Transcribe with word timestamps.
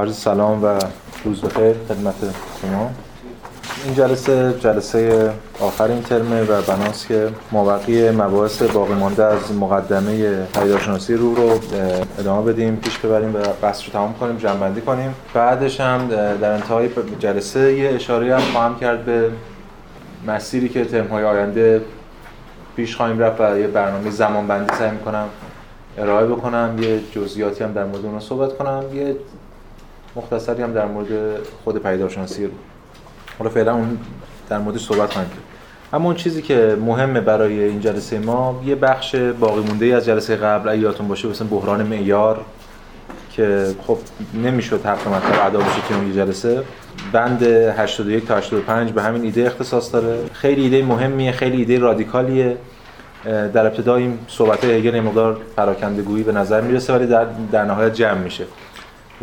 عرض 0.00 0.16
سلام 0.16 0.64
و 0.64 0.78
روز 1.24 1.40
بخیر 1.40 1.74
خدمت 1.88 2.14
شما. 2.62 2.90
این 3.84 3.94
جلسه 3.94 4.54
جلسه 4.60 5.30
آخر 5.60 5.84
این 5.84 6.02
ترمه 6.02 6.42
و 6.42 6.62
بناست 6.62 7.06
که 7.08 7.28
مابقی 7.52 8.10
مباحث 8.10 8.62
باقی 8.62 8.94
مانده 8.94 9.24
از 9.24 9.52
مقدمه 9.60 10.42
پیداشناسی 10.46 11.14
رو 11.14 11.34
رو 11.34 11.58
ادامه 12.18 12.52
بدیم 12.52 12.76
پیش 12.76 12.98
ببریم 12.98 13.34
و 13.34 13.38
بحث 13.62 13.84
رو 13.84 13.92
تمام 13.92 14.14
کنیم 14.14 14.36
جنبندی 14.36 14.80
کنیم. 14.80 15.14
بعدش 15.34 15.80
هم 15.80 16.08
در 16.40 16.52
انتهای 16.52 16.88
جلسه 17.18 17.74
یه 17.74 17.90
اشاره 17.90 18.34
هم 18.34 18.52
خواهم 18.52 18.78
کرد 18.78 19.04
به 19.04 19.30
مسیری 20.26 20.68
که 20.68 20.84
ترمهای 20.84 21.24
آینده 21.24 21.80
پیش 22.76 22.96
خواهیم 22.96 23.18
رفت 23.18 23.40
و 23.40 23.58
یه 23.58 23.66
برنامه 23.66 24.10
زمان 24.10 24.46
بندی 24.46 24.74
سعی 24.78 24.90
می‌کنم 24.90 25.28
ارائه 25.98 26.26
بکنم. 26.26 26.78
یه 26.80 27.00
جزئیاتی 27.12 27.64
هم 27.64 27.72
در 27.72 27.84
مورد 27.84 28.06
اون 28.06 28.20
صحبت 28.20 28.58
کنم. 28.58 28.84
یه 28.94 29.16
مختصری 30.16 30.62
هم 30.62 30.72
در 30.72 30.86
مورد 30.86 31.08
خود 31.64 31.82
پیداشناسی 31.82 32.44
رو. 32.44 32.52
حالا 33.38 33.50
فعلا 33.50 33.74
اون 33.74 33.98
در 34.48 34.58
موردش 34.58 34.84
صحبت 34.84 35.12
خواهیم 35.12 35.30
اما 35.92 36.04
اون 36.04 36.14
چیزی 36.14 36.42
که 36.42 36.76
مهمه 36.80 37.20
برای 37.20 37.64
این 37.64 37.80
جلسه 37.80 38.18
ما 38.18 38.62
یه 38.66 38.74
بخش 38.74 39.14
باقی 39.14 39.60
مونده 39.60 39.86
از 39.86 40.04
جلسه 40.04 40.36
قبل 40.36 40.68
اگه 40.68 40.80
یادتون 40.80 41.08
باشه 41.08 41.28
مثلا 41.28 41.46
بحران 41.48 41.82
معیار 41.82 42.44
که 43.30 43.66
خب 43.86 43.98
نمی‌شد 44.44 44.86
حق 44.86 45.08
مطلب 45.08 45.46
ادا 45.46 45.58
بشه 45.58 45.80
که 45.88 45.94
اون 45.94 46.12
جلسه. 46.12 46.62
بند 47.12 47.42
81 47.42 48.26
تا 48.26 48.36
85 48.36 48.92
به 48.92 49.02
همین 49.02 49.22
ایده 49.22 49.46
اختصاص 49.46 49.92
داره. 49.92 50.18
خیلی 50.32 50.62
ایده 50.62 50.82
مهمیه 50.82 51.32
خیلی 51.32 51.56
ایده 51.56 51.78
رادیکالیه. 51.78 52.56
در 53.24 53.66
ابتدا 53.66 53.96
این 53.96 54.18
صحبت 54.28 54.64
هگل 54.64 55.00
مقدار 55.00 55.40
پراکندگویی 55.56 56.22
به 56.22 56.32
نظر 56.32 56.60
می‌رسه 56.60 56.92
ولی 56.92 57.06
در, 57.06 57.26
در 57.52 57.64
نهایت 57.64 57.94
جمع 57.94 58.18
میشه. 58.18 58.44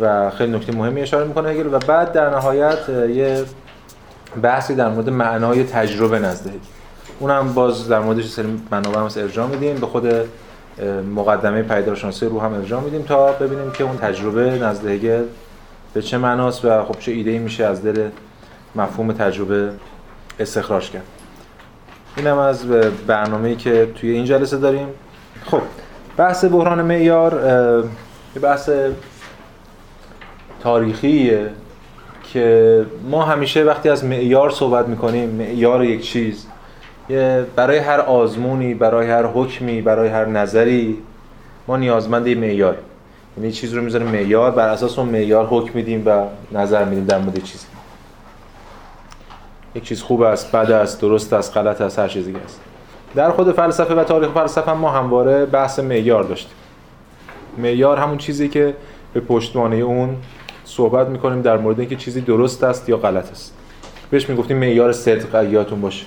و 0.00 0.30
خیلی 0.30 0.56
نکته 0.56 0.72
مهمی 0.72 1.00
اشاره 1.00 1.24
می‌کنه 1.24 1.48
هگل 1.48 1.74
و 1.74 1.78
بعد 1.78 2.12
در 2.12 2.30
نهایت 2.30 2.88
یه 2.88 3.44
بحثی 4.42 4.74
در 4.74 4.88
مورد 4.88 5.10
معنای 5.10 5.64
تجربه 5.64 6.18
نزده 6.18 6.52
اونم 7.18 7.54
باز 7.54 7.88
در 7.88 8.00
موردش 8.00 8.28
سری 8.28 8.60
منابع 8.70 8.98
هم 8.98 9.08
ارجاع 9.16 9.46
میدیم. 9.46 9.76
به 9.76 9.86
خود 9.86 10.06
مقدمه 11.14 11.62
پیدارشناسی 11.62 12.26
رو 12.26 12.40
هم 12.40 12.52
ارجاع 12.52 12.80
میدیم 12.80 13.02
تا 13.02 13.32
ببینیم 13.32 13.70
که 13.70 13.84
اون 13.84 13.96
تجربه 13.96 14.58
نزد 14.58 14.86
هگل 14.86 15.24
به 15.94 16.02
چه 16.02 16.18
معناست 16.18 16.64
و 16.64 16.84
خب 16.84 16.98
چه 16.98 17.12
ایده 17.12 17.38
میشه 17.38 17.64
از 17.64 17.82
دل 17.82 18.08
مفهوم 18.76 19.12
تجربه 19.12 19.70
استخراج 20.40 20.90
کرد. 20.90 21.02
اینم 22.16 22.38
از 22.38 22.66
برنامه‌ای 23.06 23.56
که 23.56 23.92
توی 23.94 24.10
این 24.10 24.24
جلسه 24.24 24.56
داریم. 24.56 24.88
خب 25.44 25.60
بحث 26.16 26.44
بحران 26.44 26.82
معیار 26.82 27.32
یه 28.36 28.42
بحث 28.42 28.70
تاریخیه 30.62 31.50
که 32.32 32.86
ما 33.10 33.24
همیشه 33.24 33.64
وقتی 33.64 33.88
از 33.88 34.04
معیار 34.04 34.50
صحبت 34.50 34.88
می‌کنیم 34.88 35.28
معیار 35.28 35.84
یک 35.84 36.02
چیز. 36.02 36.46
برای 37.56 37.78
هر 37.78 38.00
آزمونی 38.00 38.74
برای 38.74 39.10
هر 39.10 39.26
حکمی 39.26 39.82
برای 39.82 40.08
هر 40.08 40.24
نظری 40.24 40.98
ما 41.68 41.76
نیازمند 41.76 42.26
یه 42.26 42.34
معیار. 42.34 42.76
یعنی 43.36 43.52
چیز 43.52 43.74
رو 43.74 43.82
می‌ذاریم 43.82 44.08
معیار 44.08 44.50
بر 44.50 44.68
اساس 44.68 44.98
اون 44.98 45.08
معیار 45.08 45.46
حکم 45.46 45.70
میدیم 45.74 46.02
و 46.06 46.24
نظر 46.52 46.84
میدیم 46.84 47.04
در 47.04 47.18
مورد 47.18 47.42
چیزی 47.42 47.66
یک 49.74 49.82
چیز 49.82 50.02
خوب 50.02 50.22
است 50.22 50.52
بد 50.52 50.70
است 50.70 51.00
درست 51.00 51.32
است 51.32 51.56
غلط 51.56 51.80
است 51.80 51.98
هر 51.98 52.08
چیزی 52.08 52.34
است. 52.44 52.60
در 53.14 53.30
خود 53.30 53.52
فلسفه 53.52 53.94
و 53.94 54.04
تاریخ 54.04 54.30
فلسفه 54.30 54.72
ما 54.72 54.90
همواره 54.90 55.46
بحث 55.46 55.78
معیار 55.78 56.24
داشتیم. 56.24 56.56
معیار 57.58 57.96
همون 57.96 58.18
چیزی 58.18 58.48
که 58.48 58.74
به 59.14 59.20
پشتوانه 59.20 59.76
اون 59.76 60.16
صحبت 60.70 61.08
می‌کنیم 61.08 61.42
در 61.42 61.56
مورد 61.56 61.80
اینکه 61.80 61.96
چیزی 61.96 62.20
درست 62.20 62.64
است 62.64 62.88
یا 62.88 62.96
غلط 62.96 63.30
است. 63.30 63.54
بهش 64.10 64.28
می‌گفتیم 64.28 64.56
معیار 64.56 64.92
صدق 64.92 65.52
یادتون 65.52 65.80
باشه. 65.80 66.06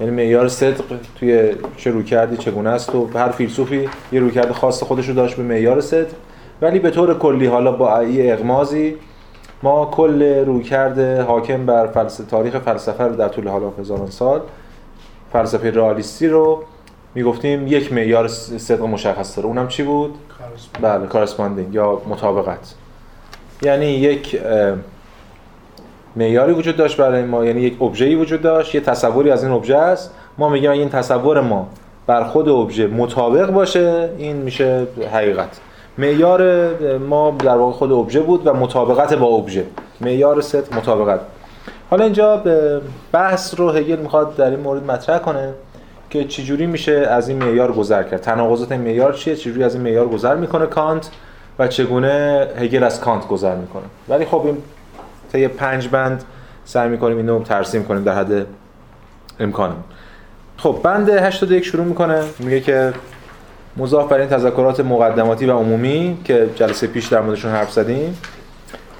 یعنی 0.00 0.12
معیار 0.12 0.48
صدق 0.48 0.84
توی 1.18 1.52
چه 1.76 1.90
روکردی 1.90 2.36
چگونه 2.36 2.70
است 2.70 2.94
و 2.94 3.10
هر 3.14 3.30
فیلسوفی 3.30 3.88
یه 4.12 4.20
رویکرد 4.20 4.52
خاص 4.52 4.82
خودش 4.82 5.08
رو 5.08 5.14
داشت 5.14 5.36
به 5.36 5.42
معیار 5.42 5.80
صدق. 5.80 6.14
ولی 6.62 6.78
به 6.78 6.90
طور 6.90 7.18
کلی 7.18 7.46
حالا 7.46 7.72
با 7.72 8.02
یه 8.02 8.32
اغمازی 8.32 8.96
ما 9.62 9.86
کل 9.86 10.22
رویکرد 10.44 10.98
حاکم 11.20 11.66
بر 11.66 11.86
فلسفه 11.86 12.24
تاریخ 12.30 12.58
فلسفه 12.58 13.04
رو 13.04 13.16
در 13.16 13.28
طول 13.28 13.48
حالا 13.48 13.70
هزاران 13.70 14.10
سال 14.10 14.40
فلسفه 15.32 15.70
رئالیستی 15.70 16.28
رو 16.28 16.62
می‌گفتیم 17.14 17.66
یک 17.66 17.92
معیار 17.92 18.28
صدق 18.28 18.82
مشخص 18.82 19.36
داره. 19.36 19.48
اونم 19.48 19.68
چی 19.68 19.82
بود؟ 19.82 20.14
بله 20.80 21.06
کارسپاندینگ 21.06 21.74
یا 21.74 22.02
مطابقت. 22.08 22.74
یعنی 23.62 23.86
یک 23.86 24.40
معیاری 26.16 26.52
وجود 26.52 26.76
داشت 26.76 26.96
برای 26.96 27.22
ما 27.22 27.44
یعنی 27.44 27.60
یک 27.60 27.82
ابژه‌ای 27.82 28.14
وجود 28.14 28.42
داشت 28.42 28.74
یه 28.74 28.80
تصوری 28.80 29.30
از 29.30 29.44
این 29.44 29.52
ابژه 29.52 29.76
است. 29.76 30.14
ما 30.38 30.48
میگیم 30.48 30.70
این 30.70 30.88
تصور 30.88 31.40
ما 31.40 31.68
بر 32.06 32.24
خود 32.24 32.48
ابژه 32.48 32.86
مطابق 32.86 33.50
باشه 33.50 34.08
این 34.18 34.36
میشه 34.36 34.86
حقیقت. 35.12 35.60
معیار 35.98 36.70
ما 36.98 37.36
در 37.38 37.56
واقع 37.56 37.72
خود 37.72 37.92
ابژه 37.92 38.20
بود 38.20 38.46
و 38.46 38.54
مطابقت 38.54 39.14
با 39.14 39.26
ابژه 39.26 39.64
معیار 40.00 40.40
ست 40.40 40.72
مطابقت. 40.72 41.20
حالا 41.90 42.04
اینجا 42.04 42.42
بحث 43.12 43.54
رو 43.58 43.70
هگل 43.70 43.96
می‌خواد 43.96 44.36
در 44.36 44.50
این 44.50 44.60
مورد 44.60 44.90
مطرح 44.90 45.18
کنه 45.18 45.52
که 46.10 46.24
چجوری 46.24 46.66
میشه 46.66 46.92
از 46.92 47.28
این 47.28 47.44
معیار 47.44 47.72
گذر 47.72 48.02
کرد. 48.02 48.20
تناقضات 48.20 48.72
معیار 48.72 49.12
چیه؟ 49.12 49.36
چجوری 49.36 49.64
از 49.64 49.74
این 49.74 49.82
معیار 49.82 50.08
گذر 50.08 50.34
می‌کنه 50.34 50.66
کانت؟ 50.66 51.10
و 51.58 51.68
چگونه 51.68 52.46
هگل 52.58 52.82
از 52.82 53.00
کانت 53.00 53.28
گذر 53.28 53.56
می‌کنه. 53.56 53.82
ولی 54.08 54.24
خب 54.24 54.42
این 54.46 54.56
طی 55.32 55.48
پنج 55.48 55.88
بند 55.88 56.24
سعی 56.64 56.88
می‌کنیم 56.88 57.16
اینو 57.16 57.42
ترسیم 57.42 57.84
کنیم 57.84 58.04
در 58.04 58.14
حد 58.14 58.46
امکانمون. 59.40 59.84
خب 60.56 60.80
بند 60.82 61.08
81 61.08 61.64
شروع 61.64 61.84
می‌کنه. 61.84 62.22
میگه 62.38 62.60
که 62.60 62.92
مضاف 63.76 64.08
بر 64.08 64.18
این 64.18 64.28
تذکرات 64.28 64.80
مقدماتی 64.80 65.46
و 65.46 65.52
عمومی 65.52 66.18
که 66.24 66.50
جلسه 66.54 66.86
پیش 66.86 67.06
در 67.06 67.20
موردشون 67.20 67.50
حرف 67.50 67.72
زدیم 67.72 68.18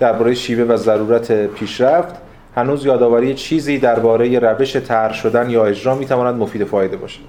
درباره 0.01 0.35
شیوه 0.35 0.75
و 0.75 0.77
ضرورت 0.77 1.47
پیشرفت 1.47 2.15
هنوز 2.57 2.87
یادآوری 2.87 3.35
چیزی 3.35 3.79
درباره 3.79 4.39
روش 4.39 4.77
طرح 4.77 5.13
شدن 5.13 5.51
یا 5.51 5.65
اجرا 5.65 5.95
می‌تواند 5.95 6.35
مفید 6.35 6.65
فایده 6.65 6.97
باشد. 6.97 7.21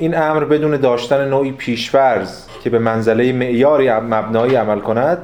این 0.00 0.18
امر 0.18 0.44
بدون 0.44 0.76
داشتن 0.76 1.28
نوعی 1.28 1.52
پیشورز 1.52 2.46
که 2.64 2.70
به 2.70 2.78
منزله 2.78 3.32
معیاری 3.32 3.90
مبنایی 3.90 4.54
عمل 4.54 4.80
کند 4.80 5.18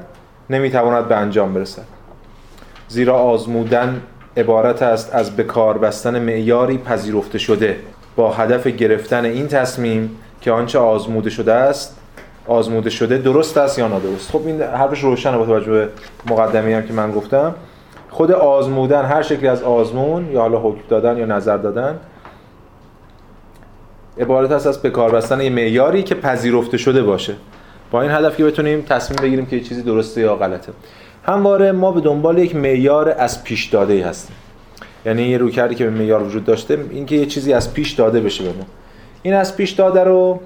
نمی‌تواند 0.51 1.09
به 1.09 1.17
انجام 1.17 1.55
برسد. 1.55 1.83
زیرا 2.89 3.15
آزمودن 3.15 4.01
عبارت 4.37 4.83
است 4.83 5.15
از 5.15 5.37
بکار 5.37 5.79
بستن 5.79 6.19
معیاری 6.19 6.79
پذیرفته 6.79 7.39
شده. 7.39 7.77
با 8.17 8.33
هدف 8.33 8.67
گرفتن 8.67 9.25
این 9.25 9.49
تصمیم 9.49 10.11
که 10.41 10.53
آنچه 10.53 10.79
آزموده 10.79 11.31
شده 11.31 11.53
است 11.53 11.97
آزموده 12.47 12.91
شده 12.91 13.19
درست 13.19 13.59
است 13.59 13.79
یا 13.79 13.89
نادرست. 13.89 14.31
خب 14.31 14.47
این 14.47 14.63
حرفش 14.63 15.01
روشنه 15.05 15.39
با 15.39 15.47
توجه 15.47 15.73
به 15.73 15.89
مقدمه 16.31 16.77
هم 16.77 16.83
که 16.83 16.93
من 16.93 17.13
گفتم. 17.13 17.55
خود 18.11 18.33
آزمودن 18.33 19.05
هر 19.05 19.23
شکلی 19.23 19.49
از 19.49 19.63
آزمون 19.63 20.33
یا 20.33 20.41
حالا 20.41 20.59
حکم 20.59 20.81
دادن 20.89 21.19
یا 21.19 21.27
نظر 21.27 21.57
دادن 21.57 21.99
عبارت 24.21 24.51
است 24.51 24.67
از 24.67 24.83
به 24.83 24.91
کار 24.91 25.13
بستن 25.13 25.41
یه 25.41 25.51
معیاری 25.51 26.03
که 26.03 26.15
پذیرفته 26.15 26.77
شده 26.77 27.03
باشه. 27.03 27.35
با 27.91 28.03
این 28.03 28.11
هدف 28.11 28.37
که 28.37 28.45
بتونیم 28.45 28.83
تصمیم 28.83 29.23
بگیریم 29.23 29.47
که 29.47 29.57
یه 29.57 29.63
چیزی 29.63 29.83
درسته 29.83 30.21
یا 30.21 30.37
غلطه. 30.37 30.73
همواره 31.25 31.73
ما 31.73 31.93
به 31.93 32.01
دنبال 32.01 32.39
یک 32.39 32.57
معیار 32.57 33.15
از 33.19 33.45
پیش 33.45 33.67
داده 33.67 33.95
ای 33.95 34.01
هستیم. 34.01 34.37
یعنی 35.07 35.23
یه 35.23 35.39
رویکردی 35.39 35.75
که 35.75 35.85
به 35.85 35.91
معیار 35.91 36.23
وجود 36.23 36.45
داشته 36.45 36.79
اینکه 36.91 37.17
یه 37.17 37.27
چیزی 37.27 37.53
از 37.53 37.75
پیش 37.75 37.93
داده 37.93 38.21
بشه 38.21 38.45
به 38.45 38.51
ما. 38.51 38.65
این 39.23 39.35
از 39.35 39.57
پیش 39.57 39.71
داده 39.71 40.05
رو 40.05 40.41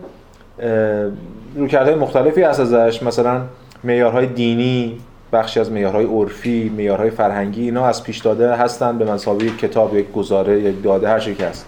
رویکردهای 1.57 1.95
مختلفی 1.95 2.43
هست 2.43 2.61
ازش. 2.61 3.03
مثلا 3.03 3.41
معیارهای 3.85 4.27
دینی 4.27 4.99
بخشی 5.33 5.61
از 5.61 5.73
معیارهای 5.73 6.05
عرفی 6.05 6.73
معیارهای 6.77 7.11
فرهنگی 7.11 7.63
اینا 7.63 7.87
از 7.87 8.05
پیش 8.05 8.19
داده 8.19 8.57
هستن. 8.57 8.99
به 8.99 9.13
مسابقه 9.13 9.51
کتاب 9.51 9.97
یک 9.97 10.13
گزاره 10.13 10.61
یک 10.61 10.83
داده 10.83 11.09
هر 11.09 11.19
چیزی 11.19 11.45
هست. 11.45 11.67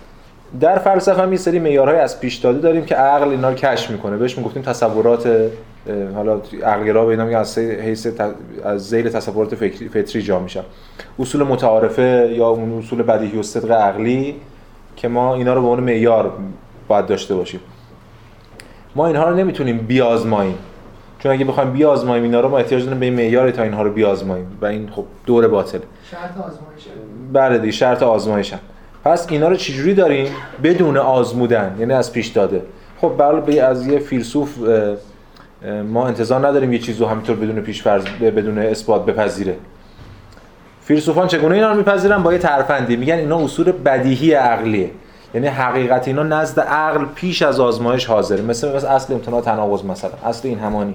در 0.61 0.79
فلسفه 0.79 1.23
هم 1.23 1.33
یه 1.33 1.39
سری 1.39 1.59
معیارهای 1.59 1.99
از 1.99 2.21
پیش 2.21 2.37
داده 2.37 2.59
داریم 2.59 2.85
که 2.85 2.95
عقل 2.95 3.29
اینا 3.29 3.49
رو 3.49 3.55
کشف 3.55 3.91
می‌کنه. 3.91 4.17
بهش 4.17 4.39
می‌گفتیم 4.39 4.63
تصورات 4.63 5.51
حالا 6.15 6.41
عقلگرا 6.65 7.05
به 7.05 7.11
اینا 7.11 7.25
میگن 7.25 7.39
از 7.39 7.59
حیث 7.59 8.07
از 8.65 8.89
ذیل 8.89 9.09
تصورات 9.09 9.55
فکری 9.55 9.89
فطری 9.89 10.23
جا 10.23 10.39
میشن. 10.39 10.63
اصول 11.19 11.43
متعارفه 11.43 12.35
یا 12.37 12.49
اون 12.49 12.79
اصول 12.79 13.03
بدیهی 13.03 13.39
و 13.39 13.43
صدق 13.43 13.71
عقلی 13.71 14.37
که 14.97 15.09
ما 15.09 15.35
اینا 15.35 15.55
رو 15.55 15.63
به 15.63 15.67
عنوان 15.69 15.85
معیار 15.85 16.33
باید 16.89 17.07
داشته 17.07 17.35
باشیم. 17.35 17.61
ما 18.97 19.07
اینها 19.07 19.29
رو 19.29 19.37
نمی‌تونیم 19.37 19.79
بیازماییم. 19.79 20.59
چون 21.19 21.33
اگه 21.33 21.45
بخوایم 21.45 21.73
بیازماییم 21.73 22.25
اینا 22.25 22.41
رو 22.41 22.49
ما 22.49 22.59
احتیاج 22.59 22.85
داریم 22.85 23.01
به 23.01 23.07
این 23.07 23.15
معیار 23.15 23.51
تا 23.51 23.63
اینها 23.63 23.83
رو 23.83 23.93
بیازماییم. 23.93 24.59
و 24.63 24.67
این 24.67 24.89
خب 24.91 25.05
دور 25.27 25.49
باطل. 25.49 25.79
شرط 26.11 26.31
آزمایشه. 26.31 26.91
بله 27.33 27.59
دیگه 27.59 27.73
شرط 27.73 28.03
آزمایشه 28.03 28.59
پس 29.05 29.27
اینا 29.31 29.49
رو 29.49 29.57
چجوری 29.57 29.95
داریم؟ 29.95 30.27
بدون 30.63 30.97
آزمودن 30.97 31.77
یعنی 31.79 31.93
از 31.93 32.13
پیش 32.13 32.27
داده. 32.27 32.63
خب 33.01 33.15
برای 33.19 33.61
از 33.61 33.87
یه 33.87 33.99
فیلسوف 33.99 34.59
ما 35.89 36.07
انتظار 36.07 36.47
نداریم 36.47 36.73
یه 36.73 36.79
چیز 36.79 37.01
رو 37.01 37.07
همینطور 37.07 37.37
بدون 37.37 37.61
پیش 37.61 37.83
فرض 37.83 38.05
بدون 38.05 38.59
اثبات 38.59 39.07
بپذیره. 39.07 39.57
فیلسوفان 40.81 41.29
چگونه 41.29 41.55
اینا 41.55 41.71
رو 41.71 41.77
میپذیرن؟ 41.77 42.23
با 42.23 42.33
یه 42.33 42.39
ترفندی. 42.39 42.97
میگن 42.97 43.15
اینا 43.15 43.45
اصول 43.45 43.73
بدیهی 43.73 44.33
عقلیه. 44.33 44.91
یعنی 45.35 45.47
حقیقت 45.47 46.09
اینا 46.09 46.23
نزد 46.23 46.61
عقل 46.61 47.05
پیش 47.15 47.43
از 47.43 47.61
آزمایش 47.61 48.07
حاضره. 48.07 48.43
مثل 48.43 48.77
مثل 48.77 48.87
اصل 48.87 49.15
امتناع 49.15 49.41
تناقض 49.41 49.85
مثلا. 49.85 50.11
اصل 50.25 50.49
این 50.49 50.59
همانی. 50.59 50.95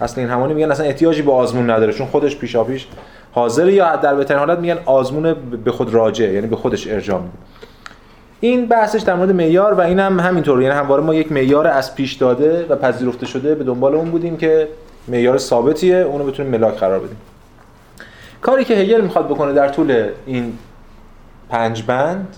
اصل 0.00 0.20
این 0.20 0.30
همانی 0.30 0.54
میگن 0.54 0.70
اصلا 0.70 0.86
احتیاجی 0.86 1.22
به 1.22 1.32
آزمون 1.32 1.70
نداره 1.70 1.92
چون 1.92 2.06
خودش 2.06 2.36
پیشا 2.36 2.64
پیش 2.64 2.86
حاضره 3.34 3.72
یا 3.72 3.96
در 3.96 4.14
بهترین 4.14 4.38
حالت 4.38 4.58
میگن 4.58 4.78
آزمون 4.84 5.34
به 5.64 5.72
خود 5.72 5.94
راجع 5.94 6.32
یعنی 6.32 6.46
به 6.46 6.56
خودش 6.56 6.88
ارجاع 6.88 7.20
میده 7.20 7.32
این 8.40 8.66
بحثش 8.66 9.00
در 9.00 9.14
مورد 9.14 9.30
معیار 9.30 9.74
و 9.74 9.80
اینم 9.80 10.20
هم 10.20 10.28
همینطور 10.28 10.62
یعنی 10.62 10.74
همواره 10.74 11.02
ما 11.02 11.14
یک 11.14 11.32
معیار 11.32 11.66
از 11.66 11.94
پیش 11.94 12.12
داده 12.12 12.66
و 12.66 12.76
پذیرفته 12.76 13.26
شده 13.26 13.54
به 13.54 13.64
دنبال 13.64 13.94
اون 13.94 14.10
بودیم 14.10 14.36
که 14.36 14.68
معیار 15.08 15.38
ثابتیه 15.38 15.96
اونو 15.96 16.24
بتونیم 16.24 16.52
ملاک 16.52 16.74
قرار 16.74 16.98
بدیم. 16.98 17.16
کاری 18.40 18.64
که 18.64 18.74
هگل 18.74 19.00
می‌خواد 19.00 19.28
بکنه 19.28 19.52
در 19.52 19.68
طول 19.68 20.08
این 20.26 20.58
پنج 21.48 21.82
بند 21.82 22.36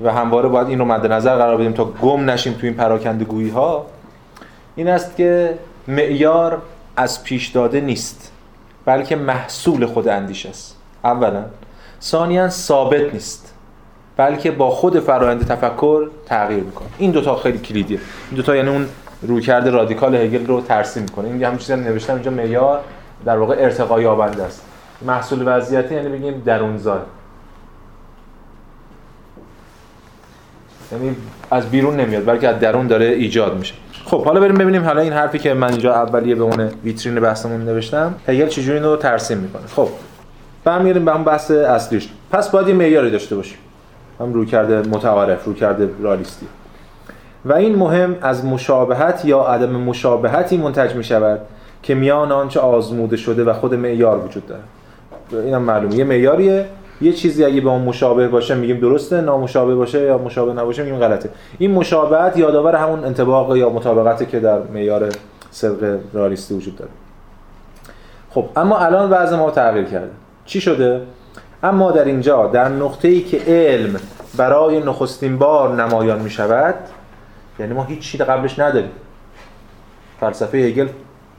و 0.00 0.12
همواره 0.12 0.48
باید 0.48 0.68
این 0.68 0.78
رو 0.78 0.84
مد 0.84 1.06
نظر 1.06 1.36
قرار 1.36 1.56
بدیم 1.56 1.72
تا 1.72 1.84
گم 1.84 2.30
نشیم 2.30 2.52
تو 2.52 2.66
این 2.66 2.74
پراکنده 2.74 3.52
ها 3.54 3.86
این 4.76 4.88
است 4.88 5.16
که 5.16 5.58
معیار 5.88 6.62
از 6.96 7.24
پیش 7.24 7.48
داده 7.48 7.80
نیست. 7.80 8.33
بلکه 8.84 9.16
محصول 9.16 9.86
خود 9.86 10.08
اندیشه 10.08 10.48
است. 10.48 10.76
اولا 11.04 11.44
ثانیا 12.02 12.48
ثابت 12.48 13.12
نیست. 13.14 13.54
بلکه 14.16 14.50
با 14.50 14.70
خود 14.70 15.00
فرایند 15.00 15.46
تفکر 15.46 16.08
تغییر 16.26 16.64
می‌کنه. 16.64 16.88
این 16.98 17.10
دوتا 17.10 17.36
خیلی 17.36 17.58
کلیدیه. 17.58 17.98
این 18.30 18.36
دوتا 18.36 18.56
یعنی 18.56 18.68
اون 18.68 18.88
رویکرد 19.22 19.68
رادیکال 19.68 20.14
هگل 20.14 20.46
رو 20.46 20.60
ترسیم 20.60 21.02
می‌کنه. 21.02 21.28
این 21.28 21.44
همین 21.44 21.58
چیزی 21.58 21.76
نوشتم 21.76 22.14
اینجا 22.14 22.30
معیار 22.30 22.80
در 23.24 23.38
واقع 23.38 23.54
ارتقا 23.58 24.00
یابنده 24.00 24.42
است. 24.42 24.62
محصول 25.02 25.42
وضعیتی 25.46 25.94
یعنی 25.94 26.08
بگیم 26.08 26.42
درونزای. 26.46 27.00
یعنی 30.92 31.16
از 31.50 31.70
بیرون 31.70 31.96
نمیاد 31.96 32.26
بلکه 32.26 32.48
از 32.48 32.60
درون 32.60 32.86
داره 32.86 33.06
ایجاد 33.06 33.58
میشه. 33.58 33.74
خب 34.04 34.24
حالا 34.24 34.40
بریم 34.40 34.54
ببینیم 34.54 34.84
حالا 34.84 35.00
این 35.00 35.12
حرفی 35.12 35.38
که 35.38 35.54
من 35.54 35.70
اینجا 35.70 35.94
اولیه 35.94 36.34
به 36.34 36.42
اون 36.42 36.70
ویترین 36.84 37.20
بحثمون 37.20 37.64
نوشتم 37.64 38.14
هگل 38.26 38.46
چجوری 38.46 38.78
اینو 38.78 38.96
ترسیم 38.96 39.38
می‌کنه؟ 39.38 39.66
خب 39.66 39.88
برمیگردیم 40.64 41.04
به 41.04 41.14
اون 41.14 41.24
بحث 41.24 41.50
اصلیش. 41.50 42.08
پس 42.30 42.50
باید 42.50 42.68
یه 42.68 42.74
معیاری 42.74 43.10
داشته 43.10 43.36
باشیم. 43.36 43.58
هم 44.20 44.32
روی 44.32 44.46
کرده 44.46 44.88
متعارف 44.88 45.44
روی 45.44 45.54
کرده 45.54 45.90
رالیستی. 46.02 46.46
و 47.44 47.52
این 47.52 47.76
مهم 47.76 48.16
از 48.22 48.44
مشابهت 48.44 49.24
یا 49.24 49.40
عدم 49.40 49.70
مشابهتی 49.70 50.56
منتج 50.56 50.94
می 50.94 51.04
شود 51.04 51.40
که 51.82 51.94
میان 51.94 52.32
آنچه 52.32 52.60
آزموده 52.60 53.16
شده 53.16 53.44
و 53.44 53.52
خود 53.52 53.74
معیار 53.74 54.18
وجود 54.18 54.42
داره. 54.46 54.62
اینم 55.44 55.62
معلومه. 55.62 55.94
یه 55.94 56.04
معیاریه. 56.04 56.66
یه 57.04 57.12
چیزی 57.12 57.44
اگه 57.44 57.60
به 57.60 57.68
اون 57.70 57.82
مشابه 57.82 58.28
باشه 58.28 58.54
میگیم 58.54 58.80
درسته 58.80 59.20
نامشابه 59.20 59.74
باشه 59.74 60.02
یا 60.02 60.18
مشابه 60.18 60.52
نباشه 60.52 60.82
میگیم 60.82 60.98
غلطه. 60.98 61.30
این 61.58 61.70
مشابهت 61.70 62.36
یادآور 62.36 62.76
همون 62.76 63.04
انطباق 63.04 63.56
یا 63.56 63.70
مطابقتی 63.70 64.26
که 64.26 64.40
در 64.40 64.58
معیار 64.58 65.08
صدق 65.50 65.98
رالیستی 66.12 66.54
وجود 66.54 66.76
داره. 66.76 66.90
خب 68.30 68.48
اما 68.56 68.78
الان 68.78 69.10
وضع 69.10 69.36
ما 69.36 69.50
تغییر 69.50 69.84
کرده. 69.84 70.10
چی 70.44 70.60
شده؟ 70.60 71.00
اما 71.62 71.90
در 71.90 72.04
اینجا 72.04 72.46
در 72.46 72.68
نقطه 72.68 73.08
ای 73.08 73.20
که 73.20 73.40
علم 73.46 74.00
برای 74.36 74.80
نخستین 74.80 75.38
بار 75.38 75.82
نمایان 75.82 76.18
می 76.18 76.30
شود 76.30 76.74
یعنی 77.58 77.72
ما 77.72 77.84
هیچ 77.84 77.98
چیز 77.98 78.20
قبلش 78.20 78.58
نداریم. 78.58 78.90
فلسفه 80.20 80.58
هگل 80.58 80.88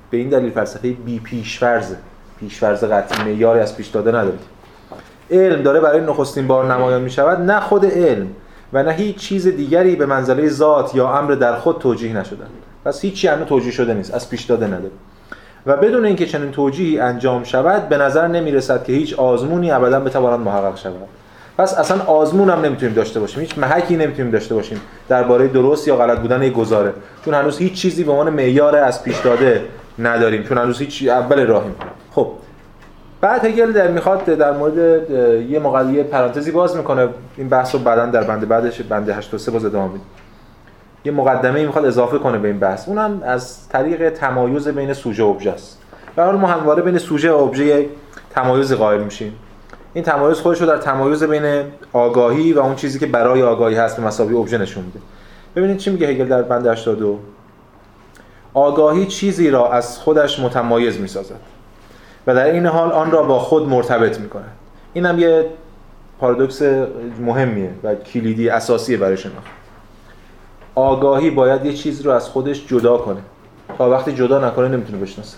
به 0.09 0.17
این 0.17 0.29
دلیل 0.29 0.51
فلسفه 0.51 0.91
بی 0.91 1.19
پیشفرزه 1.19 1.97
پیشفرز 2.39 2.83
قطعی 2.83 3.23
معیاری 3.23 3.59
از 3.59 3.77
پیش 3.77 3.87
داده 3.87 4.11
نداریم. 4.11 4.39
علم 5.31 5.61
داره 5.61 5.79
برای 5.79 6.01
نخستین 6.01 6.47
بار 6.47 6.73
نمایان 6.73 7.01
می 7.01 7.09
شود 7.09 7.39
نه 7.41 7.59
خود 7.59 7.85
علم 7.85 8.27
و 8.73 8.83
نه 8.83 8.91
هیچ 8.91 9.15
چیز 9.15 9.47
دیگری 9.47 9.95
به 9.95 10.05
منزله 10.05 10.49
ذات 10.49 10.95
یا 10.95 11.17
امر 11.17 11.31
در 11.31 11.55
خود 11.55 11.79
توجیه 11.79 12.17
نشدن 12.17 12.47
پس 12.85 13.01
هیچی 13.01 13.27
هنوز 13.27 13.47
توجیه 13.47 13.71
شده 13.71 13.93
نیست 13.93 14.13
از 14.13 14.29
پیش 14.29 14.43
داده 14.43 14.67
نداره 14.67 14.91
و 15.65 15.77
بدون 15.77 16.05
اینکه 16.05 16.25
چنین 16.25 16.51
توجیهی 16.51 16.99
انجام 16.99 17.43
شود 17.43 17.89
به 17.89 17.97
نظر 17.97 18.27
نمی 18.27 18.51
رسد 18.51 18.83
که 18.83 18.93
هیچ 18.93 19.13
آزمونی 19.13 19.71
ابدا 19.71 19.99
بتواند 19.99 20.39
محقق 20.39 20.77
شود. 20.77 20.93
پس 21.57 21.73
اصلا 21.73 22.03
آزمون 22.03 22.49
هم 22.49 22.61
نمی‌تونیم 22.61 22.95
داشته 22.95 23.19
باشیم 23.19 23.41
هیچ 23.41 23.57
محکی 23.57 23.97
نمی‌تونیم 23.97 24.31
داشته 24.31 24.55
باشیم 24.55 24.81
درباره 25.09 25.47
درست 25.47 25.87
یا 25.87 25.95
غلط 25.95 26.19
بودن 26.19 26.43
یک 26.43 26.53
گزاره. 26.53 26.93
چون 27.25 27.33
هنوز 27.33 27.57
هیچ 27.57 27.73
چیزی 27.73 28.03
به 28.03 28.11
عنوان 28.11 28.29
معیار 28.29 28.75
از 28.75 29.03
پیش 29.03 29.19
داده 29.19 29.61
نداریم 29.99 30.43
چون 30.43 30.57
هنوز 30.57 30.79
هیچ 30.79 31.09
اول 31.09 31.47
راهیم. 31.47 31.75
خب 32.11 32.27
بعد 33.25 33.45
هگل 33.45 33.71
در 33.71 33.87
می‌خواد 33.87 34.25
در 34.25 34.51
مورد 34.51 35.09
یه 35.49 35.59
مقدمه 35.59 36.03
پرانتزی 36.03 36.51
باز 36.51 36.77
می‌کنه. 36.77 37.09
این 37.37 37.49
بحث 37.49 37.75
رو 37.75 37.81
بعدا 37.81 38.05
در 38.05 38.23
بند 38.23 38.47
بعدش 38.47 38.81
بند 38.81 39.09
8 39.09 39.37
3 39.37 39.51
باز 39.51 39.65
ادامه 39.65 39.91
میده. 39.91 40.03
یه 41.05 41.11
مقدمه 41.11 41.65
می‌خواد 41.65 41.85
اضافه 41.85 42.17
کنه 42.17 42.37
به 42.37 42.47
این 42.47 42.59
بحث. 42.59 42.87
اونم 42.87 43.21
از 43.25 43.69
طریق 43.69 44.09
تمایز 44.09 44.67
بین 44.67 44.93
سوژه 44.93 45.23
و 45.23 45.27
ابژه 45.27 45.51
است. 45.51 45.81
و 46.17 46.25
حالا 46.25 46.37
ما 46.37 46.47
همواره 46.47 46.81
بین 46.81 46.97
سوژه 46.97 47.31
و 47.31 47.35
ابژه 47.35 47.85
تمایز 48.29 48.73
قائل 48.73 49.03
میشیم. 49.03 49.33
این 49.93 50.03
تمایز 50.03 50.37
خودش 50.37 50.61
رو 50.61 50.67
در 50.67 50.77
تمایز 50.77 51.23
بین 51.23 51.63
آگاهی 51.93 52.53
و 52.53 52.59
اون 52.59 52.75
چیزی 52.75 52.99
که 52.99 53.05
برای 53.05 53.43
آگاهی 53.43 53.75
هست 53.75 53.97
به 53.97 54.03
مساوی 54.03 54.35
ابژه 54.35 54.57
نشون 54.57 54.83
میده. 54.83 54.99
ببینید 55.55 55.77
چی 55.77 55.91
میگه 55.91 56.07
هگل 56.07 56.27
در 56.27 56.41
بند 56.41 56.67
82 56.67 57.19
آگاهی 58.53 59.05
چیزی 59.05 59.49
را 59.49 59.71
از 59.71 59.97
خودش 59.97 60.39
متمایز 60.39 60.99
می‌سازد. 60.99 61.54
و 62.27 62.35
در 62.35 62.45
این 62.45 62.65
حال 62.65 62.91
آن 62.91 63.11
را 63.11 63.23
با 63.23 63.39
خود 63.39 63.67
مرتبط 63.67 64.19
می‌کنه 64.19 64.45
این 64.93 65.05
هم 65.05 65.19
یه 65.19 65.45
پارادوکس 66.19 66.61
مهمیه 67.19 67.69
و 67.83 67.95
کلیدی 67.95 68.49
اساسیه 68.49 68.97
برای 68.97 69.17
شناخت. 69.17 69.47
آگاهی 70.75 71.29
باید 71.29 71.65
یه 71.65 71.73
چیز 71.73 72.01
رو 72.01 72.11
از 72.11 72.29
خودش 72.29 72.67
جدا 72.67 72.97
کنه. 72.97 73.19
تا 73.77 73.89
وقتی 73.89 74.11
جدا 74.11 74.47
نکنه 74.47 74.67
نمی‌تونه 74.67 74.97
بشناسه. 74.97 75.37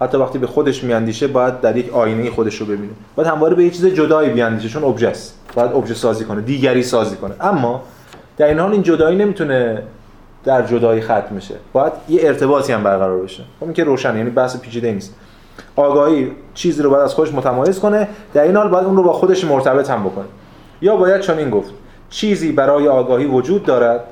حتی 0.00 0.18
وقتی 0.18 0.38
به 0.38 0.46
خودش 0.46 0.84
میاندیشه 0.84 1.26
باید 1.26 1.60
در 1.60 1.76
یک 1.76 1.92
آینه 1.92 2.30
خودش 2.30 2.56
رو 2.56 2.66
ببینه. 2.66 2.92
باید 3.16 3.28
همواره 3.28 3.54
به 3.54 3.64
یه 3.64 3.70
چیز 3.70 3.86
جدایی 3.86 4.30
بیاندیشه 4.30 4.68
چون 4.68 4.84
ابژه 4.84 5.08
است. 5.08 5.38
باید 5.54 5.72
ابژه 5.72 5.94
سازی 5.94 6.24
کنه 6.24 6.40
دیگری 6.40 6.82
سازی 6.82 7.16
کنه. 7.16 7.34
اما 7.40 7.82
در 8.36 8.46
این 8.46 8.58
حال 8.58 8.72
این 8.72 8.82
جدایی 8.82 9.16
نمی‌تونه 9.16 9.82
در 10.44 10.66
جدایی 10.66 11.00
ختم 11.00 11.28
میشه 11.30 11.54
باید 11.72 11.92
یه 12.08 12.20
ارتباطی 12.24 12.72
هم 12.72 12.82
برقرار 12.82 13.22
بشه. 13.22 13.42
خب 13.60 13.64
این 13.64 13.72
که 13.72 13.84
روشن 13.84 14.16
یعنی 14.16 14.30
بحث 14.30 14.60
پیچیده 14.60 14.92
نیست. 14.92 15.14
آگاهی 15.76 16.32
چیزی 16.54 16.82
رو 16.82 16.90
باید 16.90 17.02
از 17.02 17.14
خودش 17.14 17.34
متمایز 17.34 17.78
کنه 17.78 18.08
در 18.34 18.42
این 18.42 18.56
حال 18.56 18.68
باید 18.68 18.84
اون 18.84 18.96
رو 18.96 19.02
با 19.02 19.12
خودش 19.12 19.44
مرتبط 19.44 19.90
هم 19.90 20.04
بکنه. 20.04 20.24
یا 20.82 20.96
باید 20.96 21.20
چنین 21.20 21.50
گفت 21.50 21.70
چیزی 22.10 22.52
برای 22.52 22.88
آگاهی 22.88 23.26
وجود 23.26 23.64
دارد 23.64 24.04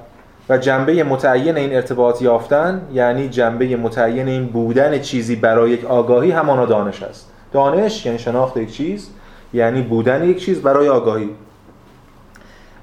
و 0.49 0.59
جنبه 0.59 1.05
متعین 1.05 1.57
این 1.57 1.75
ارتباط 1.75 2.23
یافتن 2.23 2.83
یعنی 2.93 3.29
جنبه 3.29 3.77
متعین 3.77 4.29
این 4.29 4.47
بودن 4.47 5.01
چیزی 5.01 5.37
برای 5.37 5.71
یک 5.71 5.85
آگاهی 5.85 6.31
همانا 6.31 6.67
دانش 6.67 7.03
است. 7.03 7.31
دانش 7.53 8.07
یعنی 8.07 8.19
شناخت 8.19 8.57
یک 8.57 8.73
چیز 8.73 9.11
یعنی 9.53 9.83
بودن 9.83 10.29
یک 10.29 10.45
چیز 10.45 10.63
برای 10.63 10.89
آگاهی. 10.89 11.31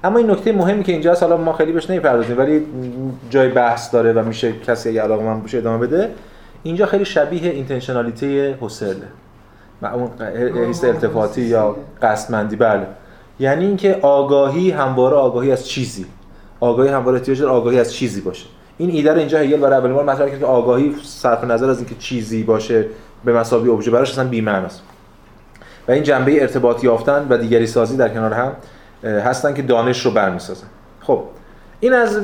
اما 0.04 0.18
این 0.18 0.30
نکته 0.30 0.52
مهمی 0.52 0.84
که 0.84 0.92
اینجا 0.92 1.14
حالا 1.14 1.36
ما 1.36 1.52
خیلی 1.52 1.72
بهش 1.72 1.90
نمی‌پردازیم 1.90 2.38
ولی 2.38 2.66
جای 3.30 3.48
بحث 3.48 3.92
داره 3.94 4.12
و 4.12 4.22
میشه 4.24 4.52
کسی 4.52 4.88
اگه 4.88 5.02
علاقه 5.02 5.24
من 5.24 5.40
بشه 5.40 5.58
ادامه 5.58 5.86
بده. 5.86 6.10
اینجا 6.62 6.86
خیلی 6.86 7.04
شبیه 7.04 7.50
اینتنشنالیتی 7.50 8.54
حسله 8.60 8.96
اون 9.82 10.10
حس 10.68 10.84
التفاتی 10.84 11.42
یا 11.42 11.76
قصدمندی 12.02 12.56
بله. 12.56 12.86
یعنی 13.40 13.66
اینکه 13.66 13.98
آگاهی 14.02 14.70
همواره 14.70 15.16
آگاهی 15.16 15.52
از 15.52 15.68
چیزی. 15.68 16.06
آگاهی 16.60 16.88
همواره 16.88 17.18
احتیاج 17.18 17.42
آگاهی 17.42 17.80
از 17.80 17.92
چیزی 17.92 18.20
باشه. 18.20 18.46
این 18.78 18.90
ایده 18.90 19.12
رو 19.12 19.18
اینجا 19.18 19.38
هگل 19.38 19.56
برای 19.56 19.78
اولین 19.78 19.94
بار 19.94 20.04
مطرح 20.04 20.28
کرد 20.28 20.38
که 20.38 20.46
آگاهی 20.46 20.94
صرف 21.04 21.44
نظر 21.44 21.70
از 21.70 21.78
اینکه 21.78 21.94
چیزی 21.94 22.42
باشه 22.42 22.86
به 23.24 23.32
مسابقه 23.32 23.70
ابژه 23.70 23.90
براش 23.90 24.10
اصلا 24.10 24.28
بی 24.28 24.48
است. 24.48 24.82
و 25.88 25.92
این 25.92 26.02
جنبه 26.02 26.40
ارتباط 26.40 26.84
یافتن 26.84 27.26
و 27.30 27.38
دیگری 27.38 27.66
سازی 27.66 27.96
در 27.96 28.08
کنار 28.08 28.32
هم 28.32 28.52
هستن 29.04 29.54
که 29.54 29.62
دانش 29.62 30.06
رو 30.06 30.10
برمیسازن. 30.10 30.66
خب 31.00 31.22
این 31.80 31.92
از 31.92 32.20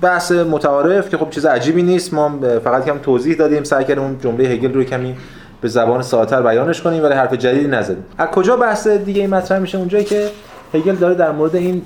بحث 0.00 0.32
متعارف 0.32 1.08
که 1.08 1.16
خب 1.16 1.30
چیز 1.30 1.46
عجیبی 1.46 1.82
نیست. 1.82 2.14
ما 2.14 2.38
فقط 2.64 2.84
کم 2.84 2.98
توضیح 2.98 3.36
دادیم 3.36 3.64
سعی 3.64 3.84
کردیم 3.84 4.04
اون 4.04 4.18
جمله 4.18 4.48
هگل 4.48 4.72
رو 4.72 4.84
کمی 4.84 5.16
به 5.60 5.68
زبان 5.68 6.02
ساده‌تر 6.02 6.42
بیانش 6.42 6.82
کنیم 6.82 7.02
ولی 7.02 7.14
حرف 7.14 7.32
جدیدی 7.32 7.68
نزدیم. 7.68 8.04
از 8.18 8.28
کجا 8.28 8.56
بحث 8.56 8.86
دیگه 8.86 9.20
این 9.20 9.30
مطرح 9.30 9.58
میشه؟ 9.58 9.78
اونجایی 9.78 10.04
که 10.04 10.28
هگل 10.74 10.94
داره 10.94 11.14
در 11.14 11.32
مورد 11.32 11.56
این 11.56 11.82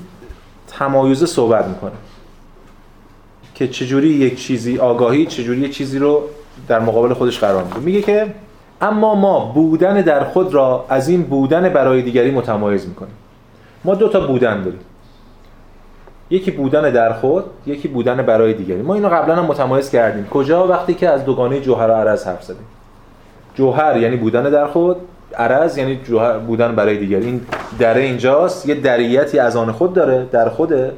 تمایز 0.69 1.25
صحبت 1.25 1.67
می‌کنه. 1.67 1.93
که 3.55 3.69
چجوری 3.69 4.09
یک 4.09 4.41
چیزی 4.41 4.79
آگاهی 4.79 5.27
چجوری 5.27 5.61
یک 5.61 5.75
چیزی 5.75 5.99
رو 5.99 6.23
در 6.69 6.81
مقابل 6.81 7.15
خودش 7.15 7.39
قرار 7.39 7.65
میده. 7.65 7.79
میگه 7.79 8.03
که 8.03 8.35
اما 8.81 9.15
ما 9.15 9.53
بودن 9.55 10.01
در 10.01 10.25
خود 10.25 10.55
را 10.55 10.87
از 10.89 11.09
این 11.09 11.23
بودن 11.23 11.69
برای 11.69 12.03
دیگری 12.03 12.31
متمایز 12.31 12.89
می‌کنیم. 12.89 13.15
ما 13.85 13.95
دو 13.95 14.09
تا 14.09 14.27
بودن 14.27 14.63
داریم. 14.63 14.81
یکی 16.31 16.51
بودن 16.51 16.91
در 16.91 17.13
خود 17.13 17.45
یکی 17.67 17.89
بودن 17.89 18.17
برای 18.17 18.53
دیگری. 18.53 18.83
ما 18.83 18.95
اینو 18.95 19.09
قبلا 19.09 19.37
هم 19.37 19.45
متمایز 19.45 19.91
کردیم. 19.91 20.27
کجا؟ 20.27 20.67
وقتی 20.67 20.95
که 20.95 21.09
از 21.09 21.25
دوگانه 21.25 21.61
جوهر 21.61 21.91
و 21.91 21.93
عرض 21.93 22.27
حرف 22.27 22.43
زدیم. 22.45 22.67
جوهر 23.55 23.97
یعنی 23.97 24.17
بودن 24.17 24.43
در 24.43 24.67
خود 24.67 24.97
عرض 25.37 25.79
یعنی 25.79 26.01
جوهر 26.05 26.39
بودن 26.39 26.75
برای 26.75 26.97
دیگری. 26.97 27.27
این 27.27 27.41
دره 27.79 28.01
اینجاست 28.01 28.69
یه 28.69 28.75
دریتی 28.75 29.39
از 29.39 29.57
آن 29.57 29.73
خود 29.73 29.95
داره 29.95 30.27
در 30.33 30.49
خوده. 30.49 30.93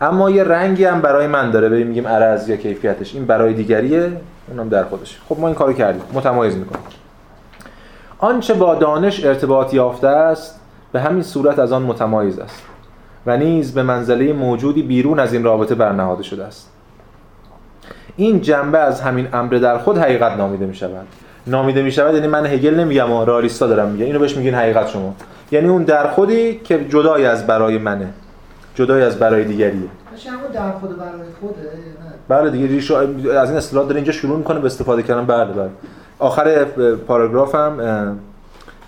اما 0.00 0.30
یه 0.30 0.44
رنگی 0.44 0.84
هم 0.84 1.00
برای 1.00 1.26
من 1.26 1.50
داره. 1.50 1.68
بریم 1.68 1.86
میگیم 1.86 2.08
عرض 2.08 2.48
یا 2.48 2.56
کیفیتش. 2.56 3.14
این 3.14 3.24
برای 3.24 3.54
دیگریه 3.54 4.12
اونم 4.48 4.68
در 4.68 4.84
خودش. 4.84 5.20
خب 5.28 5.40
ما 5.40 5.46
این 5.46 5.56
کارو 5.56 5.72
کردیم. 5.72 6.02
متمایز 6.12 6.56
می‌کنیم. 6.56 6.84
آنچه 8.18 8.54
با 8.54 8.74
دانش 8.74 9.24
ارتباط 9.24 9.74
یافته 9.74 10.08
است 10.08 10.60
به 10.92 11.00
همین 11.00 11.22
صورت 11.22 11.58
از 11.58 11.72
آن 11.72 11.82
متمایز 11.82 12.38
است. 12.38 12.62
و 13.26 13.36
نیز 13.36 13.74
به 13.74 13.82
منزله 13.82 14.32
موجودی 14.32 14.82
بیرون 14.82 15.18
از 15.18 15.32
این 15.32 15.44
رابطه 15.44 15.74
برنهاده 15.74 16.22
شده 16.22 16.44
است. 16.44 16.70
این 18.16 18.40
جنبه 18.40 18.78
از 18.78 19.00
همین 19.00 19.28
امر 19.32 19.54
در 19.54 19.78
خود 19.78 19.98
حقیقت 19.98 20.32
نامیده 20.32 20.66
می 20.66 20.74
شود. 20.74 21.06
نامیده 21.46 21.82
می 21.82 21.92
شود 21.92 22.14
یعنی 22.14 22.26
من 22.26 22.46
هگل 22.46 22.74
نمیگم 22.74 23.12
و 23.12 23.24
رالیستا 23.24 23.66
دارم 23.66 23.88
میگه. 23.88 24.04
اینو 24.04 24.18
بهش 24.18 24.36
میگین 24.36 24.54
حقیقت 24.54 24.88
شما. 24.88 25.14
یعنی 25.50 25.68
اون 25.68 25.82
در 25.82 26.08
خودی 26.08 26.60
که 26.64 26.84
جدای 26.88 27.26
از 27.26 27.46
برای 27.46 27.78
منه. 27.78 28.08
جدای 28.74 29.02
از 29.02 29.18
برای 29.18 29.44
دیگریه. 29.44 29.88
در 30.54 30.72
خود 30.72 30.98
برای 30.98 31.12
خوده؟ 31.40 31.68
بله 32.28 32.50
دیگه 32.50 32.66
ریش 32.66 32.90
از 32.90 33.48
این 33.48 33.58
اصطلاح 33.58 33.84
داره 33.84 33.96
اینجا 33.96 34.12
شروع 34.12 34.38
می‌کنه 34.38 34.60
به 34.60 34.66
استفاده 34.66 35.02
کردن. 35.02 35.26
بله 35.26 35.52
بله. 35.52 35.68
آخر 36.18 36.64
پاراگرافم 37.06 38.18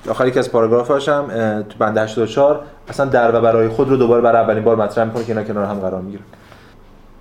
آخر 0.09 0.27
یکی 0.27 0.39
از 0.39 0.53
پاراگرافاشم 0.53 1.27
تو 1.69 1.79
بند 1.79 1.99
84 1.99 2.61
اصلا 2.89 3.07
در 3.07 3.35
و 3.35 3.41
برای 3.41 3.69
خود 3.69 3.89
رو 3.89 3.97
دوباره 3.97 4.23
برای 4.23 4.43
اولین 4.43 4.65
بار 4.65 4.77
مطرح 4.77 5.05
می‌کنه 5.05 5.25
که 5.25 5.33
اینا 5.33 5.45
کنار 5.45 5.65
هم 5.65 5.81
قرار 5.81 6.01
می‌گیرن. 6.01 6.23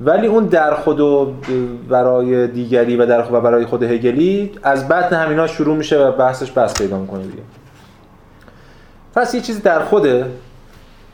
ولی 0.02 0.28
اون 0.28 0.46
در 0.46 0.74
خود 0.74 1.00
و 1.00 1.34
برای 1.90 2.48
دیگری 2.48 2.96
و 2.96 3.06
در 3.06 3.24
خود 3.24 3.36
و 3.36 3.42
برای 3.42 3.66
خود 3.66 3.84
هگلی 3.84 4.52
از 4.64 4.88
بطن 4.88 5.16
همینا 5.16 5.48
شروع 5.48 5.78
میشه 5.78 6.08
و 6.08 6.12
بحثش 6.12 6.52
بس 6.52 6.82
پیدا 6.82 6.98
می‌کنه 6.98 7.24
دیگه. 7.24 7.44
پس 9.16 9.34
یه 9.34 9.42
چیزی 9.42 9.62
در 9.62 9.80
خوده. 9.80 10.26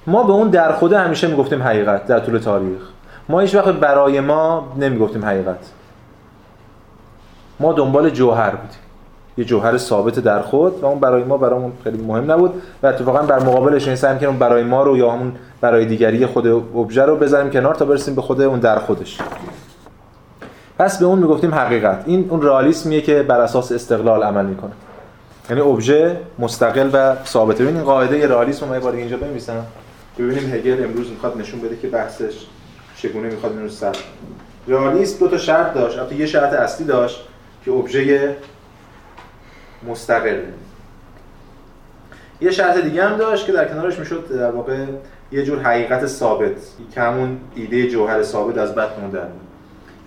ما 0.08 0.24
به 0.24 0.34
اون 0.34 0.50
در 0.50 0.72
خوده 0.72 1.00
همیشه 1.00 1.28
می‌گفتیم 1.28 1.64
حقیقت 1.64 2.08
در 2.08 2.20
طول 2.20 2.38
تاریخ. 2.38 2.82
ما 3.30 3.40
هیچ 3.40 3.56
وقت 3.56 3.74
برای 3.74 4.20
ما 4.20 4.74
نمی‌گفتیم 4.78 5.26
حقیقت. 5.26 5.72
ما 7.60 7.74
دنبال 7.74 8.10
جوهر 8.10 8.50
بودیم. 8.50 8.85
یه 9.38 9.46
جوهر 9.46 9.78
ثابت 9.78 10.20
در 10.20 10.42
خود 10.42 10.80
و 10.82 10.86
اون 10.86 11.00
برای 11.00 11.24
ما 11.24 11.38
برامون 11.38 11.72
خیلی 11.84 11.98
مهم 11.98 12.32
نبود 12.32 12.62
و 12.84 12.88
اتفاقا 12.88 13.22
بر 13.22 13.40
مقابلش 13.40 13.88
این 13.88 13.96
سعی 13.96 14.20
کردیم 14.20 14.40
برای 14.40 14.64
ما 14.64 14.84
رو 14.84 14.98
یا 14.98 15.12
همون 15.12 15.32
برای 15.62 15.86
دیگری 15.86 16.26
خود 16.26 16.48
ابژه 16.48 17.04
رو 17.04 17.16
بذاریم 17.16 17.52
کنار 17.52 17.76
تا 17.76 17.86
برسیم 17.86 18.16
به 18.16 18.22
خود 18.22 18.42
اون 18.42 18.60
در 18.60 18.80
خودش. 18.80 19.18
پس 20.80 21.00
به 21.00 21.06
اون 21.06 21.20
می‌گفتیم 21.20 21.56
حقیقت. 21.56 22.04
این 22.06 22.28
اون 22.30 22.42
رئالیسمیه 22.42 23.02
که 23.02 23.24
بر 23.24 23.42
اساس 23.42 23.72
استقلال 23.72 24.24
عمل 24.24 24.46
می‌کنه. 24.46 24.72
یعنی 25.50 25.62
ابژه 25.62 26.18
مستقل 26.40 26.90
و 26.94 27.16
ثابته 27.26 27.64
ببین 27.64 27.76
این 27.76 27.86
قاعده 27.86 28.28
رئالیسم 28.28 28.68
ما 28.68 28.74
یه 28.76 28.80
بار 28.80 28.94
اینجا 28.94 29.18
بنویسم. 29.18 29.66
ببینیم 30.20 30.54
هگل 30.54 30.84
امروز 30.84 31.10
می‌خواد 31.10 31.38
نشون 31.38 31.60
بده 31.60 31.78
که 31.78 31.88
بحثش 31.88 32.46
چگونه 32.98 33.30
می‌خواد 33.30 33.52
اینو 33.52 33.70
سر 33.70 33.96
رئالیسم 34.68 35.20
دو 35.20 35.28
تا 35.28 35.38
شرط 35.38 35.74
داشت. 35.74 36.00
البته 36.00 36.16
یه 36.16 36.26
شرط 36.26 36.54
اصلی 36.54 36.88
داشت 36.88 37.22
که 37.66 37.72
ابژه 37.72 38.36
مستقل. 39.88 40.40
یه 42.42 42.52
شرط 42.52 42.78
دیگه 42.78 43.04
هم 43.04 43.18
داشت 43.18 43.46
که 43.46 43.52
در 43.52 43.66
کنارش 43.66 44.00
می‌شد 44.00 44.28
در 44.30 44.52
واقع 44.52 44.86
یه 45.32 45.44
جور 45.44 45.60
حقیقت 45.60 46.08
ثابت. 46.08 46.56
که 46.96 47.02
همون 47.02 47.38
ایده 47.56 47.88
جوهر 47.88 48.24
ثابت 48.24 48.58
از 48.58 48.78
اون 48.78 49.10
در 49.10 49.28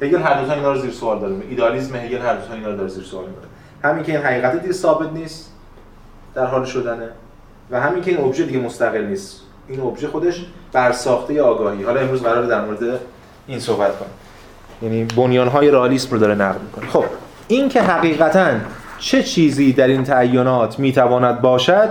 هگل 0.03 0.19
هر 0.19 0.45
دو 0.45 0.53
اینا 0.53 0.73
رو 0.73 0.81
زیر 0.81 0.91
سوال 0.91 1.21
داره. 1.21 1.35
ایدالیسم 1.49 1.97
هگل 1.97 2.19
هر 2.19 2.35
دو 2.35 2.53
اینا 2.53 2.71
رو 2.71 2.77
داره 2.77 2.89
زیر 2.89 3.05
سوال 3.05 3.25
می‌بره. 3.25 3.45
همین 3.85 4.05
که 4.05 4.13
این 4.13 4.21
حقیقت 4.21 4.61
دیگه 4.63 4.73
ثابت 4.73 5.13
نیست 5.13 5.53
در 6.35 6.47
حال 6.47 6.65
شدنه 6.65 7.09
و 7.71 7.81
همین 7.81 8.03
که 8.03 8.11
این 8.11 8.21
ابژه 8.21 8.45
دیگه 8.45 8.59
مستقل 8.59 9.05
نیست. 9.05 9.41
این 9.69 9.81
ابژه 9.81 10.09
خودش 10.09 10.47
بر 10.73 10.93
ساخته 10.93 11.43
آگاهی. 11.43 11.83
حالا 11.83 12.01
امروز 12.01 12.23
قرار 12.23 12.47
در 12.47 12.65
مورد 12.65 13.01
این 13.47 13.61
صحبت 13.61 13.99
کنیم. 13.99 14.13
یعنی 14.83 15.05
بنیان‌های 15.05 15.71
رئالیسم 15.71 16.11
رو 16.11 16.19
داره 16.19 16.35
نقد 16.35 16.61
می‌کنه. 16.63 16.87
خب 16.87 17.05
این 17.49 17.69
که 17.69 17.83
حقیقتا 17.83 18.55
چه 18.99 19.23
چیزی 19.23 19.73
در 19.73 19.87
این 19.87 20.05
تعینات 20.05 20.79
می‌تواند 20.79 21.41
باشد؟ 21.41 21.89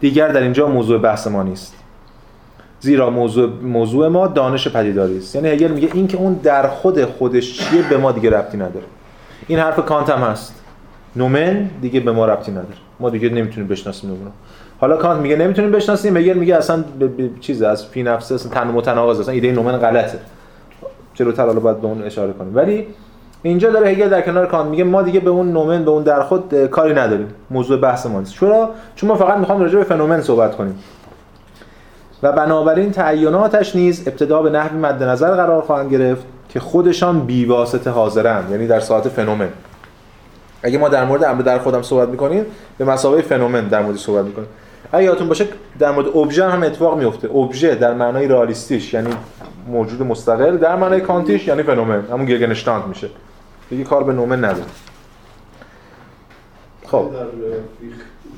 دیگر 0.00 0.28
در 0.28 0.42
اینجا 0.42 0.68
موضوع 0.68 0.98
بحث 0.98 1.26
ما 1.26 1.42
نیست. 1.42 1.74
زیرا 2.80 3.10
موضوع, 3.10 3.50
موضوع 3.62 4.08
ما 4.08 4.26
دانش 4.26 4.68
پدیداری 4.68 5.18
است. 5.18 5.34
یعنی 5.34 5.48
هگل 5.48 5.68
میگه 5.68 5.88
این 5.94 6.08
که 6.08 6.16
اون 6.16 6.32
در 6.32 6.68
خود 6.68 7.04
خودش 7.04 7.58
چیه 7.58 7.82
به 7.82 7.96
ما 7.96 8.12
دیگه 8.12 8.30
ربطی 8.30 8.56
نداره. 8.56 8.86
این 9.46 9.58
حرف 9.58 9.84
کانت 9.84 10.10
هم 10.10 10.18
هست. 10.18 10.54
نومن 11.16 11.70
دیگه 11.80 12.00
به 12.00 12.12
ما 12.12 12.26
ربطی 12.26 12.50
نداره. 12.50 12.66
ما 13.00 13.10
دیگه 13.10 13.28
نمی‌تونیم 13.28 13.68
بشناسیم 13.68 14.10
نومن 14.10 14.30
حالا 14.80 14.96
کانت 14.96 15.20
میگه 15.20 15.36
نمی‌تونیم 15.36 15.70
بشناسیم 15.70 16.16
هگل 16.16 16.38
میگه 16.38 16.56
اصلا 16.56 16.84
چیز 17.40 17.62
از 17.62 17.86
فی 17.86 18.02
نفسه 18.02 18.34
اصلا 18.34 18.52
تن 18.52 18.68
متناقض 18.68 19.20
اصلا 19.20 19.34
ایده 19.34 19.52
نومن 19.52 19.76
غلطه. 19.76 20.18
جلوتر 21.14 21.46
حالا 21.46 21.60
باید 21.60 21.80
به 21.80 21.86
اون 21.86 22.02
اشاره 22.02 22.32
کنیم. 22.32 22.56
ولی 22.56 22.86
اینجا 23.48 23.70
داره 23.70 23.88
هگل 23.88 24.08
در 24.08 24.20
کنار 24.20 24.46
کانت 24.46 24.68
میگه 24.68 24.84
ما 24.84 25.02
دیگه 25.02 25.20
به 25.20 25.30
اون 25.30 25.52
نومن 25.52 25.84
به 25.84 25.90
اون 25.90 26.02
در 26.02 26.22
خود 26.22 26.64
کاری 26.64 26.94
نداریم. 26.94 27.28
موضوع 27.50 27.80
بحث 27.80 28.06
ما 28.06 28.18
نیست 28.18 28.32
چرا 28.32 28.70
چون 28.94 29.08
ما 29.08 29.16
فقط 29.16 29.38
می‌خوام 29.38 29.60
راجع 29.60 29.78
به 29.78 29.84
فنومن 29.84 30.22
صحبت 30.22 30.56
کنیم. 30.56 30.78
و 32.22 32.32
بنابراین 32.32 32.92
تعیناتش 32.92 33.76
نیز 33.76 34.08
ابتدا 34.08 34.42
به 34.42 34.50
نحوی 34.50 34.78
مد 34.78 35.02
نظر 35.02 35.30
قرار 35.30 35.62
خواهند 35.62 35.92
گرفت 35.92 36.24
که 36.48 36.60
خودشان 36.60 37.20
بیواسطه 37.20 37.90
حاضرند 37.90 38.50
یعنی 38.50 38.66
در 38.66 38.80
ساعت 38.80 39.08
فنومن. 39.08 39.48
اگه 40.62 40.78
ما 40.78 40.88
در 40.88 41.04
مورد 41.04 41.24
امر 41.24 41.42
در 41.42 41.58
خودم 41.58 41.82
صحبت 41.82 42.08
می‌کنیم 42.08 42.46
به 42.78 42.84
مسابقه 42.84 43.22
فنومن 43.22 43.68
در 43.68 43.82
مورد 43.82 43.96
صحبت 43.96 44.24
می‌کنیم. 44.24 44.48
اگه 44.92 45.04
یادتون 45.04 45.28
باشه 45.28 45.46
در 45.78 45.90
مورد 45.90 46.16
ابژه 46.16 46.44
هم 46.48 46.62
اتفاق 46.62 46.98
میفته 46.98 47.36
ابژه 47.36 47.74
در 47.74 47.94
معنای 47.94 48.28
رئالیستیش 48.28 48.94
یعنی 48.94 49.10
موجود 49.68 50.02
مستقل 50.02 50.56
در 50.56 50.76
معنای 50.76 51.00
کانتیش 51.00 51.48
یعنی 51.48 51.62
فنومن. 51.62 52.02
همون 52.12 52.26
گگنشتاند 52.26 52.86
میشه. 52.86 53.08
دیگه 53.70 53.84
کار 53.84 54.04
به 54.04 54.12
نومن 54.12 54.44
نداره 54.44 54.66
خب. 56.86 57.10
در 57.12 57.24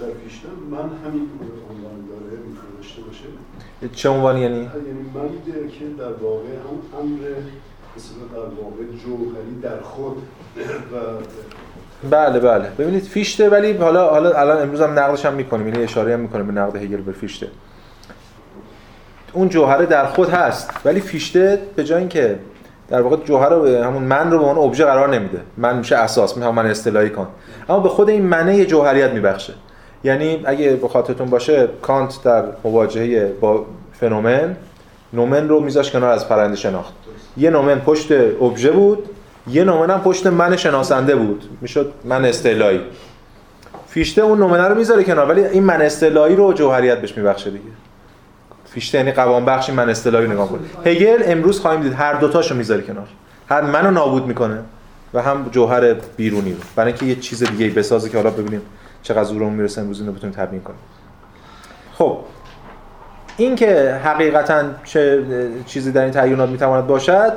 در 0.00 0.06
من 0.70 0.78
همین 0.78 1.30
عنوان 1.70 2.06
داره 2.08 2.42
می‌تونه 2.46 2.76
داشته 2.76 3.02
باشه. 3.02 3.94
چه 3.94 4.08
عنوانی 4.08 4.40
یعنی؟ 4.40 4.56
یعنی 4.56 4.70
من 5.14 5.28
که 5.68 5.84
در 5.98 6.12
واقع 6.12 6.48
هم 6.48 7.00
امر 7.00 7.18
مثلا 7.96 8.42
در 8.42 8.54
واقع 8.62 8.84
جوهری 9.04 9.60
در 9.62 9.80
خود 9.80 10.16
و 10.92 10.96
بله 12.10 12.40
بله. 12.40 12.70
ببینید 12.78 13.02
فیشته 13.02 13.48
ولی 13.48 13.72
حالا 13.72 14.10
حالا 14.10 14.32
الان 14.32 14.62
امروز 14.62 14.80
هم 14.80 14.98
نقدش 14.98 15.26
هم 15.26 15.34
می‌کنیم. 15.34 15.68
یعنی 15.68 15.82
اشاره 15.82 16.14
هم 16.14 16.20
می‌کنیم 16.20 16.46
به 16.46 16.52
نقد 16.52 16.76
هگل 16.76 16.96
به 16.96 17.12
فیشته. 17.12 17.48
اون 19.32 19.48
جوهره 19.48 19.86
در 19.86 20.06
خود 20.06 20.28
هست 20.28 20.70
ولی 20.84 21.00
فیشته 21.00 21.62
به 21.76 21.84
جای 21.84 21.98
اینکه 21.98 22.38
در 22.90 23.02
واقع 23.02 23.16
جوهر 23.16 23.48
رو 23.48 23.84
همون 23.84 24.02
من 24.02 24.30
رو 24.30 24.38
به 24.38 24.44
اون 24.44 24.58
ابژه 24.58 24.84
قرار 24.84 25.08
نمیده. 25.08 25.40
من 25.56 25.76
میشه 25.76 25.96
اساس 25.96 26.36
میشه 26.36 26.50
من 26.50 26.66
اصطلاحی 26.66 27.10
کن 27.10 27.26
اما 27.68 27.80
به 27.80 27.88
خود 27.88 28.10
این 28.10 28.22
منه 28.22 28.64
جوهریت 28.66 29.10
میبخشه. 29.10 29.52
یعنی 30.04 30.42
اگه 30.44 30.70
به 30.76 30.88
خاطرتون 30.88 31.30
باشه 31.30 31.68
کانت 31.82 32.22
در 32.24 32.44
مواجهه 32.64 33.32
با 33.40 33.64
فنومن 33.92 34.56
نومن 35.12 35.48
رو 35.48 35.60
میذاش 35.60 35.90
کنار 35.90 36.10
از 36.10 36.28
پرنده 36.28 36.56
شناخت. 36.56 36.92
یه 37.36 37.50
نومن 37.50 37.78
پشت 37.78 38.12
ابژه 38.42 38.70
بود 38.70 39.08
یه 39.48 39.64
نومن 39.64 39.90
هم 39.90 40.00
پشت 40.00 40.26
من 40.26 40.56
شناسنده 40.56 41.16
بود. 41.16 41.44
می‌شد 41.60 41.92
من 42.04 42.24
اصطلاحی. 42.24 42.80
فیشته 43.88 44.22
اون 44.22 44.38
نومنه 44.38 44.68
رو 44.68 44.74
می‌ذاره 44.74 45.04
کنار 45.04 45.28
ولی 45.28 45.44
این 45.44 45.62
من 45.62 45.82
اصطلاحی 45.82 46.36
رو 46.36 46.52
جوهریت 46.52 46.98
بهش 46.98 47.16
میبخشه 47.16 47.50
دیگه. 47.50 47.64
فیشته 48.70 48.98
یعنی 48.98 49.12
قوام 49.12 49.44
بخشی 49.44 49.72
من 49.72 49.88
اصطلاحی 49.88 50.26
نگاه 50.26 50.48
کنه 50.48 50.60
هگل 50.84 51.22
امروز 51.24 51.60
خواهیم 51.60 51.80
دید 51.82 51.92
هر 51.92 52.14
دوتاشو 52.14 52.54
می‌ذاره 52.54 52.82
کنار. 52.82 53.08
هر 53.48 53.60
منو 53.60 53.90
نابود 53.90 54.26
می‌کنه 54.26 54.58
و 55.14 55.22
هم 55.22 55.48
جوهر 55.50 55.94
بیرونی 56.16 56.52
رو. 56.52 56.58
برای 56.76 56.92
اینکه 56.92 57.06
یه 57.06 57.14
چیز 57.14 57.44
دیگه 57.44 57.68
بسازه 57.68 58.08
که 58.08 58.16
حالا 58.16 58.30
ببینیم 58.30 58.60
چقدر 59.02 59.24
زورمون 59.24 59.52
می‌رسه 59.52 59.80
امروز 59.80 60.00
اینو 60.00 60.12
بتونیم 60.12 60.36
تبیین 60.36 60.62
کنیم. 60.62 60.78
خب 61.94 62.18
این 63.36 63.56
که 63.56 64.00
حقیقتا 64.04 64.62
چه 64.84 65.22
چیزی 65.66 65.92
در 65.92 66.02
این 66.02 66.10
تعینات 66.10 66.48
می‌تواند 66.48 66.86
باشد 66.86 67.32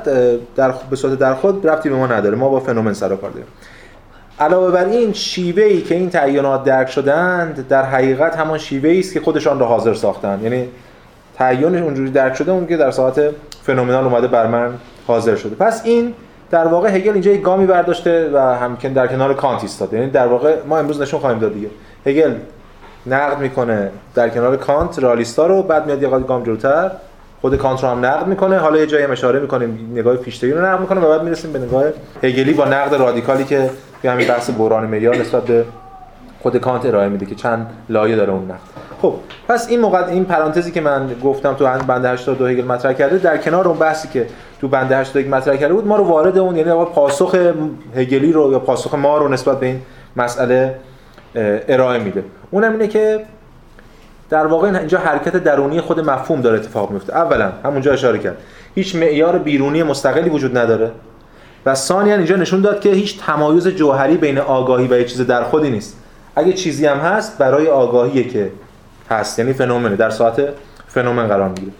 در 0.56 0.74
به 0.90 0.96
صورت 0.96 1.18
در 1.18 1.34
خود 1.34 1.66
رفتی 1.66 1.88
به 1.88 1.96
ما 1.96 2.06
نداره. 2.06 2.36
ما 2.36 2.48
با 2.48 2.60
فنومن 2.60 2.92
سر 2.92 3.16
کار 3.16 3.30
داریم. 3.30 3.46
علاوه 4.40 4.70
بر 4.70 4.84
این 4.84 5.12
شیوه 5.12 5.62
ای 5.62 5.82
که 5.82 5.94
این 5.94 6.10
تعینات 6.10 6.64
درک 6.64 6.90
شدند 6.90 7.68
در 7.68 7.82
حقیقت 7.82 8.36
همان 8.36 8.58
شیوه 8.58 8.88
ای 8.88 9.00
است 9.00 9.12
که 9.12 9.20
خودشان 9.20 9.58
را 9.58 9.66
حاضر 9.66 9.94
ساختند. 9.94 10.42
یعنی 10.42 10.68
تعین 11.38 11.82
اونجوری 11.82 12.10
درک 12.10 12.34
شده 12.34 12.52
اون 12.52 12.66
که 12.66 12.76
در 12.76 12.90
ساعت 12.90 13.20
فنومنال 13.62 14.04
اومده 14.04 14.26
بر 14.26 14.46
من 14.46 14.74
حاضر 15.06 15.36
شده. 15.36 15.54
پس 15.54 15.82
این 15.84 16.14
در 16.50 16.66
واقع 16.66 16.88
هگل 16.88 17.12
اینجا 17.12 17.30
یک 17.30 17.42
گامی 17.42 17.66
برداشته 17.66 18.30
و 18.34 18.38
همکن 18.38 18.92
در 18.92 19.06
کنار 19.06 19.34
کانت 19.34 19.62
ایستاده. 19.62 19.96
یعنی 19.96 20.10
در 20.10 20.26
واقع 20.26 20.54
ما 20.68 20.78
امروز 20.78 21.02
نشون 21.02 21.20
خواهیم 21.20 21.38
داد 21.38 21.54
دیگه. 21.54 21.68
هگل 22.06 22.34
نقد 23.06 23.38
می‌کنه 23.38 23.90
در 24.14 24.28
کنار 24.28 24.56
کانت 24.56 24.98
رالیستا 24.98 25.46
رو 25.46 25.62
بعد 25.62 25.86
میاد 25.86 26.02
یه 26.02 26.08
گام 26.08 26.42
جلوتر 26.42 26.90
خود 27.40 27.56
کانت 27.56 27.82
رو 27.82 27.88
هم 27.88 28.04
نقد 28.04 28.26
می‌کنه. 28.26 28.58
حالا 28.58 28.78
یه 28.78 28.86
جایی 28.86 29.04
اشاره 29.04 29.40
می‌کنیم 29.40 29.90
نگاه 29.94 30.16
فیشتگی 30.16 30.52
رو 30.52 30.64
نقد 30.66 30.80
می‌کنه 30.80 31.00
و 31.00 31.08
بعد 31.08 31.22
می‌رسیم 31.22 31.52
به 31.52 31.58
نگاه 31.58 31.84
هگلی 32.22 32.52
با 32.52 32.64
نقد 32.64 32.94
رادیکالی 32.94 33.44
که 33.44 33.70
همین 34.04 34.28
بحث 34.28 34.50
بحران 34.58 34.86
معیار 34.86 35.16
نسبت 35.16 35.42
به 35.42 35.64
خود 36.44 36.56
کانت 36.56 36.86
ارائه 36.86 37.08
میده 37.08 37.26
که 37.26 37.34
چند 37.34 37.66
لایه 37.88 38.16
داره 38.16 38.32
اون 38.32 38.44
نقد. 38.44 38.58
خب 39.02 39.14
پس 39.48 39.68
این 39.68 39.80
موقع 39.80 40.06
این 40.06 40.24
پرانتزی 40.24 40.70
که 40.72 40.80
من 40.80 41.10
گفتم 41.24 41.54
تو 41.54 41.64
بند 41.64 42.04
82 42.04 42.46
هگل 42.46 42.64
مطرح 42.64 42.92
کرده 42.92 43.18
در 43.18 43.36
کنار 43.36 43.68
اون 43.68 43.78
بحثی 43.78 44.08
که 44.08 44.26
تو 44.60 44.68
بند 44.68 44.92
81 44.92 45.28
مطرح 45.28 45.56
کرده 45.56 45.74
بود 45.74 45.86
ما 45.86 45.96
رو 45.96 46.04
وارد 46.04 46.38
اون 46.38 46.56
یعنی 46.56 46.70
پاسخ 46.70 47.34
هگلی 47.96 48.32
رو 48.32 48.52
یا 48.52 48.58
پاسخ 48.58 48.94
ما 48.94 49.18
رو 49.18 49.28
نسبت 49.28 49.60
به 49.60 49.66
این 49.66 49.80
مسئله 50.16 50.74
ارائه 51.68 51.98
میده. 51.98 52.24
اونم 52.50 52.72
اینه 52.72 52.88
که 52.88 53.20
در 54.30 54.46
واقع 54.46 54.78
اینجا 54.78 54.98
حرکت 54.98 55.36
درونی 55.36 55.80
خود 55.80 56.10
مفهوم 56.10 56.40
داره 56.40 56.58
اتفاق 56.58 56.90
میفته. 56.90 57.16
اولا 57.16 57.52
همونجا 57.64 57.92
اشاره 57.92 58.18
کرد 58.18 58.36
هیچ 58.74 58.96
معیار 58.96 59.38
بیرونی 59.38 59.82
مستقلی 59.82 60.30
وجود 60.30 60.58
نداره 60.58 60.90
و 61.66 61.74
ثانیا 61.74 62.16
اینجا 62.16 62.36
نشون 62.36 62.60
داد 62.60 62.80
که 62.80 62.90
هیچ 62.90 63.20
تمایز 63.20 63.68
جوهری 63.68 64.16
بین 64.16 64.38
آگاهی 64.38 64.86
و 64.86 64.98
یه 64.98 65.04
چیز 65.04 65.20
در 65.20 65.42
خودی 65.42 65.70
نیست. 65.70 66.03
اگه 66.36 66.52
چیزی 66.52 66.86
هم 66.86 66.98
هست 66.98 67.38
برای 67.38 67.68
آگاهیه 67.68 68.28
که 68.28 68.52
هست. 69.10 69.38
یعنی 69.38 69.52
فنومنه. 69.52 69.96
در 69.96 70.10
ساعت 70.10 70.48
فنومن 70.88 71.28
قرار 71.28 71.48
می‌گیره. 71.48 71.72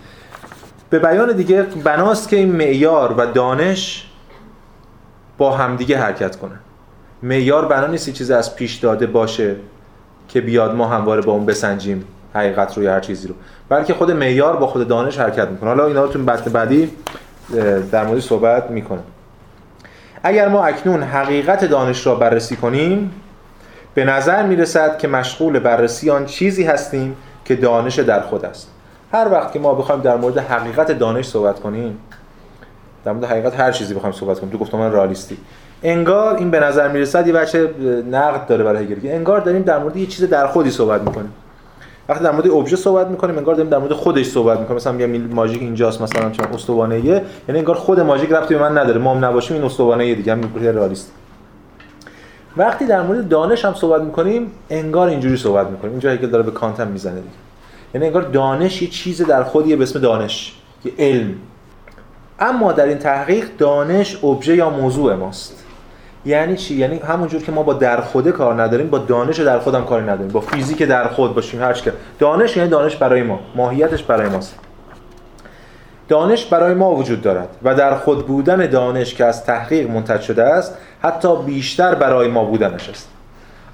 به 0.90 0.98
بیان 0.98 1.32
دیگه 1.32 1.62
بناست 1.62 2.28
که 2.28 2.36
این 2.36 2.52
معیار 2.52 3.12
و 3.12 3.26
دانش 3.26 4.10
با 5.38 5.56
همدیگه 5.56 5.98
حرکت 5.98 6.36
کنه 6.36 6.54
معیار 7.22 7.64
بنا 7.66 7.86
نیست 7.86 8.10
چیزی 8.10 8.32
از 8.32 8.56
پیش 8.56 8.74
داده 8.74 9.06
باشه 9.06 9.56
که 10.28 10.40
بیاد 10.40 10.74
ما 10.74 10.88
همواره 10.88 11.22
با 11.22 11.32
اون 11.32 11.46
بسنجیم 11.46 12.04
حقیقت 12.34 12.78
رو 12.78 12.88
هر 12.88 13.00
چیزی 13.00 13.28
رو. 13.28 13.34
بلکه 13.68 13.94
خود 13.94 14.10
معیار 14.10 14.56
با 14.56 14.66
خود 14.66 14.88
دانش 14.88 15.18
حرکت 15.18 15.48
می‌کنه. 15.48 15.68
حالا 15.68 15.86
اینا 15.86 16.02
رو 16.02 16.08
تو 16.08 16.18
بحث 16.18 16.48
بعدی 16.48 16.90
در 17.92 18.06
مورد 18.06 18.20
صحبت 18.20 18.70
می‌کنه 18.70 19.00
اگر 20.22 20.48
ما 20.48 20.64
اکنون 20.64 21.02
حقیقت 21.02 21.64
دانش 21.64 22.06
را 22.06 22.14
بررسی 22.14 22.56
کنیم 22.56 23.10
به 23.94 24.04
نظر 24.04 24.42
می‌رسد 24.42 24.98
که 24.98 25.08
مشغول 25.08 25.58
بررسی 25.58 26.10
آن 26.10 26.26
چیزی 26.26 26.64
هستیم 26.64 27.16
که 27.44 27.56
دانش 27.56 27.98
در 27.98 28.20
خود 28.20 28.44
است. 28.44 28.70
هر 29.12 29.28
وقت 29.32 29.52
که 29.52 29.58
ما 29.58 29.74
بخوایم 29.74 30.00
در 30.00 30.16
مورد 30.16 30.38
حقیقت 30.38 30.92
دانش 30.92 31.26
صحبت 31.26 31.60
کنیم 31.60 31.98
در 33.04 33.12
مورد 33.12 33.24
حقیقت 33.24 33.60
هر 33.60 33.72
چیزی 33.72 33.94
بخوایم 33.94 34.14
صحبت 34.14 34.40
کنیم. 34.40 34.52
تو 34.52 34.58
گفتمان 34.58 34.92
رالیستی. 34.92 35.36
انگار 35.82 36.36
این 36.36 36.50
به 36.50 36.60
نظر 36.60 36.88
می‌رسد 36.88 37.26
یه 37.26 37.32
بچه 37.32 37.70
نقد 38.10 38.46
داره 38.46 38.64
برای 38.64 38.84
هگل 38.84 39.08
انگار 39.08 39.40
داریم 39.40 39.62
در 39.62 39.78
مورد 39.78 39.96
یه 39.96 40.06
چیز 40.06 40.24
در 40.24 40.46
خودی 40.46 40.70
صحبت 40.70 41.00
می‌کنیم. 41.00 41.32
وقتی 42.08 42.24
در 42.24 42.30
مورد 42.30 42.50
ابژه 42.50 42.76
صحبت 42.76 43.06
می‌کنیم 43.06 43.38
انگار 43.38 43.54
داریم 43.54 43.70
در 43.70 43.78
مورد 43.78 43.92
خودش 43.92 44.26
صحبت 44.26 44.58
می‌کنیم. 44.58 44.76
مثلا 44.76 44.92
میگم 44.92 45.34
ماژیک 45.34 45.62
اینجاست 45.62 46.00
مثلا 46.00 46.30
چون 46.30 46.46
استوانه 46.46 47.04
یعنی 47.04 47.22
انگار 47.48 47.76
خود 47.76 48.00
ماژیک 48.00 48.32
ربطی 48.32 48.54
به 48.54 48.60
من 48.60 48.78
نداره. 48.78 48.98
ما 48.98 49.14
هم 49.14 49.24
نباشیم 49.24 49.56
این 49.56 49.66
استوانه 49.66 50.14
دیگه 50.14 50.32
هم 50.32 50.40
رالیست. 50.74 51.12
وقتی 52.56 52.86
در 52.86 53.02
مورد 53.02 53.28
دانش 53.28 53.64
هم 53.64 53.74
صحبت 53.74 54.02
می‌کنیم 54.02 54.52
انگار 54.70 55.08
اینجوری 55.08 55.36
صحبت 55.36 55.66
می‌کنیم. 55.66 55.90
اینجا 55.90 56.10
هگل 56.10 56.30
داره 56.30 56.42
به 56.42 56.50
کانت 56.50 56.80
هم 56.80 56.88
می‌زنه 56.88 57.14
دیگه. 57.14 57.34
یعنی 57.94 58.06
انگار 58.06 58.22
دانش 58.22 58.82
یه 58.82 58.88
چیز 58.88 59.22
در 59.22 59.42
خودیه 59.42 59.76
به 59.76 59.82
اسم 59.82 59.98
دانش 59.98 60.54
یه 60.84 60.92
علم. 60.98 61.34
اما 62.40 62.72
در 62.72 62.84
این 62.84 62.98
تحقیق 62.98 63.44
دانش 63.58 64.24
ابژه 64.24 64.56
یا 64.56 64.70
موضوع 64.70 65.14
ماست. 65.14 65.64
یعنی 66.26 66.56
چی؟ 66.56 66.74
یعنی 66.74 66.98
همونجور 66.98 67.42
که 67.42 67.52
ما 67.52 67.62
با 67.62 67.72
در 67.72 68.00
خوده 68.00 68.32
کار 68.32 68.62
نداریم 68.62 68.90
با 68.90 68.98
دانش 68.98 69.40
در 69.40 69.58
خودم 69.58 69.84
کاری 69.84 70.04
نداریم. 70.04 70.28
با 70.28 70.40
فیزیک 70.40 70.82
در 70.82 71.08
خود 71.08 71.34
باشیم 71.34 71.62
هر 71.62 71.72
که. 71.72 71.92
دانش 72.18 72.56
یعنی 72.56 72.68
دانش 72.68 72.96
برای 72.96 73.22
ما. 73.22 73.40
ماهیتش 73.54 74.02
برای 74.02 74.28
ماست. 74.28 74.58
دانش 76.08 76.46
برای 76.46 76.74
ما 76.74 76.94
وجود 76.94 77.22
دارد 77.22 77.48
و 77.62 77.74
در 77.74 77.94
خود 77.94 78.26
بودن 78.26 78.66
دانش 78.70 79.14
که 79.14 79.24
از 79.24 79.44
تحقیق 79.44 79.90
منتج 79.90 80.20
شده 80.20 80.42
است 80.42 80.76
حتی 81.02 81.36
بیشتر 81.36 81.94
برای 81.94 82.28
ما 82.28 82.44
بودنش 82.44 82.88
است. 82.88 83.08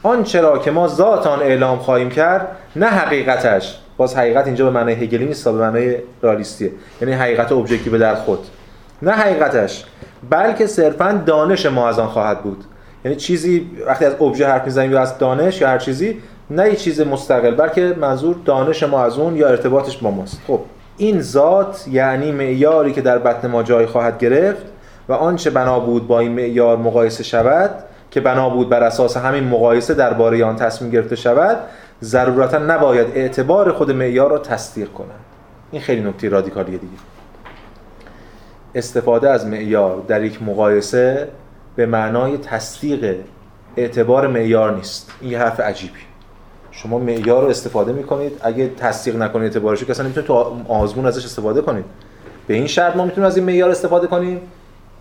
آن 0.02 0.22
چرا 0.24 0.58
که 0.58 0.70
ما 0.70 0.88
ذات 0.88 1.26
آن 1.26 1.42
اعلام 1.42 1.78
خواهیم 1.78 2.10
کرد 2.10 2.48
نه 2.76 2.86
حقیقتش. 2.86 3.78
باز 3.96 4.16
حقیقت 4.16 4.46
اینجا 4.46 4.64
به 4.64 4.70
معنای 4.70 4.94
هگلی 4.94 5.24
نیست 5.24 5.44
به 5.44 5.52
معنای 5.52 5.96
رالیستیه. 6.22 6.70
یعنی 7.00 7.14
حقیقت 7.14 7.52
ابجکتیو 7.52 7.98
در 7.98 8.14
خود. 8.14 8.38
نه 9.02 9.12
حقیقتش 9.12 9.84
بلکه 10.30 10.66
صرفا 10.66 11.22
دانش 11.26 11.66
ما 11.66 11.88
از 11.88 11.98
آن 11.98 12.08
خواهد 12.08 12.42
بود. 12.42 12.64
یعنی 13.04 13.16
چیزی 13.16 13.70
وقتی 13.86 14.04
از 14.04 14.14
ابژه 14.20 14.46
حرف 14.46 14.64
می‌زنیم 14.64 14.92
یا 14.92 15.00
از 15.00 15.18
دانش 15.18 15.60
یا 15.60 15.68
هر 15.68 15.78
چیزی 15.78 16.18
نه 16.50 16.68
یه 16.68 16.76
چیز 16.76 17.00
مستقل 17.00 17.54
بلکه 17.54 17.96
منظور 18.00 18.36
دانش 18.44 18.82
ما 18.82 19.04
از 19.04 19.18
اون 19.18 19.36
یا 19.36 19.48
ارتباطش 19.48 19.96
با 19.96 20.10
ماست. 20.10 20.40
خب. 20.46 20.60
این 21.00 21.22
ذات 21.22 21.88
یعنی 21.88 22.32
معیاری 22.32 22.92
که 22.92 23.00
در 23.00 23.18
بطن 23.18 23.48
ما 23.48 23.62
جای 23.62 23.86
خواهد 23.86 24.18
گرفت 24.18 24.62
و 25.08 25.12
آنچه 25.12 25.50
بنا 25.50 25.80
بود 25.80 26.06
با 26.06 26.20
این 26.20 26.32
معیار 26.32 26.76
مقایسه 26.76 27.22
شود 27.22 27.70
که 28.10 28.20
بنا 28.20 28.50
بود 28.50 28.68
بر 28.68 28.82
اساس 28.82 29.16
همین 29.16 29.44
مقایسه 29.44 29.94
درباره 29.94 30.44
آن 30.44 30.56
تصمیم 30.56 30.90
گرفته 30.90 31.16
شود 31.16 31.58
ضرورتا 32.02 32.58
نباید 32.58 33.06
اعتبار 33.14 33.72
خود 33.72 33.90
معیار 33.90 34.30
را 34.30 34.38
تصدیق 34.38 34.88
کنند. 34.92 35.24
این 35.70 35.82
خیلی 35.82 36.02
نکته 36.02 36.28
رادیکالیه 36.28 36.78
دیگه. 36.78 36.92
استفاده 38.74 39.30
از 39.30 39.46
معیار 39.46 40.02
در 40.08 40.24
یک 40.24 40.42
مقایسه 40.42 41.28
به 41.76 41.86
معنای 41.86 42.38
تصدیق 42.38 43.16
اعتبار 43.76 44.26
معیار 44.26 44.76
نیست. 44.76 45.12
این 45.20 45.30
یه 45.30 45.38
حرف 45.38 45.60
عجیبی. 45.60 46.09
شما 46.82 46.98
معیار 46.98 47.42
رو 47.42 47.48
استفاده 47.48 47.92
می‌کنید. 47.92 48.32
اگه 48.42 48.70
تصدیق 48.78 49.16
نکنید 49.16 49.44
اعتبارش 49.44 49.84
که 49.84 49.90
اصلا 49.90 50.04
نمی‌تونید 50.04 50.26
تو 50.26 50.34
آزمون 50.68 51.06
ازش 51.06 51.24
استفاده 51.24 51.60
کنید. 51.60 51.84
به 52.46 52.54
این 52.54 52.66
شرط 52.66 52.96
ما 52.96 53.04
می‌تونیم 53.04 53.26
از 53.26 53.36
این 53.36 53.46
معیار 53.46 53.70
استفاده 53.70 54.06
کنیم 54.06 54.40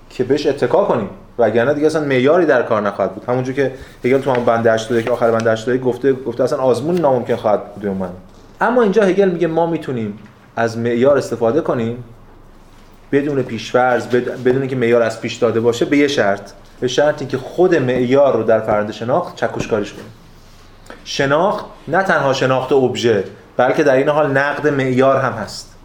که 0.09 0.23
بهش 0.23 0.47
اتکا 0.47 0.83
کنیم. 0.85 1.09
وگرنه 1.37 1.73
دیگه 1.73 1.87
اصلا 1.87 2.03
معیاری 2.03 2.45
در 2.45 2.63
کار 2.63 2.81
نخواهد 2.81 3.13
بود. 3.13 3.23
همونجوری 3.27 3.55
که 3.55 3.71
هگل 4.05 4.17
تو 4.17 4.31
همون 4.31 4.45
بند 4.45 4.67
82 4.67 5.01
که 5.01 5.11
آخر 5.11 5.31
بند 5.31 5.47
82 5.47 5.85
گفته 5.85 6.13
گفته 6.13 6.43
اصلا 6.43 6.59
آزمون 6.59 6.95
ناممکن 6.95 7.35
خواهد 7.35 7.75
بود 7.75 7.85
من 7.85 8.09
اما 8.61 8.81
اینجا 8.81 9.03
هگل 9.03 9.29
میگه 9.29 9.47
ما 9.47 9.65
می‌تونیم 9.65 10.19
از 10.55 10.77
معیار 10.77 11.17
استفاده 11.17 11.61
کنیم 11.61 12.03
بدون 13.11 13.43
پیشفرض 13.43 14.07
بدون 14.07 14.59
اینکه 14.59 14.75
معیار 14.75 15.01
از 15.01 15.21
پیش 15.21 15.35
داده 15.35 15.59
باشه 15.59 15.85
به 15.85 15.97
یه 15.97 16.07
شرط. 16.07 16.51
به 16.79 16.87
شرطی 16.87 17.25
که 17.25 17.37
خود 17.37 17.75
معیار 17.75 18.37
رو 18.37 18.43
در 18.43 18.59
فرآیند 18.59 18.91
شناخت 18.91 19.35
چکشکاریش 19.35 19.93
کنیم. 19.93 20.05
شناخت 21.09 21.65
نه 21.87 22.03
تنها 22.03 22.33
شناخت 22.33 22.71
ابژه 22.71 23.23
بلکه 23.57 23.83
در 23.83 23.95
این 23.95 24.09
حال 24.09 24.31
نقد 24.31 24.67
معیار 24.67 25.17
هم 25.17 25.33
هست. 25.33 25.75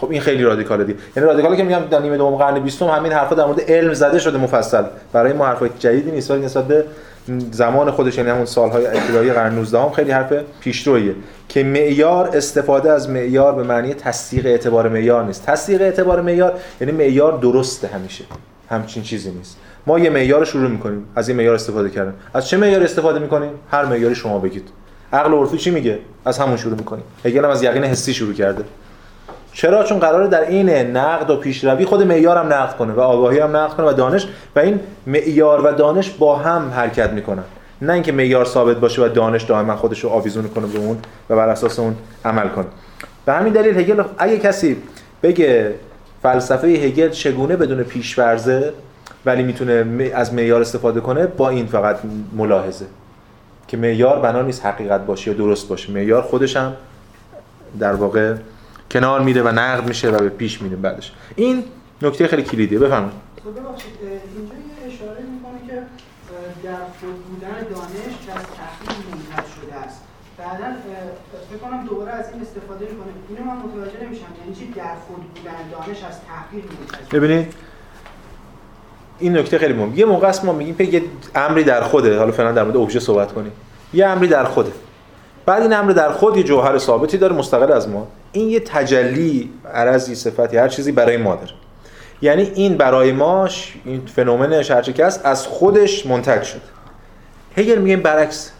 خب 0.00 0.10
این 0.10 0.20
خیلی 0.20 0.42
رادیکاله 0.42 0.84
دی 0.84 0.94
یعنی 1.16 1.28
رادیکاله 1.28 1.56
که 1.56 1.62
میگم 1.62 1.80
در 1.90 1.98
نیمه 1.98 2.16
دوم 2.16 2.36
قرن 2.36 2.58
20 2.58 2.82
همین 2.82 3.12
حرفا 3.12 3.34
در 3.34 3.44
مورد 3.44 3.60
علم 3.60 3.94
زده 3.94 4.18
شده 4.18 4.38
مفصل. 4.38 4.84
برای 5.12 5.32
ما 5.32 5.46
حرفای 5.46 5.70
جدیدی 5.78 6.10
نیست 6.10 6.30
ولی 6.30 6.44
نسبت 6.44 6.64
به 6.64 6.84
زمان 7.50 7.90
خودش 7.90 8.18
یعنی 8.18 8.30
همون 8.30 8.44
سالهای 8.44 8.86
ابتدایی 8.86 9.32
قرن 9.32 9.54
19 9.54 9.78
هم 9.78 9.90
خیلی 9.90 10.10
حرف 10.10 10.32
پیشرویه 10.60 11.14
که 11.48 11.62
معیار 11.64 12.36
استفاده 12.36 12.92
از 12.92 13.10
معیار 13.10 13.54
به 13.54 13.62
معنی 13.62 13.94
تصدیق 13.94 14.46
اعتبار 14.46 14.88
معیار 14.88 15.24
نیست. 15.24 15.46
تصدیق 15.46 15.82
اعتبار 15.82 16.20
معیار 16.20 16.52
یعنی 16.80 16.92
معیار 16.92 17.38
درسته 17.38 17.88
همیشه. 17.88 18.24
همچین 18.70 19.02
چیزی 19.02 19.30
نیست. 19.30 19.56
ما 19.86 19.98
یه 19.98 20.10
معیار 20.10 20.44
شروع 20.44 20.70
می‌کنیم. 20.70 21.06
از 21.16 21.28
این 21.28 21.36
معیار 21.36 21.54
استفاده 21.54 21.90
کردن. 21.90 22.14
از 22.34 22.48
چه 22.48 22.56
معیار 22.56 22.82
استفاده 22.82 23.18
می‌کنیم؟ 23.18 23.50
هر 23.70 23.84
معیاری 23.84 24.14
شما 24.14 24.38
بگید. 24.38 24.68
عقل 25.12 25.32
عرفی 25.32 25.58
چی 25.58 25.70
میگه؟ 25.70 25.98
از 26.24 26.38
همون 26.38 26.56
شروع 26.56 26.78
می‌کنیم. 26.78 27.04
هگل 27.24 27.44
هم 27.44 27.50
از 27.50 27.62
یقین 27.62 27.84
حسی 27.84 28.14
شروع 28.14 28.34
کرده. 28.34 28.64
چرا؟ 29.52 29.84
چون 29.84 29.98
قراره 29.98 30.28
در 30.28 30.48
این 30.48 30.70
نقد 30.70 31.30
و 31.30 31.36
پیشروی 31.36 31.84
خود 31.84 32.02
معیار 32.02 32.36
هم 32.36 32.52
نقد 32.52 32.76
کنه 32.76 32.92
و 32.92 33.00
آگاهی 33.00 33.38
هم 33.38 33.56
نقد 33.56 33.76
کنه 33.76 33.86
و 33.86 33.92
دانش 33.92 34.28
و 34.56 34.58
این 34.58 34.80
معیار 35.06 35.66
و 35.66 35.72
دانش 35.72 36.10
با 36.10 36.36
هم 36.36 36.70
حرکت 36.70 37.10
می‌کنن. 37.10 37.42
نه 37.82 37.92
اینکه 37.92 38.12
معیار 38.12 38.44
ثابت 38.44 38.76
باشه 38.76 39.02
و 39.02 39.08
دانش 39.08 39.42
دائما 39.42 39.76
خودش 39.76 40.00
رو 40.00 40.10
آویزون 40.10 40.48
کنه 40.48 40.66
به 40.66 40.78
اون 40.78 40.98
و 41.30 41.36
بر 41.36 41.48
اساس 41.48 41.78
اون 41.78 41.96
عمل 42.24 42.48
کنه. 42.48 42.66
به 43.26 43.32
همین 43.32 43.52
دلیل 43.52 43.78
هگل 43.78 44.02
اگه 44.18 44.38
کسی 44.38 44.76
بگه 45.22 45.74
فلسفه 46.22 46.66
هگل 46.66 47.08
چگونه 47.08 47.56
بدون 47.56 47.82
پیشورزه 47.82 48.72
ولی 49.26 49.42
می‌تونه 49.42 50.10
از 50.14 50.34
معیار 50.34 50.60
استفاده 50.60 51.00
کنه 51.00 51.26
با 51.26 51.48
این 51.48 51.66
فقط 51.66 51.98
ملاحظه. 52.32 52.86
که 53.68 53.76
معیار 53.76 54.20
بنا 54.20 54.42
نیست 54.42 54.66
حقیقت 54.66 55.06
باشه 55.06 55.30
یا 55.30 55.36
درست 55.36 55.68
باشه. 55.68 55.92
معیار 55.92 56.22
خودش 56.22 56.56
هم 56.56 56.72
در 57.78 57.94
واقع 57.94 58.34
کنار 58.90 59.20
میره 59.20 59.42
و 59.42 59.48
نقد 59.48 59.88
میشه 59.88 60.10
و 60.10 60.18
به 60.18 60.28
پیش 60.28 60.62
میره 60.62 60.76
بعدش. 60.76 61.12
این 61.36 61.64
نکته 62.02 62.28
خیلی 62.28 62.42
کلیدیه. 62.42 62.78
بفرمایید. 62.78 63.14
خب 63.44 63.48
اینجا 63.48 63.62
یه 64.54 64.94
اشاره 64.94 65.20
می‌کنه 65.34 65.58
که 65.68 65.82
در 66.64 66.84
خود 67.00 67.16
بودن 67.24 67.60
دانش 67.74 68.14
که 68.26 68.32
از 68.32 68.44
تحقیق 68.58 69.04
منتج 69.10 69.48
شده 69.60 69.74
است. 69.74 70.00
بعدا 70.38 70.64
فکر 71.50 71.58
کنم 71.58 71.86
دوباره 71.86 72.12
از 72.12 72.24
این 72.32 72.42
استفاده 72.42 72.84
می‌کنه. 72.84 73.12
اینو 73.28 73.44
من 73.50 73.56
متوجه 73.56 74.06
نمیشم. 74.06 74.22
یعنی 74.40 74.54
چی؟ 74.54 74.72
در 74.76 74.94
خود 75.06 75.22
بودن 75.34 75.70
دانش 75.72 76.04
از 76.04 76.16
تحقیق 76.28 76.64
منتج 76.64 77.16
ببینید 77.16 77.54
این 79.24 79.36
نکته 79.36 79.58
خیلی 79.58 79.72
مهم. 79.72 79.92
یه 79.94 80.04
موقع 80.04 80.28
است 80.28 80.44
ما 80.44 80.52
میگیم 80.52 80.92
یه 80.92 81.02
امری 81.34 81.64
در 81.64 81.80
خوده. 81.80 82.18
حالا 82.18 82.32
فعلا 82.32 82.52
در 82.52 82.62
مورد 82.62 82.76
ابژه 82.76 83.00
صحبت 83.00 83.32
کنیم. 83.32 83.52
یه 83.94 84.06
امری 84.06 84.28
در 84.28 84.44
خوده. 84.44 84.72
بعد 85.46 85.62
این 85.62 85.72
امر 85.72 85.92
در 85.92 86.12
خود 86.12 86.36
یه 86.36 86.42
جوهر 86.42 86.78
ثابتی 86.78 87.18
داره 87.18 87.34
مستقل 87.34 87.72
از 87.72 87.88
ما. 87.88 88.06
این 88.32 88.48
یه 88.48 88.60
تجلی 88.60 89.50
عرضی 89.74 90.14
صفتی 90.14 90.56
هر 90.56 90.68
چیزی 90.68 90.92
برای 90.92 91.16
ما 91.16 91.36
داره. 91.36 91.50
یعنی 92.22 92.42
این 92.54 92.76
برای 92.76 93.12
ما 93.12 93.48
این 93.84 94.02
فنومن 94.16 94.62
شرچکست 94.62 95.26
از 95.26 95.46
خودش 95.46 96.06
منتج 96.06 96.42
شد 96.42 96.60
هگل 97.56 97.78
میگه 97.78 97.96
برعکس. 97.96 98.50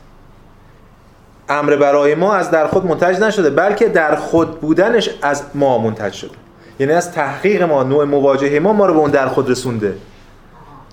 امر 1.48 1.77
برای 1.77 2.14
ما 2.14 2.35
از 2.35 2.50
در 2.50 2.66
خود 2.66 2.87
منتج 2.87 3.20
نشده 3.20 3.50
بلکه 3.50 3.88
در 3.88 4.14
خود 4.14 4.61
بودنش 4.61 5.11
از 5.22 5.42
ما 5.55 5.79
منتج 5.79 6.12
شده. 6.12 6.35
یعنی 6.79 6.92
از 6.92 7.12
تحقیق 7.12 7.62
ما 7.62 7.83
نوع 7.83 8.05
مواجهه 8.05 8.59
ما 8.59 8.72
ما 8.72 8.87
رو 8.87 8.94
به 8.94 9.00
اون 9.00 9.11
در 9.11 9.29
خود 9.29 9.50
رسونده. 9.50 9.94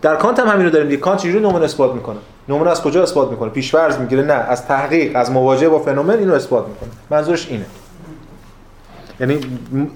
در 0.02 0.16
کانت 0.16 0.40
هم 0.40 0.48
همین 0.48 0.66
رو 0.66 0.72
داریم 0.72 0.88
دیگه. 0.88 1.02
کانت 1.02 1.20
چجوری 1.20 1.40
نمونه 1.40 1.66
اثبات 1.66 1.94
می‌کنه؟ 1.94 2.18
نمونه 2.50 2.72
از 2.72 2.82
کجا 2.82 3.04
اثبات 3.04 3.32
می‌کنه؟ 3.32 3.50
پیش‌فرض 3.50 3.98
می‌گیره؟ 3.98 4.24
نه. 4.24 4.34
از 4.34 4.66
تحقیق 4.66 5.12
از 5.16 5.32
مواجهه 5.32 5.70
با 5.70 5.80
فنومن 5.80 6.20
اینو 6.20 6.34
اثبات 6.34 6.68
می‌کنه. 6.68 6.90
منظورش 7.10 7.48
اینه. 7.50 7.66
یعنی 9.20 9.40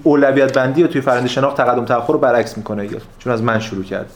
اولویت 0.02 0.58
بندی 0.58 0.82
رو 0.82 0.88
توی 0.88 1.00
فرآیند 1.00 1.26
شناخت 1.26 1.56
تقدم 1.56 1.84
تأخر 1.84 2.12
رو 2.12 2.18
برعکس 2.18 2.56
می‌کنه 2.56 2.88
چون 3.18 3.32
از 3.32 3.42
من 3.42 3.58
شروع 3.58 3.84
کرد. 3.84 4.10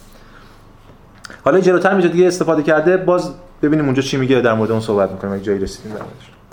حالا 1.44 1.60
جلوتر 1.60 1.94
میشه 1.94 2.08
دیگه 2.08 2.26
استفاده 2.26 2.62
کرده. 2.62 2.96
باز 2.96 3.30
ببینیم 3.62 3.84
اونجا 3.84 4.02
چی 4.02 4.16
میگه 4.16 4.40
در 4.40 4.54
مورد 4.54 4.70
اون 4.70 4.80
صحبت 4.80 5.10
می‌کنیم. 5.10 5.32
اگه 5.32 5.42
جایی 5.42 5.58
رسیدیم 5.58 5.92
در 5.92 6.00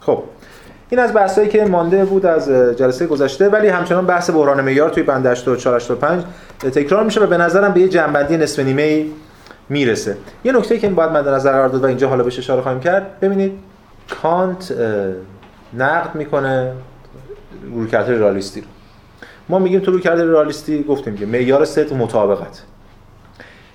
خب. 0.02 0.23
این 0.89 1.00
از 1.00 1.13
بحثایی 1.13 1.50
که 1.50 1.65
مانده 1.65 2.06
بود 2.06 2.26
از 2.26 2.50
جلسه 2.50 3.08
گذشته. 3.08 3.50
ولی 3.50 3.67
همچنان 3.67 4.06
بحث 4.06 4.30
بحران 4.30 4.62
معیار 4.62 4.89
توی 4.89 5.04
بند 5.04 5.26
84 5.26 5.76
85 5.76 6.23
تکرار 6.60 7.04
میشه 7.04 7.21
و 7.21 7.28
به 7.28 7.38
نظرم 7.38 7.73
به 7.73 7.80
یه 7.80 7.88
جنبندی 7.88 8.38
نصف 8.38 8.60
نیمه 8.60 9.06
می‌رسه. 9.69 10.17
یه 10.43 10.51
نکته 10.51 10.80
که 10.80 10.89
باید 10.89 11.12
مد 11.12 11.27
نظر 11.27 11.51
قرار 11.51 11.69
داد 11.69 11.84
و 11.84 11.88
اینجا 11.88 12.10
حالا 12.10 12.23
بهش 12.23 12.39
اشاره 12.39 12.62
خواهیم 12.62 12.80
کرد 12.80 13.19
ببینید 13.19 13.60
کانت 14.21 14.73
نقد 15.73 16.15
می‌کنه 16.15 16.71
رویکرد 17.73 18.10
رئالیستی 18.10 18.62
رو. 18.62 18.67
ما 19.49 19.60
میگیم 19.60 19.80
تو 19.80 19.91
رویکرد 19.91 20.21
رئالیستی 20.21 20.84
گفتیم 20.84 21.17
که 21.17 21.25
معیار 21.25 21.65
صدق 21.65 21.93
مطابقت. 21.93 22.63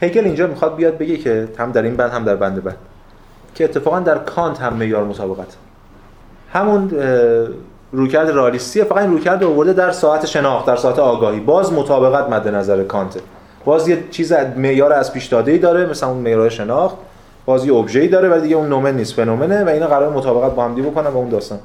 هگل 0.02 0.24
اینجا 0.24 0.46
می‌خواد 0.46 0.76
بیاد 0.76 0.98
بگه 0.98 1.16
که 1.16 1.48
هم 1.58 1.72
در 1.72 1.82
این 1.82 1.96
بند 1.96 2.10
هم 2.10 2.24
در 2.24 2.36
بند 2.36 2.64
بعد 2.64 2.76
که 3.54 3.64
اتفاقا 3.64 4.00
در 4.00 4.18
کانت 4.18 4.60
هم 4.60 4.74
معیار 4.74 5.04
مطابقت. 5.04 5.56
همون 6.52 6.90
رویکرد 7.92 8.30
رئالیستیه 8.30 8.84
فقط 8.84 8.98
این 8.98 9.10
رویکرد 9.10 9.44
آورده 9.44 9.72
در 9.72 9.90
ساحت 9.90 10.26
شناخت 10.26 10.66
در 10.66 10.76
ساحت 10.76 10.98
آگاهی. 10.98 11.40
باز 11.40 11.72
مطابقت 11.72 12.28
مد 12.28 12.48
نظر 12.48 12.84
کانت 12.84 13.20
باز 13.64 13.88
یه 13.88 13.98
چیز 14.10 14.32
معیار 14.32 14.92
از 14.92 15.12
پیش 15.12 15.26
داده 15.26 15.52
ای 15.52 15.58
داره 15.58 15.86
مثلا 15.86 16.08
اون 16.08 16.18
معیار 16.18 16.48
شناخت. 16.48 16.96
باز 17.46 17.66
یه 17.66 17.74
ابژه‌ای 17.74 18.08
داره 18.08 18.28
ولی 18.28 18.40
دیگه 18.40 18.56
اون 18.56 18.68
نومن 18.68 18.96
نیست 18.96 19.14
فنومنه 19.14 19.64
و 19.64 19.68
اینا 19.68 19.86
قرار 19.86 20.12
مطابقت 20.12 20.54
با 20.54 20.64
همدیگه 20.64 20.82
بکنن 20.82 21.10
با 21.10 21.18
اون 21.18 21.28
داستان. 21.28 21.58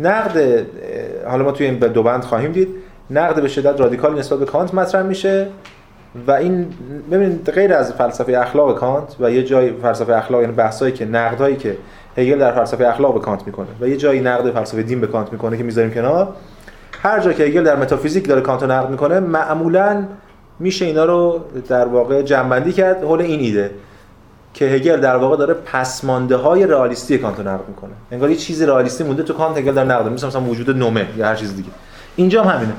نقد 0.00 0.66
حالا 1.26 1.44
ما 1.44 1.52
توی 1.52 1.66
این 1.66 1.78
دو 1.78 2.02
بند 2.02 2.24
خواهیم 2.24 2.52
دید. 2.52 2.68
نقد 3.10 3.42
به 3.42 3.48
شدت 3.48 3.80
رادیکال 3.80 4.18
نسبت 4.18 4.38
به 4.38 4.44
کانت 4.44 4.74
مطرح 4.74 5.02
میشه 5.02 5.46
و 6.26 6.32
این 6.32 6.66
ببینید 7.10 7.50
غیر 7.50 7.74
از 7.74 7.92
فلسفه 7.92 8.38
اخلاق 8.38 8.78
کانت 8.78 9.16
و 9.20 9.30
یه 9.30 9.42
جای 9.42 9.72
فلسفه 9.72 10.16
اخلاق 10.16 10.40
یعنی 10.40 10.52
بحثایی 10.52 10.92
که 10.92 11.04
نقدایی 11.04 11.56
که 11.56 11.76
هگل 12.16 12.38
در 12.38 12.52
فلسفه 12.52 12.88
اخلاق 12.88 13.14
به 13.14 13.20
کانت 13.20 13.46
می‌کنه 13.46 13.66
و 13.80 13.88
یه 13.88 13.96
جایی 13.96 14.20
نقد 14.20 14.50
فلسفه 14.50 14.82
دین 14.82 15.00
به 15.00 15.06
کانت 15.06 15.32
می‌کنه 15.32 15.56
که 15.56 15.62
می‌ذاریم 15.62 15.90
کنار. 15.90 16.28
هر 17.02 17.20
جا 17.20 17.32
که 17.32 17.44
هگل 17.44 17.64
در 17.64 17.76
متافیزیک 17.76 18.28
داره 18.28 18.40
کانت 18.40 18.62
نقد 18.62 18.90
می‌کنه 18.90 19.20
معمولا 19.20 20.04
میشه 20.60 20.84
اینا 20.84 21.04
رو 21.04 21.40
در 21.68 21.86
واقع 21.86 22.22
جمع‌بندی 22.22 22.72
کرد 22.72 23.02
حول 23.02 23.20
این 23.20 23.40
ایده 23.40 23.70
که 24.54 24.64
هگل 24.64 25.00
در 25.00 25.16
واقع 25.16 25.36
داره 25.36 25.54
پسمانده 25.54 26.36
های 26.36 26.66
رئالیستی 26.66 27.18
کانت 27.18 27.38
رو 27.38 27.48
نقد 27.48 27.68
می‌کنه. 27.68 27.90
انگار 28.10 28.30
یه 28.30 28.36
چیزی 28.36 28.66
رئالیستی 28.66 29.04
مونده 29.04 29.22
تو 29.22 29.32
کانت 29.32 29.58
هگل 29.58 29.74
در 29.74 29.84
نقد 29.84 30.08
مثلا 30.08 30.28
مثلا 30.28 30.42
وجود 30.42 30.76
نومن 30.76 31.06
یا 31.16 31.26
هر 31.26 31.34
چیز 31.34 31.56
دیگه. 31.56 31.68
اینجا 32.16 32.42
هم 32.42 32.56
همینه. 32.56 32.72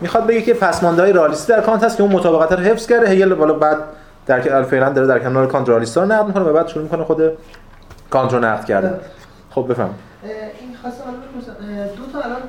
می‌خواد 0.00 0.26
بگه 0.26 0.42
که 0.42 0.54
پسمانده 0.54 1.02
های 1.02 1.12
رئالیستی 1.12 1.52
در 1.52 1.60
کانت 1.60 1.84
هست 1.84 1.96
که 1.96 2.02
اون 2.02 2.12
مطابقت 2.12 2.52
رو 2.52 2.58
حفظ 2.58 2.86
کرده. 2.86 3.08
هگل 3.08 3.34
بالا 3.34 3.54
بعد 3.54 3.78
در 4.26 4.62
فعلا 4.62 4.92
داره 4.92 5.06
در 5.06 5.18
کنار 5.18 5.46
کانت 5.46 5.68
رئالیستا 5.68 6.02
رو 6.02 6.12
نقد 6.12 6.26
می‌کنه 6.26 6.44
و 6.44 6.52
بعد 6.52 6.68
شروع 6.68 6.84
می‌کنه 6.84 7.04
خود 7.04 7.22
کانت 8.10 8.32
رو 8.32 8.38
نقد 8.38 8.64
کرده 8.64 9.00
خب 9.50 9.66
بفهم 9.68 9.90
این 10.22 10.76
خواستم 10.82 11.04
دو 11.96 12.12
تا 12.12 12.24
الان 12.24 12.42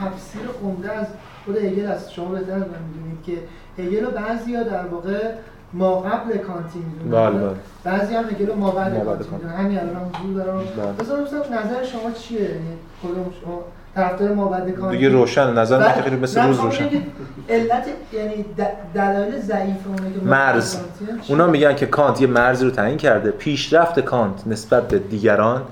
تفسیر 0.00 0.42
عمده 0.64 0.92
از 0.92 1.06
خود 1.44 1.56
هگل 1.56 1.86
از 1.86 2.12
شما 2.12 2.24
بهتر 2.24 2.54
می‌دونید 2.54 3.22
که 3.26 3.32
هگل 3.80 4.04
و 4.04 4.10
بعضیا 4.10 4.62
در 4.62 4.86
واقع 4.86 5.18
ما 5.72 6.00
قبل 6.00 6.36
کانتی 6.36 6.78
می‌دونن. 6.78 7.30
بله 7.30 7.38
بله. 7.40 7.54
بعضی 7.84 8.14
هم 8.14 8.24
هگل 8.24 8.54
ما 8.54 8.70
بعد 8.70 9.04
کانتی 9.04 9.24
می‌دونن. 9.32 9.52
همین 9.52 9.78
الان 9.78 9.96
هم 9.96 10.10
حضور 10.20 10.44
دارم. 10.44 10.58
بله. 10.58 10.92
بذارم 10.92 11.22
نظر 11.44 11.84
شما 11.84 12.10
چیه؟ 12.10 12.40
یعنی 12.40 12.76
کدوم 13.02 13.32
شما 13.44 13.62
طرفدار 13.94 14.34
ما 14.34 14.44
بعد 14.44 14.70
کانتی؟ 14.70 14.96
دیگه 14.96 15.08
روشن. 15.08 15.58
نظر 15.58 15.78
من 15.78 16.02
خیلی 16.02 16.16
مثل 16.16 16.46
روز 16.46 16.60
روشن. 16.60 16.88
علت 17.48 17.86
یعنی 18.12 18.44
دلایل 18.94 19.40
ضعیف 19.40 19.86
اونه 19.86 20.12
که 20.12 20.26
مرز. 20.26 20.76
اونا 21.28 21.46
میگن 21.46 21.74
که 21.74 21.86
کانت 21.86 22.20
یه 22.20 22.26
مرزی 22.26 22.64
رو 22.64 22.70
تعیین 22.70 22.98
کرده. 22.98 23.30
پیشرفت 23.30 24.00
کانت 24.00 24.46
نسبت 24.46 24.88
به 24.88 24.98
دیگران 24.98 25.62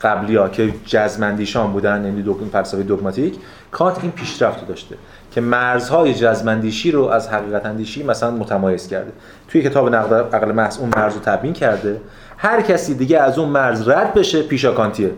قبلی 0.00 0.36
ها 0.36 0.48
که 0.48 0.74
جزمندیشان 0.86 1.72
بودن 1.72 2.04
یعنی 2.04 2.22
دوگم 2.22 2.48
فلسفه 2.48 2.82
دوگماتیک 2.82 3.38
کانت 3.70 3.98
این 4.02 4.12
پیشرفت 4.12 4.60
رو 4.60 4.66
داشته. 4.66 4.96
که 5.32 5.40
مرزهای 5.40 6.14
جزمندیشی 6.14 6.90
رو 6.90 7.04
از 7.04 7.28
حقیقت 7.28 7.66
اندیشی 7.66 8.02
مثلا 8.02 8.30
متمایز 8.30 8.88
کرده. 8.88 9.12
توی 9.48 9.62
کتاب 9.62 9.94
نقد 9.94 10.34
عقل 10.34 10.52
محض 10.52 10.78
اون 10.78 10.90
مرز 10.96 11.14
رو 11.14 11.20
تبیین 11.20 11.52
کرده. 11.52 12.00
هر 12.36 12.60
کسی 12.60 12.94
دیگه 12.94 13.18
از 13.18 13.38
اون 13.38 13.48
مرز 13.48 13.88
رد 13.88 14.14
بشه 14.14 14.42
پیشا 14.42 14.72
کانتیه. 14.72 15.10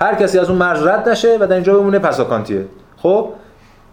هر 0.00 0.14
کسی 0.14 0.38
از 0.38 0.50
اون 0.50 0.58
مرز 0.58 0.86
رد 0.86 1.08
نشه 1.08 1.36
و 1.40 1.46
در 1.46 1.54
اینجا 1.54 1.78
بمونه 1.78 1.98
پسا 1.98 2.24
کانتیه. 2.24 2.64
خب؟ 2.96 3.28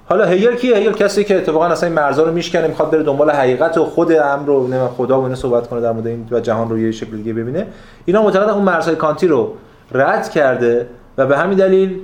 حالا 0.05 0.25
هیل 0.25 0.55
کیه؟ 0.55 0.77
هیل 0.77 0.93
کسی 0.93 1.23
که 1.23 1.37
اتفاقا 1.37 1.65
اصلا 1.65 1.89
این 1.89 1.95
مرزا 1.95 2.23
رو 2.23 2.31
میشکنه 2.31 2.67
می‌خواد 2.67 2.91
بره 2.91 3.03
دنبال 3.03 3.31
حقیقت 3.31 3.77
و 3.77 3.85
خود 3.85 4.11
امر 4.11 4.45
رو 4.45 4.67
نه 4.67 4.87
خدا 4.87 5.21
و 5.21 5.35
صحبت 5.35 5.67
کنه 5.67 5.81
در 5.81 5.91
مورد 5.91 6.07
این 6.07 6.27
و 6.31 6.39
جهان 6.39 6.69
رو 6.69 6.79
یه 6.79 6.91
شکل 6.91 7.17
دیگه 7.17 7.33
ببینه. 7.33 7.67
اینا 8.05 8.23
معتقدن 8.23 8.49
اون 8.49 8.63
مرزهای 8.63 8.95
کانتی 8.95 9.27
رو 9.27 9.53
رد 9.91 10.29
کرده 10.29 10.87
و 11.17 11.25
به 11.25 11.37
همین 11.37 11.57
دلیل 11.57 11.99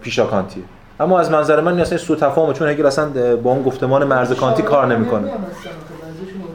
پیشا 0.00 0.26
کانتیه. 0.26 0.64
اما 1.00 1.20
از 1.20 1.30
منظر 1.30 1.60
من 1.60 1.80
اصلا 1.80 1.98
سو 1.98 2.16
تفاهمه 2.16 2.52
چون 2.52 2.68
هگل 2.68 2.86
اصلا 2.86 3.36
با 3.36 3.50
اون 3.50 3.62
گفتمان 3.62 4.04
مرز 4.04 4.32
کانتی 4.32 4.62
کار 4.62 4.86
نمی‌کنه. 4.86 5.30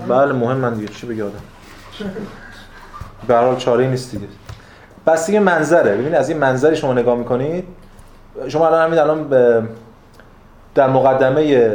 بله 0.07 0.33
مهم 0.33 0.57
من 0.57 0.73
دیگه 0.73 0.87
چی 0.87 1.07
بگه 1.07 1.23
آدم؟ 1.23 1.33
به 3.27 3.37
حال 3.37 3.55
چاره 3.55 3.87
نیست 3.87 4.11
دیگه. 4.11 4.27
بس 5.07 5.25
دیگه 5.25 5.39
منظره. 5.39 5.91
ببینید 5.91 6.15
از 6.15 6.29
این 6.29 6.37
منظری 6.37 6.75
شما 6.75 6.93
نگاه 6.93 7.17
می‌کنید 7.17 7.63
شما 8.47 8.67
الان 8.67 8.85
همین 8.85 8.99
الان 8.99 9.29
به 9.29 9.63
در 10.75 10.89
مقدمه 10.89 11.73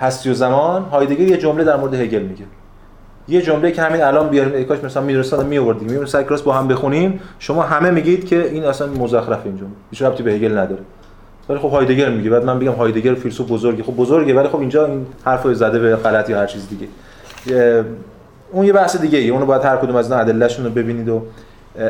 هستی 0.00 0.30
و 0.30 0.34
زمان 0.34 0.82
هایدگر 0.82 1.20
یه 1.20 1.36
جمله 1.36 1.64
در 1.64 1.76
مورد 1.76 1.94
هگل 1.94 2.22
میگه. 2.22 2.44
یه 3.32 3.42
جمله 3.42 3.72
که 3.72 3.82
همین 3.82 4.02
الان 4.02 4.28
بیاریم 4.28 4.64
کاش 4.64 4.84
مثلا 4.84 5.02
میرساد 5.02 5.46
می 5.46 5.58
آوردیم 5.58 5.82
می‌بینیم 5.82 6.06
سر 6.06 6.22
کلاس 6.22 6.42
با 6.42 6.52
هم 6.52 6.68
بخونیم. 6.68 7.20
شما 7.38 7.62
همه 7.62 7.90
میگید 7.90 8.26
که 8.26 8.50
این 8.50 8.64
اصلا 8.64 8.86
مزخرف 8.86 9.40
این 9.44 9.56
جمله 9.56 9.70
هیچ 9.90 10.02
ربطی 10.02 10.22
به 10.22 10.32
هگل 10.32 10.58
نداره. 10.58 10.82
ولی 11.48 11.58
خب 11.58 11.70
هایدگر 11.70 12.10
میگه. 12.10 12.30
بعد 12.30 12.44
من 12.44 12.58
بگم 12.58 12.72
هایدگر 12.72 13.14
فیلسوف 13.14 13.52
بزرگی. 13.52 13.82
خب 13.82 13.96
بزرگه 13.96 14.34
ولی 14.34 14.48
خب 14.48 14.60
اینجا 14.60 14.86
این 14.86 15.06
حرفو 15.24 15.54
زده 15.54 15.78
به 15.78 15.96
غلط 15.96 16.30
یا 16.30 16.38
هر 16.38 16.46
چیز 16.46 16.68
دیگه. 16.68 16.86
اون 18.52 18.66
یه 18.66 18.72
بحث 18.72 18.96
دیگه 18.96 19.18
ای 19.18 19.30
اونو 19.30 19.46
باید 19.46 19.62
هر 19.62 19.76
کدوم 19.76 19.96
از 19.96 20.10
اینا 20.10 20.22
ادلهشون 20.22 20.64
رو 20.64 20.70
ببینید 20.70 21.08
و 21.08 21.22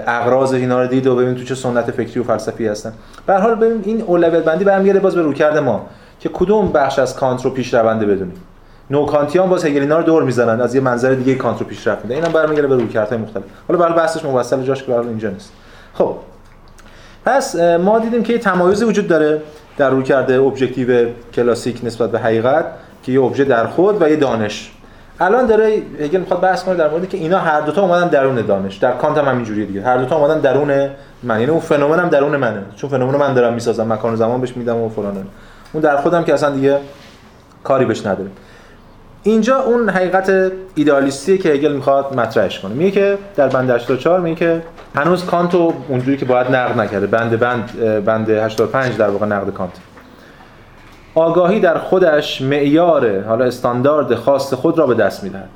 اغراض 0.06 0.52
اینا 0.52 0.82
رو 0.82 0.88
دید 0.88 1.06
و 1.06 1.16
ببینید 1.16 1.36
تو 1.36 1.44
چه 1.44 1.54
سنت 1.54 1.90
فکری 1.90 2.20
و 2.20 2.22
فلسفی 2.22 2.66
هستن. 2.66 2.92
به 3.26 3.32
هر 3.32 3.40
حال 3.40 3.54
ببین 3.54 3.82
این 3.84 4.02
اولویت 4.02 4.44
بندی 4.44 4.64
برمیگرده 4.64 5.00
باز 5.00 5.14
به 5.14 5.22
روکرد 5.22 5.58
ما 5.58 5.86
که 6.20 6.28
کدوم 6.28 6.72
بخش 6.72 6.98
از 6.98 7.16
کانت 7.16 7.44
رو 7.44 7.50
پیش 7.50 7.74
رونده 7.74 8.06
بدونیم؟ 8.06 8.36
نوکانتیان 8.92 9.48
باز 9.48 9.64
هگلینا 9.64 9.98
رو 9.98 10.02
دور 10.02 10.22
می‌زنن. 10.22 10.60
از 10.60 10.74
یه 10.74 10.80
منظر 10.80 11.14
دیگه 11.14 11.34
کانت 11.34 11.58
رو 11.58 11.66
پیشرفت 11.66 12.04
میده. 12.04 12.14
اینم 12.14 12.32
برمیگره 12.32 12.66
به 12.66 12.74
رویکردهای 12.74 13.18
مختلف. 13.18 13.44
حالا 13.68 13.80
برای 13.80 13.94
بحثش 13.94 14.24
مفصل 14.24 14.62
جاش 14.62 14.82
که 14.82 14.94
اینجا 14.96 15.30
نیست. 15.30 15.52
خب. 15.94 16.16
پس 17.24 17.56
ما 17.56 17.98
دیدیم 17.98 18.22
که 18.22 18.32
یه 18.32 18.38
تمایزی 18.38 18.84
وجود 18.84 19.08
داره 19.08 19.42
در 19.76 19.90
روی 19.90 20.02
کرده 20.02 21.14
کلاسیک 21.34 21.80
نسبت 21.84 22.10
به 22.10 22.18
حقیقت 22.18 22.64
که 23.02 23.12
یه 23.12 23.22
ابژه 23.22 23.44
در 23.44 23.66
خود 23.66 24.02
و 24.02 24.08
یه 24.08 24.16
دانش. 24.16 24.72
الان 25.20 25.46
داره 25.46 25.82
هگل 26.00 26.20
می‌خواد 26.20 26.40
بحث 26.40 26.64
کنه 26.64 26.74
در 26.74 26.90
موردی 26.90 27.06
که 27.06 27.18
اینا 27.18 27.38
هر 27.38 27.60
دوتا 27.60 27.82
اومدن 27.82 28.08
درون 28.08 28.46
دانش. 28.46 28.76
در 28.76 28.92
کانت 28.92 29.18
هم 29.18 29.28
همینجوریه 29.28 29.64
دیگه. 29.64 29.82
هر 29.82 29.96
دوتا 29.96 30.16
اومدن 30.16 30.40
درون 30.40 30.88
من. 31.22 31.40
یعنی 31.40 31.50
اون 31.50 31.60
فنومن 31.60 31.98
هم 31.98 32.08
درون 32.08 32.36
منه. 32.36 32.62
چون 32.76 32.90
فنومن 32.90 33.16
من 33.16 33.34
دارم 33.34 33.54
می‌سازم. 33.54 33.92
مکان 33.92 34.12
و 34.12 34.16
زمان 34.16 34.40
بهش 34.40 34.56
میدم 34.56 34.76
و 34.76 34.88
فلان 34.88 35.26
اون 35.72 35.82
در 35.82 35.96
خودم 35.96 36.24
که 36.24 36.34
اصلا 36.34 36.50
دیگه 36.50 36.78
کاری 37.64 37.84
بهش 37.84 38.06
نداره. 38.06 38.30
اینجا 39.22 39.60
اون 39.60 39.88
حقیقت 39.88 40.52
ایدئالیستی 40.74 41.38
که 41.38 41.48
هگل 41.48 41.72
می‌خواد 41.72 42.16
مطرحش 42.16 42.60
کنه. 42.60 42.74
میگه 42.74 42.90
که 42.90 43.18
در 43.36 43.48
بند 43.48 43.70
84 43.70 44.20
میگه 44.20 44.36
که 44.36 44.62
هنوز 44.94 45.24
کانتو 45.24 45.72
اونجوری 45.88 46.16
که 46.16 46.24
باید 46.24 46.46
نقد 46.46 46.80
نکرده. 46.80 47.06
بند 47.06 47.38
بند 47.38 48.04
بند 48.04 48.30
85 48.30 48.96
در 48.96 49.08
واقع 49.10 49.26
نقد 49.26 49.52
کانت. 49.52 49.72
آگاهی 51.14 51.60
در 51.60 51.78
خودش 51.78 52.42
معیار 52.42 53.20
حالا 53.20 53.44
استاندارد 53.44 54.14
خاص 54.14 54.54
خود 54.54 54.78
را 54.78 54.86
به 54.86 54.94
دست 54.94 55.24
می‌دهد. 55.24 55.48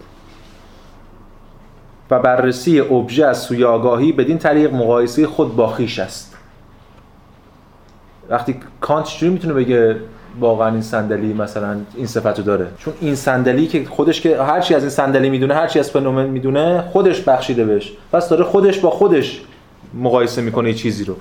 و 2.10 2.18
بررسی 2.18 2.80
ابژه 2.80 3.26
از 3.26 3.38
سوی 3.38 3.64
آگاهی 3.64 4.12
بدین 4.12 4.38
طریق 4.38 4.74
مقایسه 4.74 5.26
خود 5.26 5.56
با 5.56 5.68
خیش 5.68 5.98
است. 5.98 6.36
وقتی 8.28 8.60
کانت 8.80 9.04
چجوری 9.04 9.32
می‌تونه 9.32 9.54
بگه 9.54 9.96
واقعا 10.40 10.72
این 10.72 10.82
صندلی 10.82 11.32
مثلا 11.32 11.76
این 11.96 12.06
صفتو 12.06 12.42
داره. 12.42 12.66
چون 12.78 12.94
این 13.00 13.14
صندلی 13.14 13.66
که 13.66 13.84
خودش 13.84 14.20
که 14.20 14.42
هر 14.42 14.60
چی 14.60 14.74
از 14.74 14.82
این 14.82 14.90
صندلی 14.90 15.30
می‌دونه 15.30 15.54
هر 15.54 15.66
چی 15.66 15.78
از 15.78 15.90
فنومن 15.90 16.26
می‌دونه 16.26 16.84
خودش 16.92 17.20
بخشیده 17.20 17.64
بهش. 17.64 17.92
پس 18.12 18.28
داره 18.28 18.44
خودش 18.44 18.78
با 18.78 18.90
خودش 18.90 19.42
مقایسه 19.94 20.42
می‌کنه 20.42 20.74
چیزی 20.74 21.04
رو. 21.04 21.14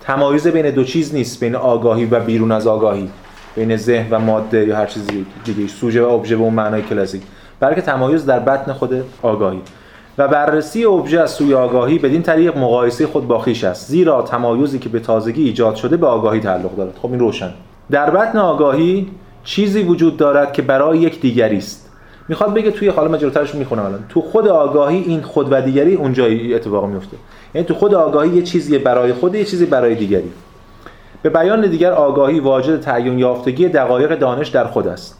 تمایز 0.00 0.46
بین 0.46 0.70
دو 0.70 0.84
چیز 0.84 1.14
نیست 1.14 1.40
بین 1.40 1.54
آگاهی 1.54 2.04
و 2.04 2.20
بیرون 2.20 2.52
از 2.52 2.66
آگاهی. 2.66 3.10
بین 3.56 3.76
ذهن 3.76 4.06
و 4.10 4.18
ماده 4.18 4.66
یا 4.66 4.76
هر 4.76 4.86
چیزی 4.86 5.26
دیگه 5.44 5.66
سوژه 5.66 6.02
و 6.02 6.08
ابژه 6.08 6.36
به 6.36 6.42
اون 6.42 6.54
معنای 6.54 6.82
کلاسیک. 6.82 7.22
بلکه 7.60 7.80
تمایز 7.80 8.26
در 8.26 8.38
بطن 8.38 8.72
خود 8.72 9.04
آگاهی. 9.22 9.60
و 10.18 10.28
بررسی 10.28 10.84
ابژه 10.84 11.20
از 11.20 11.30
سوی 11.30 11.54
آگاهی 11.54 11.98
بدین 11.98 12.22
طریق 12.22 12.58
مقایسه 12.58 13.06
خود 13.06 13.28
با 13.28 13.38
خویش 13.38 13.64
است. 13.64 13.88
زیرا 13.88 14.22
تمایزی 14.22 14.78
که 14.78 14.88
به 14.88 15.00
تازگی 15.00 15.44
ایجاد 15.44 15.74
شده 15.74 15.96
به 15.96 16.06
آگاهی 16.06 16.40
تعلق 16.40 16.76
دارد. 16.76 16.94
خب 17.02 17.10
این 17.10 17.20
روشن. 17.20 17.50
در 17.90 18.10
بطن 18.10 18.38
آگاهی 18.38 19.10
چیزی 19.44 19.82
وجود 19.82 20.16
دارد 20.16 20.52
که 20.52 20.62
برای 20.62 20.98
یک 20.98 21.20
دیگری 21.20 21.56
است. 21.56 21.90
می‌خواد 22.28 22.54
بگه 22.54 22.70
توی 22.70 22.88
حالا 22.88 23.08
من 23.08 23.18
جلوترش 23.18 23.54
می‌خونم 23.54 23.84
الان. 23.84 24.04
تو 24.08 24.20
خود 24.20 24.48
آگاهی 24.48 25.04
این 25.06 25.22
خود 25.22 25.52
و 25.52 25.60
دیگری 25.60 25.94
اونجا 25.94 26.24
اتفاق 26.54 26.86
میفته. 26.86 27.16
یعنی 27.54 27.66
تو 27.66 27.74
خود 27.74 27.94
آگاهی 27.94 28.30
یه 28.30 28.42
چیزی 28.42 28.78
برای 28.78 29.12
خود 29.12 29.34
یه 29.34 29.44
چیزی 29.44 29.66
برای 29.66 29.94
دیگری. 29.94 30.30
به 31.22 31.30
بیان 31.30 31.66
دیگر 31.66 31.92
آگاهی 31.92 32.40
واجد 32.40 32.80
تعیین 32.80 33.18
یافتگی 33.18 33.68
دقایق 33.68 34.18
دانش 34.18 34.48
در 34.48 34.64
خود 34.64 34.88
است. 34.88 35.18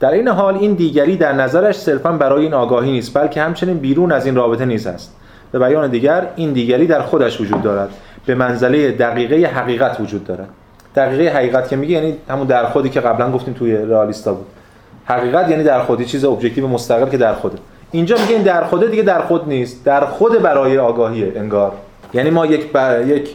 در 0.00 0.12
این 0.12 0.28
حال 0.28 0.56
این 0.56 0.74
دیگری 0.74 1.16
در 1.16 1.32
نظرش 1.32 1.76
صرفا 1.76 2.12
برای 2.12 2.42
این 2.42 2.54
آگاهی 2.54 2.90
نیست 2.92 3.18
بلکه 3.18 3.42
همچنین 3.42 3.78
بیرون 3.78 4.12
از 4.12 4.26
این 4.26 4.36
رابطه 4.36 4.64
نیز 4.64 4.86
است. 4.86 5.16
به 5.52 5.58
بیان 5.58 5.90
دیگر 5.90 6.26
این 6.36 6.52
دیگری 6.52 6.86
در 6.86 7.02
خودش 7.02 7.40
وجود 7.40 7.62
دارد. 7.62 7.90
به 8.26 8.34
منزله 8.34 8.92
دقیقه 8.92 9.36
حقیقت 9.36 10.00
وجود 10.00 10.24
دارد. 10.24 10.48
دقیقه 10.96 11.36
حقیقت 11.36 11.68
که 11.68 11.76
میگه 11.76 11.94
یعنی 11.94 12.16
همون 12.28 12.46
در 12.46 12.66
خودی 12.66 12.88
که 12.88 13.00
قبلا 13.00 13.32
گفتیم 13.32 13.54
توی 13.54 13.76
رئالیستا 13.76 14.34
بود. 14.34 14.46
حقیقت 15.04 15.50
یعنی 15.50 15.64
در 15.64 15.82
خودی 15.82 16.04
چیز 16.04 16.24
ابجکتیو 16.24 16.68
مستقل 16.68 17.10
که 17.10 17.16
در 17.16 17.34
خوده 17.34 17.58
اینجا 17.90 18.16
میگه 18.16 18.34
این 18.34 18.42
در 18.42 18.64
خوده 18.64 18.86
دیگه 18.86 19.02
در 19.02 19.22
خود 19.22 19.48
نیست. 19.48 19.84
در 19.84 20.06
خود 20.06 20.42
برای 20.42 20.78
آگاهیه 20.78 21.32
انگار. 21.36 21.72
یعنی 22.14 22.30
ما 22.30 22.46
یک 22.46 22.72
بر... 22.72 23.06
یک 23.06 23.34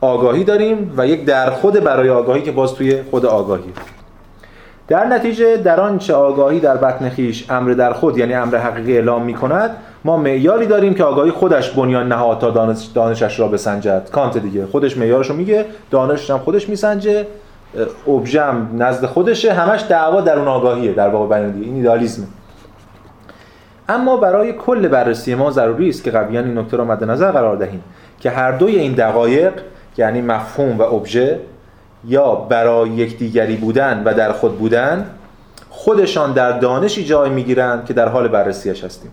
آگاهی 0.00 0.44
داریم 0.44 0.94
و 0.96 1.06
یک 1.06 1.24
در 1.24 1.50
خود 1.50 1.74
برای 1.74 2.10
آگاهی 2.10 2.42
که 2.42 2.52
باز 2.52 2.74
توی 2.74 3.02
خود 3.10 3.26
آگاهی. 3.26 3.72
در 4.88 5.06
نتیجه 5.06 5.56
در 5.56 5.80
آنچه 5.80 6.14
آگاهی 6.14 6.60
در 6.60 6.76
بطن 6.76 7.08
خیش 7.08 7.50
امر 7.50 7.72
در 7.72 7.92
خود 7.92 8.18
یعنی 8.18 8.34
امر 8.34 8.56
حقیقی 8.56 8.92
اعلام 8.92 9.22
می 9.22 9.34
کند 9.34 9.76
ما 10.04 10.16
معیاری 10.16 10.66
داریم 10.66 10.94
که 10.94 11.04
آگاهی 11.04 11.30
خودش 11.30 11.70
بنیان 11.70 12.08
نهاد 12.08 12.38
تا 12.38 12.50
دانش 12.50 12.84
دانشش 12.84 13.40
را 13.40 13.48
بسنجد. 13.48 14.10
کانت 14.12 14.38
دیگه 14.38 14.66
خودش 14.66 14.96
معیارشو 14.96 15.34
میگه 15.34 15.64
دانشش 15.90 16.30
هم 16.30 16.38
خودش 16.38 16.68
میسنجه 16.68 17.26
ابژم 18.08 18.68
نزد 18.78 19.06
خودشه 19.06 19.52
همش 19.52 19.84
دعوا 19.88 20.20
در 20.20 20.38
اون 20.38 20.48
آگاهیه 20.48 20.92
در 20.92 21.08
واقع 21.08 21.38
بیان 21.38 21.50
دیگه. 21.50 21.66
این 21.66 21.76
ایدالیسمه 21.76 22.26
اما 23.88 24.16
برای 24.16 24.52
کل 24.52 24.88
بررسی 24.88 25.34
ما 25.34 25.50
ضروری 25.50 25.88
است 25.88 26.04
که 26.04 26.10
قبلا 26.10 26.40
این 26.40 26.58
نکته 26.58 26.76
را 26.76 26.84
مد 26.84 27.04
نظر 27.04 27.30
قرار 27.30 27.56
دهیم 27.56 27.84
که 28.20 28.30
هر 28.30 28.52
دوی 28.52 28.76
این 28.76 28.92
دقایق 28.92 29.52
یعنی 29.96 30.20
مفهوم 30.20 30.78
و 30.78 30.82
ابژه 30.82 31.40
یا 32.04 32.34
برای 32.34 32.90
یکدیگری 32.90 33.56
بودن 33.56 34.02
و 34.04 34.14
در 34.14 34.32
خود 34.32 34.58
بودن 34.58 35.06
خودشان 35.70 36.32
در 36.32 36.58
دانشی 36.58 37.04
جای 37.04 37.30
می‌گیرند 37.30 37.84
که 37.84 37.94
در 37.94 38.08
حال 38.08 38.28
بررسیش 38.28 38.84
هستیم. 38.84 39.10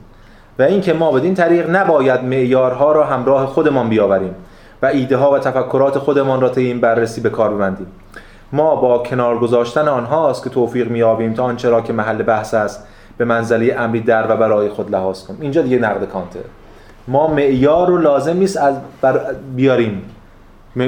و 0.60 0.64
اینکه 0.64 0.94
ما 0.94 1.12
بدین 1.12 1.34
طریق 1.34 1.70
نباید 1.70 2.24
معیارها 2.24 2.92
را 2.92 3.06
همراه 3.06 3.46
خودمان 3.46 3.90
بیاوریم 3.90 4.36
و 4.82 4.86
ایده 4.86 5.18
ها 5.18 5.32
و 5.32 5.40
تفکرات 5.40 5.98
خودمان 5.98 6.42
را 6.42 6.50
طی 6.50 6.62
این 6.62 6.80
بررسی 6.80 7.22
به 7.22 7.30
کار 7.30 7.54
ببندیم. 7.54 7.88
ما 8.52 8.76
با 8.76 8.98
کنار 8.98 9.40
گذاشتن 9.40 9.88
آنهاست 9.88 10.44
که 10.44 10.50
توفیق 10.50 10.90
میابیم 10.90 11.34
تا 11.34 11.44
آنچه 11.44 11.70
را 11.70 11.82
که 11.82 11.94
محل 11.94 12.24
بحث 12.24 12.54
است 12.54 12.88
به 13.18 13.26
منزله 13.26 13.76
امری 13.80 14.02
در 14.02 14.32
و 14.32 14.38
برای 14.38 14.70
خود 14.70 14.92
لحاظ 14.92 15.24
کنیم. 15.24 15.42
اینجا 15.42 15.62
دیگه 15.62 15.78
نقد 15.78 16.06
کانته. 16.06 16.40
ما 17.08 17.28
معیار 17.28 17.88
رو 17.88 17.98
لازم 17.98 18.38
نیست 18.38 18.58
از 18.58 18.76
بر 19.02 19.20
بیاریم. 19.56 20.02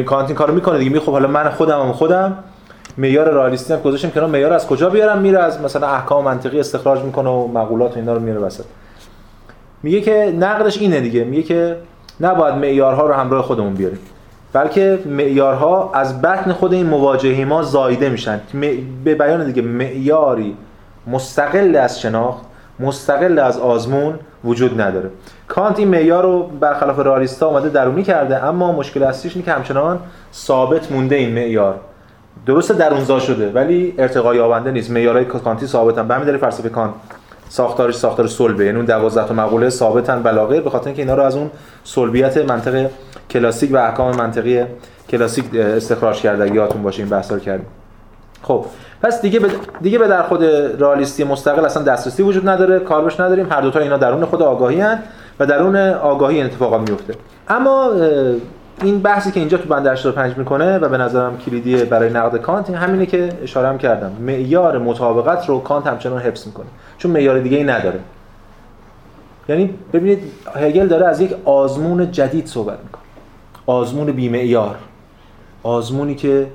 کانت 0.05 0.27
این 0.27 0.35
کارو 0.35 0.53
می‌کنه 0.53 0.77
دیگه. 0.77 0.99
خب 0.99 1.11
حالا 1.11 1.27
من 1.27 1.49
خودم 1.49 1.79
هم 1.79 1.91
خودم 1.91 2.37
معیار 2.97 3.29
رئالیستی 3.29 3.73
هم 3.73 3.79
گذاشتم 3.79 4.09
که 4.09 4.21
معیار 4.21 4.53
از 4.53 4.67
کجا 4.67 4.89
بیارم؟ 4.89 5.17
میره 5.17 5.39
از 5.39 5.61
مثلا 5.61 5.87
احکام 5.87 6.25
منطقی 6.25 6.59
استخراج 6.59 7.01
می‌کنه 7.01 7.29
و 7.29 7.47
مقولات 7.47 7.93
و 7.93 7.99
اینا 7.99 8.13
رو 8.13 8.19
میاره 8.19 8.39
وسط. 8.39 8.65
میگه 9.83 10.01
که 10.01 10.33
نقدش 10.39 10.77
اینه 10.77 10.99
دیگه. 10.99 11.23
میگه 11.23 11.43
که 11.43 11.77
نباید 12.21 12.55
معیارها 12.55 13.07
رو 13.07 13.13
همراه 13.13 13.43
خودمون 13.43 13.73
بیاریم. 13.73 13.99
بلکه 14.53 14.99
معیارها 15.05 15.91
از 15.93 16.21
بطن 16.21 16.53
خود 16.53 16.73
این 16.73 16.85
مواجهه 16.85 17.45
ما 17.45 17.63
زایده 17.63 18.09
میشن. 18.09 18.41
به 19.03 19.15
بیان 19.15 19.45
دیگه 19.45 19.61
معیاری 19.61 20.57
مستقل 21.07 21.75
از 21.75 22.01
شناخت 22.01 22.41
مستقل 22.79 23.39
از 23.39 23.59
آزمون 23.59 24.19
وجود 24.43 24.81
نداره. 24.81 25.09
کانت 25.47 25.79
این 25.79 25.87
معیار 25.87 26.23
رو 26.23 26.43
برخلاف 26.43 26.99
رئالیستا 26.99 27.47
اومده 27.47 27.69
درونی 27.69 28.03
کرده 28.03 28.43
اما 28.43 28.71
مشکل 28.71 29.03
اصلیش 29.03 29.33
اینه 29.35 29.45
که 29.45 29.51
همچنان 29.51 29.99
ثابت 30.33 30.91
مونده 30.91 31.15
این 31.15 31.33
معیار. 31.33 31.79
درسته 32.45 32.73
درونزا 32.73 33.19
شده 33.19 33.51
ولی 33.51 33.93
ارتقا 33.97 34.35
یابنده 34.35 34.71
نیست. 34.71 34.91
معیارهای 34.91 35.25
کانتی 35.25 35.67
ثابتن. 35.67 36.07
به 36.07 36.13
همین 36.13 36.27
دلیل 36.27 36.37
فلسفه 36.37 36.69
کانت 36.69 36.93
ساختارش 37.49 37.95
ساختار 37.95 38.27
صلبه. 38.27 38.65
یعنی 38.65 38.77
اون 38.77 38.85
12 38.85 39.27
تا 39.27 39.33
مقوله 39.33 39.69
ثابتن 39.69 40.23
بلاغه 40.23 40.61
به 40.61 40.69
خاطر 40.69 40.85
اینکه 40.85 41.01
اینا 41.01 41.15
رو 41.15 41.23
از 41.23 41.35
اون 41.35 41.51
صلبیت 41.83 42.37
منطق 42.37 42.89
کلاسیک 43.29 43.73
و 43.73 43.77
احکام 43.77 44.15
منطقی 44.15 44.63
کلاسیک 45.09 45.55
استخراج 45.55 46.21
کرده. 46.21 46.55
یادتون 46.55 46.83
باشه 46.83 47.01
این 47.01 47.09
بحثا 47.09 47.35
رو 47.35 47.41
کردیم. 47.41 47.67
خب 48.41 48.65
پس 49.01 49.21
دیگه 49.21 49.39
به 49.39 49.49
دیگه 49.81 49.97
به 49.97 50.07
در 50.07 50.23
خود 50.23 50.43
رئالیستی 50.79 51.23
مستقل 51.23 51.65
اصلا 51.65 51.83
دسترسی 51.83 52.23
وجود 52.23 52.49
نداره 52.49 52.79
کاربش 52.79 53.19
نداریم. 53.19 53.51
هر 53.51 53.61
دو 53.61 53.71
تا 53.71 53.79
اینا 53.79 53.97
درون 53.97 54.25
خود 54.25 54.41
آگاهی 54.41 54.81
هن 54.81 54.99
و 55.39 55.45
درون 55.45 55.75
آگاهی 55.89 56.35
این 56.35 56.45
اتفاقات 56.45 56.89
میفته. 56.89 57.13
اما 57.47 57.91
این 58.81 58.99
بحثی 58.99 59.31
که 59.31 59.39
اینجا 59.39 59.57
تو 59.57 59.69
بند 59.69 59.87
85 59.87 60.37
می‌کنه 60.37 60.77
و 60.77 60.89
به 60.89 60.97
نظرم 60.97 61.37
کلیدی 61.37 61.83
برای 61.83 62.09
نقد 62.09 62.37
کانت 62.37 62.69
همینه 62.69 63.05
که 63.05 63.29
اشاره 63.43 63.67
هم 63.67 63.77
کردم. 63.77 64.11
معیار 64.19 64.77
مطابقت 64.77 65.49
رو 65.49 65.59
کانت 65.59 65.87
همچنان 65.87 66.21
حفظ 66.21 66.47
می‌کنه. 66.47 66.65
چون 66.97 67.11
معیار 67.11 67.39
دیگه 67.39 67.57
ای 67.57 67.63
نداره. 67.63 67.99
یعنی 69.49 69.73
ببینید 69.93 70.19
هگل 70.55 70.87
داره 70.87 71.05
از 71.05 71.21
یک 71.21 71.35
آزمون 71.45 72.11
جدید 72.11 72.47
صحبت 72.47 72.77
می‌کنه. 72.83 73.03
آزمون 73.65 74.11
بیمعیار. 74.11 74.75
آزمونی 75.63 76.15
که 76.15 76.47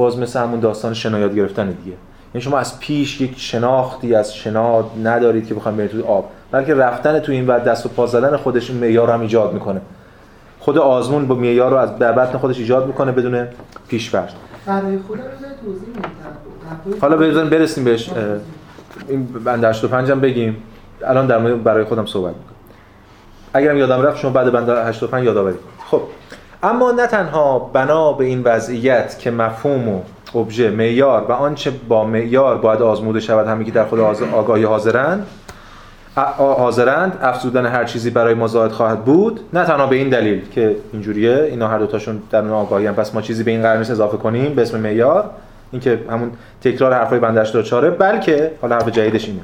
باز 0.00 0.18
مثل 0.18 0.40
همون 0.40 0.60
داستان 0.60 0.94
شنایاد 0.94 1.34
گرفتن 1.34 1.70
دیگه. 1.70 1.96
یعنی 2.34 2.44
شما 2.44 2.58
از 2.58 2.80
پیش 2.80 3.20
یک 3.20 3.34
شناختی 3.36 4.14
از 4.14 4.34
شناد 4.34 4.84
ندارید 5.04 5.46
که 5.46 5.54
بخوام 5.54 5.76
برید 5.76 5.90
توی 5.90 6.02
آب. 6.02 6.30
بلکه 6.50 6.74
رفتن 6.74 7.18
تو 7.18 7.32
این 7.32 7.46
و 7.46 7.58
دست 7.58 7.86
و 7.86 7.88
پا 7.88 8.06
زدن 8.06 8.36
خودش 8.36 8.70
معیار 8.70 9.10
هم 9.10 9.20
ایجاد 9.20 9.52
می‌کنه. 9.52 9.80
خود 10.60 10.78
آزمون 10.78 11.26
با 11.26 11.34
معیار 11.34 11.70
رو 11.70 11.76
از 11.76 11.98
در 11.98 12.12
بطن 12.12 12.38
خودش 12.38 12.58
ایجاد 12.58 12.86
می‌کنه 12.86 13.12
بدون 13.12 13.46
خودم 15.06 15.22
توضیح 15.64 17.00
حالا 17.00 17.16
بزنیم 17.16 17.50
برسیم 17.50 17.84
بهش. 17.84 18.10
این 19.08 19.26
بند 19.26 19.64
85 19.64 20.10
هم 20.10 20.20
بگیم. 20.20 20.56
الان 21.06 21.26
در 21.26 21.38
مورد 21.38 21.64
برای 21.64 21.84
خودم 21.84 22.06
صحبت 22.06 22.34
می‌کنم. 22.34 22.56
اگرم 23.54 23.76
یادم 23.76 24.02
رفت 24.02 24.18
شما 24.18 24.30
بعد 24.30 24.52
بند 24.52 24.68
85 24.68 25.24
یادآوری 25.24 25.56
خب. 25.90 26.02
اما 26.62 26.90
نه 26.90 27.06
تنها 27.06 27.58
بنا 27.58 28.12
به 28.12 28.24
این 28.24 28.42
وضعیت 28.42 29.18
که 29.18 29.30
مفهوم 29.30 29.88
و 29.88 30.00
ابژه 30.34 30.70
معیار 30.70 31.24
و 31.28 31.32
آنچه 31.32 31.72
با 31.88 32.04
معیار 32.04 32.58
باید 32.58 32.82
آزموده 32.82 33.20
شود 33.20 33.46
همین 33.46 33.66
که 33.66 33.72
در 33.72 33.84
خود 33.84 34.00
آگاهی 34.00 34.64
حاضرند 34.64 35.26
حاضرند 36.38 37.18
افزودن 37.22 37.66
هر 37.66 37.84
چیزی 37.84 38.10
برای 38.10 38.34
ما 38.34 38.46
زائد 38.46 38.70
خواهد 38.70 39.04
بود 39.04 39.40
نه 39.52 39.64
تنها 39.64 39.86
به 39.86 39.96
این 39.96 40.08
دلیل 40.08 40.48
که 40.48 40.76
اینجوریه 40.92 41.48
اینا 41.50 41.68
هر 41.68 41.78
دوتاشون 41.78 42.22
در 42.30 42.38
اون 42.38 42.50
آگاهی 42.50 42.86
هم 42.86 42.94
پس 42.94 43.14
ما 43.14 43.22
چیزی 43.22 43.42
به 43.42 43.50
این 43.50 43.62
قرار 43.62 43.78
نیست 43.78 43.90
اضافه 43.90 44.16
کنیم 44.16 44.54
به 44.54 44.62
اسم 44.62 44.80
معیار 44.80 45.30
این 45.72 45.80
که 45.80 46.00
همون 46.10 46.30
تکرار 46.62 46.92
حرفای 46.92 47.18
بنده 47.18 47.40
84 47.40 47.90
بلکه 47.90 48.50
حالا 48.62 48.74
حرف 48.74 48.88
جدیدش 48.88 49.28
اینه. 49.28 49.40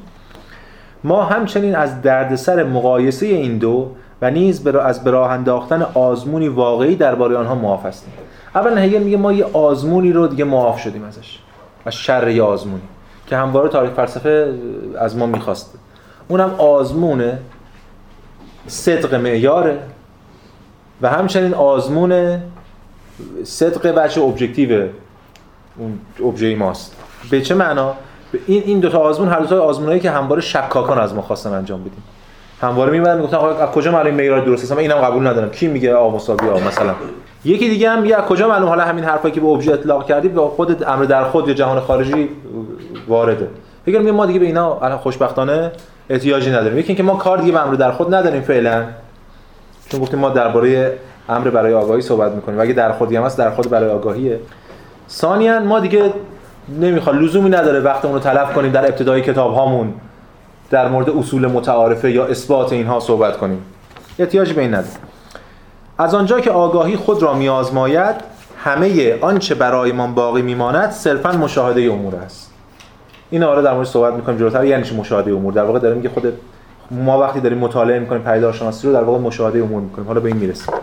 ما 1.04 1.24
همچنین 1.24 1.76
از 1.76 2.02
دردسر 2.02 2.62
مقایسه 2.62 3.26
این 3.26 3.58
دو 3.58 3.90
و 4.22 4.30
نیز 4.30 4.66
از 4.66 5.04
به 5.04 5.10
راه 5.10 5.30
انداختن 5.30 5.82
آزمونی 5.82 6.48
واقعی 6.48 6.96
درباره 6.96 7.36
آنها 7.36 7.54
معاف 7.54 7.86
هستیم. 7.86 8.12
اولا 8.54 8.76
هگل 8.76 9.02
میگه 9.02 9.16
ما 9.16 9.32
یه 9.32 9.44
آزمونی 9.44 10.12
رو 10.12 10.26
دیگه 10.26 10.44
معاف 10.44 10.80
شدیم 10.80 11.04
ازش. 11.04 11.38
و 11.86 11.90
شر 11.90 12.28
یه 12.28 12.42
آزمونی 12.42 12.82
که 13.26 13.36
همواره 13.36 13.68
تاریخ 13.68 13.92
فلسفه 13.92 14.54
از 14.98 15.16
ما 15.16 15.26
می‌خواست 15.26 15.74
اونم 16.28 16.54
آزمون 16.58 17.32
صدق 18.66 19.14
معیاره 19.14 19.78
و 21.02 21.08
همچنین 21.08 21.54
آزمون 21.54 22.40
صدق 23.44 23.94
وجه 23.94 24.22
objective 24.22 24.88
اون 25.76 25.98
ابژه 26.24 26.56
ماست. 26.56 26.96
به 27.30 27.40
چه 27.40 27.54
معنا؟ 27.54 27.94
این 28.46 28.62
این 28.62 28.80
دو 28.80 28.88
تا 28.88 28.98
آزمون 28.98 29.28
هر 29.28 29.40
دو 29.40 29.46
تا 29.46 29.60
آزمونایی 29.60 30.00
که 30.00 30.10
همواره 30.10 30.42
شکاکان 30.42 30.98
از 30.98 31.14
ما 31.14 31.22
خواستن 31.22 31.52
انجام 31.52 31.80
بدیم. 31.80 32.02
همواره 32.60 32.92
میمدن 32.92 33.16
می‌گفتن 33.16 33.36
آقا 33.36 33.48
از 33.48 33.70
کجا 33.70 33.92
معلوم 33.92 34.14
معیار 34.14 34.40
درست 34.40 34.64
است؟ 34.64 34.78
اینم 34.78 34.96
قبول 34.96 35.26
ندارم. 35.26 35.50
کی 35.50 35.66
میگه 35.66 35.94
آ 35.94 36.10
مساوی 36.10 36.48
آ 36.48 36.58
مثلا؟ 36.58 36.94
یکی 37.44 37.68
دیگه 37.68 37.90
هم 37.90 38.02
میگه 38.02 38.16
کجا 38.16 38.48
معلوم؟ 38.48 38.68
حالا 38.68 38.84
همین 38.84 39.04
حرفایی 39.04 39.34
که 39.34 39.40
به 39.40 39.46
ابژه 39.46 39.72
اطلاق 39.72 40.06
کردی 40.06 40.28
به 40.28 40.40
خود 40.40 40.84
امر 40.88 41.04
در 41.04 41.24
خود 41.24 41.48
یا 41.48 41.54
جهان 41.54 41.80
خارجی 41.80 42.28
وارده. 43.08 43.48
فکر 43.86 43.98
ما 43.98 44.26
دیگه 44.26 44.38
به 44.38 44.46
اینا 44.46 44.78
الان 44.82 44.98
خوشبختانه 44.98 45.72
احتیاجی 46.10 46.50
نداریم. 46.50 46.78
یکی 46.78 46.88
اینکه 46.88 47.02
ما 47.02 47.14
کار 47.14 47.38
دیگه 47.38 47.52
به 47.52 47.62
امر 47.66 47.74
در 47.74 47.90
خود 47.90 48.14
نداریم 48.14 48.42
فعلا. 48.42 48.84
چون 49.88 50.00
گفتیم 50.00 50.20
ما 50.20 50.28
درباره 50.28 50.92
امر 51.28 51.50
برای 51.50 51.74
آگاهی 51.74 52.02
صحبت 52.02 52.32
می‌کنیم. 52.32 52.60
اگه 52.60 52.72
در 52.72 52.92
خودی 52.92 53.16
هم 53.16 53.22
هست 53.22 53.38
در 53.38 53.50
خود 53.50 53.70
برای 53.70 53.90
آگاهیه. 53.90 54.40
ثانیا 55.10 55.60
ما 55.60 55.80
دیگه 55.80 56.12
نمی‌خواد 56.80 57.16
لزومی 57.16 57.50
نداره 57.50 57.80
وقتمون 57.80 58.14
رو 58.14 58.20
تلف 58.20 58.52
کنیم 58.52 58.72
در 58.72 58.84
ابتدای 58.84 59.22
کتاب 59.22 59.54
هامون 59.54 59.94
در 60.70 60.88
مورد 60.88 61.10
اصول 61.10 61.46
متعارفه 61.46 62.10
یا 62.10 62.26
اثبات 62.26 62.72
اینها 62.72 63.00
صحبت 63.00 63.36
کنیم. 63.36 63.62
احتیاجی 64.18 64.52
به 64.52 64.60
این 64.60 64.74
نداره 64.74 64.94
از 65.98 66.14
آنجا 66.14 66.40
که 66.40 66.50
آگاهی 66.50 66.96
خود 66.96 67.22
را 67.22 67.34
میآزماید 67.34 68.16
همه 68.64 69.18
آنچه 69.20 69.54
برایمان 69.54 70.14
باقی 70.14 70.42
میماند 70.42 70.90
صرفا 70.90 71.32
مشاهده 71.32 71.82
امور 71.82 72.14
است. 72.14 72.50
این 73.30 73.42
آره 73.42 73.62
در 73.62 73.74
مورد 73.74 73.86
صحبت 73.86 74.14
می‌کنیم 74.14 74.38
جلوتر 74.38 74.64
یعنی 74.64 74.84
چی 74.84 74.96
مشاهده 74.96 75.32
امور؟ 75.32 75.52
در 75.52 75.64
واقع 75.64 75.78
داریم 75.78 76.02
که 76.02 76.08
خود 76.08 76.32
ما 76.90 77.20
وقتی 77.20 77.40
داریم 77.40 77.58
مطالعه 77.58 77.98
می‌کنیم 77.98 78.22
پیدارشناسی 78.22 78.86
رو 78.86 78.92
در 78.92 79.02
واقع 79.02 79.18
مشاهده 79.18 79.62
امور 79.62 79.82
می‌کنیم. 79.82 80.06
حالا 80.06 80.20
به 80.20 80.28
این 80.28 80.36
می‌رسیم. 80.36 80.74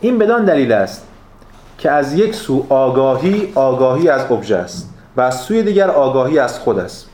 این 0.00 0.18
بدان 0.18 0.44
دلیل 0.44 0.72
است 0.72 1.06
که 1.78 1.90
از 1.90 2.14
یک 2.14 2.34
سو 2.34 2.66
آگاهی 2.68 3.52
آگاهی 3.54 4.08
از 4.08 4.32
ابژه 4.32 4.56
است 4.56 4.90
و 5.16 5.20
از 5.20 5.40
سوی 5.40 5.62
دیگر 5.62 5.90
آگاهی 5.90 6.38
از 6.38 6.58
خود 6.58 6.78
است. 6.78 7.08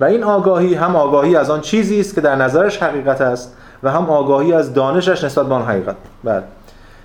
و 0.00 0.04
این 0.04 0.24
آگاهی 0.24 0.74
هم 0.74 0.96
آگاهی 0.96 1.36
از 1.36 1.50
آن 1.50 1.60
چیزی 1.60 2.00
است 2.00 2.14
که 2.14 2.20
در 2.20 2.36
نظرش 2.36 2.82
حقیقت 2.82 3.20
است 3.20 3.56
و 3.82 3.90
هم 3.90 4.10
آگاهی 4.10 4.52
از 4.52 4.74
دانشش 4.74 5.24
نسبت 5.24 5.46
به 5.46 5.54
آن 5.54 5.62
حقیقت. 5.62 5.96
بله. 6.24 6.42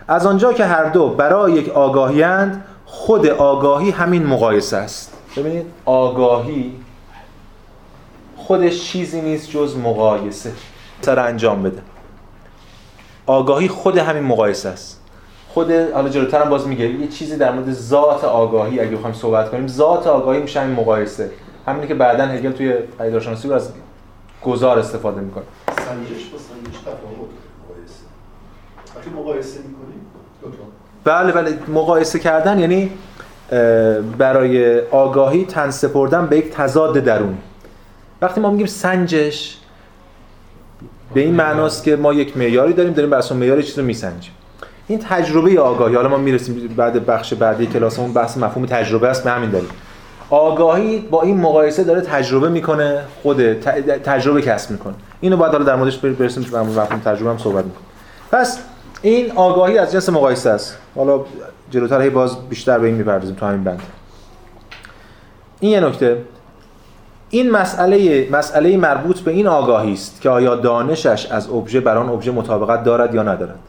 از 0.07 0.25
آنجا 0.25 0.53
که 0.53 0.65
هر 0.65 0.83
دو 0.83 1.09
برای 1.09 1.53
یک 1.53 1.69
آگاهیند 1.69 2.63
خود 2.85 3.27
آگاهی 3.27 3.91
همین 3.91 4.25
مقایسه 4.25 4.77
است. 4.77 5.13
ببینید 5.37 5.65
آگاهی 5.85 6.73
خودش 8.37 8.83
چیزی 8.83 9.21
نیست 9.21 9.49
جز 9.49 9.77
مقایسه. 9.77 10.51
سر 11.01 11.19
انجام 11.19 11.63
بده. 11.63 11.81
آگاهی 13.25 13.67
خود 13.67 13.97
همین 13.97 14.23
مقایسه 14.23 14.69
است. 14.69 15.01
خود 15.53 15.71
حالا 15.71 16.09
جلوتر 16.09 16.41
هم 16.41 16.49
باز 16.49 16.67
میگه 16.67 16.89
یه 16.89 17.07
چیزی 17.07 17.37
در 17.37 17.51
مورد 17.51 17.71
ذات 17.71 18.23
آگاهی 18.23 18.79
اگه 18.79 18.95
بخوایم 18.95 19.15
صحبت 19.15 19.51
کنیم 19.51 19.67
ذات 19.67 20.07
آگاهی 20.07 20.39
میشه 20.39 20.61
همین 20.61 20.75
مقایسه. 20.75 21.31
همینی 21.67 21.87
که 21.87 21.93
بعدا 21.93 22.25
هگل 22.25 22.51
توی 22.51 22.73
پیداشناسی 22.97 23.47
رو 23.47 23.53
از 23.53 23.69
گذار 24.43 24.79
استفاده 24.79 25.21
می‌کنه. 25.21 25.43
سنجش 25.67 26.25
با 26.25 26.37
سنجش 26.37 26.77
تفاوت 26.77 27.29
مقایسه. 27.63 28.03
وقتی 28.95 29.09
مقایسه 29.09 29.59
می‌کنیم 29.59 29.99
بله 31.03 31.31
بله. 31.31 31.59
مقایسه 31.67 32.19
کردن 32.19 32.59
یعنی 32.59 32.91
برای 34.17 34.81
آگاهی 34.81 35.45
تن 35.45 35.71
سپردن 35.71 36.27
به 36.27 36.37
یک 36.37 36.51
تضاد 36.51 36.97
درون. 36.97 37.37
وقتی 38.21 38.41
ما 38.41 38.51
میگیم 38.51 38.65
سنجش 38.65 39.57
به 41.13 41.21
این 41.21 41.35
معناست 41.35 41.83
که 41.83 41.95
ما 41.95 42.13
یک 42.13 42.37
معیاری 42.37 42.73
داریم 42.73 42.93
داریم 42.93 43.09
بر 43.09 43.17
اساس 43.17 43.37
معیار 43.37 43.61
چیز 43.61 43.79
رو 43.79 43.85
میسنجیم. 43.85 44.33
این 44.87 44.99
تجربه 44.99 45.59
آگاهی. 45.59 45.95
حالا 45.95 46.09
ما 46.09 46.17
می‌رسیم 46.17 46.73
بعد 46.77 47.05
بخش 47.05 47.33
بعدی 47.33 47.67
کلاسمون 47.67 48.13
بحث 48.13 48.37
مفهوم 48.37 48.65
تجربه 48.65 49.07
است 49.07 49.23
به 49.23 49.31
همین 49.31 49.49
دلیل. 49.49 49.69
آگاهی 50.29 50.99
با 50.99 51.21
این 51.21 51.37
مقایسه 51.37 51.83
داره 51.83 52.01
تجربه 52.01 52.49
می‌کنه 52.49 53.01
خود 53.23 53.53
تجربه 54.03 54.41
کسب 54.41 54.71
می‌کنه. 54.71 54.93
اینو 55.21 55.37
بعد 55.37 55.51
حالا 55.51 55.63
در 55.63 55.75
موردش 55.75 55.97
برسیم 55.97 56.43
که 56.43 56.57
مفهوم 56.57 56.99
تجربه 56.99 57.29
هم 57.29 57.37
صحبت 57.37 57.65
می‌کنه. 57.65 57.83
پس 58.31 58.59
این 59.01 59.31
آگاهی 59.31 59.77
از 59.77 59.91
جنس 59.91 60.09
مقایسه 60.09 60.49
است. 60.49 60.77
حالا 60.95 61.21
جلوتر 61.71 62.01
هی 62.01 62.09
باز 62.09 62.49
بیشتر 62.49 62.79
به 62.79 62.87
این 62.87 62.95
می‌پردازیم 62.95 63.35
تو 63.35 63.45
همین 63.45 63.63
بند. 63.63 63.81
این 65.59 65.71
یه 65.71 65.79
نکته. 65.79 66.17
این 67.29 67.51
مسئله 67.51 68.27
مسئله 68.31 68.77
مربوط 68.77 69.19
به 69.19 69.31
این 69.31 69.47
آگاهی 69.47 69.93
است 69.93 70.21
که 70.21 70.29
آیا 70.29 70.55
دانشش 70.55 71.25
از 71.31 71.49
ابژه 71.49 71.79
بر 71.79 71.97
آن 71.97 72.09
ابژه 72.09 72.31
مطابقت 72.31 72.83
دارد 72.83 73.15
یا 73.15 73.23
ندارد. 73.23 73.59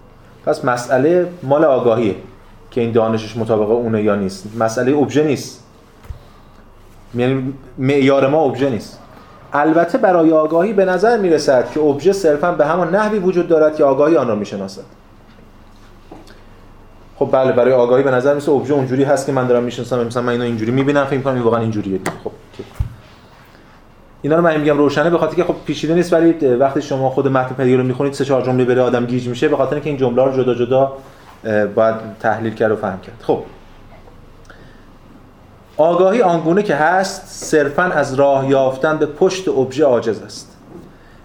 پس 0.46 0.64
مسئله 0.64 1.28
مال 1.42 1.64
آگاهیه 1.64 2.14
که 2.70 2.80
این 2.80 2.92
دانشش 2.92 3.36
مطابق 3.36 3.70
اونه 3.70 4.02
یا 4.02 4.14
نیست. 4.14 4.44
مسئله 4.58 4.96
ابژه 4.96 5.24
نیست. 5.24 5.64
یعنی 7.14 7.52
معیار 7.78 8.28
ما 8.28 8.38
ابژه 8.38 8.70
نیست. 8.70 8.98
البته 9.52 9.98
برای 9.98 10.32
آگاهی 10.32 10.72
به 10.72 10.84
نظر 10.84 11.18
می‌رسد 11.18 11.70
که 11.70 11.80
ابژه 11.80 12.12
صرفا 12.12 12.52
به 12.52 12.66
همان 12.66 12.94
نحوی 12.94 13.18
وجود 13.18 13.48
دارد 13.48 13.76
که 13.76 13.84
آگاهی 13.84 14.16
آن 14.16 14.28
را 14.28 14.34
می‌شناسد. 14.34 14.82
خب 17.16 17.28
بله 17.32 17.52
برای 17.52 17.72
آگاهی 17.72 18.02
به 18.02 18.10
نظر 18.10 18.34
میسه 18.34 18.52
ابژه 18.52 18.74
اونجوری 18.74 19.04
هست 19.04 19.26
که 19.26 19.32
من 19.32 19.46
دارم 19.46 19.62
می‌شناسم. 19.62 20.06
مثلا 20.06 20.22
من 20.22 20.32
اینو 20.32 20.44
اینجوری 20.44 20.70
می‌بینم 20.70 21.04
فکر 21.04 21.20
کنم 21.20 21.34
این 21.34 21.42
واقعا 21.42 21.60
اینجوریه. 21.60 22.00
خب 22.24 22.32
اینا 24.22 24.36
رو 24.36 24.42
من 24.42 24.60
میگم 24.60 24.78
روشنه 24.78 25.10
به 25.10 25.18
خاطر 25.18 25.34
که 25.36 25.44
خب 25.44 25.54
پیچیده 25.66 25.94
نیست 25.94 26.12
ولی 26.12 26.32
وقتی 26.32 26.82
شما 26.82 27.10
خود 27.10 27.28
متن 27.28 27.54
پدیو 27.54 27.76
رو 27.76 27.84
می‌خونید 27.84 28.12
سه 28.12 28.24
چهار 28.24 28.42
جمله 28.42 28.64
بره 28.64 28.82
آدم 28.82 29.06
گیج 29.06 29.28
میشه 29.28 29.48
به 29.48 29.56
خاطر 29.56 29.74
اینکه 29.74 29.90
این 29.90 29.98
جمله 29.98 30.24
رو 30.24 30.42
جدا 30.42 30.54
جدا 30.54 30.92
باید 31.74 31.94
تحلیل 32.20 32.54
کرد 32.54 32.72
و 32.72 32.76
فهم 32.76 33.00
کرد. 33.00 33.22
خب. 33.22 33.42
آگاهی 35.80 36.22
آنگونه 36.22 36.62
که 36.62 36.74
هست 36.74 37.26
صرفا 37.26 37.82
از 37.82 38.14
راه 38.14 38.50
یافتن 38.50 38.98
به 38.98 39.06
پشت 39.06 39.48
ابژه 39.48 39.84
عاجز 39.84 40.22
است. 40.22 40.56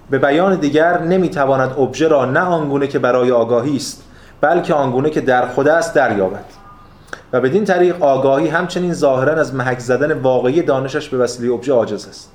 به 0.10 0.18
بیان 0.18 0.56
دیگر 0.56 1.02
نمی‌تواند 1.02 1.80
ابژه 1.80 2.08
را 2.08 2.26
نه 2.26 2.39
آنگونه 2.39 2.88
که 2.88 3.00
برای 3.00 3.32
آگاهی 3.32 3.76
است 3.76 4.04
بلکه 4.41 4.74
آنگونه 4.74 5.10
که 5.10 5.22
در 5.22 5.48
خود 5.48 5.68
است 5.68 5.94
دریابد. 5.94 6.46
و 7.34 7.41
بدین 7.41 7.65
طریق 7.65 8.04
آگاهی 8.04 8.48
همچنین 8.48 8.94
ظاهرا 8.94 9.34
از 9.34 9.56
محک 9.56 9.80
زدن 9.80 10.20
واقعی 10.20 10.62
دانشش 10.62 11.10
به 11.10 11.18
وسیله 11.18 11.54
ابژه 11.54 11.74
عاجز 11.74 12.08
است. 12.08 12.32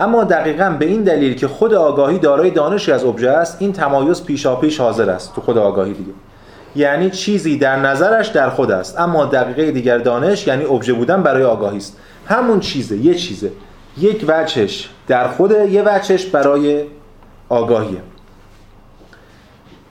اما 0.00 0.24
دقیقا 0.24 0.76
به 0.78 0.84
این 0.84 1.02
دلیل 1.02 1.34
که 1.34 1.48
خود 1.48 1.74
آگاهی 1.74 2.18
دارای 2.18 2.50
دانشی 2.50 2.92
از 2.92 3.04
ابژه 3.04 3.30
است 3.30 3.56
این 3.60 3.72
تمایز 3.72 4.24
پیشاپیش 4.24 4.80
حاضر 4.80 5.10
است 5.10 5.34
تو 5.34 5.40
خود 5.40 5.58
آگاهی 5.58 5.92
دیگه. 5.92 6.12
یعنی 6.76 7.10
چیزی 7.10 7.58
در 7.58 7.76
نظرش 7.76 8.28
در 8.28 8.50
خود 8.50 8.70
است. 8.70 9.00
اما 9.00 9.24
دقیقه 9.24 9.70
دیگر 9.70 9.98
دانش 9.98 10.46
یعنی 10.46 10.64
ابژه 10.64 10.92
بودن 10.92 11.22
برای 11.22 11.44
آگاهی 11.44 11.76
است. 11.76 11.96
همون 12.26 12.60
چیزه 12.60 12.96
یه 12.96 13.14
چیزه. 13.14 13.52
یک 13.98 14.24
وجهش 14.28 14.90
در 15.06 15.28
خود 15.28 15.50
یه 15.50 15.82
وجهش 15.86 16.26
برای 16.26 16.84
آگاهیه. 17.48 17.98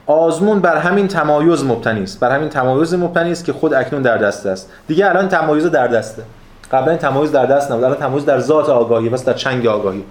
آزمون 0.06 0.60
بر 0.60 0.78
همین 0.78 1.08
تمایز 1.08 1.64
مبتنی 1.64 2.04
است. 2.04 2.20
بر 2.20 2.36
همین 2.36 2.50
تمایز 2.50 2.94
مبتنی 2.94 3.32
است 3.32 3.46
که 3.46 3.54
خود 3.54 3.74
اکنون 3.74 4.02
در 4.02 4.18
دست 4.18 4.46
است. 4.46 4.70
دیگه 4.88 5.10
الان 5.10 5.28
تمایز 5.28 5.66
در 5.66 5.88
دسته. 5.88 6.24
قبلا 6.72 6.98
تمایز 6.98 7.32
در 7.32 7.46
دست 7.46 7.72
نبود 7.72 7.84
الان 7.84 7.98
تمایز 7.98 8.26
در 8.26 8.40
ذات 8.40 8.70
آگاهی 8.70 9.10
بس 9.10 9.26
در 9.26 9.34
چنگ 9.34 9.68
آگاهی. 9.68 10.04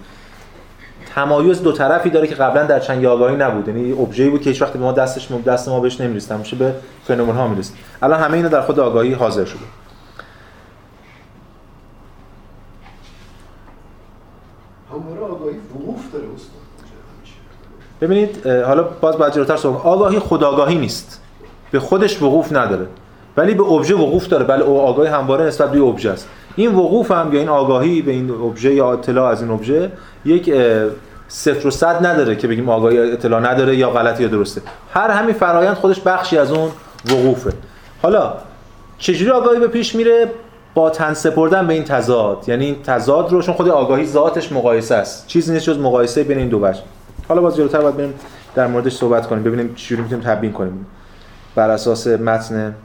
تمایز 1.15 1.61
دو 1.61 1.71
طرفی 1.71 2.09
داره 2.09 2.27
که 2.27 2.35
قبلا 2.35 2.65
در 2.65 2.79
چنگ 2.79 3.05
آگاهی 3.05 3.35
نبود. 3.35 3.67
یعنی 3.67 3.91
ابژه‌ای 3.91 4.29
بود 4.29 4.41
که 4.41 4.49
هیچ 4.49 4.61
وقت 4.61 4.73
به 4.73 4.79
ما 4.79 4.91
دستش 4.91 5.31
دست 5.31 5.69
ما 5.69 5.79
بهش 5.79 6.01
نمی‌رسید 6.01 6.31
همیشه 6.31 6.55
به 6.55 6.73
فنومن 7.03 7.35
ها 7.35 7.47
می‌رسید. 7.47 7.75
الان 8.01 8.19
همه 8.19 8.33
اینا 8.37 8.49
در 8.49 8.61
خود 8.61 8.79
آگاهی 8.79 9.13
حاضر 9.13 9.45
شده. 9.45 9.59
ببینید 18.01 18.47
حالا 18.47 18.83
باز 18.83 19.17
بعد 19.17 19.33
جلوتر 19.33 19.57
صحبت 19.57 19.85
آگاهی 19.85 20.19
خودآگاهی 20.19 20.75
نیست. 20.75 21.21
به 21.71 21.79
خودش 21.79 22.21
وقوف 22.21 22.53
نداره. 22.53 22.87
ولی 23.37 23.53
به 23.53 23.63
ابژه 23.63 23.95
وقوف 23.95 24.27
داره. 24.27 24.43
بله 24.43 24.63
آگاهی 24.63 25.09
همواره 25.09 25.45
نسبت 25.45 25.71
به 25.71 25.81
ابژه 25.81 26.11
است. 26.11 26.27
این 26.55 26.75
وقوف 26.75 27.11
هم 27.11 27.33
یا 27.33 27.39
این 27.39 27.49
آگاهی 27.49 28.01
به 28.01 28.11
این 28.11 28.31
ابژه 28.31 28.73
یا 28.73 28.93
اطلاع 28.93 29.31
از 29.31 29.41
این 29.41 29.51
ابژه 29.51 29.91
یک 30.25 30.53
صفر 31.27 31.67
و 31.67 31.71
صد 31.71 32.05
نداره 32.05 32.35
که 32.35 32.47
بگیم 32.47 32.69
آگاهی 32.69 32.99
اطلاع 32.99 33.41
نداره 33.41 33.75
یا 33.75 33.89
غلطی 33.89 34.23
یا 34.23 34.29
درسته. 34.29 34.61
هر 34.93 35.09
همین 35.09 35.33
فرایند 35.35 35.75
خودش 35.75 35.99
بخشی 35.99 36.37
از 36.37 36.51
اون 36.51 36.69
وقوفه. 37.11 37.53
حالا 38.01 38.33
چجوری 38.97 39.31
آگاهی 39.31 39.59
به 39.59 39.67
پیش 39.67 39.95
میره؟ 39.95 40.31
با 40.73 40.89
تن 40.89 41.13
سپردن 41.13 41.67
به 41.67 41.73
این 41.73 41.83
تضاد. 41.83 42.43
یعنی 42.47 42.65
این 42.65 42.75
تضاد 42.83 43.31
رو 43.31 43.41
چون 43.41 43.55
خود 43.55 43.69
آگاهی 43.69 44.05
ذاتش 44.05 44.51
مقایسه 44.51 44.95
است. 44.95 45.27
چیزی 45.27 45.53
نیست 45.53 45.65
جز 45.65 45.79
مقایسه 45.79 46.23
بین 46.23 46.37
این 46.37 46.49
دو 46.49 46.59
بخش. 46.59 46.79
حالا 47.27 47.41
باز 47.41 47.55
جلوتر 47.55 47.81
باید 47.81 47.97
بریم 47.97 48.13
در 48.55 48.67
موردش 48.67 48.95
صحبت 48.95 49.27
کنیم 49.27 49.43
ببینیم 49.43 49.75
چجوری 49.75 50.01
می‌تونیم 50.01 50.23
تبیین 50.25 50.53
کنیم. 50.53 50.85
بر 51.55 51.69
اساس 51.69 52.07
متن 52.07 52.75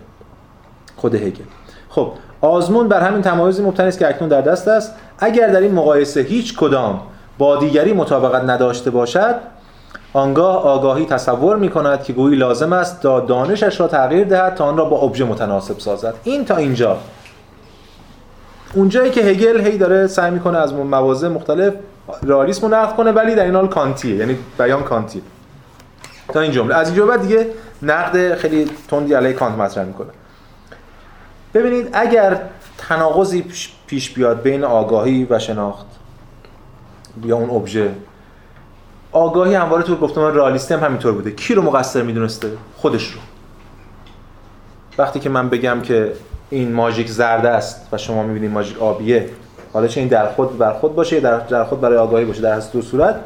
خود 0.97 1.15
هگل. 1.15 1.45
خب 1.89 2.13
آزمون 2.41 2.89
بر 2.89 3.01
همین 3.01 3.23
تمایزی 3.23 3.63
مبتنی 3.63 3.89
است 3.89 3.99
که 3.99 4.09
اکنون 4.09 4.29
در 4.29 4.41
دست 4.41 4.69
است. 4.69 4.95
اگر 5.19 5.49
در 5.49 5.61
این 5.61 5.75
مقایسه 5.75 6.21
هیچ 6.21 6.57
کدام 6.57 7.01
با 7.39 7.57
دیگری 7.57 7.93
مطابقت 7.93 8.43
نداشته 8.43 8.91
باشد 8.91 9.35
آنگاه 10.13 10.63
آگاهی 10.63 11.07
تصور 11.07 11.57
می 11.57 11.69
کند 11.69 12.03
که 12.03 12.13
گویی 12.13 12.37
لازم 12.37 12.73
است 12.73 13.03
تا 13.03 13.21
دانشش 13.21 13.81
را 13.81 13.89
تغییر 13.89 14.25
دهد 14.25 14.55
تا 14.55 14.65
آن 14.65 14.77
را 14.77 14.85
با 14.85 14.97
ابژه 15.01 15.25
متناسب 15.25 15.79
سازد. 15.79 16.15
این 16.25 16.45
تا 16.45 16.57
اینجا. 16.57 16.97
اونجایی 18.75 19.11
که 19.11 19.21
هگل 19.21 19.61
هی 19.67 19.79
داره 19.79 20.07
سعی 20.07 20.31
می‌کنه 20.31 20.59
از 20.59 20.75
مواضع 20.75 21.29
مختلف 21.29 21.75
رئالیسم 22.23 22.67
رو 22.67 22.75
نقد 22.75 22.97
کنه 22.97 23.13
ولی 23.13 23.35
در 23.35 23.45
این 23.45 23.55
حال 23.55 23.69
کانتیه 23.69 24.17
یعنی 24.17 24.39
بیان 24.59 24.83
کانتیه. 24.83 25.23
تا 26.33 26.41
این 26.41 26.53
جمله. 26.53 26.75
از 26.75 26.89
اینجا 26.89 27.07
بعد 27.07 27.21
دیگه 27.21 27.47
نقد 27.83 28.35
خیلی 28.35 28.71
تندی 28.91 29.15
علیه 29.15 29.33
کانت 29.33 29.59
مطرح 29.59 29.85
می‌کنه. 29.85 30.09
ببینید 31.55 31.89
اگر 31.93 32.41
تناقضی 32.79 33.45
پیش 33.87 34.11
بیاد 34.11 34.43
بین 34.43 34.65
آگاهی 34.65 35.27
و 35.31 35.39
شناخت 35.39 35.87
یا 37.25 37.37
اون 37.37 37.51
ابژه 37.51 37.95
آگاهی 39.13 39.55
همواره 39.55 39.83
تو 39.83 39.97
گفتمان 39.97 40.35
رئالیستی 40.35 40.75
هم 40.75 40.85
همینطور 40.85 41.13
بوده. 41.13 41.31
کی 41.31 41.55
رو 41.55 41.63
مقصر 41.63 42.03
می‌دونسته؟ 42.03 42.51
خودش 42.77 43.11
رو. 43.11 43.21
وقتی 44.99 45.21
که 45.21 45.29
من 45.29 45.49
بگم 45.49 45.81
که 45.81 46.13
این 46.51 46.73
ماژیک 46.73 47.09
زرد 47.09 47.47
است 47.47 47.89
و 47.93 47.99
شما 47.99 48.23
می‌بینید 48.23 48.51
ماژیک 48.51 48.83
آبیه 48.83 49.31
حالا 49.73 49.87
چه 49.87 50.01
این 50.01 50.09
در 50.09 50.33
خود 50.33 50.59
بر 50.59 50.73
خود 50.73 50.95
باشه 50.95 51.21
در, 51.21 51.39
در 51.39 51.65
خود 51.65 51.81
برای 51.81 51.97
آگاهی 51.97 52.25
باشه 52.25 52.41
در 52.41 52.55
هر 52.55 52.63
دو 52.73 52.83
صورت 52.83 53.21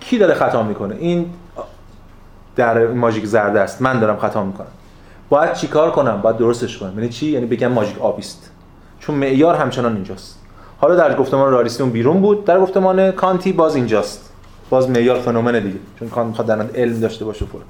کی 0.00 0.18
داره 0.18 0.34
خطا 0.34 0.62
می‌کنه؟ 0.62 0.96
این 0.98 1.32
در 2.56 2.86
ماژیک 2.86 3.26
زرد 3.26 3.56
است. 3.56 3.82
من 3.82 4.00
دارم 4.00 4.16
خطا 4.16 4.44
می‌کنم. 4.44 4.66
باید 5.28 5.52
چیکار 5.52 5.90
کنم؟ 5.90 6.20
باید 6.20 6.36
درستش 6.36 6.78
کنم. 6.78 6.98
یعنی 6.98 7.08
چی؟ 7.08 7.26
یعنی 7.26 7.46
بگم 7.46 7.68
ماژیک 7.68 8.00
آبیست. 8.00 8.50
چون 9.00 9.14
معیار 9.14 9.54
همچنان 9.54 9.94
اینجاست. 9.94 10.38
حالا 10.80 10.96
در 10.96 11.14
گفتمان 11.14 11.52
رالیستی 11.52 11.82
اون 11.82 11.92
بیرون 11.92 12.20
بود 12.20 12.44
در 12.44 12.60
گفتمان 12.60 13.10
کانتی 13.12 13.52
باز 13.52 13.76
اینجاست. 13.76 14.32
باز 14.70 14.90
معیار 14.90 15.18
فنومن 15.18 15.60
دیگه 15.60 15.78
چون 15.98 16.08
کانت 16.08 16.28
می‌خواد 16.28 16.46
در 16.46 16.62
علم 16.74 17.00
داشته 17.00 17.24
باشه 17.24 17.44
فور 17.44 17.60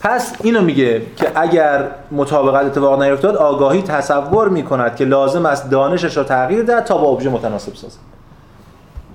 پس 0.00 0.36
اینو 0.42 0.62
میگه 0.62 1.02
که 1.16 1.30
اگر 1.34 1.88
مطابقت 2.10 2.64
اتفاق 2.66 3.02
نیفتاد 3.02 3.36
آگاهی 3.36 3.82
تصور 3.82 4.48
می‌کند 4.48 4.96
که 4.96 5.04
لازم 5.04 5.46
است 5.46 5.70
دانشش 5.70 6.16
را 6.16 6.24
تغییر 6.24 6.62
دهد 6.62 6.84
تا 6.84 6.98
با 6.98 7.08
ابژه 7.08 7.30
متناسب 7.30 7.74
سازد. 7.74 7.98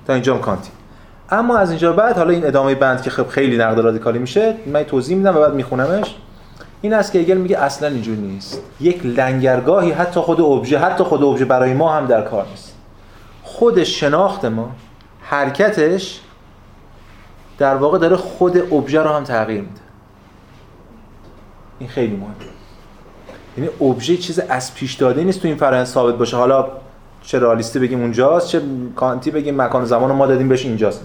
تا 0.07 0.13
اینجا 0.13 0.38
کانتی. 0.38 0.71
اما 1.34 1.57
از 1.57 1.69
اینجا 1.69 1.93
بعد 1.93 2.17
حالا 2.17 2.29
این 2.29 2.45
ادامه 2.45 2.75
بند 2.75 3.01
که 3.01 3.09
خب 3.09 3.27
خیلی 3.27 3.57
نقد 3.57 3.79
رادیکالی 3.79 4.19
میشه 4.19 4.55
من 4.65 4.84
توضیح 4.84 5.17
میدم 5.17 5.38
و 5.38 5.39
بعد 5.39 5.53
میخونمش. 5.53 6.15
این 6.81 6.93
است 6.93 7.11
که 7.11 7.19
ایگل 7.19 7.38
میگه 7.38 7.59
اصلا 7.59 7.88
اینجوری 7.88 8.21
نیست. 8.21 8.61
یک 8.81 9.05
لنگرگاهی 9.05 9.91
حتی 9.91 10.19
خود 10.19 10.41
ابژه 10.41 10.79
حتی 10.79 11.03
خود 11.03 11.23
ابژه 11.23 11.45
برای 11.45 11.73
ما 11.73 11.93
هم 11.93 12.05
در 12.05 12.21
کار 12.21 12.45
نیست. 12.49 12.75
خود 13.43 13.84
شناخت 13.84 14.45
ما 14.45 14.71
حرکتش 15.21 16.19
در 17.57 17.75
واقع 17.75 17.97
داره 17.97 18.15
خود 18.15 18.73
ابژه 18.73 19.01
رو 19.01 19.09
هم 19.09 19.23
تغییر 19.23 19.61
میده. 19.61 19.81
این 21.79 21.89
خیلی 21.89 22.15
مهمه. 22.15 22.34
یعنی 23.57 23.69
ابژه 23.81 24.17
چیز 24.17 24.39
از 24.39 24.73
پیش 24.73 24.93
داده 24.93 25.23
نیست 25.23 25.41
تو 25.41 25.47
این 25.47 25.57
فرآیند 25.57 25.86
ثابت 25.86 26.15
باشه. 26.15 26.38
حالا 26.38 26.67
چه 27.23 27.39
رئالیستی 27.39 27.79
بگیم 27.79 28.01
اونجاست 28.01 28.47
چه 28.47 28.61
کانتی 28.95 29.31
بگیم 29.31 29.61
مکان 29.61 29.86
زمان 29.86 30.09
رو 30.09 30.15
ما 30.15 30.27
دادیم 30.27 30.49
بهش 30.49 30.65
اینجاست. 30.65 31.01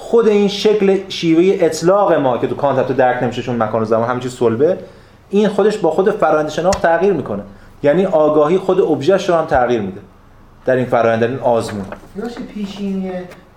خود 0.00 0.28
این 0.28 0.48
شکل 0.48 0.98
شیوه 1.08 1.64
اطلاق 1.64 2.12
ما 2.12 2.38
که 2.38 2.46
تو 2.46 2.54
کانت 2.54 2.92
درک 2.92 3.22
نمیشه 3.22 3.42
چون 3.42 3.62
مکان 3.62 3.82
و 3.82 3.84
زمان 3.84 4.08
همین 4.08 4.20
چیز 4.20 4.32
صلبه 4.32 4.78
این 5.30 5.48
خودش 5.48 5.78
با 5.78 5.90
خود 5.90 6.10
فرآیند 6.10 6.48
شناخت 6.48 6.82
تغییر 6.82 7.12
می‌کنه. 7.12 7.42
یعنی 7.82 8.06
آگاهی 8.06 8.58
خود 8.58 8.80
ابژهش 8.80 9.28
رو 9.28 9.34
هم 9.34 9.44
تغییر 9.44 9.80
میده. 9.80 10.00
در 10.64 10.76
این 10.76 10.86
فرآیند 10.86 11.20
در 11.20 11.28
این 11.28 11.38
آزمون. 11.38 11.84
میشه 12.14 12.40
پیشینی 12.54 13.12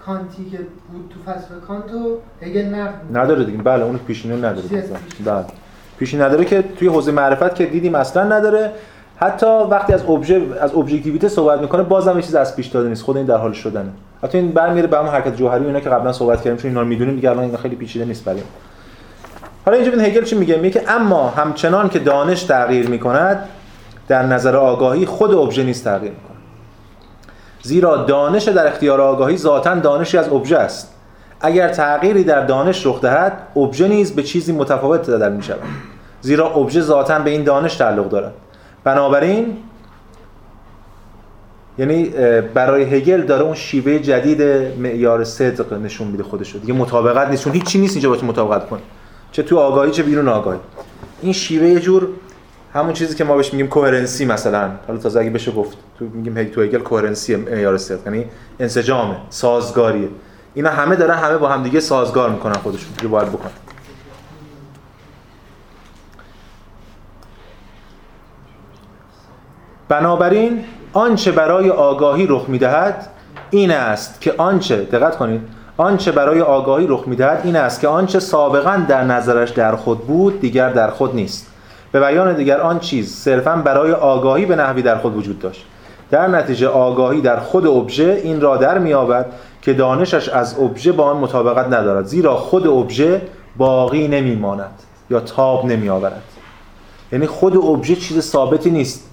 کانتی 0.06 0.50
که 0.52 0.58
بود 0.58 1.14
تو 1.14 1.32
فلسفه 1.32 1.54
کانتو 1.68 2.18
هگل 2.41 2.66
نقد 2.66 2.94
نداره 3.14 3.44
دیگه. 3.44 3.58
بله 3.58 3.84
اون 3.84 3.98
پیشینی 3.98 4.38
نداره. 4.38 4.84
بله. 5.26 5.46
پیشینی 6.00 6.24
نداره 6.24 6.46
که 6.46 6.64
توی 6.80 6.88
حوزه 6.88 7.12
معرفت 7.12 7.56
که 7.56 7.66
دیدیم 7.66 7.96
اصلا 7.96 8.24
نداره. 8.24 8.72
حتی 9.16 9.45
وقتی 9.45 9.93
از 9.93 10.03
ابژه 10.09 10.41
از 10.61 10.76
ابجکتیویته 10.76 11.28
صحبت 11.28 11.59
می‌کنه 11.61 11.84
بازم 11.84 12.16
یه 12.16 12.22
چیز 12.22 12.36
از 12.36 12.55
پیش 12.55 12.68
داده 12.68 12.89
نیست. 12.89 13.03
خود 13.03 13.18
این 13.18 13.26
در 13.26 13.38
حال 13.38 13.53
شدنه. 13.53 13.89
حتی 14.24 14.38
این 14.38 14.51
برمیره 14.51 14.88
به 14.88 14.97
همون 14.97 15.09
حرکت 15.09 15.36
جوهری 15.36 15.66
اینا 15.66 15.80
که 15.80 15.89
قبلا 15.89 16.14
صحبت 16.14 16.41
کردیم 16.41 16.57
چون 16.57 16.70
اینا 16.70 16.82
رو 16.82 16.88
می‌دونیم 16.88 17.16
دیگه 17.16 17.30
الان 17.30 17.57
خیلی 17.57 17.76
پیچیده 17.76 18.05
نیست 18.05 18.26
بریم. 18.26 18.43
حالا 19.66 19.78
اینجا 19.78 19.91
ببین 19.91 20.05
هگل 20.05 20.24
چی 20.24 20.36
میگه؟ 20.36 20.55
میگه 20.55 20.80
که 20.80 20.91
اما 20.91 21.30
همچنان 21.30 21.89
که 21.89 21.99
دانش 21.99 22.43
تغییر 22.43 22.89
می‌کند 22.89 23.49
در 24.07 24.24
نظر 24.24 24.55
آگاهی 24.55 25.05
خود 25.05 25.34
ابژه 25.34 25.64
نیست 25.64 25.84
تغییر 25.84 26.11
می‌کنه 26.11 26.38
زیرا 27.61 27.97
دانش 27.97 28.43
در 28.43 28.68
اختیار 28.68 29.01
آگاهی 29.01 29.38
ذاتا 29.38 29.76
دانشی 29.76 30.18
از 30.18 30.30
ابژه 30.30 30.57
است. 30.57 30.93
اگر 31.41 31.70
تغییری 31.70 32.24
در 32.24 32.45
دانش 32.45 32.86
رخ 32.86 33.01
دهد 33.01 33.34
ابژه 33.55 33.88
نیز 33.88 34.16
به 34.16 34.24
چیزی 34.24 34.51
متفاوت 34.51 35.01
تبدیل 35.01 35.30
می‌شود. 35.30 35.59
زیرا 36.22 36.49
ابژه 36.49 36.82
ذاتا 36.82 37.20
به 37.20 37.30
این 37.30 37.43
دانش 37.43 37.76
تعلق 37.76 38.09
دارد. 38.09 38.34
بنابراین 38.84 39.58
یعنی 41.78 42.04
برای 42.54 42.84
هگل 42.84 43.22
داره 43.22 43.44
اون 43.44 43.56
شیوه 43.56 44.00
جدید 44.00 44.42
معیار 44.78 45.24
صدق 45.24 45.74
نشون 45.74 46.08
میده 46.08 46.24
خودشو. 46.24 46.60
دیگه 46.60 46.74
مطابقت 46.74 47.30
نیست 47.30 47.44
چون 47.44 47.54
هیچ 47.54 47.76
نیست 47.76 47.96
اینجا 47.96 48.10
باید 48.10 48.24
مطابقت 48.24 48.70
کنه. 48.70 48.80
چه 49.32 49.44
تو 49.44 49.60
آگاهی 49.60 49.92
چه 49.92 50.04
بیرون 50.04 50.28
آگاهی. 50.28 50.60
این 51.22 51.34
شیوه 51.34 51.68
یه 51.68 51.80
جور 51.80 52.08
همون 52.74 52.94
چیزی 52.94 53.16
که 53.16 53.24
ما 53.24 53.36
بهش 53.38 53.54
میگیم 53.54 53.68
کوهرنسی 53.68 54.26
مثلا. 54.26 54.72
حالا 54.88 55.00
تازه 55.00 55.20
اگه 55.20 55.30
بشه 55.30 55.52
گفت 55.52 55.78
تو 56.00 56.06
میگیم 56.06 56.38
هی 56.38 56.46
تو 56.46 56.62
هگل 56.62 56.80
کوهرنسی 56.80 57.36
معیار 57.36 57.78
صدق 57.78 58.06
یعنی 58.06 58.26
انسجامه 58.60 59.16
سازگاریه. 59.30 60.08
اینا 60.54 60.70
همه 60.70 60.96
دارن 60.96 61.18
همه 61.18 61.38
با 61.38 61.50
هم 61.50 61.64
دیگه 61.64 61.80
سازگار 61.80 62.30
می‌کنن 62.30 62.54
خودشون 62.54 62.90
که 62.98 63.08
باید 63.08 63.30
بکنن. 63.30 63.52
بنابراین 69.90 70.64
آنچه 70.94 71.32
برای 71.32 71.70
آگاهی 71.70 72.28
رخ 72.28 72.46
می‌دهد 72.48 73.08
این 73.50 73.72
است 73.72 74.22
که 74.22 74.34
آنچه 74.38 74.76
دقت 74.84 75.18
کنید 75.18 75.42
آنچه 75.78 76.12
برای 76.12 76.42
آگاهی 76.42 76.88
رخ 76.88 77.04
می‌دهد 77.08 77.42
این 77.44 77.56
است 77.56 77.82
که 77.82 77.88
آنچه 77.88 78.20
سابقا 78.20 78.84
در 78.88 79.04
نظرش 79.04 79.50
در 79.50 79.76
خود 79.76 80.00
بود 80.00 80.40
دیگر 80.42 80.70
در 80.70 80.90
خود 80.90 81.16
نیست. 81.16 81.48
به 81.92 82.00
بیان 82.00 82.34
دیگر 82.34 82.62
آن 82.62 82.80
چیز 82.80 83.16
صرفا 83.16 83.56
برای 83.56 83.92
آگاهی 83.92 84.46
به 84.46 84.56
نحوی 84.56 84.82
در 84.82 84.98
خود 84.98 85.18
وجود 85.18 85.40
داشت. 85.40 85.66
در 86.12 86.28
نتیجه 86.28 86.68
آگاهی 86.68 87.22
در 87.22 87.40
خود 87.40 87.68
ابژه 87.68 88.22
این 88.24 88.42
را 88.42 88.58
در 88.58 88.78
میابد 88.78 89.26
که 89.62 89.74
دانشش 89.74 90.30
از 90.30 90.60
ابژه 90.60 90.92
با 90.92 91.04
آن 91.04 91.18
مطابقت 91.18 91.66
ندارد 91.66 92.06
زیرا 92.06 92.36
خود 92.36 92.68
ابژه 92.68 93.22
باقی 93.58 94.08
نمیماند 94.08 94.80
یا 95.10 95.20
تاب 95.20 95.66
نمیآورد. 95.66 96.22
یعنی 97.12 97.28
خود 97.28 97.58
ابژه 97.58 97.96
چیز 97.96 98.20
ثابتی 98.20 98.72
نیست. 98.72 99.10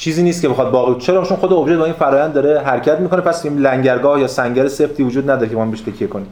چیزی 0.00 0.22
نیست 0.22 0.42
که 0.42 0.48
بخواد 0.48 0.70
باقی 0.70 1.00
چرا؟ 1.00 1.24
چون 1.24 1.36
خود 1.36 1.52
ابژه 1.52 1.76
با 1.76 1.84
این 1.84 1.94
فرایند 1.94 2.32
داره 2.32 2.60
حرکت 2.60 3.00
می‌کنه. 3.00 3.20
پس 3.20 3.44
این 3.44 3.58
لنگرگاه 3.58 4.20
یا 4.20 4.26
سنگر 4.26 4.68
سفتی 4.68 5.02
وجود 5.02 5.30
نداره 5.30 5.48
که 5.48 5.56
ما 5.56 5.64
بهش 5.64 5.80
تکیه 5.80 6.08
کنیم. 6.08 6.26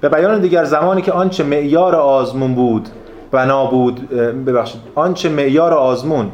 به 0.00 0.08
بیان 0.08 0.40
دیگر 0.40 0.64
زمانی 0.64 1.02
که 1.02 1.12
آنچه 1.12 1.44
معیار 1.44 1.94
آزمون 1.94 2.54
بود 2.54 2.88
بنا 3.30 3.64
بود 3.64 4.10
ببخشید 4.46 4.80
آنچه 4.94 5.28
معیار 5.28 5.74
آزمون 5.74 6.30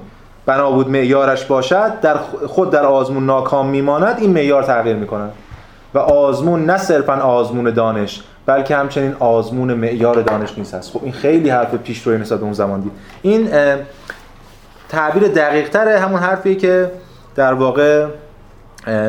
بنا 0.47 0.71
بود 0.71 0.89
معیارش 0.89 1.45
باشد 1.45 2.01
در 2.01 2.17
خود 2.47 2.71
در 2.71 2.87
آزمون 2.87 3.27
ناکام 3.27 3.69
میماند 3.69 4.17
این 4.21 4.31
معیار 4.31 4.63
تغییر 4.63 4.97
می‌کند. 4.97 5.33
و 5.95 5.99
آزمون 5.99 6.65
نه 6.65 6.79
صرفا 6.79 7.15
آزمون 7.15 7.71
دانش 7.71 8.23
بلکه 8.47 8.77
همچنین 8.77 9.15
آزمون 9.19 9.75
معیار 9.75 10.23
دانش 10.23 10.59
نیست. 10.59 10.75
است 10.75 10.93
خب 10.93 11.01
این 11.03 11.13
خیلی 11.13 11.51
حرف 11.51 11.75
پیش 11.75 12.03
روی 12.03 12.19
نسبت 12.19 12.43
اون 12.43 12.53
زمان 12.53 12.81
دید. 12.81 12.93
این 13.23 13.49
تعبیر 14.93 15.29
دقیق 15.29 15.69
تره 15.69 15.99
همون 15.99 16.21
حرفی 16.21 16.57
که 16.57 16.91
در 17.35 17.55
واقع 17.55 18.07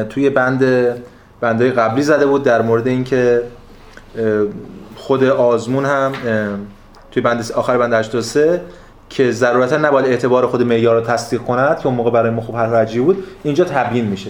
توی 0.10 0.30
بند 0.30 0.66
بندهای 1.42 1.72
قبلی 1.72 2.02
زده 2.02 2.26
بود 2.26 2.44
در 2.44 2.62
مورد 2.62 2.88
اینکه 2.88 3.42
خود 4.96 5.24
آزمون 5.24 5.86
هم 5.86 6.12
توی 7.12 7.24
بند 7.24 7.52
آخر 7.56 7.78
بند 7.78 7.94
83 7.94 8.62
که 9.10 9.32
ضرورتا 9.32 9.78
نباید 9.78 10.06
اعتبار 10.06 10.48
خود 10.48 10.62
معیار 10.62 10.96
رو 10.96 11.02
تصدیق 11.02 11.42
کند 11.42 11.80
که 11.80 11.88
اون 11.88 11.96
موقع 11.96 12.12
برای 12.12 12.32
ما 12.32 12.42
خوب 12.42 12.56
حرف 12.56 12.96
بود 12.96 13.24
اینجا 13.44 13.64
تبیین 13.64 14.06
میشه. 14.06 14.30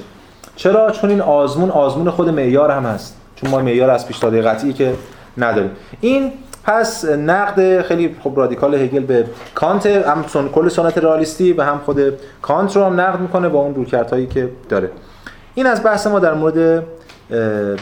چرا؟ 0.56 0.92
چون 0.92 1.10
این 1.10 1.22
آزمون 1.22 1.70
آزمون 1.70 2.10
خود 2.10 2.30
معیار 2.30 2.72
هم 2.72 2.86
هست. 2.86 3.18
چون 3.36 3.50
ما 3.50 3.60
معیار 3.60 3.90
از 3.90 4.08
پیش 4.08 4.18
داده 4.18 4.42
قطعی 4.42 4.74
که 4.74 4.94
نداریم. 5.38 5.72
این 6.02 6.32
پس 6.64 7.06
نقد 7.06 7.82
خیلی 7.82 8.16
خب 8.24 8.34
رادیکال 8.36 8.76
هگل 8.76 9.00
به 9.00 9.26
کانت 9.56 9.86
هم 9.86 10.26
سن... 10.28 10.48
کل 10.48 10.70
سنت 10.70 10.98
رئالیستی 10.98 11.54
و 11.54 11.62
هم 11.62 11.82
خود 11.86 12.14
کانت 12.42 12.76
رو 12.76 12.84
هم 12.84 13.02
نقد 13.02 13.20
می‌کنه 13.20 13.50
با 13.50 13.60
اون 13.60 13.76
رویکردهایی 13.76 14.28
که 14.28 14.50
داره. 14.70 14.90
این 15.54 15.66
از 15.66 15.84
بحث 15.84 16.08
ما 16.08 16.20
در 16.20 16.34
مورد 16.34 16.84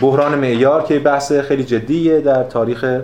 بحران 0.01 0.35
معیار 0.35 0.83
که 0.83 0.99
بحث 0.99 1.31
خیلی 1.31 1.63
جدیه 1.63 2.21
در 2.21 2.43
تاریخ 2.43 3.01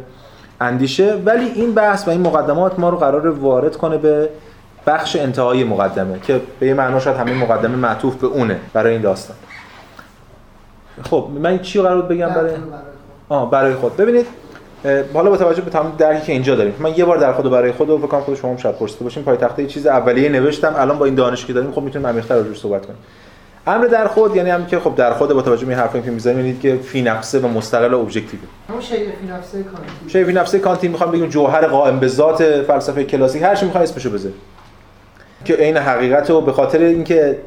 اندیشه. 0.61 1.15
ولی 1.25 1.45
این 1.45 1.73
بحث 1.73 2.07
و 2.07 2.11
این 2.11 2.21
مقدمات 2.21 2.79
ما 2.79 2.89
رو 2.89 2.97
قرار 2.97 3.27
وارد 3.27 3.77
کنه 3.77 3.97
به 3.97 4.29
بخش 4.87 5.15
انتهای 5.15 5.63
مقدمه 5.63 6.19
که 6.19 6.41
به 6.59 6.67
یه 6.67 6.73
معنا 6.73 6.99
شاید 6.99 7.17
همین 7.17 7.37
مقدمه 7.37 7.75
معطوف 7.75 8.15
به 8.15 8.27
اونه 8.27 8.59
برای 8.73 8.93
این 8.93 9.01
داستان. 9.01 9.37
خب 11.03 11.27
من 11.39 11.59
چی 11.59 11.81
قرار 11.81 12.01
بگم 12.01 12.29
برای 12.29 12.51
آه 13.29 13.51
برای 13.51 13.73
خود. 13.73 13.97
ببینید 13.97 14.25
حالا 15.13 15.29
با 15.29 15.37
توجه 15.37 15.61
به 15.61 15.71
تمام 15.71 15.95
درکی 15.97 16.25
که 16.25 16.31
اینجا 16.31 16.55
داریم. 16.55 16.73
من 16.79 16.97
یه 16.97 17.05
بار 17.05 17.17
در 17.17 17.33
خود 17.33 17.51
برای 17.51 17.71
خود 17.71 17.89
و 17.89 17.97
فکر 17.97 18.19
خود 18.19 18.35
شما 18.35 18.51
هم 18.51 18.57
شاید 18.57 18.75
پرسیده 18.75 19.03
باشین 19.03 19.23
پای 19.23 19.37
تخته 19.37 19.65
چیز 19.65 19.87
اولیه 19.87 20.29
نوشتم 20.29 20.75
الان 20.77 20.99
با 20.99 21.05
این 21.05 21.15
دانشی 21.15 21.47
که 21.47 21.53
داریم 21.53 21.71
خب 21.71 21.81
می‌تونیم 21.81 22.07
عمیق‌تر 22.07 22.35
روش 22.35 22.59
صحبت 22.59 22.85
کنیم. 22.85 22.97
امر 23.67 23.85
در 23.85 24.07
خود 24.07 24.35
یعنی 24.35 24.49
هم 24.49 24.65
که 24.65 24.79
خب 24.79 24.95
در 24.95 25.13
خود 25.13 25.33
با 25.33 25.41
توجه 25.41 25.65
به 25.65 25.71
این 25.71 25.79
حرفایی 25.79 26.03
که 26.03 26.11
می‌زنیم 26.11 26.37
می‌بینید 26.37 26.61
که 26.61 26.75
فی 26.75 27.01
نفسه 27.01 27.39
و 27.39 27.47
مستقل 27.47 27.93
و 27.93 27.99
objective 27.99 28.39
همون 28.69 28.81
شی 28.81 28.95
فی 28.95 29.27
نفسه 29.29 29.63
کانتی 29.63 30.09
شی 30.09 30.23
فی 30.23 30.33
نفسه 30.33 30.59
کانتی 30.59 30.87
می‌خوام 30.87 31.11
بگیم 31.11 31.29
جوهر 31.29 31.67
قائم 31.67 31.99
به 31.99 32.07
ذات 32.07 32.43
فلسفه 32.43 33.03
کلاسیک 33.03 33.43
هر 33.43 33.55
چی 33.55 33.65
می‌خواد 33.65 33.83
اسمشو 33.83 34.09
بذار. 34.09 34.31
که 35.45 35.53
عین 35.53 35.77
حقیقت 35.77 36.29
رو 36.29 36.41
به 36.41 36.51
خاطر 36.51 36.79
اینکه 36.79 37.37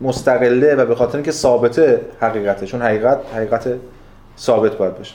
مستقله 0.00 0.74
و 0.74 0.86
به 0.86 0.94
خاطر 0.94 1.16
اینکه 1.16 1.32
ثابته 1.32 2.00
حقیقته. 2.20 2.66
چون 2.66 2.82
حقیقت 2.82 3.18
حقیقت 3.34 3.68
ثابت 4.38 4.72
باید 4.72 4.98
باشه. 4.98 5.14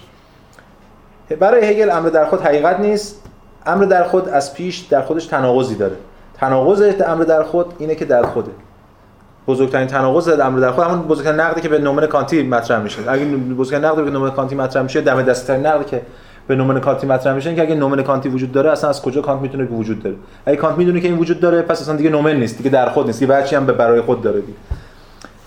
برای 1.36 1.66
هگل 1.66 1.90
امر 1.90 2.10
در 2.10 2.26
خود 2.26 2.42
حقیقت 2.42 2.80
نیست. 2.80 3.24
امر 3.66 3.86
در 3.86 4.04
خود 4.04 4.30
از 4.30 4.54
پیش 4.54 4.78
در 4.80 5.02
خودش 5.02 5.26
تناقضی 5.26 5.76
داره. 5.76 5.96
تناقض 6.34 6.94
امر 7.08 7.24
در 7.24 7.44
خود 7.44 7.74
اینه 7.80 7.96
که 7.96 8.06
در 8.06 8.24
خوده. 8.24 8.52
بزرگترین 9.48 9.88
تناقض 9.88 10.28
امر 10.40 10.60
در 10.60 10.72
خود 10.72 10.84
همون 10.84 11.02
بزرگترین 11.02 11.40
نقدی 11.40 11.62
که 11.62 11.70
به 11.70 11.80
نومن 11.80 12.08
کانتی 12.08 12.44
مطرح 12.44 12.80
میشه. 12.80 13.00
اگه 13.08 13.26
بزرگترین 13.26 13.86
نقدی 13.86 14.02
به 14.02 14.12
نومن 14.12 14.30
کانتی 14.32 14.56
مطرح 14.56 14.84
میشه 14.84 15.02
دم 15.02 15.22
دستترین 15.22 15.66
نقدی 15.66 15.86
که 15.86 16.02
به 16.48 16.56
نومن 16.56 16.80
کانتی 16.80 17.08
مطرح 17.08 17.34
میشه 17.34 17.56
که 17.56 17.62
اگه 17.62 17.76
نومن 17.76 18.04
کانتی 18.04 18.30
وجود 18.30 18.52
داره 18.52 18.72
اصلا 18.72 18.90
از 18.90 19.02
کجا 19.02 19.22
کانت 19.22 19.42
می‌تونه 19.42 19.68
که 19.68 19.74
وجود 19.74 20.04
داره؟ 20.04 20.16
اگه 20.46 20.58
کانت 20.58 20.78
می‌دونه 20.78 21.02
که 21.02 21.08
این 21.08 21.18
وجود 21.18 21.40
داره 21.40 21.62
پس 21.62 21.82
اصلا 21.82 21.96
دیگه 21.96 22.10
نومن 22.10 22.36
نیست 22.36 22.58
دیگه 22.58 22.70
در 22.70 22.90
خود 22.90 23.06
نیست 23.06 23.20
دیگه 23.20 23.32
بچی 23.32 23.56
هم 23.56 23.66
به 23.66 23.74
برای 23.74 24.02
خود 24.02 24.22
داره 24.22 24.42
دیگه. 24.42 24.54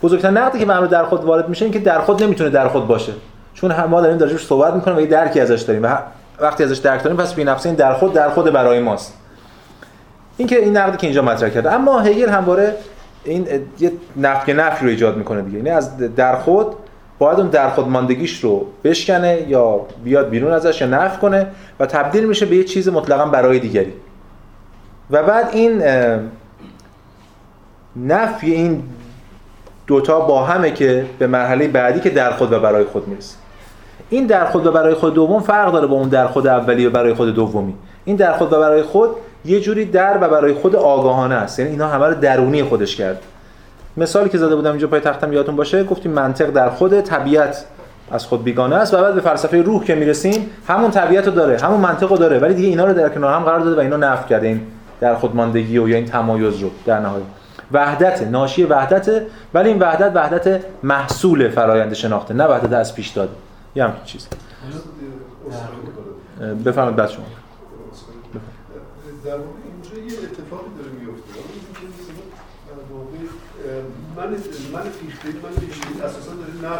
بزرگترین 0.03 0.37
نقدی 0.37 0.59
که 0.59 0.67
به 0.67 0.77
امر 0.77 0.87
در 0.87 1.05
خود 1.05 1.25
وارد 1.25 1.49
میشه 1.49 1.65
این 1.65 1.73
که 1.73 1.79
در 1.79 1.99
خود 1.99 2.23
نمی‌تونه 2.23 2.51
در 2.51 2.69
خود 2.69 2.87
باشه. 2.87 3.13
چون 3.55 3.85
ما 3.85 4.01
داریم 4.01 4.17
درجش 4.17 4.47
صحبت 4.47 4.75
می‌کنیم 4.75 4.97
و 4.97 5.01
یه 5.01 5.07
درکی 5.07 5.41
ازش 5.41 5.61
داریم. 5.61 5.83
و 5.83 5.97
وقتی 6.41 6.65
ازش 6.65 6.79
درک 6.79 7.03
داریم 7.03 7.19
پس 7.19 7.35
بی 7.35 7.49
این 7.65 7.75
در 7.75 7.95
خود 7.95 8.13
در 8.13 8.31
خود 8.31 8.53
برای 8.53 8.81
ماست. 8.81 9.15
این 10.37 10.49
که 10.49 10.59
این 10.59 10.77
نقدی 10.77 10.97
که 10.97 11.07
اینجا 11.07 11.23
مطرح 11.23 11.49
کرده. 11.49 11.73
اما 11.73 12.01
هگل 12.01 12.29
همواره 12.29 12.75
این 13.25 13.47
یه 13.79 13.93
نفی 14.17 14.53
نفی 14.53 14.85
رو 14.85 14.91
ایجاد 14.91 15.17
می‌کنه 15.17 15.43
دیگه. 15.43 15.57
یعنی 15.57 15.71
از 15.71 15.97
در 15.97 16.37
خود 16.37 16.67
باید 17.19 17.41
اون 17.41 17.49
در 17.49 17.71
خود 17.71 17.89
ماندگیش 17.89 18.45
رو 18.45 18.67
بشکنه 18.85 19.45
یا 19.49 19.81
بیاد 20.05 20.29
بیرون 20.29 20.53
ازش 20.53 20.81
یا 20.81 20.87
نفی 20.87 21.19
کنه 21.19 21.47
و 21.81 21.87
تبدیل 21.87 22.29
میشه 22.29 22.47
به 22.47 22.57
یه 22.57 22.65
چیز 22.65 22.89
مطلقا 22.89 23.25
برای 23.25 23.59
دیگری. 23.59 23.93
و 25.11 25.23
بعد 25.23 25.49
این 25.53 25.83
نفی 27.97 28.53
این 28.53 28.83
دوتا 29.91 30.21
با 30.21 30.45
همه 30.45 30.71
که 30.71 31.07
به 31.19 31.27
مرحله 31.27 31.69
بعدی 31.69 32.01
که 32.01 32.11
در 32.11 32.31
خود 32.31 32.53
و 32.53 32.61
برای 32.61 32.85
خود 32.85 33.09
می‌رسه. 33.09 33.37
این 34.11 34.27
در 34.27 34.45
خود 34.45 34.67
و 34.67 34.73
برای 34.73 34.95
خود 34.95 35.15
دوم 35.15 35.41
فرق 35.41 35.73
داره 35.73 35.87
با 35.87 35.97
اون 35.97 36.09
در 36.09 36.27
خود 36.27 36.47
اولی 36.47 36.87
و 36.87 36.91
برای 36.91 37.15
خود 37.15 37.35
دومی. 37.35 37.75
این 38.05 38.17
در 38.17 38.33
خود 38.33 38.53
و 38.53 38.61
برای 38.61 38.83
خود 38.83 39.11
یه 39.45 39.61
جوری 39.61 39.85
در 39.85 40.19
و 40.21 40.29
برای 40.29 40.55
خود 40.55 40.77
آگاهانه 40.77 41.35
است. 41.35 41.59
یعنی 41.59 41.71
اینا 41.71 41.89
همه 41.89 42.07
رو 42.07 42.15
درونی 42.15 42.63
خودش 42.63 42.97
کرد. 42.97 43.23
مثالی 43.97 44.29
که 44.29 44.39
زده 44.39 44.57
بودم 44.57 44.71
اینجا 44.71 44.87
پای 44.87 45.01
تختم 45.01 45.33
یادتون 45.33 45.57
باشه 45.57 45.85
گفتیم 45.85 46.13
منطق 46.13 46.51
در 46.51 46.71
خود 46.71 47.01
طبیعت 47.01 47.65
از 48.11 48.27
خود 48.27 48.45
بیگانه 48.45 48.77
است 48.77 48.95
و 48.95 48.97
بعد 48.97 49.15
به 49.15 49.21
فلسفه 49.21 49.63
روح 49.63 49.85
که 49.85 49.95
می‌رسیم 49.95 50.51
همون 50.69 50.91
طبیعت 50.91 51.27
رو 51.27 51.33
داره 51.33 51.59
همون 51.59 51.81
منطق 51.81 52.11
رو 52.11 52.17
داره. 52.17 52.39
ولی 52.39 52.55
دیگه 52.55 52.69
اینا 52.69 52.85
رو 52.85 52.93
در 52.93 53.09
کنار 53.09 53.35
هم 53.35 53.43
قرار 53.43 53.61
داده 53.61 53.77
و 53.77 53.81
اینا 53.81 53.97
نفی 53.97 54.29
کرده 54.29 54.47
این 54.47 54.61
در 55.01 55.15
خودماندگی 55.15 55.79
و 55.79 55.89
یا 55.89 55.97
این 55.97 56.07
تمایز 56.07 56.59
رو 56.59 56.71
در 56.87 57.01
نهایت. 57.01 57.40
وحدت 57.73 58.23
ناشی 58.23 58.65
وحدت 58.65 59.23
ولی 59.55 59.69
این 59.69 59.79
وحدت 59.79 60.13
وحدت 60.15 60.65
محصول 60.83 61.49
فرایند 61.49 61.93
شناخته 61.93 62.35
نه 62.35 62.45
وحدت 62.45 62.73
از 62.73 62.95
پیش 62.95 63.09
داده 63.09 63.33
یه 63.75 63.85
همچین 63.85 64.05
چیز. 64.05 64.29
بفرمایید 66.65 66.97
بعد 66.97 67.11
شما. 67.11 67.25
در 69.25 69.33
اینجا 69.33 70.15
یه 70.15 70.19
اتفاقی 70.19 70.71
داره 70.79 70.91
میفته 71.01 71.41
من 74.17 74.27
من 74.27 74.83
فیشته 74.91 75.29
من 75.43 75.51
فیشته 75.51 76.05
اساسا 76.05 76.33
داره 76.35 76.55
نه 76.63 76.79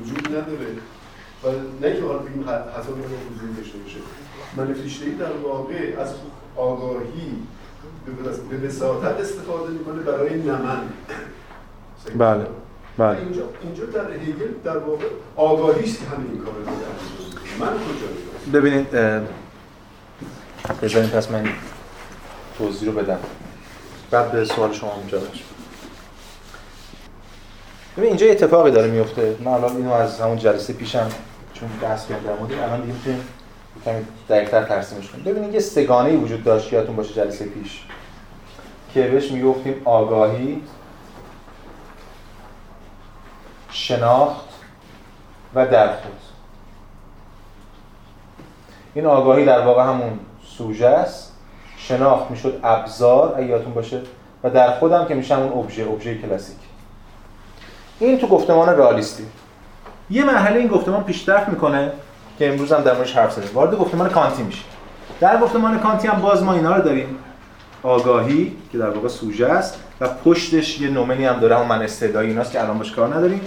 وجود 0.00 0.28
نداره. 0.28 0.66
و 1.44 1.46
نه 1.82 1.96
که 1.96 2.02
حالا 2.02 2.18
بگیم 2.18 2.42
حتی 2.76 2.92
وجود 2.92 3.56
داشته 3.56 3.78
باشه. 3.78 3.98
من 4.56 4.74
فیشته 4.74 5.04
در 5.10 5.32
واقع 5.44 6.00
از 6.00 6.14
آگاهی 6.56 7.36
به 8.50 8.68
وساطت 8.68 9.20
استفاده 9.20 9.70
می‌کنه 9.70 10.02
برای 10.02 10.38
نمن. 10.42 10.80
بله 12.18 12.46
بله. 12.98 13.18
اینجا 13.18 13.42
اینجا 13.62 13.84
در 13.84 14.10
هگل 14.12 14.52
در 14.64 14.78
واقع 14.78 15.04
آگاهی 15.36 15.84
است 15.84 15.98
که 15.98 16.04
همین 16.06 16.30
این 16.30 16.40
کارو 16.40 16.64
داره 16.64 16.76
من 17.60 17.66
کجا 17.66 18.58
ببینید 18.58 18.88
بذارین 20.82 21.10
پس 21.10 21.30
من 21.30 21.44
توضیح 22.58 22.88
رو 22.88 22.94
بدم. 22.94 23.18
بعد 24.10 24.32
به 24.32 24.44
سوال 24.44 24.72
شما 24.72 25.02
مجابش 25.06 25.44
ببین 27.96 28.08
اینجا 28.08 28.26
اتفاقی 28.26 28.70
داره 28.70 28.90
میفته 28.90 29.36
من 29.40 29.52
الان 29.52 29.76
اینو 29.76 29.92
از 29.92 30.20
همون 30.20 30.38
جلسه 30.38 30.72
پیشم 30.72 31.08
چون 31.54 31.68
بحث 31.82 32.08
کردم 32.08 32.36
بودیم 32.36 32.58
الان 32.58 32.80
دیگه 32.80 33.16
دقیق‌تر 34.28 34.64
ترسیمش 34.64 35.08
کنیم. 35.08 35.24
ببینید 35.24 35.54
یه 35.54 35.60
سگانه 35.60 36.16
وجود 36.16 36.44
داشت 36.44 36.72
یادتون 36.72 36.96
باشه 36.96 37.14
جلسه 37.14 37.44
پیش 37.44 37.84
که 38.94 39.02
بهش 39.02 39.30
می‌گفتیم 39.30 39.82
آگاهی 39.84 40.62
شناخت 43.70 44.48
و 45.54 45.66
درخود 45.66 46.12
این 48.94 49.06
آگاهی 49.06 49.44
در 49.44 49.60
واقع 49.60 49.82
همون 49.82 50.18
سوژه 50.44 50.86
است. 50.86 51.32
شناخت 51.76 52.30
می‌شد 52.30 52.60
ابزار 52.62 53.42
یادتون 53.42 53.74
باشه 53.74 54.00
و 54.42 54.50
در 54.50 54.78
خودم 54.78 55.04
که 55.04 55.14
میشه 55.14 55.34
همون 55.34 55.52
ابژه 55.52 55.82
ابژه 55.82 56.18
کلاسیک. 56.18 56.56
این 57.98 58.18
تو 58.18 58.26
گفتمان 58.26 58.68
رئالیستی 58.68 59.26
یه 60.10 60.24
مرحله 60.24 60.58
این 60.58 60.68
گفتمان 60.68 61.04
پیشرفت 61.04 61.48
می‌کنه. 61.48 61.92
که 62.38 62.52
امروز 62.52 62.72
هم 62.72 62.80
در 62.80 62.94
موردش 62.94 63.16
حرف 63.16 63.32
زدیم. 63.32 63.50
وارد 63.54 63.78
گفتمان 63.78 64.08
کانتی 64.08 64.42
میشه. 64.42 64.64
در 65.20 65.40
گفتمان 65.40 65.78
کانتی 65.78 66.08
هم 66.08 66.20
باز 66.20 66.42
ما 66.42 66.52
اینا 66.52 66.76
رو 66.76 66.82
داریم. 66.82 67.18
آگاهی 67.82 68.56
که 68.72 68.78
در 68.78 68.90
واقع 68.90 69.08
سوژه 69.08 69.46
است 69.46 69.80
و 70.00 70.08
پشتش 70.08 70.80
یه 70.80 70.90
نومنی 70.90 71.24
هم 71.24 71.40
داره 71.40 71.58
هم 71.58 71.66
من 71.66 71.82
استعدایی 71.82 72.30
ایناست 72.30 72.52
که 72.52 72.62
الان 72.62 72.78
باش 72.78 72.92
کار 72.92 73.14
نداریم. 73.14 73.40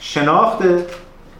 شناخته 0.00 0.86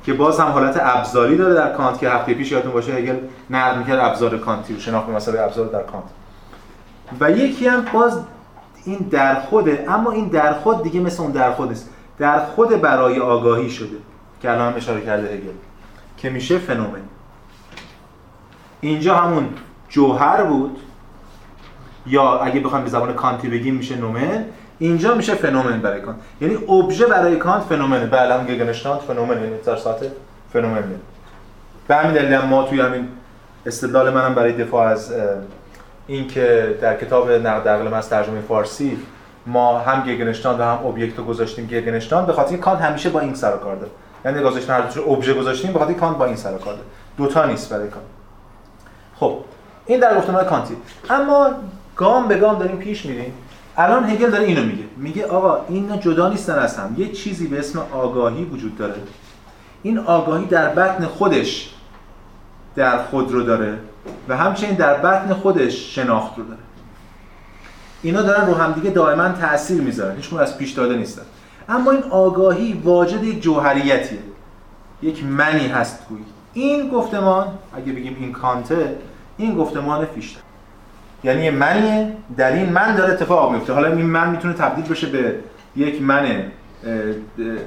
که 0.07 0.13
باز 0.13 0.41
هم 0.41 0.47
حالت 0.47 0.81
ابزاری 0.83 1.37
داره 1.37 1.55
در 1.55 1.73
کانت 1.73 1.99
که 1.99 2.11
هفته 2.11 2.35
پیش 2.35 2.53
یادتون 2.53 2.73
باشه 2.73 2.93
هگل 2.93 3.17
نقد 3.51 3.79
می‌کرد 3.79 3.99
ابزار 3.99 4.39
کانتی 4.39 4.75
رو 4.75 4.81
شناخت 4.81 5.09
مثلا 5.09 5.45
ابزار 5.45 5.67
در 5.67 5.83
کانت. 5.83 6.05
و 7.21 7.31
یکی 7.31 7.67
هم 7.67 7.85
باز 7.93 8.19
این 8.85 8.99
در 8.99 9.41
خوده 9.41 9.85
اما 9.89 10.11
این 10.11 10.29
در 10.29 10.53
خود 10.53 10.83
دیگه 10.83 11.01
مثل 11.01 11.23
اون 11.23 11.33
در 11.33 11.53
خود 11.53 11.71
است 11.71 11.91
در 12.19 12.45
خود 12.45 12.81
برای 12.81 13.21
آگاهی 13.21 13.71
شده 13.71 13.97
که 14.43 14.51
الان 14.51 14.71
هم 14.71 14.77
اشاره 14.77 15.01
کرده 15.01 15.29
هگل. 15.29 15.53
که 16.23 16.31
میشه 16.31 16.59
فنومن. 16.59 17.03
اینجا 18.81 19.17
همون 19.17 19.49
جوهر 19.89 20.43
بود. 20.43 20.79
یا 22.07 22.39
اگه 22.39 22.61
بخوایم 22.61 22.85
به 22.85 22.91
زبان 22.91 23.13
کانتی 23.13 23.49
بگیم 23.49 23.75
میشه 23.75 23.97
نومن. 23.97 24.45
اینجا 24.79 25.15
میشه 25.15 25.35
فنومن 25.35 25.81
برای 25.81 26.01
کانت. 26.01 26.17
یعنی 26.41 26.55
ابژه 26.55 27.07
برای 27.07 27.37
کانت 27.37 27.63
فنومنه. 27.63 28.07
بله 28.07 28.35
هم 28.35 28.47
Gegenstand 28.47 29.01
فنومن 29.01 29.43
یعنی 29.43 29.59
در 29.67 29.77
ساحت 29.77 30.01
فنومن 30.53 30.85
به 31.89 31.97
همین 31.97 32.13
دلیل 32.13 32.39
ما 32.39 32.63
توی 32.63 32.81
همین 32.81 33.09
استدلال 33.67 34.11
منم 34.15 34.35
برای 34.35 34.53
دفاع 34.53 34.87
از 34.87 35.15
اینکه 36.07 36.79
در 36.81 36.97
کتاب 36.97 37.31
نقد 37.31 37.69
عقل 37.69 37.95
از 37.95 38.09
ترجمه 38.09 38.41
فارسی 38.41 38.99
ما 39.47 39.79
هم 39.79 40.05
Gegenstand 40.05 40.61
و 40.61 40.63
هم 40.63 40.79
Objekt 40.83 41.19
رو 41.19 41.25
گذاشتیم 41.25 41.67
Gegenstand 41.67 42.27
به 42.27 42.33
خاطر 42.33 42.57
کانت 42.57 42.81
همیشه 42.81 43.11
با 43.11 43.21
این 43.21 43.35
سر 43.35 43.57
کار 43.57 43.77
داره. 43.77 43.91
یعنی 44.25 44.41
گذاشتیم 44.41 44.75
هر 44.75 44.81
دو 44.81 45.11
ابژه 45.11 45.35
گذاشتیم 45.35 45.73
به 45.73 45.79
خاطر 45.79 45.93
کانت 45.93 46.17
با 46.17 46.25
این 46.25 46.37
سر 46.37 46.59
کار. 46.59 46.79
دوتا 47.17 47.45
نیست 47.45 47.71
برای 47.71 47.89
کانت. 47.89 48.05
خب 49.17 49.39
این 49.87 50.01
در 50.01 50.19
گفتمان 50.19 50.45
کانتی 50.45 50.77
اما 51.11 51.51
گام 51.97 52.29
به 52.29 52.37
گام 52.37 52.59
داریم 52.59 52.77
پیش 52.77 53.07
میریم. 53.07 53.33
الان 53.77 54.11
هگل 54.11 54.31
داره 54.31 54.45
اینو 54.45 54.63
میگه. 54.63 54.85
میگه 54.97 55.27
آقا 55.27 55.59
اینا 55.69 55.97
جدا 55.97 56.29
نیستن 56.29 56.59
از 56.59 56.77
هم. 56.77 56.95
یه 56.99 57.13
چیزی 57.13 57.47
به 57.47 57.59
اسم 57.59 57.79
آگاهی 57.93 58.45
وجود 58.45 58.79
داره. 58.79 58.95
این 59.83 59.99
آگاهی 59.99 60.47
در 60.47 60.69
بطن 60.69 61.07
خودش 61.07 61.75
در 62.77 63.03
خود 63.03 63.33
رو 63.33 63.43
داره 63.43 63.79
و 64.29 64.37
همچنین 64.37 64.75
در 64.75 64.95
بطن 64.95 65.35
خودش 65.35 65.95
شناخت 65.95 66.39
رو 66.39 66.45
داره. 66.45 66.59
اینا 68.03 68.23
دارن 68.23 68.47
رو 68.47 68.55
همدیگه 68.55 68.91
دائما 68.91 69.29
تاثیر 69.29 69.81
می‌ذارن. 69.81 70.17
هیچ 70.17 70.33
از 70.33 70.59
پیش 70.59 70.71
داده 70.71 70.97
نیستن. 70.97 71.23
اما 71.69 71.91
این 71.91 72.03
آگاهی 72.03 72.81
واجد 72.85 73.25
یک 73.25 73.43
جوهریتیه. 73.43 74.19
یک 75.03 75.25
منی 75.25 75.69
هست 75.69 76.09
گویی 76.09 76.25
این 76.53 76.89
گفتمان 76.89 77.47
اگه 77.77 77.93
بگیم 77.93 78.17
این 78.21 78.33
کانته 78.33 78.97
این 79.37 79.55
گفتمان 79.55 80.05
فیشته 80.05 80.41
یعنی 81.25 81.45
یه 81.45 81.51
منیه 81.51 82.13
در 82.37 82.53
این 82.53 82.73
من 82.73 82.97
داره 82.97 83.13
اتفاق 83.13 83.53
میفته. 83.53 83.73
حالا 83.73 83.89
این 83.89 84.07
من 84.07 84.31
می‌تونه 84.31 84.55
تبدیل 84.55 84.85
بشه 84.85 85.07
به 85.07 85.35
یک 85.77 86.03
من 86.03 86.43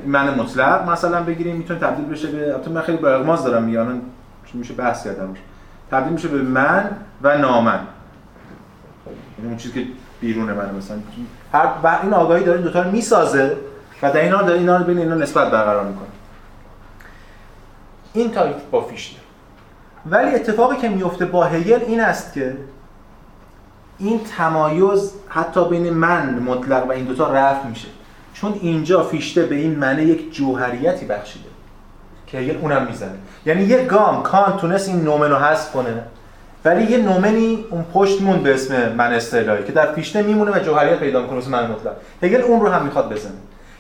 من 0.06 0.39
مطلق 0.39 0.89
مثلا 0.89 1.24
بگیریم 1.24 1.56
می‌تونه 1.56 1.80
تبدیل 1.80 2.06
بشه 2.06 2.28
به 2.28 2.54
البته 2.54 2.72
من 2.72 2.82
خیلی 2.82 2.98
با 2.98 3.36
دارم 3.36 3.64
میگم 3.64 3.88
میشه 4.54 4.74
بحث 4.74 5.04
کردم. 5.04 5.34
تبدیل 5.91 6.14
میشه 6.14 6.28
به 6.28 6.41
من 6.41 6.89
و 7.22 7.38
نامن. 7.38 7.80
یعنی 9.38 9.50
اون 9.50 9.58
چیزی 9.58 9.74
که 9.74 9.88
بیرون 10.22 10.54
من 10.54 10.76
مثلا. 10.76 10.98
هر 11.54 11.68
این 12.04 12.14
آگاهی 12.14 12.43
داره 12.43 12.58
این 12.58 12.68
دو 12.68 12.74
تا 12.74 12.82
رو 12.82 12.91
می‌سازه. 12.91 13.58
و 14.02 14.12
در 14.12 14.22
اینا 14.22 14.41
داره 14.41 14.60
اینا 14.60 14.78
رو 14.78 14.84
بین 14.84 14.98
اینا 14.98 15.16
نسبت 15.16 15.52
برقرار 15.52 15.86
می‌کنه 15.86 16.08
این 18.14 18.32
تایپ 18.32 18.70
با 18.72 18.82
فیشته 18.82 19.20
ولی 20.06 20.36
اتفاقی 20.36 20.78
که 20.78 20.89
میفته 20.89 21.26
با 21.26 21.43
هگل 21.43 21.80
این 21.88 22.02
است 22.02 22.34
که 22.34 22.58
این 24.00 24.22
تمایز 24.38 25.14
حتی 25.30 25.70
بین 25.70 25.89
من 25.89 26.39
مطلق 26.39 26.88
و 26.88 26.91
این 26.91 27.06
دوتا 27.06 27.34
رفع 27.34 27.68
میشه. 27.68 27.88
چون 28.34 28.60
اینجا 28.62 29.04
فیشته 29.04 29.46
به 29.46 29.56
این 29.56 29.80
معنی 29.80 30.02
یک 30.02 30.36
جوهریتی 30.36 31.06
بخشیده 31.06 31.50
که 32.28 32.38
هگل 32.38 32.58
اونم 32.58 32.86
می‌زنه. 32.86 33.16
یعنی 33.46 33.64
یک 33.64 33.88
گام 33.88 34.24
کان 34.24 34.58
تونست 34.58 34.89
این 34.89 35.04
نومن 35.04 35.30
رو 35.30 35.36
حذف 35.36 35.72
کنه 35.72 36.04
ولی 36.66 36.91
یه 36.91 36.98
نومنی 36.98 37.66
اون 37.72 37.86
پشت 37.93 38.22
مون 38.22 38.43
به 38.43 38.54
اسم 38.54 38.91
من 38.91 39.14
استعلایی 39.14 39.64
که 39.64 39.72
در 39.72 39.93
فیشته 39.93 40.22
میمونه 40.22 40.52
و 40.52 40.60
جوهریت 40.60 41.00
پیدا 41.00 41.22
می‌کنه 41.22 41.38
مثل 41.38 41.50
من 41.50 41.72
مطلق. 41.72 41.93
هگل 42.24 42.41
اون 42.41 42.62
رو 42.62 42.70
هم 42.70 42.86
می‌خواد 42.86 43.14
بزنه. 43.14 43.34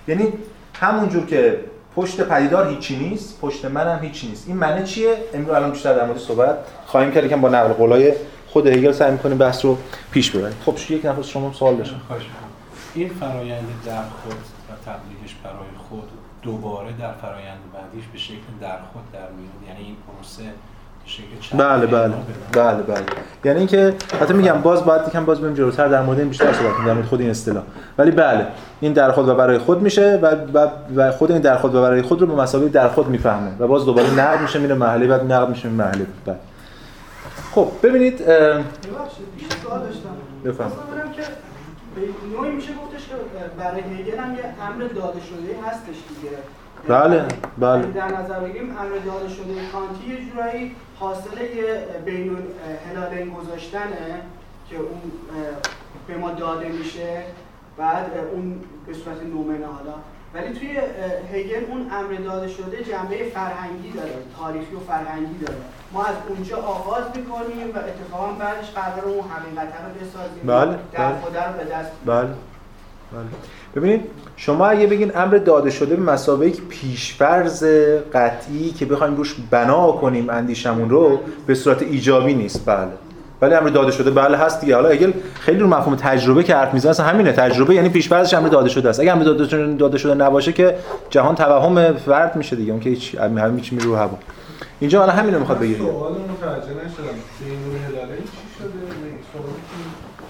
یعنی 0.07 0.33
همونجور 0.73 1.25
که 1.25 1.59
پشت 1.95 2.21
پدیدار 2.21 2.69
هیچی 2.69 2.95
نیست 2.95 3.39
پشت 3.41 3.65
من 3.65 3.87
هم 3.87 4.03
هیچی 4.03 4.27
نیست. 4.27 4.47
این 4.47 4.57
معنی 4.57 4.85
چیه؟ 4.85 5.17
امروز 5.33 5.55
الان 5.55 5.71
بیشتر 5.71 5.93
در 5.93 6.05
مورد 6.05 6.19
صحبت 6.19 6.57
خواهیم 6.85 7.11
کرد 7.11 7.29
که 7.29 7.35
با 7.35 7.49
نقل 7.49 7.73
قولای 7.73 8.13
خود 8.47 8.67
هگل 8.67 8.91
سعی 8.91 9.11
می‌کنیم 9.11 9.37
بحث 9.37 9.65
رو 9.65 9.77
پیش 10.11 10.31
ببریم. 10.31 10.57
خب 10.65 10.75
یک 10.89 11.05
نفر 11.05 11.21
شما 11.21 11.53
سوال 11.53 11.75
داشتم. 11.75 12.01
این 12.95 13.09
فرایند 13.09 13.67
در 13.85 14.01
خود 14.01 14.33
و 14.69 14.73
تبلیغش 14.85 15.35
برای 15.43 15.75
خود 15.89 16.09
دوباره 16.41 16.89
در 16.99 17.13
فرایند 17.13 17.59
بعدیش 17.73 18.05
به 18.13 18.17
شکل 18.17 18.35
در 18.61 18.77
خود 18.93 19.11
در 19.13 19.19
میاد؟ 19.19 19.67
یعنی 19.67 19.85
این 19.85 19.95
پروسه 20.07 20.43
بله 21.57 21.85
بله. 21.85 22.13
بله 22.53 22.83
بله. 22.83 23.03
یعنی 23.45 23.57
اینکه 23.57 23.93
حتی 24.21 24.33
میگم 24.33 24.61
باز 24.61 24.85
باید 24.85 25.01
یکم 25.07 25.25
باز 25.25 25.41
بریم 25.41 25.53
جلوتر 25.53 25.87
در 25.87 26.01
مورد 26.01 26.19
این 26.19 26.29
بیشتر 26.29 26.53
صحبت 26.53 26.73
کنیم 26.73 26.87
در 26.87 26.93
مورد 26.93 27.05
خود 27.05 27.21
این 27.21 27.29
اصطلاح. 27.29 27.63
ولی 27.97 28.11
بله 28.11 28.47
این 28.79 28.93
در 28.93 29.11
خود 29.11 29.29
و 29.29 29.35
برای 29.35 29.57
خود 29.57 29.81
میشه 29.81 30.19
و, 30.21 30.35
و, 30.95 31.11
خود 31.11 31.31
این 31.31 31.41
در 31.41 31.57
خود 31.57 31.75
و 31.75 31.81
برای 31.81 32.01
خود 32.01 32.21
رو 32.21 32.27
به 32.27 32.33
مسابقه 32.33 32.69
در 32.69 32.87
خود 32.87 33.07
می‌فهمه 33.07 33.51
و 33.59 33.67
باز 33.67 33.85
دوباره 33.85 34.13
نقد 34.13 34.41
میشه 34.41 34.59
میره 34.59 34.75
محلی 34.75 35.07
بعد 35.07 35.31
نقد 35.31 35.49
میشه 35.49 35.69
میره 35.69 35.85
محلی. 35.85 36.05
بله. 36.25 36.35
خب 37.55 37.67
ببینید 37.83 38.25
بفهم 40.45 40.71
که 41.15 41.21
نوعی 42.37 42.51
میشه 42.51 42.71
گفتش 42.73 43.07
که 43.07 43.15
برای 43.59 43.81
هگل 43.81 44.17
هم 44.17 44.33
یه 44.35 44.43
امر 44.69 44.83
داده 44.83 45.19
شده 45.19 45.67
هستش 45.67 45.95
دیگه. 46.09 46.37
بله 46.87 47.25
بله. 47.57 47.91
در 47.91 48.07
نظر 48.07 48.39
بگیریم 48.39 48.69
امر 48.69 48.97
داده 49.05 49.29
شده 49.29 49.67
کانتی 49.71 50.09
یه 50.09 50.29
جورایی 50.29 50.75
حاصله 50.99 51.47
بین 52.05 52.37
هلالین 52.89 53.33
گذاشتنه 53.33 54.21
که 54.69 54.75
اون 54.77 55.01
به 56.07 56.17
ما 56.17 56.31
داده 56.31 56.69
میشه 56.69 57.23
بعد 57.77 58.11
اون 58.33 58.59
به 58.87 58.93
صورت 58.93 59.23
نومنه 59.23 59.65
حالا. 59.65 59.93
ولی 60.33 60.53
توی 60.53 60.77
هگل 61.33 61.65
اون 61.69 61.91
امر 61.91 62.13
داده 62.13 62.47
شده 62.47 62.83
جنبه 62.83 63.17
فرهنگی 63.33 63.91
داره 63.91 64.13
تاریخی 64.39 64.75
و 64.75 64.79
فرهنگی 64.79 65.37
داره. 65.45 65.57
ما 65.93 66.03
از 66.03 66.15
اونجا 66.29 66.57
آغاز 66.57 67.03
می‌کنیم 67.15 67.75
و 67.75 67.77
اتفاقا 67.77 68.31
بعدش 68.31 68.71
قرار 68.71 69.05
اون 69.05 69.23
حقیقت 69.29 69.67
رو 69.67 70.05
بسازیم. 70.05 70.43
بله 70.45 70.79
در 70.91 71.11
بله. 71.11 71.21
خدا 71.21 71.45
رو 71.45 71.57
به 71.57 71.63
دست 71.63 71.91
بله 72.05 72.29
بله. 73.11 73.25
ببینید 73.75 74.01
شما 74.37 74.67
اگه 74.67 74.87
بگین 74.87 75.11
امر 75.15 75.37
داده 75.37 75.69
شده 75.69 75.95
به 75.95 76.11
مسابقه 76.11 76.47
یک 76.47 76.61
پیشفرض 76.69 77.63
قطعی 78.13 78.69
که 78.69 78.85
بخوایم 78.85 79.15
روش 79.15 79.35
بنا 79.51 79.91
کنیم 79.91 80.29
اندیشمون 80.29 80.89
رو 80.89 81.19
به 81.47 81.55
صورت 81.55 81.81
ایجابی 81.81 82.33
نیست. 82.33 82.65
بله. 82.65 82.87
ولی 83.41 83.53
امر 83.53 83.69
داده 83.69 83.91
شده 83.91 84.11
بله 84.11 84.37
هست 84.37 84.61
دیگه. 84.61 84.75
حالا 84.75 84.89
اگه 84.89 85.13
خیلی 85.39 85.59
رو 85.59 85.67
مفهوم 85.67 85.95
تجربه 85.95 86.43
که 86.43 86.55
حرف 86.55 86.73
می‌زنه 86.73 86.89
اصلا 86.89 87.05
همینه. 87.05 87.31
تجربه 87.31 87.75
یعنی 87.75 87.89
پیشفرضش 87.89 88.33
امر 88.33 88.47
داده 88.47 88.69
شده 88.69 88.89
است. 88.89 88.99
اگه 88.99 89.11
امر 89.11 89.23
داده 89.23 89.47
شده, 89.47 89.73
داده 89.73 89.97
شده 89.97 90.13
نباشه 90.13 90.53
که 90.53 90.75
جهان 91.09 91.35
توهم 91.35 91.93
فرد 91.93 92.35
میشه 92.35 92.55
دیگه. 92.55 92.71
اون 92.71 92.81
که 92.81 92.89
هیچ 92.89 93.15
همین 93.15 93.59
چی 93.61 93.79
رو 93.79 93.95
هوا. 93.95 94.17
اینجا 94.79 94.99
حالا 94.99 95.11
همینو 95.11 95.39
می‌خواد 95.39 95.59
بگه 95.59 95.77
سوال 95.77 96.11
متوجه 96.11 96.67
نشدم. 96.67 97.17
چی 97.39 97.45
شده؟ 98.59 98.69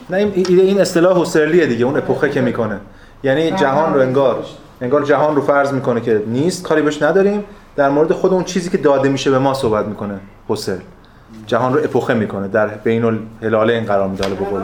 نه 0.09 0.17
این 0.17 0.59
این 0.59 0.81
اصطلاح 0.81 1.17
هوسرلیه 1.17 1.65
دیگه. 1.65 1.85
اون 1.85 1.97
اپوخه 1.97 2.29
که 2.29 2.41
می‌کنه. 2.41 2.79
یعنی 3.26 3.51
جهان 3.51 3.93
رو 3.93 4.01
انگار 4.01 4.43
انگار 4.82 5.03
جهان 5.03 5.36
رو 5.36 5.41
فرض 5.41 5.73
می‌کنه 5.73 6.01
که 6.01 6.23
نیست 6.28 6.63
کاری 6.63 6.82
بهش 6.82 7.01
نداریم. 7.01 7.43
در 7.76 7.89
مورد 7.89 8.11
خود 8.11 8.34
اون 8.34 8.43
چیزی 8.43 8.69
که 8.69 8.78
داده 8.78 9.09
میشه 9.09 9.32
به 9.32 9.39
ما 9.39 9.53
صحبت 9.53 9.86
می‌کنه 9.86 10.19
حسل 10.47 10.78
جهان 11.47 11.73
رو 11.73 11.80
اپوخه 11.80 12.13
می‌کنه 12.13 12.47
در 12.47 12.67
بین 12.67 13.05
الهلاله 13.05 13.73
این 13.73 13.86
قرار 13.86 14.07
میده 14.07 14.28
به 14.28 14.45
قول 14.45 14.61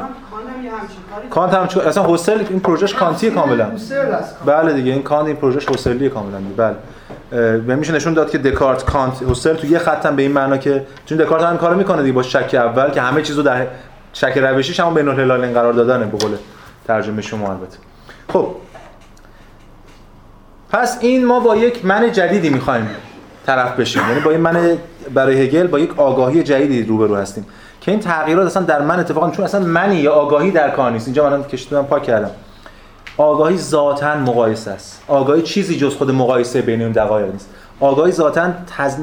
کانت 1.30 1.54
هم 1.54 1.68
چون 1.68 1.84
اصلا 1.84 2.14
هوسرل 2.14 2.44
این 2.50 2.60
پروژهش 2.60 2.94
کانتی 2.94 3.32
کاملا. 3.32 3.72
بله 4.46 4.74
دیگه 4.74 4.92
این 4.92 5.04
کانت 5.04 5.28
این 5.28 5.36
پروژهش 5.36 5.70
هوسرلی 5.70 6.10
کاملا 6.10 6.38
بله. 6.58 6.76
به 7.58 7.76
میشه 7.76 7.94
نشون 7.94 8.14
داد 8.14 8.30
که 8.30 8.38
دکارت 8.38 8.86
کانت 8.86 9.24
هوسرل 9.30 9.54
تو 9.54 9.68
یه 9.68 9.80
خط 9.80 10.06
هم 10.06 10.16
به 10.16 10.22
این 10.22 10.32
معنا 10.32 10.58
که 10.58 10.86
چون 11.06 11.18
دکارت 11.18 11.44
هم 11.44 11.58
کارو 11.58 11.78
می‌کنه 11.78 12.02
دیگه 12.02 12.14
با 12.14 12.24
شک 12.24 12.50
اول 12.54 12.90
که 12.90 13.02
همه 13.02 13.22
چیزو 13.22 13.44
در 13.44 13.68
شک 14.14 14.38
روشیش 14.38 14.80
هم 14.80 14.94
بین 14.94 15.08
الهلالین 15.08 15.54
قرار 15.54 15.74
دادنه 15.74 16.06
به 16.06 16.18
قول 16.18 16.32
ترجمه 16.88 17.22
شما 17.22 17.50
البته. 17.50 17.78
خب. 18.34 18.48
پس 20.70 20.98
این 21.02 21.26
ما 21.26 21.40
با 21.40 21.56
یک 21.56 21.86
من 21.86 22.12
جدیدی 22.12 22.50
می‌خوایم 22.50 22.90
طرف 23.46 23.80
بشیم. 23.80 24.02
یعنی 24.10 24.20
با 24.20 24.32
این 24.32 24.40
من 24.40 24.78
برای 25.14 25.42
هگل 25.42 25.68
با 25.68 25.80
یک 25.80 26.00
آگاهی 26.00 26.44
جدیدی 26.44 26.84
روبرو 26.84 27.16
هستیم. 27.16 27.46
که 27.82 27.92
این 27.92 28.00
تغییرات 28.00 28.46
اصلا 28.46 28.64
در 28.64 28.82
من 28.82 29.00
اتفاقا 29.00 29.30
چون 29.30 29.46
اصلا 29.46 29.62
منی 29.62 29.96
یا 29.96 30.14
آگاهی 30.14 30.52
در 30.52 30.70
کار 30.70 30.92
نیست. 30.92 31.08
اینجا 31.08 31.30
من 31.30 31.44
کشیدم 31.44 31.84
پاک 31.84 32.04
کردم. 32.04 32.32
آگاهی 33.18 33.58
ذاتا 33.58 34.16
مقایسه 34.16 34.72
است. 34.72 35.02
آگاهی 35.08 35.42
چیزی 35.42 35.78
جز 35.78 35.96
خود 35.96 36.12
مقایسه 36.12 36.62
بین 36.62 36.82
اون 36.82 36.92
دقایق 36.92 37.32
نیست. 37.32 37.50
آگاهی 37.80 38.12
ذاتا 38.12 38.52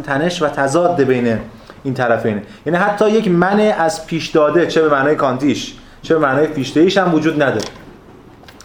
تنش 0.07 0.43
و 0.43 0.49
تضاد 0.49 1.03
بین 1.03 1.39
این 1.85 1.95
طرفینه 1.95 2.43
یعنی 2.67 2.79
حتی 2.79 3.11
یک 3.11 3.29
من 3.29 3.61
از 3.61 4.07
پیش 4.07 4.29
داده 4.29 4.67
چه 4.67 4.83
به 4.83 4.89
معنای 4.89 5.15
کانتیش 5.15 5.75
چه 6.03 6.15
به 6.15 6.21
معنای 6.21 6.47
فیشته 6.47 7.03
هم 7.03 7.15
وجود 7.15 7.43
نداره. 7.43 7.65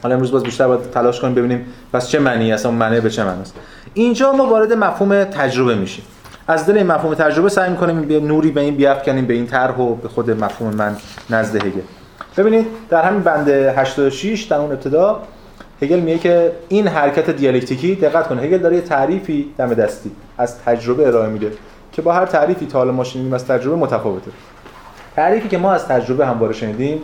حالا 0.04 0.16
امروز 0.16 0.32
باز 0.32 0.44
بیشتر 0.44 0.68
باید 0.68 0.92
تلاش 0.92 1.20
کنیم 1.20 1.36
ببینیم 1.36 1.66
پس 1.94 2.10
چه 2.10 2.20
معنی 2.20 2.54
اصلا 2.54 2.72
معنی 2.72 3.00
به 3.00 3.10
چه 3.10 3.24
معنی 3.24 3.42
است. 3.42 3.56
اینجا 3.94 4.32
ما 4.32 4.46
وارد 4.46 4.74
مفهوم 4.74 5.24
تجربه 5.24 5.76
میشیم. 5.76 6.06
از 6.48 6.66
دل 6.66 6.78
این 6.78 6.88
مفهوم 6.88 7.14
تجربه 7.14 7.50
سعی 7.50 7.70
می‌کنیم 7.70 8.02
بیا 8.02 8.20
نوری 8.20 8.52
به 8.52 8.62
این 8.62 8.76
بیافکنیم 8.76 9.26
به 9.26 9.34
این 9.34 9.48
طرح 9.48 9.78
و 9.78 9.96
به 9.96 10.08
خود 10.08 10.32
مفهوم 10.32 10.74
من 10.76 10.96
نزد 11.30 11.56
هگل. 11.56 11.82
ببینید 12.38 12.66
در 12.90 13.02
همین 13.02 13.22
بند 13.22 13.50
86 13.50 14.44
در 14.44 14.58
اون 14.58 14.72
ابتدا 14.72 15.22
هگل 15.82 16.00
میگه 16.00 16.18
که 16.18 16.52
این 16.68 16.88
حرکت 16.88 17.30
دیالکتیکی 17.30 17.96
دقت 17.96 18.28
کنه 18.28 18.42
هگل 18.42 18.58
داره 18.58 18.76
یه 18.76 18.82
تعریفی 18.82 19.54
دم 19.58 19.74
دستی 19.74 20.12
از 20.38 20.60
تجربه 20.60 21.08
ارائه 21.08 21.30
میده 21.30 21.52
که 21.92 22.02
با 22.02 22.14
هر 22.14 22.26
تعریفی 22.26 22.66
تا 22.66 22.78
حالا 22.78 22.92
ما 22.92 23.04
شنیدیم 23.04 23.34
از 23.34 23.46
تجربه 23.46 23.76
متفاوته. 23.76 24.32
تعریفی 25.16 25.50
که 25.50 25.58
ما 25.58 25.72
از 25.72 25.88
تجربه 25.88 26.28
همواره 26.28 26.54
شنیدیم 26.54 27.02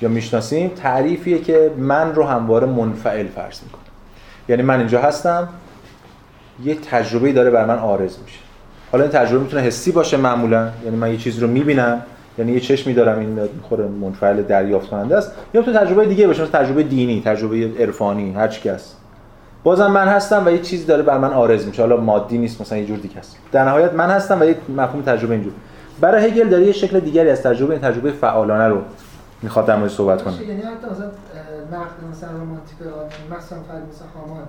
یا 0.00 0.08
می‌شناسیم 0.08 0.68
تعریفیه 0.68 1.38
که 1.38 1.70
من 1.78 2.14
رو 2.14 2.24
همواره 2.24 2.66
منفعل 2.66 3.26
فرض 3.26 3.62
می‌کنه 3.62 3.82
یعنی 4.48 4.62
من 4.62 4.78
اینجا 4.78 5.00
هستم 5.00 5.48
یه 6.64 6.74
تجربه 6.74 7.32
داره 7.32 7.50
بر 7.50 7.64
من 7.64 7.78
آرز 7.78 8.16
میشه. 8.24 8.38
حالا 8.92 9.04
این 9.04 9.12
تجربه 9.12 9.42
می‌تونه 9.42 9.62
حسی 9.62 9.92
باشه 9.92 10.16
معمولا 10.16 10.68
یعنی 10.84 10.96
من 10.96 11.10
یه 11.10 11.16
چیزی 11.16 11.40
رو 11.40 11.48
می‌بینم 11.48 12.02
یعنی 12.38 12.52
یه 12.52 12.60
چشمی 12.60 12.94
دارم 12.94 13.18
این 13.18 13.38
خوره 13.62 13.84
منفعل 13.84 14.42
دریافت 14.42 14.90
کننده 14.90 15.16
است. 15.16 15.32
یا 15.54 15.62
تو 15.62 15.72
تجربه 15.72 16.06
دیگه 16.06 16.26
باشه 16.26 16.42
مثل 16.42 16.52
تجربه 16.52 16.82
دینی 16.82 17.22
تجربه 17.24 17.70
عرفانی 17.78 18.32
هر 18.32 18.48
چی 18.48 18.68
هست. 18.68 18.96
بازم 19.62 19.86
من 19.86 20.08
هستم 20.08 20.46
و 20.46 20.50
یه 20.50 20.58
چیزی 20.58 20.84
داره 20.84 21.02
بر 21.02 21.18
من 21.18 21.32
آرز 21.32 21.66
میشه. 21.66 21.82
حالا 21.82 21.96
مادی 21.96 22.38
نیست 22.38 22.60
مثلا 22.60 22.78
یه 22.78 22.86
جور 22.86 22.98
دیگه 22.98 23.18
است. 23.18 23.36
در 23.52 23.64
نهایت 23.64 23.92
من 23.92 24.10
هستم 24.10 24.40
و 24.40 24.44
یه 24.44 24.56
مفهوم 24.68 25.02
تجربه 25.02 25.34
اینجور 25.34 25.52
برای 26.00 26.30
هگل 26.30 26.48
داره 26.48 26.66
یه 26.66 26.72
شکل 26.72 27.00
دیگری 27.00 27.30
از 27.30 27.42
تجربه 27.42 27.72
این 27.72 27.82
تجربه 27.82 28.12
فعالانه 28.12 28.68
رو 28.68 28.82
می‌خواد 29.42 29.66
در 29.66 29.76
مورد 29.76 29.90
صحبت 29.90 30.22
کنه. 30.22 30.42
یعنی 30.42 30.62
حتی 30.62 30.86
مثلا 30.92 31.06
نقد 31.72 32.10
مثلا 32.10 32.30
رمانتیک 32.30 32.78
مثلا 33.30 33.58
فرد 33.58 33.82
مثلا 33.92 34.08
هامان 34.14 34.42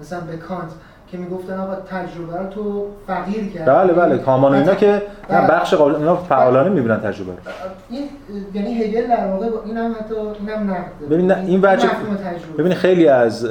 مثلا 0.00 0.20
به 0.20 0.36
کانت 0.36 0.70
که 1.10 1.18
می‌گفتن 1.18 1.58
آقا 1.58 1.74
تجربه 1.74 2.38
رو 2.38 2.46
تو 2.46 2.86
فقیر 3.06 3.52
کرد. 3.52 3.66
بله 3.66 3.92
بله 3.92 4.18
کامان 4.18 4.54
اینا 4.54 4.74
که 4.74 5.02
نه 5.30 5.46
بخش 5.46 5.74
قابل 5.74 5.94
اینا 5.94 6.16
فعالانه 6.16 6.70
می‌بینن 6.70 7.00
تجربه 7.00 7.32
رو. 7.32 7.38
این 7.90 8.08
یعنی 8.54 8.74
هگل 8.74 9.06
در 9.06 9.26
واقع 9.26 9.46
اینم 9.64 9.94
حتی 10.00 10.14
اینم 10.14 10.70
نقد. 10.70 11.08
ببین 11.10 11.32
این 11.32 11.60
وجه 11.62 11.88
ببین 12.58 12.74
خیلی 12.74 13.08
از 13.08 13.48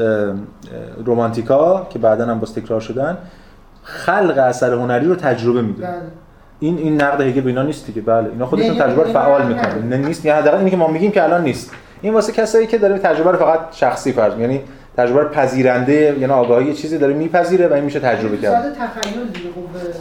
رمانتیکا 1.05 1.87
که 1.89 1.99
بعدا 1.99 2.25
هم 2.25 2.39
باز 2.39 2.53
تکرار 2.53 2.79
شدن 2.79 3.17
خلق 3.83 4.37
اثر 4.37 4.73
هنری 4.73 5.07
رو 5.07 5.15
تجربه 5.15 5.61
می‌دونن. 5.61 5.87
بله. 5.87 6.01
این 6.59 6.77
این 6.77 7.01
نقد 7.01 7.21
هگل 7.21 7.41
به 7.41 7.47
اینا 7.49 7.63
نیست 7.63 7.85
دیگه. 7.85 8.01
بله. 8.01 8.29
اینا 8.29 8.45
خودشون 8.45 8.75
تجربه 8.75 9.03
رو 9.03 9.09
فعال 9.13 9.47
می‌کنن. 9.47 9.89
نه. 9.89 9.97
نیست. 9.97 10.25
یعنی 10.25 10.39
حداقل 10.39 10.57
اینی 10.57 10.69
که 10.71 10.77
ما 10.77 10.87
میگیم 10.87 11.11
که 11.11 11.23
الان 11.23 11.43
نیست. 11.43 11.71
این 12.01 12.13
واسه 12.13 12.31
کسایی 12.33 12.67
که 12.67 12.77
داره 12.77 12.97
تجربه 12.97 13.31
رو 13.31 13.37
فقط 13.37 13.59
شخصی 13.71 14.11
فرض 14.11 14.39
یعنی 14.39 14.61
تجربه 14.97 15.21
رو 15.21 15.29
پذیرنده 15.29 15.93
یعنی 15.93 16.33
آگاهی 16.33 16.65
یه 16.65 16.73
چیزی 16.73 16.97
داره 16.97 17.13
میپذیره 17.13 17.67
و 17.67 17.73
این 17.73 17.83
میشه 17.83 17.99
تجربه 17.99 18.37
کرد. 18.37 18.61
ساده 18.61 18.75
تخیل 18.75 19.27
دیگه 19.27 19.49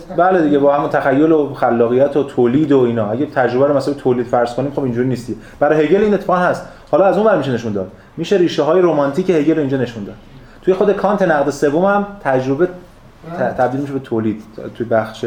خب 0.08 0.16
بله 0.16 0.42
دیگه 0.42 0.58
با 0.58 0.74
همون 0.74 0.90
تخیل 0.90 1.32
و 1.32 1.54
خلاقیت 1.54 2.16
و 2.16 2.24
تولید 2.24 2.72
و 2.72 2.78
اینا. 2.80 3.10
اگه 3.10 3.26
تجربه 3.26 3.66
رو 3.66 3.76
مثلا 3.76 3.94
تولید 3.94 4.26
فرض 4.26 4.54
کنیم 4.54 4.70
خب 4.70 4.82
اینجوری 4.82 5.08
نیستی. 5.08 5.36
برای 5.60 5.84
هگل 5.86 6.02
این 6.02 6.14
اتفاق 6.14 6.38
هست. 6.38 6.64
حالا 6.90 7.04
از 7.04 7.16
اون 7.18 7.26
ور 7.26 7.38
میشه 7.38 7.52
نشون 7.52 7.72
داد. 7.72 7.90
میشه 8.16 8.36
ریشه 8.36 8.62
های 8.62 8.80
رمانتیک 8.80 9.30
هگل 9.30 9.54
رو 9.54 9.60
اینجا 9.60 9.76
نشون 9.76 10.04
داد. 10.04 10.14
توی 10.62 10.74
خود 10.74 10.92
کانت 10.92 11.22
نقد 11.22 11.50
سوم 11.50 11.84
هم 11.84 12.06
تجربه 12.24 12.66
ت- 12.66 13.56
تبدیل 13.58 13.80
میشه 13.80 13.92
به 13.92 13.98
تولید. 13.98 14.42
توی 14.74 14.86
بخش 14.86 15.24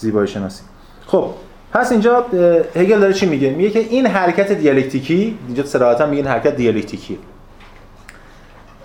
زیبایی 0.00 0.28
شناسی. 0.28 0.62
خب 1.06 1.26
پس 1.72 1.92
اینجا 1.92 2.26
هگل 2.74 3.00
داره 3.00 3.12
چی 3.12 3.26
میگه؟ 3.26 3.50
میگه 3.50 3.70
که 3.70 3.78
این 3.78 4.06
حرکت 4.06 4.52
دیالکتیکی 4.52 5.38
اینجا 5.46 5.64
صراحتا 5.64 6.06
میگه 6.06 6.22
این 6.22 6.30
حرکت 6.30 6.56
دیالکتیکی 6.56 7.18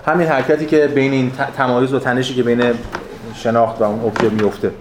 همین 0.06 0.28
حرکتی 0.28 0.66
که 0.66 0.88
بین 0.88 1.12
این 1.12 1.32
تمایز 1.58 1.94
و 1.94 2.00
تنشی 2.00 2.36
که 2.36 2.44
بین 2.44 2.74
شناخت 3.34 3.82
و 3.82 3.84
اون 3.84 4.00
ابژه 4.06 4.30
میفته. 4.30 4.72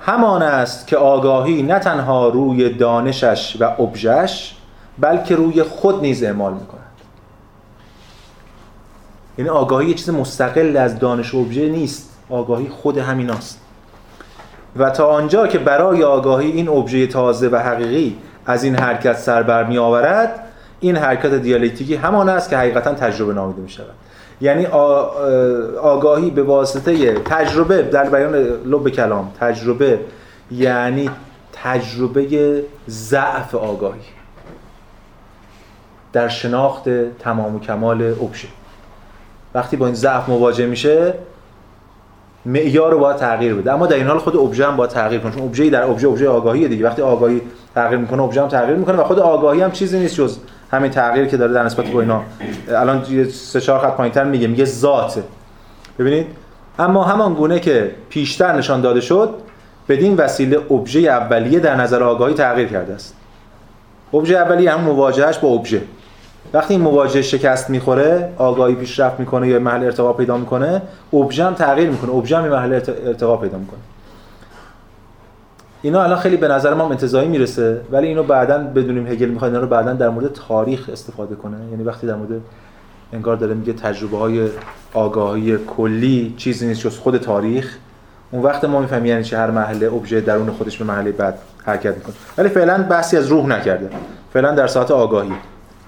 همان 0.00 0.42
است 0.42 0.86
که 0.86 0.96
آگاهی 0.96 1.62
نه 1.62 1.78
تنها 1.78 2.28
روی 2.28 2.68
دانشش 2.68 3.56
و 3.60 3.82
ابژهش 3.82 4.56
بلکه 4.98 5.36
روی 5.36 5.62
خود 5.62 6.00
نیز 6.00 6.22
اعمال 6.22 6.52
می‌کند. 6.52 6.80
یعنی 9.38 9.50
آگاهی 9.50 9.88
یه 9.88 9.94
چیز 9.94 10.10
مستقل 10.10 10.76
از 10.76 10.98
دانش 10.98 11.34
و 11.34 11.38
ابژه 11.38 11.68
نیست. 11.68 12.10
آگاهی 12.30 12.68
خود 12.68 12.98
همیناست 12.98 13.60
و 14.76 14.90
تا 14.90 15.06
آنجا 15.06 15.46
که 15.46 15.58
برای 15.58 16.02
آگاهی 16.02 16.50
این 16.50 16.68
ابژه 16.68 17.06
تازه 17.06 17.48
و 17.48 17.56
حقیقی 17.56 18.16
از 18.46 18.64
این 18.64 18.74
حرکت 18.74 19.16
سر 19.16 19.42
بر 19.42 19.64
می 19.64 19.78
آورد 19.78 20.40
این 20.80 20.96
حرکت 20.96 21.34
دیالکتیکی 21.34 21.94
همان 21.94 22.28
است 22.28 22.50
که 22.50 22.56
حقیقتا 22.56 22.94
تجربه 22.94 23.32
نامیده 23.32 23.62
می 23.62 23.68
شود. 23.68 23.94
یعنی 24.40 24.66
آگاهی 25.82 26.30
به 26.30 26.42
واسطه 26.42 27.14
تجربه 27.14 27.82
در 27.82 28.10
بیان 28.10 28.34
لب 28.64 28.88
کلام 28.88 29.32
تجربه 29.40 30.00
یعنی 30.50 31.10
تجربه 31.52 32.62
ضعف 32.88 33.54
آگاهی 33.54 34.00
در 36.12 36.28
شناخت 36.28 36.88
تمام 37.18 37.56
و 37.56 37.60
کمال 37.60 38.02
ابژه. 38.02 38.48
وقتی 39.54 39.76
با 39.76 39.86
این 39.86 39.94
ضعف 39.94 40.28
مواجه 40.28 40.66
میشه 40.66 41.14
معیار 42.46 42.92
رو 42.92 42.98
باید 42.98 43.16
تغییر 43.16 43.54
بده. 43.54 43.72
اما 43.72 43.86
در 43.86 43.96
این 43.96 44.06
حال 44.06 44.18
خود 44.18 44.36
ابژه 44.36 44.66
هم 44.66 44.76
باید 44.76 44.90
تغییر 44.90 45.20
کنه. 45.20 45.32
چون 45.32 45.42
ابژه 45.42 45.70
در 45.70 45.82
ابژه 45.82 46.08
ابژه 46.08 46.28
آگاهی 46.28 46.68
دیگه. 46.68 46.84
وقتی 46.84 47.02
آگاهی 47.02 47.42
تغییر 47.74 48.00
می‌کنه 48.00 48.22
ابژه 48.22 48.42
هم 48.42 48.48
تغییر 48.48 48.76
می‌کنه 48.76 48.96
و 48.96 49.04
خود 49.04 49.18
آگاهی 49.18 49.62
هم 49.62 49.70
چیزی 49.70 49.98
نیست 49.98 50.14
جز 50.14 50.38
همین 50.70 50.90
تغییر 50.90 51.26
که 51.26 51.36
داره 51.36 51.52
در 51.52 51.62
نسبت 51.62 51.86
با 51.86 52.00
اینا. 52.00 52.22
الان 52.68 53.04
سه 53.30 53.60
چهار 53.60 53.78
خط 53.78 53.96
پایینتر 53.96 54.24
میگه 54.24 54.46
میگه 54.46 54.64
ذاته 54.64 55.22
ببینید؟ 55.98 56.26
اما 56.78 57.04
همان 57.04 57.34
گونه 57.34 57.60
که 57.60 57.90
پیشتر 58.08 58.52
نشان 58.56 58.80
داده 58.80 59.00
شد 59.00 59.34
بدین 59.88 60.16
وسیله 60.16 60.72
ابژه 60.72 61.00
اولیه 61.00 61.58
در 61.58 61.76
نظر 61.76 62.02
آگاهی 62.02 62.34
تغییر 62.34 62.68
کرده 62.68 62.94
است. 62.94 63.16
ابژه 64.14 64.36
اولیه 64.36 64.72
هم 64.72 64.80
مواجهش 64.80 65.38
با 65.38 65.48
ابژه. 65.48 65.80
وقتی 66.52 66.74
این 66.74 66.82
مواجهه 66.82 67.22
شکست 67.22 67.70
می‌خوره 67.70 68.32
آگاهی 68.36 68.74
پیشرفت 68.74 69.20
می‌کنه 69.20 69.48
یا 69.48 69.58
محل 69.58 69.84
ارتقا 69.84 70.12
پیدا 70.12 70.36
می‌کنه 70.36 70.82
ابژه 71.12 71.54
تغییر 71.54 71.90
می‌کنه 71.90 72.14
ابژه 72.14 72.36
هم 72.36 72.48
محل 72.48 72.72
ارت- 72.72 72.88
ارتقا 72.88 73.36
پیدا 73.36 73.58
می‌کنه. 73.58 73.80
اینا 75.82 76.02
الان 76.02 76.18
خیلی 76.18 76.36
به 76.36 76.48
نظر 76.48 76.74
ما 76.74 76.90
انتزاعی 76.90 77.28
می‌رسه 77.28 77.80
ولی 77.90 78.06
اینو 78.06 78.22
بعدا 78.22 78.58
بدونیم 78.58 79.06
هگل 79.06 79.28
می‌خواد 79.28 79.50
اینا 79.50 79.62
رو 79.62 79.68
بعدا 79.68 79.92
در 79.92 80.08
مورد 80.08 80.32
تاریخ 80.32 80.88
استفاده 80.92 81.34
کنه. 81.34 81.56
یعنی 81.70 81.82
وقتی 81.82 82.06
در 82.06 82.14
مورد 82.14 82.40
انگار 83.12 83.36
داره 83.36 83.54
میگه 83.54 83.72
تجربه 83.72 84.18
های 84.18 84.48
آگاهی 84.94 85.58
کلی 85.76 86.34
چیزی 86.36 86.66
نیست 86.66 86.80
جز 86.80 86.98
خود 86.98 87.16
تاریخ 87.18 87.76
اون 88.30 88.42
وقت 88.42 88.64
ما 88.64 88.80
می‌فهمیم 88.80 89.06
یعنی 89.06 89.24
چه 89.24 89.38
هر 89.38 89.50
محله 89.50 89.86
ابژه 89.86 90.20
درون 90.20 90.50
خودش 90.50 90.78
به 90.78 90.84
محله 90.84 91.12
بعد 91.12 91.38
حرکت 91.64 91.94
می‌کنه. 91.94 92.14
ولی 92.38 92.48
فعلا 92.48 92.82
بحثی 92.82 93.16
از 93.16 93.26
روح 93.26 93.46
نکرده. 93.46 93.90
فعلا 94.32 94.54
در 94.54 94.66
ساعت 94.66 94.90
آگاهی. 94.90 95.32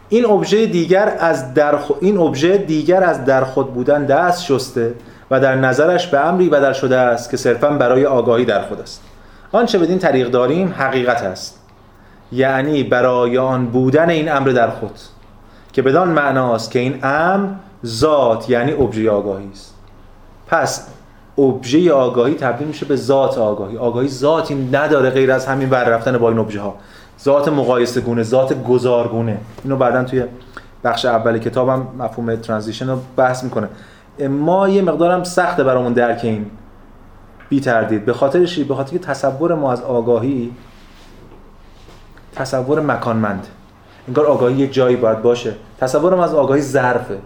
این 0.09 0.27
ابژه 0.27 0.67
دیگر 0.67 1.17
از 1.19 1.55
در 1.55 1.77
خو... 1.77 1.95
این 2.01 2.19
ابژه 2.19 2.59
دیگر 2.59 3.05
از 3.05 3.25
در 3.25 3.45
خود 3.45 3.75
بودن 3.75 4.05
دست 4.07 4.45
شسته 4.45 4.95
و 5.31 5.41
در 5.41 5.55
نظرش 5.55 6.07
به 6.07 6.21
امری 6.21 6.49
بدل 6.49 6.73
شده 6.73 6.97
است 6.97 7.31
که 7.31 7.37
صرفا 7.37 7.71
برای 7.71 8.07
آگاهی 8.07 8.45
در 8.45 8.63
خود 8.63 8.81
است. 8.81 9.03
آنچه 9.53 9.79
بدین 9.79 9.99
طریق 9.99 10.31
داریم 10.31 10.75
حقیقت 10.79 11.23
است. 11.23 11.61
یعنی 12.33 12.83
برای 12.83 13.39
آن 13.39 13.67
بودن 13.67 14.11
این 14.11 14.33
امر 14.33 14.49
در 14.49 14.71
خود 14.71 14.91
که 15.73 15.83
بدان 15.83 16.09
معناست 16.09 16.71
که 16.71 16.79
این 16.79 16.99
امر 17.03 17.49
ذات 17.87 18.51
یعنی 18.51 18.73
ابژه 18.73 19.11
آگاهی 19.11 19.49
است. 19.53 19.75
پس 20.47 20.87
ابژه 21.39 21.93
آگاهی 21.93 22.35
تبدیل 22.35 22.69
میشه 22.69 22.87
به 22.87 22.97
ذات 22.97 23.39
آگاهی. 23.39 23.77
آگاهی 23.77 24.09
ذاتی 24.09 24.69
نداره 24.73 25.11
غیر 25.11 25.33
از 25.33 25.47
همین 25.47 25.69
بر 25.69 25.85
رفتن 25.85 26.19
با 26.19 26.29
این 26.29 26.39
ابژه 26.39 26.61
ها. 26.61 26.75
ذات 27.21 27.49
مقایسه 27.49 28.01
گونه 28.01 28.23
ذات 28.23 28.65
گذارگونه 28.65 29.39
اینو 29.65 29.77
بعدا 29.77 30.05
توی 30.05 30.25
بخش 30.85 31.05
اول 31.05 31.39
کتابم 31.39 31.87
مفهوم 31.99 32.37
ترانزیشن 32.37 32.91
رو 32.91 32.99
بحث 33.17 33.45
می‌کنه. 33.45 33.69
ما 34.29 34.69
یه 34.69 34.83
مقدارم 34.83 35.25
سخته 35.25 35.65
برامون 35.65 35.93
درک 35.93 36.21
این 36.23 36.47
بی 37.49 37.61
تردید. 37.61 38.05
به 38.05 38.13
خاطر 38.13 38.47
به 38.69 38.75
خاطر 38.75 38.93
که 38.93 38.99
تصور 38.99 39.55
ما 39.55 39.73
از 39.73 39.83
آگاهی 39.83 40.53
تصور 42.35 42.81
مکانمند. 42.81 43.47
انگار 44.09 44.27
آگاهی 44.27 44.55
یه 44.55 44.67
جایی 44.67 44.97
باید 44.97 45.23
باشه. 45.23 45.53
تصور 45.81 46.15
ما 46.15 46.25
از 46.25 46.35
آگاهی 46.35 46.61
ظرفه. 46.61 47.19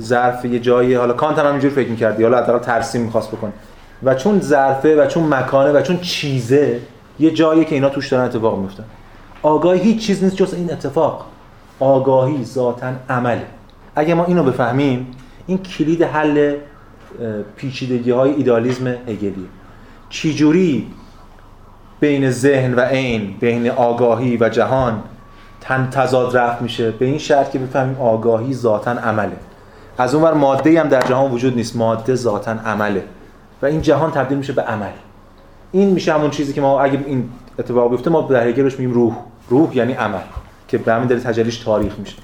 ظرف 0.00 0.44
یه 0.44 0.58
جایی 0.58 0.94
حالا 0.94 1.12
کانت 1.12 1.38
هم 1.38 1.46
همینجوری 1.46 1.74
فکر 1.74 1.90
می‌کردی. 1.90 2.22
حالا 2.22 2.38
حداقل 2.38 2.58
ترسیم 2.58 3.02
می‌خواست 3.02 3.30
بکنه. 3.30 3.52
و 4.02 4.14
چون 4.14 4.40
ظرفه 4.40 5.02
و 5.02 5.06
چون 5.06 5.34
مکانه 5.34 5.72
و 5.72 5.82
چون 5.82 5.98
چیزه 6.00 6.80
یه 7.18 7.30
جایی 7.30 7.64
که 7.64 7.74
اینا 7.74 7.88
توش 7.88 8.08
دارن 8.08 8.24
اتفاق 8.24 8.58
میفتن 8.58 8.84
آگاهی 9.42 9.80
هیچ 9.80 10.06
چیز 10.06 10.24
نیست 10.24 10.36
جز 10.36 10.54
این 10.54 10.72
اتفاق. 10.72 11.26
آگاهی 11.80 12.44
ذاتا 12.44 12.92
عمله. 13.10 13.46
اگه 13.96 14.14
ما 14.14 14.24
اینو 14.24 14.42
بفهمیم 14.42 15.06
این 15.46 15.58
کلید 15.58 16.02
حل 16.02 16.56
پیچیدگی 17.56 18.10
های 18.10 18.34
ایدالیسم 18.34 18.86
هگلیه 18.86 19.48
چجوری 20.10 20.86
بین 22.00 22.30
ذهن 22.30 22.74
و 22.74 22.80
عین 22.80 23.34
بین 23.40 23.70
آگاهی 23.70 24.36
و 24.36 24.48
جهان 24.48 25.02
تن 25.60 25.88
تضاد 25.90 26.36
رفت 26.36 26.62
میشه؟ 26.62 26.90
به 26.90 27.06
این 27.06 27.18
شرط 27.18 27.50
که 27.50 27.58
بفهمیم 27.58 27.96
آگاهی 28.00 28.54
ذاتا 28.54 28.90
عمله. 28.90 29.36
از 29.98 30.14
اون 30.14 30.24
ور 30.24 30.34
ماده 30.34 30.80
هم 30.80 30.88
در 30.88 31.00
جهان 31.00 31.32
وجود 31.32 31.56
نیست. 31.56 31.76
ماده 31.76 32.14
ذاتا 32.14 32.52
عمله. 32.52 33.04
و 33.62 33.66
این 33.66 33.82
جهان 33.82 34.10
تبدیل 34.10 34.38
میشه 34.38 34.52
به 34.52 34.62
عمل. 34.62 34.90
این 35.72 35.90
میشه 35.90 36.14
همون 36.14 36.30
چیزی 36.30 36.52
که 36.52 36.60
ما 36.60 36.80
اگه 36.80 37.04
این 37.06 37.30
اتفاق 37.58 37.90
بیفته 37.90 38.10
ما 38.10 38.20
در 38.20 38.48
هگل 38.48 38.62
میگیم 38.62 38.92
روح. 38.92 39.14
روح 39.48 39.76
یعنی 39.76 39.92
عمل 39.92 40.18
که 40.68 40.78
به 40.78 40.92
همین 40.92 41.08
دلیل 41.08 41.22
تجلیش 41.22 41.58
تاریخ 41.58 41.98
میشه. 41.98 42.16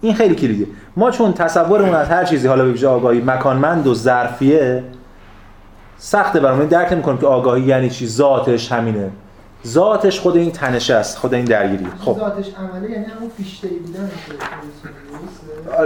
این 0.00 0.14
خیلی 0.14 0.34
کلیدیه. 0.34 0.66
ما 0.96 1.10
چون 1.10 1.32
تصورمون 1.32 1.94
از 1.94 2.08
هر 2.08 2.24
چیزی 2.24 2.48
حالا 2.48 2.64
به 2.64 2.70
ویژه 2.70 2.88
آگاهی 2.88 3.20
مکانمند 3.20 3.86
و 3.86 3.94
ظرفیه 3.94 4.84
سخته 5.98 6.40
برامون. 6.40 6.66
درک 6.66 6.92
نمی‌کنیم 6.92 7.18
که 7.18 7.26
آگاهی 7.26 7.62
یعنی 7.62 7.90
چی 7.90 8.06
ذاتش 8.06 8.72
همینه. 8.72 9.10
ذاتش 9.68 10.20
خود 10.20 10.36
این 10.36 10.50
تنشه 10.50 10.94
است 10.94 11.18
خود 11.18 11.34
این 11.34 11.44
درگیری. 11.44 11.86
خب. 12.00 12.16
ذاتش 12.18 12.46
عمله 12.58 12.90
یعنی 12.90 13.04
همون 13.04 13.30
فیشته 13.36 13.68
بودن 13.68 14.10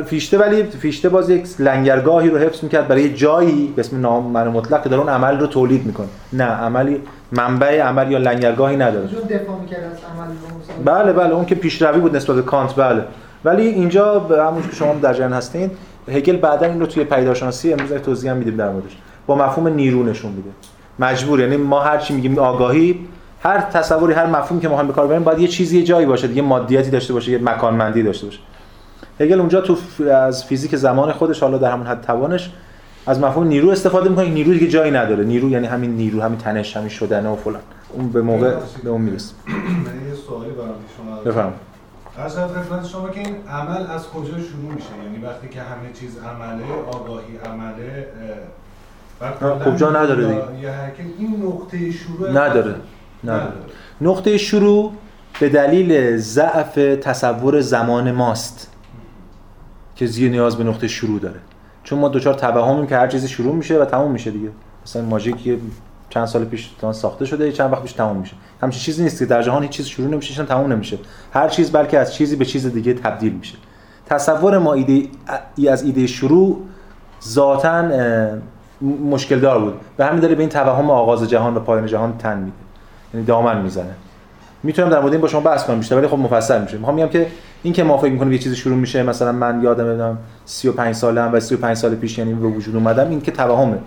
فیشته 0.07 0.39
ولی 0.39 0.63
فیشته 0.63 1.09
باز 1.09 1.31
یک 1.31 1.47
لنگرگاهی 1.59 2.31
رو 2.31 2.39
حفظ 2.39 2.63
می‌کرد 2.63 2.89
برای 2.89 3.15
جایی 3.15 3.73
به 3.77 3.81
اسم 3.81 4.01
نام 4.01 4.27
من 4.27 4.49
مطلق 4.49 4.83
که 4.83 4.89
داره 4.89 5.03
اون 5.03 5.13
عمل 5.13 5.39
رو 5.39 5.47
تولید 5.47 5.87
می‌کنه. 5.87 6.07
نه 6.33 6.45
عملی 6.45 7.01
منبع 7.33 7.81
عمل 7.81 8.13
یا 8.13 8.19
لنگرگاهی 8.19 8.77
نداره. 8.77 9.09
چون 9.09 9.21
دفاع 9.21 9.61
می‌کرد 9.61 9.85
از 9.85 9.99
عمل 10.17 10.33
بله 10.85 11.13
بله 11.13 11.35
اون 11.35 11.45
که 11.45 11.55
پیشروی 11.55 12.01
بود 12.01 12.17
نسبت 12.17 12.37
به 12.37 12.43
کانت 12.43 12.77
بله. 12.77 13.05
ولی 13.45 13.67
اینجا 13.67 14.19
به 14.19 14.45
همون 14.45 14.63
که 14.63 14.75
شما 14.75 14.95
در 14.95 15.13
جریان 15.13 15.33
هستین 15.33 15.71
هگل 16.09 16.37
بعدا 16.37 16.67
این 16.67 16.81
رو 16.81 16.87
توی 16.87 17.05
پیداشناسی 17.05 17.73
امروز 17.73 17.93
توضیح 17.93 18.31
هم 18.31 18.37
میدیم 18.37 18.57
در 18.57 18.71
موردش. 18.71 18.97
با 19.27 19.35
مفهوم 19.35 19.69
نیرو 19.69 20.03
نشون 20.03 20.33
میده. 20.33 20.51
مجبور 20.99 21.41
یعنی 21.41 21.57
ما 21.57 21.81
هر 21.81 21.99
چی 21.99 22.15
میگیم 22.15 22.39
آگاهی 22.39 22.99
هر 23.43 23.61
تصوری 23.61 24.15
هر 24.15 24.27
مفهومی 24.27 24.61
که 24.61 24.69
ما 24.69 24.77
هم 24.77 24.87
به 24.87 24.93
کار 24.93 25.07
ببریم 25.07 25.25
باید 25.25 25.39
یه 25.39 25.49
چیزی 25.49 25.79
یه 25.79 25.85
جایی 25.85 26.07
باشه 26.07 26.27
دیگه 26.29 26.43
مادیاتی 26.43 26.91
داشته 26.91 27.13
باشه 27.13 27.33
یه 27.33 27.39
مکانمندی 27.39 28.03
داشته 28.03 28.27
باشه. 28.27 28.39
هگل 29.21 29.41
اونجا 29.41 29.61
تو 29.61 29.77
از 30.05 30.45
فیزیک 30.45 30.77
زمان 30.77 31.13
خودش 31.13 31.41
حالا 31.41 31.59
در 31.59 31.73
همون 31.73 31.87
حد 31.87 32.01
توانش 32.01 32.51
از 33.07 33.21
مفهوم 33.21 33.47
نیرو 33.47 33.69
استفاده 33.69 34.09
می‌کنه. 34.09 34.29
نیرو 34.29 34.53
دیگه 34.53 34.69
جایی 34.69 34.91
نداره. 34.91 35.25
نیرو 35.25 35.51
یعنی 35.51 35.67
همین 35.67 35.91
نیرو 35.97 36.21
همین 36.21 36.39
تنش 36.39 36.77
همین 36.77 36.89
شدنه 36.89 37.29
و 37.29 37.37
فلان. 37.37 37.61
اون 37.93 38.09
به 38.09 38.23
موقع 38.23 38.55
به 38.85 38.91
اون 38.91 39.01
می‌رسه. 39.01 39.35
من 39.47 39.55
یه 39.55 40.15
سوالی 40.29 40.51
برام 40.51 40.75
شما 40.97 41.17
بفهم 41.17 41.53
از 42.19 42.37
خدمت 42.37 42.87
شما 42.87 43.09
که 43.09 43.21
این 43.21 43.37
عمل 43.51 43.87
از 43.91 44.09
کجا 44.09 44.31
شروع 44.31 44.73
میشه؟ 44.75 44.89
یعنی 45.05 45.25
وقتی 45.25 45.49
که 45.49 45.61
همه 45.61 45.93
چیز 46.01 46.19
عمله 46.19 46.65
آگاهی 46.93 47.37
عمله 47.47 48.07
و 49.21 49.59
خب 49.65 49.77
جا 49.77 49.91
نداره 49.91 50.27
دیگه. 50.27 50.63
یه 50.63 50.71
حرکت 50.71 51.05
این 51.19 51.43
نقطه 51.47 51.91
شروع 51.91 52.31
نداره. 52.31 52.75
نداره 53.25 53.53
نقطه 54.01 54.39
شروع 54.39 54.93
به 55.41 55.49
دلیل 55.49 56.17
ضعف 56.17 56.75
تصور 56.75 57.61
زمان 57.61 58.13
ماست 58.13 58.71
که 59.97 60.07
زیر 60.07 60.31
نیاز 60.31 60.57
به 60.57 60.65
نقطه 60.65 60.89
شروع 60.89 61.21
داره. 61.21 61.41
چون 61.85 61.99
ما 61.99 62.09
دوچار 62.09 62.35
توهمیم 62.35 62.87
که 62.87 62.97
هر 62.97 63.07
چیزی 63.07 63.29
شروع 63.29 63.55
میشه 63.55 63.79
و 63.79 63.85
تموم 63.85 64.11
میشه 64.11 64.31
دیگه. 64.31 64.49
مثلا 64.87 65.03
ماژیک 65.03 65.47
یه 65.47 65.59
چند 66.11 66.27
سال 66.27 66.45
پیش 66.45 66.71
ساخته 66.93 67.25
شده 67.25 67.53
چند 67.53 67.73
وقت 67.73 67.83
پیش 67.83 67.93
تموم 67.93 68.17
میشه. 68.17 68.35
همچین 68.63 68.83
چیزی 68.83 69.03
نیست 69.03 69.19
که 69.19 69.27
در 69.27 69.43
جهان 69.43 69.63
هیچ 69.63 69.71
چیز 69.71 69.87
شروع 69.87 70.09
نمیشه 70.09 70.45
تموم 70.45 70.73
نمیشه. 70.73 70.99
هر 71.33 71.49
چیز 71.49 71.73
بلکه 71.73 71.99
از 71.99 72.15
چیزی 72.15 72.37
به 72.37 72.45
چیز 72.45 72.67
دیگه 72.67 72.95
تبدیل 72.95 73.33
میشه. 73.33 73.55
تصور 74.07 74.59
ما 74.59 74.73
ایده 74.73 75.09
ای 75.57 75.69
از 75.69 75.83
ایده 75.83 76.07
شروع 76.07 76.61
ذاتا 77.29 77.85
مشکل 79.11 79.41
دار 79.41 79.61
بود. 79.61 79.75
به 79.97 80.07
همین 80.07 80.21
دلیل 80.21 80.35
به 80.35 80.41
این 80.41 80.49
توهم 80.49 80.91
آغاز 80.91 81.29
جهان 81.29 81.57
و 81.57 81.61
پایان 81.61 81.87
جهان 81.87 82.19
تن 82.19 82.39
میده. 82.39 82.62
یعنی 83.15 83.27
دامن 83.27 83.63
می‌زنه. 83.63 83.95
می‌تونم 84.63 84.89
در 84.89 85.01
مورد 85.01 85.13
این 85.13 85.23
با 85.23 85.29
شما 85.29 85.41
بحث 85.41 85.65
کنم 85.65 85.79
بیشتر 85.79 85.97
ولی 85.97 86.07
خب 86.07 86.19
مفصل 86.19 86.63
میشه. 86.63 86.77
می‌خوام 86.77 86.97
میگم 86.97 87.09
که 87.09 87.27
این 87.63 87.73
که 87.75 87.83
ما 87.83 87.99
فکر 87.99 88.13
می‌کنیم 88.13 88.33
یه 88.33 88.39
چیزی 88.39 88.57
شروع 88.57 88.77
میشه 88.77 89.03
مثلا 89.03 89.33
من 89.33 89.63
یادم 89.63 89.85
میادم 89.85 90.19
35 90.45 90.95
سالم 90.95 91.31
و 91.33 91.41
35 91.41 91.77
سال 91.77 91.95
پیش 91.95 92.19
یعنی 92.19 92.35
به 92.35 92.47
وجود 92.47 92.77
اومدم 92.77 93.11
این 93.11 93.21
که 93.21 93.31
توهمه. 93.31 93.79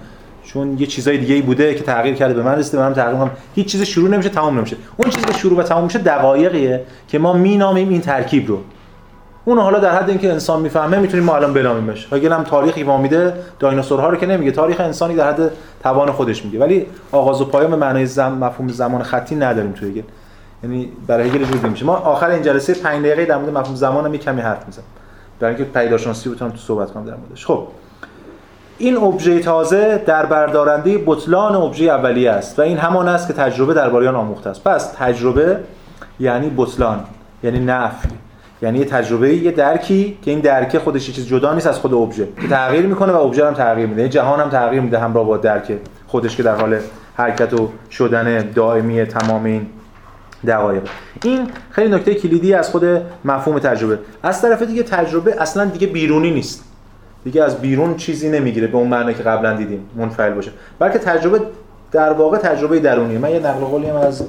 چون 0.43 0.78
یه 0.80 0.88
چیزای 0.88 1.17
دیگه 1.17 1.36
ای 1.36 1.41
بوده 1.41 1.73
که 1.73 1.84
تغییر 1.84 2.15
کرده 2.15 2.34
به 2.34 2.43
من 2.43 2.55
رسیده 2.55 2.80
منم 2.80 2.93
تغییر 2.93 3.15
کنم 3.15 3.32
هیچ 3.55 3.67
چیز 3.67 3.82
شروع 3.82 4.09
نمیشه 4.09 4.30
تمام 4.30 4.57
نمیشه. 4.57 4.78
اون 4.97 5.09
چیزی 5.09 5.26
که 5.26 5.34
شروع 5.34 5.59
و 5.59 5.63
تمام 5.63 5.84
میشه 5.84 5.99
دقایقیه 5.99 6.84
که 7.07 7.19
ما 7.19 7.34
مینامیم 7.34 7.89
این 7.89 8.01
ترکیب 8.01 8.47
رو. 8.47 8.59
اون 9.45 9.59
حالا 9.59 9.79
در 9.79 9.95
حد 9.95 10.09
اینکه 10.09 10.31
انسان 10.31 10.61
می‌فهمه 10.61 10.99
می‌تونیم 10.99 11.25
ما 11.25 11.35
الان 11.35 11.53
بنامیمش. 11.53 12.13
هگل 12.13 12.31
هم 12.31 12.43
تاریخی 12.43 12.83
ما 12.83 12.97
میده 12.97 13.33
دایناسورها 13.59 14.09
رو 14.09 14.17
که 14.17 14.25
نمیگه 14.25 14.51
تاریخ 14.51 14.79
انسانی 14.79 15.15
در 15.15 15.29
حد 15.29 15.51
توان 15.83 16.11
خودش 16.11 16.45
میگه. 16.45 16.59
ولی 16.59 16.85
آغاز 17.11 17.41
و 17.41 17.45
پایان 17.45 17.71
به 17.71 17.77
معنای 17.77 18.05
زم 18.05 18.31
مفهوم 18.31 18.67
زمان 18.67 19.03
خطی 19.03 19.35
نداریم 19.35 19.71
توی 19.71 19.89
هگل 19.89 20.01
یعنی 20.63 20.91
برای 21.07 21.29
هگل 21.29 21.43
جوری 21.43 21.69
میشه. 21.69 21.85
ما 21.85 21.95
آخر 21.95 22.29
این 22.29 22.41
جلسه 22.41 22.73
5 22.73 23.05
دقیقه 23.05 23.25
در 23.25 23.37
مورد 23.37 23.57
مفهوم 23.57 23.75
زمان 23.75 24.05
هم 24.05 24.17
کمی 24.17 24.41
حرف 24.41 24.65
می‌زنم. 24.65 24.85
برای 25.39 25.55
اینکه 25.55 25.79
پیداشناسی 25.79 26.29
بتونم 26.29 26.51
تو 26.51 26.57
صحبت 26.57 26.91
کنم 26.91 27.05
در 27.05 27.15
موردش. 27.15 27.45
خب. 27.45 27.67
این 28.77 28.97
ابژه 28.97 29.39
تازه 29.39 30.03
در 30.05 30.25
بردارنده 30.25 31.03
بطلان 31.05 31.55
ابژه 31.55 31.85
اولیه 31.85 32.31
است 32.31 32.59
و 32.59 32.61
این 32.61 32.77
همان 32.77 33.07
است 33.07 33.27
که 33.27 33.33
تجربه 33.33 33.73
درباره 33.73 34.09
آن 34.09 34.15
آموخته 34.15 34.49
است. 34.49 34.63
پس 34.63 34.93
تجربه 34.97 35.59
یعنی 36.19 36.53
بطلان 36.57 36.99
یعنی 37.43 37.59
نفی. 37.59 38.09
یعنی 38.62 38.80
یه 38.80 38.86
تجربه 38.86 39.36
یه 39.36 39.51
درکی 39.51 40.18
که 40.22 40.32
این 40.32 40.39
درک 40.39 40.78
خودش 40.78 41.12
چیز 41.12 41.28
جدا 41.28 41.53
نیست 41.53 41.68
از 41.68 41.80
خود 41.80 41.93
ابژه 41.93 42.28
که 42.41 42.47
تغییر 42.47 42.86
می‌کنه 42.86 43.12
و 43.12 43.16
ابژه 43.16 43.47
هم 43.47 43.53
تغییر 43.53 43.88
میده. 43.88 44.01
یعنی 44.01 44.14
جهان 44.14 44.39
هم 44.39 44.49
تغییر 44.49 44.82
میده 44.82 44.99
همراه 44.99 45.26
با 45.26 45.38
درک 45.38 45.72
خودش 46.08 46.36
که 46.36 46.43
در 46.43 46.56
حال 46.56 46.80
حرکت 47.16 47.53
و 47.53 47.70
شدن 47.91 48.51
دائمی 48.51 49.06
تمام 49.06 49.45
این 49.45 49.66
دقایق. 50.47 50.82
این 51.24 51.47
خیلی 51.72 51.95
نکته 51.95 52.14
کلیدی 52.14 52.53
از 52.53 52.70
خود 52.70 52.86
مفهوم 53.26 53.60
تجربه. 53.60 53.99
از 54.24 54.41
طرف 54.41 54.62
دیگه 54.62 54.84
تجربه 54.84 55.41
اصلا 55.41 55.66
دیگه 55.66 55.88
بیرونی 55.88 56.32
نیست. 56.32 56.64
دیگه 57.24 57.43
از 57.43 57.62
بیرون 57.62 57.95
چیزی 57.95 58.30
نمی‌گیره 58.30 58.68
به 58.68 58.78
اون 58.78 58.88
معنی 58.88 59.14
که 59.14 59.24
قبلا 59.24 59.53
دیدیم 59.53 59.89
منفعل 59.95 60.34
باشه. 60.34 60.51
بلکه 60.80 60.99
تجربه 60.99 61.41
در 61.91 62.14
واقع 62.14 62.38
تجربه 62.38 62.80
درونیه. 62.80 63.18
من 63.18 63.32
یه 63.32 63.39
نقل 63.39 63.60
قولی 63.60 63.89
از 63.89 64.24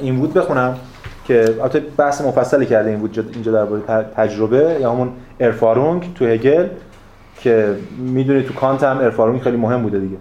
این 0.00 0.16
بود 0.16 0.34
بخونم. 0.34 0.76
که 1.30 1.44
البته 1.44 1.80
بحث 1.80 2.20
مفصلی 2.20 2.66
کرده 2.66 2.90
این 2.90 2.98
بود 2.98 3.30
اینجا 3.32 3.52
درباره 3.52 3.82
تجربه 4.16 4.76
یا 4.80 4.92
همون 4.92 5.12
ارفارونگ 5.40 6.14
تو 6.14 6.26
هگل 6.26 6.66
که 7.40 7.76
می‌دونی 7.98 8.42
تو 8.42 8.54
کانت 8.54 8.82
هم 8.82 8.98
ارفارونگ 8.98 9.40
خیلی 9.40 9.56
مهم 9.56 9.82
بوده 9.82 9.98
دیگه. 9.98 10.16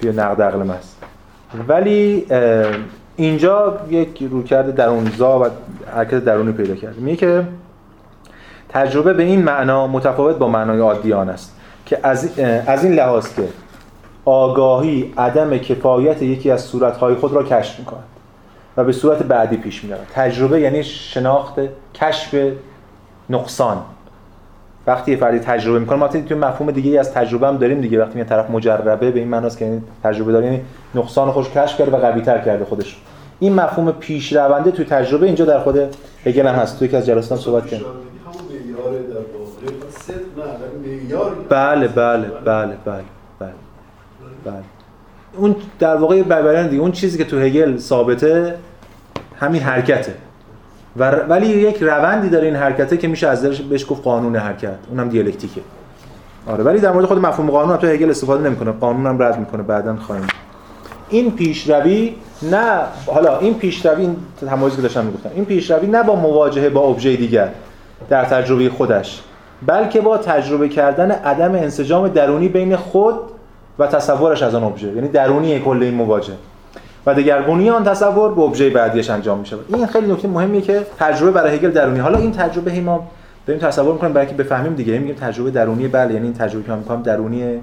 توی 0.00 0.12
نقد 0.12 0.42
عقل 0.42 0.58
محض. 0.58 0.86
ولی 1.68 2.26
اینجا 3.16 3.80
یک 3.90 4.22
رویکرد 4.30 4.74
درونزا 4.74 5.40
و 5.40 5.46
حرکت 5.94 6.24
درونی 6.24 6.52
پیدا 6.52 6.74
کرده 6.74 7.00
میگه 7.00 7.16
که 7.16 7.44
تجربه 8.68 9.12
به 9.12 9.22
این 9.22 9.42
معنا 9.42 9.86
متفاوت 9.86 10.36
با 10.36 10.48
معنای 10.48 10.80
عادیان 10.80 11.28
است 11.28 11.56
که 11.86 11.98
از, 12.02 12.38
از 12.66 12.84
این 12.84 12.92
لحاظ 12.92 13.34
که 13.34 13.48
آگاهی 14.24 15.12
عدم 15.18 15.58
کفایت 15.58 16.22
یکی 16.22 16.50
از 16.50 16.60
صورتهای 16.60 17.14
خود 17.14 17.32
را 17.32 17.42
کشف 17.42 17.78
می‌کند. 17.78 18.04
و 18.76 18.84
به 18.84 18.92
صورت 18.92 19.22
بعدی 19.22 19.56
پیش 19.56 19.84
می‌رود 19.84 20.06
تجربه 20.14 20.60
یعنی 20.60 20.84
شناخت 20.84 21.54
کشف 21.94 22.52
نقصان. 23.30 23.82
وقتی 24.86 25.10
یه 25.10 25.16
فردی 25.16 25.38
تجربه 25.38 25.78
می‌کنه 25.78 25.98
ما 25.98 26.08
توی 26.08 26.36
مفهوم 26.36 26.70
دیگه 26.70 27.00
از 27.00 27.12
تجربه 27.12 27.46
هم 27.48 27.56
داریم 27.56 27.80
دیگه. 27.80 28.04
وقتی 28.04 28.18
یه 28.18 28.24
طرف 28.24 28.50
مجربه 28.50 29.10
به 29.10 29.18
این 29.18 29.28
معناست 29.28 29.58
که 29.58 29.64
یعنی 29.64 29.82
تجربه 30.04 30.32
داره 30.32 30.44
یعنی 30.44 30.60
نقصان 30.94 31.30
خودش 31.30 31.50
کشف 31.50 31.78
کرده 31.78 31.92
و 31.92 31.96
قوی 31.96 32.20
تر 32.20 32.38
کرده 32.38 32.64
خودش. 32.64 32.96
این 33.38 33.54
مفهوم 33.54 33.92
پیشرونده 33.92 34.70
توی 34.70 34.84
تجربه 34.84 35.26
اینجا 35.26 35.44
در 35.44 35.58
خود 35.58 35.78
هگل 36.24 36.46
هم 36.46 36.54
هست. 36.54 36.78
توی 36.78 36.88
یکی 36.88 36.96
از 36.96 37.06
جلسات 37.06 37.38
صحبت 37.38 37.66
کردیم. 37.66 37.86
بله 41.48 41.88
بله 41.88 42.28
بله 42.44 42.76
بله 42.84 43.04
بله. 43.38 43.52
بله. 44.44 44.75
اون 45.36 45.56
در 45.78 45.96
واقع 45.96 46.22
بیان 46.22 46.68
دیگه 46.68 46.82
اون 46.82 46.92
چیزی 46.92 47.18
که 47.18 47.24
تو 47.24 47.38
هگل 47.38 47.78
ثابته 47.78 48.54
همین 49.40 49.62
حرکته. 49.62 50.14
و 50.96 51.10
ولی 51.10 51.46
یک 51.46 51.82
روندی 51.82 52.28
داره 52.28 52.46
این 52.46 52.56
حرکته 52.56 52.96
که 52.96 53.08
میشه 53.08 53.28
از 53.28 53.42
درش 53.42 53.60
بهش 53.60 53.86
گفت 53.88 54.02
قانون 54.02 54.36
حرکت. 54.36 54.78
اونم 54.90 55.08
دیالکتیکه. 55.08 55.60
آره 56.46 56.64
ولی 56.64 56.78
در 56.78 56.92
مورد 56.92 57.04
خود 57.04 57.18
مفهوم 57.18 57.50
قانون 57.50 57.76
تو 57.76 57.86
هگل 57.86 58.10
استفاده 58.10 58.48
نمی‌کنه. 58.48 58.70
قانون 58.70 59.06
هم 59.06 59.22
رد 59.22 59.38
می‌کنه. 59.38 59.62
بعدا 59.62 59.96
خواهیم. 59.96 60.26
این 61.08 61.30
پیشروی 61.30 62.14
نه 62.42 62.80
حالا 63.06 63.38
این 63.38 63.54
پیشروی 63.54 64.02
این 64.02 64.16
تمایزی 64.46 64.76
که 64.76 64.82
داشتم 64.82 65.04
می‌گفتم. 65.04 65.30
این 65.34 65.44
پیشروی 65.44 65.86
نه 65.86 66.02
با 66.02 66.14
مواجهه 66.16 66.68
با 66.68 66.80
ابژه 66.80 67.16
دیگر 67.16 67.48
در 68.08 68.24
تجربه 68.24 68.68
خودش 68.68 69.22
بلکه 69.66 70.00
با 70.00 70.18
تجربه 70.18 70.68
کردن 70.68 71.10
عدم 71.10 71.54
انسجام 71.54 72.08
درونی 72.08 72.48
بین 72.48 72.76
خود 72.76 73.14
و 73.78 73.86
تصورش 73.86 74.42
از 74.42 74.54
آن 74.54 74.64
ابژه. 74.64 74.92
یعنی 74.92 75.08
درونی 75.08 75.60
کل 75.60 75.82
این 75.82 75.94
مواجهه 75.94 76.36
و 77.06 77.14
دگرگونی 77.14 77.70
آن 77.70 77.84
تصور 77.84 78.34
به 78.34 78.40
ابژه 78.40 78.70
بعدیش 78.70 79.10
انجام 79.10 79.38
میشه 79.38 79.56
این 79.68 79.86
خیلی 79.86 80.12
نکته 80.12 80.28
مهمیه 80.28 80.60
که 80.60 80.86
تجربه 80.98 81.30
برای 81.30 81.56
هگل 81.56 81.70
درونی. 81.70 81.98
حالا 81.98 82.18
این 82.18 82.32
تجربه 82.32 82.70
هی 82.70 82.80
ما 82.80 83.08
داریم 83.46 83.62
تصور 83.62 83.92
می‌کنیم 83.92 84.12
برای 84.12 84.26
اینکه 84.26 84.42
بفهمیم 84.42 84.74
دیگه. 84.74 84.98
میگیم 84.98 85.14
تجربه 85.14 85.50
درونی 85.50 85.88
بله 85.88 86.14
یعنی 86.14 86.24
این 86.24 86.34
تجربه 86.34 86.64
که 86.64 86.70
من 86.70 86.78
می‌کنم 86.78 87.02
درونی 87.02 87.60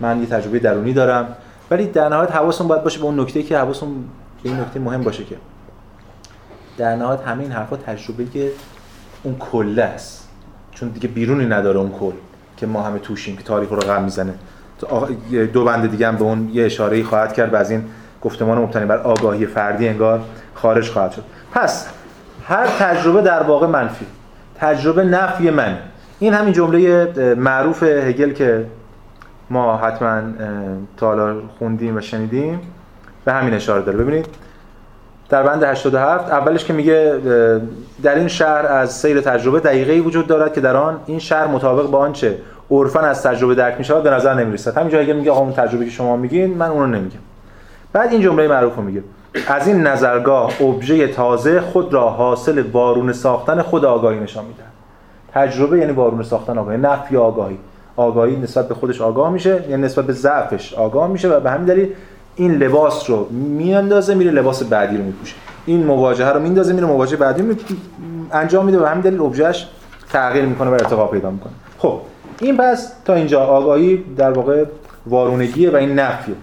من 0.00 0.20
یه 0.20 0.26
تجربه 0.26 0.58
درونی 0.58 0.92
دارم. 0.92 1.28
ولی 1.70 1.86
در 1.86 2.08
نهایت 2.08 2.32
حواسمون 2.32 2.68
باید 2.68 2.82
باشه 2.82 2.98
به 2.98 3.04
اون 3.04 3.20
نکته 3.20 3.42
که 3.42 3.58
حواسمون 3.58 3.94
به 4.42 4.50
این 4.50 4.60
نکته 4.60 4.80
مهم 4.80 5.02
باشه 5.02 5.24
که 5.24 5.36
در 6.78 6.96
نهایت 6.96 7.20
همه 7.20 7.42
این 7.42 7.52
حرفا 7.52 7.76
تجربه 7.76 8.24
که 8.24 8.50
اون 9.22 9.36
کله 9.38 9.82
است. 9.82 10.28
چون 10.70 10.88
دیگه 10.88 11.08
بیرونی 11.08 11.46
نداره 11.46 11.78
اون 11.78 11.90
کل 11.90 12.12
که 12.56 12.66
ما 12.66 12.82
همه 12.82 12.98
توشیم 12.98 13.36
که 13.36 13.42
تاریخ 13.42 13.68
رو 13.68 13.76
رقم 13.76 14.02
می‌زنه. 14.02 14.34
دو 15.52 15.64
بند 15.64 15.90
دیگه 15.90 16.08
هم 16.08 16.16
به 16.16 16.22
اون 16.22 16.50
یه 16.52 16.64
اشاره 16.64 17.02
خواهد 17.02 17.32
کرد 17.32 17.54
و 17.54 17.56
از 17.56 17.70
این 17.70 17.84
گفتمان 18.22 18.58
مبتنی 18.58 18.86
بر 18.86 18.98
آگاهی 18.98 19.46
فردی 19.46 19.88
انگار 19.88 20.20
خارج 20.54 20.90
خواهد 20.90 21.12
شد. 21.12 21.24
پس 21.52 21.88
هر 22.46 22.66
تجربه 22.66 23.22
در 23.22 23.42
واقع 23.42 23.66
منفی 23.66 24.06
تجربه 24.58 25.04
نفی 25.04 25.50
من 25.50 25.78
این 26.18 26.34
همین 26.34 26.52
جمله 26.52 27.34
معروف 27.34 27.82
هگل 27.82 28.32
که 28.32 28.66
ما 29.50 29.76
حتما 29.76 30.22
تا 30.96 31.34
خوندیم 31.58 31.96
و 31.96 32.00
شنیدیم 32.00 32.60
به 33.24 33.32
همین 33.32 33.54
اشاره 33.54 33.82
داره. 33.82 33.98
ببینید 33.98 34.26
در 35.28 35.42
بند 35.42 35.62
87 35.62 36.30
اولش 36.30 36.64
که 36.64 36.72
میگه 36.72 37.20
در 38.02 38.14
این 38.14 38.28
شهر 38.28 38.66
از 38.66 38.92
سیر 38.92 39.20
تجربه 39.20 39.60
دقیقه 39.60 40.00
وجود 40.00 40.26
دارد 40.26 40.54
که 40.54 40.60
در 40.60 40.76
آن 40.76 41.00
این 41.06 41.18
شهر 41.18 41.46
مطابق 41.46 41.90
با 41.90 41.98
آنچه 41.98 42.38
عرفا 42.70 43.00
از 43.00 43.22
تجربه 43.22 43.54
درک 43.54 43.78
میشه 43.78 44.00
به 44.00 44.10
نظر 44.10 44.34
نمی‌رسد. 44.34 44.76
همین 44.76 44.88
جایی 44.88 45.06
که 45.06 45.12
میگه 45.12 45.30
آقا 45.30 45.40
اون 45.40 45.52
تجربه 45.52 45.84
که 45.84 45.90
شما 45.90 46.16
میگین 46.16 46.54
من 46.54 46.68
اونو 46.68 46.86
نمیگم. 46.86 47.18
بعد 47.92 48.12
این 48.12 48.20
جمله 48.20 48.48
معروف 48.48 48.76
رو 48.76 48.82
میگه. 48.82 49.02
از 49.48 49.66
این 49.66 49.82
نظرگاه 49.82 50.62
ابژه 50.62 51.08
تازه 51.08 51.60
خود 51.60 51.94
را 51.94 52.08
حاصل 52.10 52.62
وارونه 52.72 53.12
ساختن 53.12 53.62
خود 53.62 53.84
آگاهی 53.84 54.20
نشان 54.20 54.44
میده 54.44 54.62
تجربه 55.34 55.78
یعنی 55.78 55.92
وارونه 55.92 56.22
ساختن 56.22 56.58
آگاهی 56.58 56.78
نفی 56.78 57.16
آگاهی. 57.16 57.58
آگاهی 57.96 58.36
نسبت 58.36 58.68
به 58.68 58.74
خودش 58.74 59.00
آگاه 59.00 59.30
میشه 59.30 59.64
یعنی 59.68 59.82
نسبت 59.82 60.04
به 60.04 60.12
ضعفش 60.12 60.74
آگاه 60.74 61.08
میشه 61.08 61.28
و 61.28 61.40
به 61.40 61.50
همین 61.50 61.66
دلیل 61.66 61.88
این 62.36 62.54
لباس 62.54 63.10
رو 63.10 63.28
میاندازه 63.30 64.14
میره 64.14 64.30
لباس 64.30 64.62
بعدی 64.62 64.96
رو 64.96 65.04
میپوشه. 65.04 65.34
این 65.66 65.86
مواجهه 65.86 66.32
رو 66.32 66.40
میندازه 66.40 66.72
میره 66.72 66.86
مواجهه 66.86 67.18
بعدی 67.18 67.42
رو 67.42 67.54
انجام 68.32 68.66
میده 68.66 68.82
و 68.82 68.86
همین 68.86 69.00
دلیل 69.00 69.20
ابژهش 69.20 69.68
تغییر 70.12 70.44
می‌کنه 70.44 70.70
و 70.70 70.72
ارتقا 70.72 71.06
پیدا 71.06 71.30
می‌کنه. 71.30 71.52
خب 71.78 72.00
این 72.40 72.56
پس 72.56 72.92
تا 73.04 73.14
اینجا 73.14 73.40
آگاهی 73.40 74.04
در 74.16 74.30
واقع 74.30 74.64
وارونگیه 75.06 75.70
و 75.70 75.76
این 75.76 75.98
نفیه. 75.98 76.34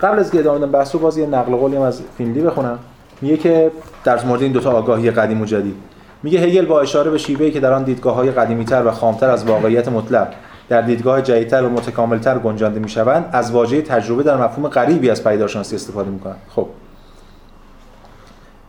قبل 0.00 0.18
از 0.18 0.30
که 0.30 0.38
ادامه 0.38 0.58
بدم 0.58 0.70
بحث 0.70 0.96
باز 0.96 1.18
یه 1.18 1.26
نقل 1.26 1.56
قولی 1.56 1.76
هم 1.76 1.82
از 1.82 2.02
فینلی 2.18 2.40
بخونم. 2.40 2.78
میگه 3.20 3.36
که 3.36 3.70
در 4.04 4.24
مورد 4.24 4.42
این 4.42 4.52
دوتا 4.52 4.72
آگاهی 4.72 5.10
قدیم 5.10 5.40
و 5.40 5.44
جدید. 5.44 5.76
میگه 6.22 6.40
هگل 6.40 6.66
با 6.66 6.80
اشاره 6.80 7.10
به 7.10 7.18
شیوهی 7.18 7.50
که 7.50 7.60
در 7.60 7.72
آن 7.72 7.82
دیدگاه 7.82 8.14
های 8.14 8.30
قدیمیتر 8.30 8.86
و 8.86 8.90
خامتر 8.90 9.30
از 9.30 9.44
واقعیت 9.44 9.88
مطلق 9.88 10.28
در 10.68 10.80
دیدگاه 10.80 11.22
جدیدتر 11.22 11.62
و 11.62 11.68
متکاملتر 11.68 12.38
گنجانده 12.38 12.80
می‌شوند 12.80 13.30
از 13.32 13.50
واژه 13.50 13.82
تجربه 13.82 14.22
در 14.22 14.36
مفهوم 14.36 14.68
غریبی 14.68 15.10
از 15.10 15.24
پیدارشناسی 15.24 15.76
استفاده 15.76 16.10
می‌کنند. 16.10 16.38
خب. 16.48 16.66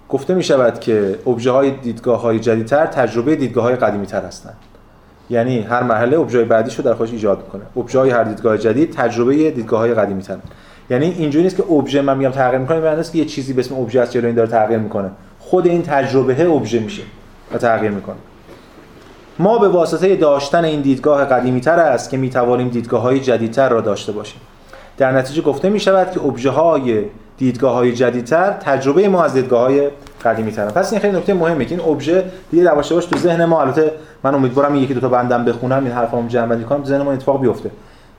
گفته 0.10 0.34
می 0.34 0.44
شود 0.44 0.80
که 0.80 1.20
ابژه 1.28 1.52
های 1.52 1.72
دیدگاه 1.72 2.40
جدیدتر 2.40 2.86
تجربه 2.86 3.36
دیدگاه 3.36 3.64
های 3.64 3.76
قدیمی 3.76 4.06
تر 4.06 4.22
هستند. 4.22 4.56
یعنی 5.30 5.62
هر 5.62 5.84
مرحله 5.84 6.20
ابژه 6.20 6.44
بعدیش 6.44 6.76
رو 6.76 6.84
در 6.84 6.94
خودش 6.94 7.12
ایجاد 7.12 7.38
می‌کنه. 7.38 7.62
ابژه 7.78 8.14
هر 8.14 8.24
دیدگاه 8.24 8.58
جدید 8.58 8.92
تجربه 8.92 9.52
دیدگاه 9.52 9.80
های 9.80 9.94
قدیمی 9.94 10.22
تر 10.22 10.38
یعنی 10.90 11.06
اینجوری 11.06 11.44
نیست 11.44 11.58
که 11.58 11.64
ابژه 11.72 12.02
من 12.02 12.18
میگم 12.18 12.32
تغییر 12.32 12.62
می‌کنه 12.62 12.80
معنی 12.80 12.96
نیست 12.96 13.12
که 13.12 13.18
یه 13.18 13.26
چیزی 13.26 13.54
به 13.54 13.60
اسم 13.60 13.76
ابژه 13.76 14.02
از 14.02 14.14
جلوی 14.14 14.26
این 14.26 14.36
داره 14.36 14.50
تغییر 14.50 14.80
می‌کنه. 14.80 15.12
خود 15.40 15.68
این 15.68 15.82
تجربه 15.82 16.50
ابژه 16.50 16.80
میشه 16.80 17.04
و 17.54 17.58
تغییر 17.58 17.92
می‌کنه. 17.92 18.16
ما 19.40 19.58
به 19.58 19.68
واسطه 19.68 20.16
داشتن 20.16 20.66
این 20.66 20.82
دیدگاه 20.82 21.26
قدیمی 21.26 21.62
تر 21.62 21.80
است 21.80 22.10
که 22.10 22.18
می‌توانیم 22.18 22.70
دیدگاه 22.70 23.02
های 23.02 23.20
جدیدتر 23.20 23.70
را 23.70 23.82
داشته 23.82 24.12
باشیم. 24.12 24.42
در 24.98 25.12
نتیجه 25.12 25.42
گفته 25.42 25.70
می 25.70 25.80
شود 25.80 26.12
که 26.12 26.22
ابژه 26.22 26.50
های 26.50 27.04
دیدگاه 27.38 27.74
های 27.74 27.94
جدیدتر 27.94 28.52
تجربه 28.52 29.08
ما 29.08 29.24
از 29.24 29.34
دیدگاه 29.34 29.62
های 29.62 29.90
قدیمی 30.24 30.52
تر 30.52 30.70
پس 30.70 30.94
این 30.94 31.02
خیلی 31.02 31.18
نکته 31.18 31.34
مهمه 31.34 31.66
که 31.66 31.76
این 31.76 31.86
ابژه 31.86 32.24
دیگه 32.52 32.64
یواش 32.64 32.92
یواش 32.92 33.06
تو 33.06 33.18
ذهن 33.18 33.46
ما 33.46 33.62
البته 33.62 33.92
من 34.24 34.36
امیدوارم 34.36 34.76
یکی 34.76 34.94
دو 34.94 35.00
تا 35.00 35.10
بندم 35.10 35.46
بخونم 35.46 35.84
این 35.84 35.94
حرفامو 35.94 36.28
جمع 36.28 36.46
بندی 36.46 36.64
کنم 36.64 36.84
ذهن 36.84 37.02
ما 37.02 37.12
اتفاق 37.12 37.42
بیفته. 37.42 37.72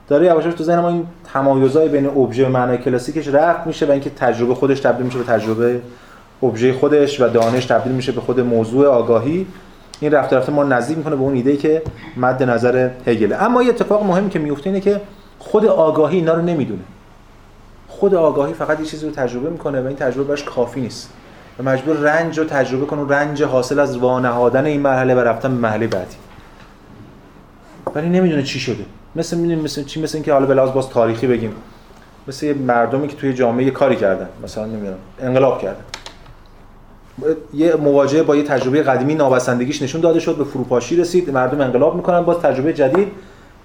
داره 0.07 0.25
یواش 0.25 0.43
تو 0.43 0.63
ذهن 0.63 0.79
ما 0.79 0.89
این 0.89 1.07
تمایزای 1.33 1.89
بین 1.89 2.05
ابژه 2.05 2.45
و 2.45 2.49
معنای 2.49 2.77
کلاسیکش 2.77 3.27
رفت 3.27 3.67
میشه 3.67 3.85
و 3.85 3.91
اینکه 3.91 4.09
تجربه 4.09 4.55
خودش 4.55 4.79
تبدیل 4.79 5.05
میشه 5.05 5.17
به 5.17 5.23
تجربه 5.23 5.81
ابژه 6.43 6.73
خودش 6.73 7.21
و 7.21 7.27
دانش 7.27 7.65
تبدیل 7.65 7.93
میشه 7.93 8.11
به 8.11 8.21
خود 8.21 8.39
موضوع 8.39 8.87
آگاهی. 8.87 9.47
این 9.99 10.11
رفته 10.11 10.37
رفته 10.37 10.51
ما 10.51 10.63
نزدیک 10.63 10.97
می‌کنه 10.97 11.15
به 11.15 11.21
اون 11.21 11.33
ایده 11.33 11.57
که 11.57 11.81
مد 12.17 12.43
نظر 12.43 12.89
هگل. 13.07 13.35
اما 13.39 13.63
یه 13.63 13.69
اتفاق 13.69 14.03
مهمی 14.03 14.29
که 14.29 14.39
میفته 14.39 14.69
اینه 14.69 14.79
که 14.79 15.01
خود 15.39 15.65
آگاهی 15.65 16.17
اینا 16.17 16.33
رو 16.33 16.41
نمی‌دونه. 16.41 16.81
خود 17.87 18.15
آگاهی 18.15 18.53
فقط 18.53 18.79
یه 18.79 18.85
چیزی 18.85 19.05
رو 19.05 19.11
تجربه 19.11 19.49
می‌کنه 19.49 19.81
و 19.81 19.87
این 19.87 19.95
تجربه 19.95 20.23
براش 20.23 20.43
کافی 20.43 20.81
نیست. 20.81 21.09
و 21.59 21.63
مجبور 21.63 21.95
رنج 21.95 22.39
رو 22.39 22.45
تجربه 22.45 22.85
کنه 22.85 23.15
رنج 23.15 23.43
حاصل 23.43 23.79
از 23.79 23.97
وانهادن 23.97 24.65
این 24.65 24.81
مرحله 24.81 25.15
و 25.15 25.19
رفتن 25.19 25.49
به 25.49 25.55
مرحله 25.55 25.87
بعدی. 25.87 26.15
ولی 27.95 28.09
نمی‌دونه 28.09 28.43
چی 28.43 28.59
شده. 28.59 28.85
مثل 29.15 29.37
می‌دونیم 29.37 29.63
مثل 29.63 29.83
چی؟ 29.83 30.01
مثل 30.01 30.17
اینکه 30.17 30.33
حالا 30.33 30.45
بلاز 30.45 30.73
باز 30.73 30.89
تاریخی 30.89 31.27
بگیم. 31.27 31.53
مثل 32.27 32.45
یه 32.45 32.53
مردمی 32.53 33.07
که 33.07 33.15
توی 33.15 33.33
جامعه 33.33 33.71
کاری 33.71 33.95
کردن. 33.95 34.27
مثلا 34.43 34.65
نمی‌دونم 34.65 34.97
انقلاب 35.19 35.61
کردن. 35.61 35.81
یه 37.53 37.75
مواجهه 37.75 38.23
با 38.23 38.35
یه 38.35 38.43
تجربه 38.43 38.83
قدیمی 38.83 39.15
نابسندگیش 39.15 39.81
نشون 39.81 40.01
داده 40.01 40.19
شد 40.19 40.37
به 40.37 40.43
فروپاشی 40.43 40.95
رسید 40.95 41.29
مردم 41.29 41.61
انقلاب 41.61 41.95
می‌کنن 41.95 42.21
باز 42.21 42.37
تجربه 42.37 42.73
جدید 42.73 43.07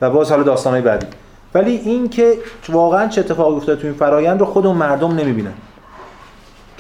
و 0.01 0.11
باز 0.11 0.30
حالا 0.30 0.43
داستانهای 0.43 0.82
بعدی. 0.82 1.07
ولی 1.55 1.76
این 1.76 2.09
که 2.09 2.38
واقعا 2.68 3.09
چه 3.09 3.20
اتفاقی 3.20 3.57
افتاده 3.57 3.80
تو 3.80 3.86
این 3.86 3.97
فرایند 3.97 4.41
رو 4.41 4.47
خود 4.47 4.66
اون 4.66 4.76
مردم 4.76 5.16
نمی‌بینن. 5.16 5.53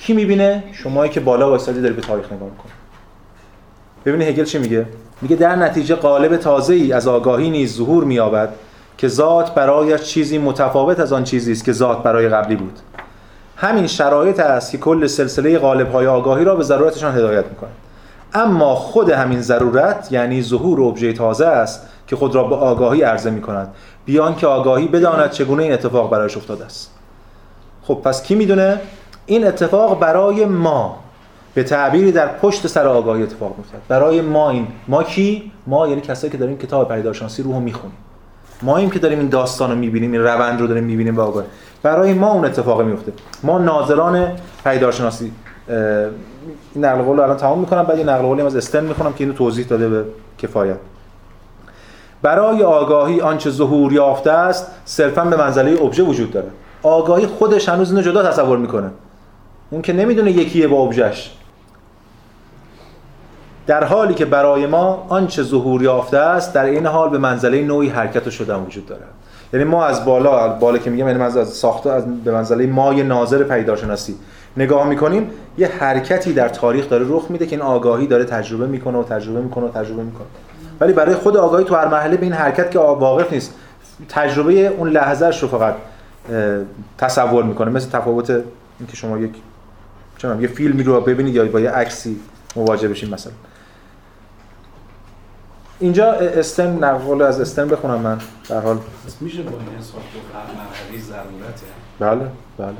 کی 0.00 0.12
می‌بینه؟ 0.12 0.64
شمایی 0.72 1.10
که 1.10 1.20
بالا 1.20 1.48
وایسادی 1.48 1.80
داری 1.80 1.94
به 1.94 2.02
تاریخ 2.02 2.26
نگاه 2.32 2.48
می‌کنی. 2.48 2.72
ببینید 4.04 4.28
هگل 4.28 4.44
چی 4.44 4.58
میگه؟ 4.58 4.86
میگه 5.22 5.36
در 5.36 5.56
نتیجه 5.56 5.94
قالب 5.94 6.36
تازه 6.36 6.74
ای 6.74 6.92
از 6.92 7.08
آگاهی 7.08 7.50
نیز 7.50 7.76
ظهور 7.76 8.04
مییابد 8.04 8.48
که 8.98 9.08
ذات 9.08 9.54
برایش 9.54 10.00
چیزی 10.00 10.38
متفاوت 10.38 11.00
از 11.00 11.12
آن 11.12 11.24
چیزی 11.24 11.52
است 11.52 11.64
که 11.64 11.72
ذات 11.72 12.02
برای 12.02 12.28
قبلی 12.28 12.56
بود. 12.56 12.78
همین 13.56 13.86
شرایط 13.86 14.40
است 14.40 14.70
که 14.70 14.78
کل 14.78 15.06
سلسله 15.06 15.58
قالب 15.58 15.92
های 15.92 16.06
آگاهی 16.06 16.44
را 16.44 16.56
به 16.56 16.62
ضرورتشان 16.62 17.14
هدایت 17.14 17.46
می‌کنه 17.46 17.70
اما 18.32 18.74
خود 18.74 19.10
همین 19.10 19.40
ضرورت 19.40 20.08
یعنی 20.10 20.42
ظهور 20.42 20.80
ابژه 20.80 21.12
تازه 21.12 21.46
است 21.46 21.88
که 22.06 22.16
خود 22.16 22.34
را 22.34 22.44
به 22.44 22.54
آگاهی 22.54 23.02
عرضه 23.02 23.30
می‌کند. 23.30 23.74
بیان 24.04 24.36
که 24.36 24.46
آگاهی 24.46 24.88
بداند 24.88 25.30
چگونه 25.30 25.62
این 25.62 25.72
اتفاق 25.72 26.10
برایش 26.10 26.36
افتاده 26.36 26.64
است. 26.64 26.90
خب 27.82 27.94
پس 28.04 28.22
کی 28.22 28.34
می‌دونه؟ 28.34 28.80
این 29.30 29.46
اتفاق 29.46 29.98
برای 29.98 30.44
ما 30.44 30.98
به 31.54 31.62
تعبیری 31.62 32.12
در 32.12 32.28
پشت 32.28 32.66
سر 32.66 32.86
آگاهی 32.86 33.22
اتفاق 33.22 33.54
میفته 33.56 33.78
برای 33.88 34.20
ما 34.20 34.50
این 34.50 34.66
ما 34.88 35.02
کی؟ 35.02 35.52
ما 35.66 35.88
یعنی 35.88 36.00
کسایی 36.00 36.30
که 36.30 36.38
داریم 36.38 36.58
کتاب 36.58 36.88
پیداشانسی 36.88 37.42
روحو 37.42 37.60
می‌خونیم. 37.60 37.96
ما 38.62 38.76
این 38.76 38.90
که 38.90 38.98
داریم 38.98 39.18
این 39.18 39.28
داستان 39.28 39.70
رو 39.70 39.76
می‌بینیم 39.76 40.12
این 40.12 40.22
روند 40.22 40.60
رو 40.60 40.66
داریم 40.66 40.84
می‌بینیم 40.84 41.16
به 41.16 41.22
آگاهی. 41.22 41.46
برای 41.82 42.14
ما 42.14 42.32
اون 42.32 42.44
اتفاق 42.44 42.82
میفته 42.82 43.12
ما 43.42 43.58
ناظران 43.58 44.28
پیداشناسی 44.64 45.32
این 46.74 46.84
نقل 46.84 47.02
قول 47.02 47.16
رو 47.16 47.22
الان 47.22 47.36
تمام 47.36 47.58
می‌کنم 47.58 47.82
بعد 47.82 47.98
یه 47.98 48.04
نقل 48.04 48.22
قولی 48.22 48.42
از 48.42 48.56
استن 48.56 48.84
می‌خونم 48.84 49.12
که 49.12 49.24
اینو 49.24 49.36
توضیح 49.36 49.66
داده 49.66 49.88
به 49.88 50.04
کفایت. 50.38 50.76
برای 52.22 52.62
آگاهی 52.62 53.20
آنچه 53.20 53.50
ظهور 53.50 53.92
یافته 53.92 54.30
است 54.30 54.66
صرفا 54.84 55.24
به 55.24 55.36
منزله 55.36 55.82
ابژه 55.82 56.02
وجود 56.02 56.30
داره 56.30 56.48
آگاهی 56.82 57.26
خودش 57.26 57.68
هنوز 57.68 57.90
اینو 57.90 58.02
جدا 58.02 58.22
تصور 58.22 58.58
می‌کنه. 58.58 58.90
اون 59.70 59.82
که 59.82 59.92
نمی‌دونه 59.92 60.30
یکیه 60.30 60.68
با 60.68 60.76
ابژهش. 60.76 61.36
در 63.66 63.84
حالی 63.84 64.14
که 64.14 64.24
برای 64.24 64.66
ما 64.66 65.06
آنچه 65.08 65.42
ظهور 65.42 65.82
یافته 65.82 66.16
است 66.16 66.54
در 66.54 66.64
این 66.64 66.86
حال 66.86 67.10
به 67.10 67.18
منزله 67.18 67.64
نوعی 67.64 67.88
حرکت 67.88 68.26
و 68.26 68.30
شدن 68.30 68.56
وجود 68.56 68.86
داره. 68.86 69.02
یعنی 69.52 69.64
ما 69.64 69.84
از 69.84 70.04
بالا 70.04 70.48
بالا 70.48 70.78
که 70.78 70.90
میگم 70.90 71.08
یعنی 71.08 71.22
از 71.22 71.48
ساخته 71.48 71.90
از 71.90 72.22
به 72.24 72.32
منزله 72.32 72.66
مای 72.66 73.02
ناظر 73.02 73.42
پیداشناسی 73.42 74.14
نگاه 74.56 74.88
می‌کنیم 74.88 75.30
یه 75.58 75.68
حرکتی 75.68 76.32
در 76.32 76.48
تاریخ 76.48 76.88
داره 76.88 77.06
رخ 77.08 77.26
میده 77.28 77.46
که 77.46 77.56
این 77.56 77.62
آگاهی 77.62 78.06
داره 78.06 78.24
تجربه 78.24 78.66
می‌کنه 78.66 78.98
و 78.98 79.02
تجربه 79.02 79.40
می‌کنه 79.40 79.64
و 79.64 79.68
تجربه 79.68 80.02
می‌کنه. 80.02 80.26
ولی 80.80 80.92
برای 80.92 81.14
خود 81.14 81.36
آگاهی 81.36 81.64
تو 81.64 81.74
هر 81.74 81.88
مرحله 81.88 82.16
به 82.16 82.22
این 82.22 82.32
حرکت 82.32 82.70
که 82.70 82.78
واقف 82.78 83.32
نیست. 83.32 83.54
تجربه 84.08 84.52
اون 84.52 84.88
لحظهش 84.88 85.42
رو 85.42 85.48
فقط 85.48 85.74
تصور 86.98 87.44
می‌کنه. 87.44 87.70
مثل 87.70 87.90
تفاوت 87.90 88.30
اینکه 88.30 88.96
شما 88.96 89.18
یک 89.18 89.30
چون 90.20 90.40
یه 90.40 90.48
فیلمی 90.48 90.82
رو 90.82 91.00
ببینید 91.00 91.34
یا 91.34 91.44
با 91.44 91.60
یه 91.60 91.70
عکسی 91.70 92.16
مواجه 92.56 92.88
بشین 92.88 93.10
مثلا. 93.10 93.32
اینجا 95.78 96.12
استن 96.12 96.84
نقل 96.84 97.22
از 97.22 97.40
استن 97.40 97.68
بخونم 97.68 98.00
من 98.00 98.18
در 98.48 98.60
حال. 98.60 98.78
میشه 99.20 99.42
با 99.42 99.50
این 99.50 99.78
حساب 99.78 100.00
ضرورته؟ 100.98 101.66
بله 101.98 102.30
بله. 102.58 102.74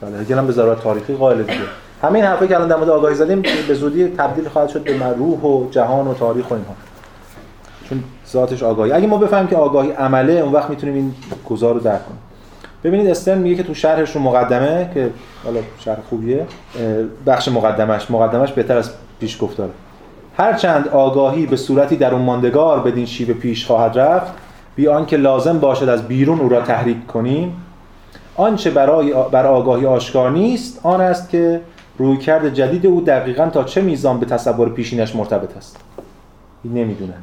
بله 0.00 0.18
هگل 0.18 0.38
هم 0.38 0.46
به 0.46 0.52
ضرورت 0.52 0.82
تاریخی 0.82 1.14
قائل 1.14 1.42
دیگه. 1.42 1.58
همین 2.02 2.24
حرفی 2.24 2.48
که 2.48 2.54
الان 2.54 2.68
در 2.68 2.76
مورد 2.76 2.90
آگاهی 2.90 3.14
زدیم 3.14 3.42
به 3.68 3.74
زودی 3.74 4.08
تبدیل 4.08 4.48
خواهد 4.48 4.68
شد 4.68 4.84
به 4.84 5.06
روح 5.06 5.40
و 5.40 5.70
جهان 5.70 6.06
و 6.06 6.14
تاریخ 6.14 6.50
و 6.50 6.54
اینها. 6.54 6.74
چون 7.88 8.04
ذاتش 8.28 8.62
آگاهی. 8.62 8.92
اگه 8.92 9.06
ما 9.06 9.18
بفهمیم 9.18 9.46
که 9.46 9.56
آگاهی 9.56 9.90
عمله 9.90 10.32
اون 10.32 10.52
وقت 10.52 10.70
می‌تونیم 10.70 10.94
این 10.94 11.14
گذار 11.48 11.74
رو 11.74 11.80
درک 11.80 12.06
کنیم. 12.06 12.18
ببینید 12.84 13.08
استن 13.08 13.38
میگه 13.38 13.54
که 13.54 13.62
تو 13.62 13.74
شرحش 13.74 14.10
رو 14.10 14.20
مقدمه 14.20 14.90
که 14.94 15.10
حالا 15.44 15.60
شرح 15.78 16.00
خوبیه. 16.08 16.46
بخش 17.26 17.48
مقدمش. 17.48 18.10
مقدمش 18.10 18.52
بهتر 18.52 18.76
از 18.76 18.90
پیش 19.20 19.42
گفتاره 19.42 19.70
هرچند 20.36 20.88
آگاهی 20.88 21.46
به 21.46 21.56
صورتی 21.56 21.96
در 21.96 22.14
اون 22.14 22.22
ماندگار 22.22 22.80
بدین 22.80 23.06
شیوه 23.06 23.34
پیش 23.34 23.66
خواهد 23.66 23.98
رفت 23.98 24.32
بی 24.76 24.88
آنکه 24.88 25.16
لازم 25.16 25.58
باشد 25.58 25.88
از 25.88 26.08
بیرون 26.08 26.40
او 26.40 26.48
را 26.48 26.60
تحریک 26.60 27.06
کنیم 27.06 27.56
آنچه 28.36 28.70
برای 28.70 29.14
بر 29.32 29.46
آگاهی 29.46 29.86
آشکار 29.86 30.30
نیست 30.30 30.80
آن 30.82 31.00
است 31.00 31.30
که 31.30 31.60
رویکرد 31.98 32.54
جدید 32.54 32.86
او 32.86 33.00
دقیقا 33.00 33.46
تا 33.46 33.64
چه 33.64 33.80
میزان 33.80 34.20
به 34.20 34.26
تصور 34.26 34.68
پیشینش 34.68 35.16
مرتبط 35.16 35.56
است. 35.56 35.76
این 36.64 36.74
نمی‌دونه 36.74 37.14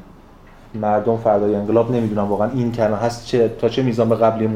مردم 0.76 1.18
فردای 1.18 1.56
انقلاب 1.56 1.92
نمی‌دونن 1.92 2.28
واقعا 2.28 2.50
این 2.54 2.72
کلمه 2.72 2.98
هست 2.98 3.26
چه 3.26 3.52
تا 3.60 3.70
چه 3.70 3.84
میزان 3.84 4.10
به 4.10 4.16
قبلی. 4.16 4.50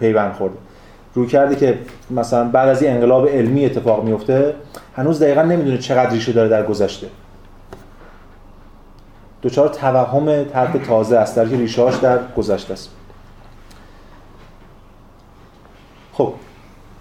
پیوند 0.00 0.32
خورده 0.32 0.56
روی 1.14 1.26
کرده 1.26 1.56
که 1.56 1.78
مثلا 2.10 2.44
بعد 2.44 2.68
از 2.68 2.82
این 2.82 2.92
انقلاب 2.92 3.28
علمی 3.28 3.64
اتفاق 3.64 4.04
میفته 4.04 4.54
هنوز 4.96 5.22
دقیقا 5.22 5.42
نمی‌دونه 5.42 5.78
چقدر 5.78 6.10
ریشه 6.10 6.32
داره 6.32 6.48
در 6.48 6.66
گذشته. 6.66 7.06
دوچار 9.42 9.68
توهم 9.68 10.44
طرف 10.44 10.86
تازه 10.86 11.16
است 11.16 11.36
در 11.36 11.48
که 11.48 11.56
ریشه‌اش 11.56 11.96
در 11.96 12.18
گذشته 12.36 12.72
است. 12.72 12.90
خب 16.12 16.32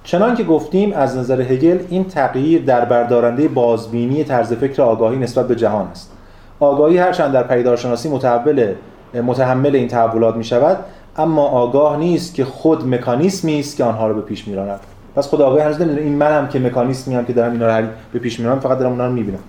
چنان 0.03 0.36
که 0.36 0.43
گفتیم 0.43 0.93
از 0.93 1.17
نظر 1.17 1.41
هگل 1.41 1.79
این 1.89 2.05
تغییر 2.05 2.61
در 2.61 2.86
بردارنده 2.86 3.47
بازبینی 3.47 4.23
طرز 4.23 4.53
فکر 4.53 4.81
آگاهی 4.81 5.17
نسبت 5.17 5.47
به 5.47 5.55
جهان 5.55 5.88
است. 5.88 6.11
آگاهی 6.59 6.97
هرچند 6.97 7.33
در 7.33 7.43
پیدارشناسی 7.43 8.09
متحول 8.09 8.73
متحمل 9.13 9.75
این 9.75 9.88
تحولات 9.88 10.36
می 10.36 10.43
شود 10.43 10.77
اما 11.18 11.45
آگاه 11.47 11.97
نیست 11.97 12.36
که 12.36 12.45
خود 12.45 12.88
مکانیسمی 12.88 13.59
است 13.59 13.78
که 13.78 13.84
آنها 13.84 14.07
رو 14.07 14.13
به 14.13 14.22
پیش 14.22 14.47
میراند. 14.47 14.80
پس 15.16 15.28
خود 15.28 15.41
آگاهی 15.41 15.63
هنوز 15.63 15.82
نمی‌دونه. 15.82 16.01
این 16.01 16.16
منم 16.16 16.47
که 16.47 16.59
مکانیسمی 16.59 17.16
هم 17.16 17.26
که 17.26 17.34
دارم 17.34 17.51
اینا 17.51 17.80
رو 17.80 17.88
به 18.13 18.20
پیش 18.20 18.39
میرانم 18.39 18.59
فقط 18.59 18.80
دارم 18.80 18.91
اونا 18.91 19.05
رو 19.07 19.13
می‌بینم. 19.13 19.39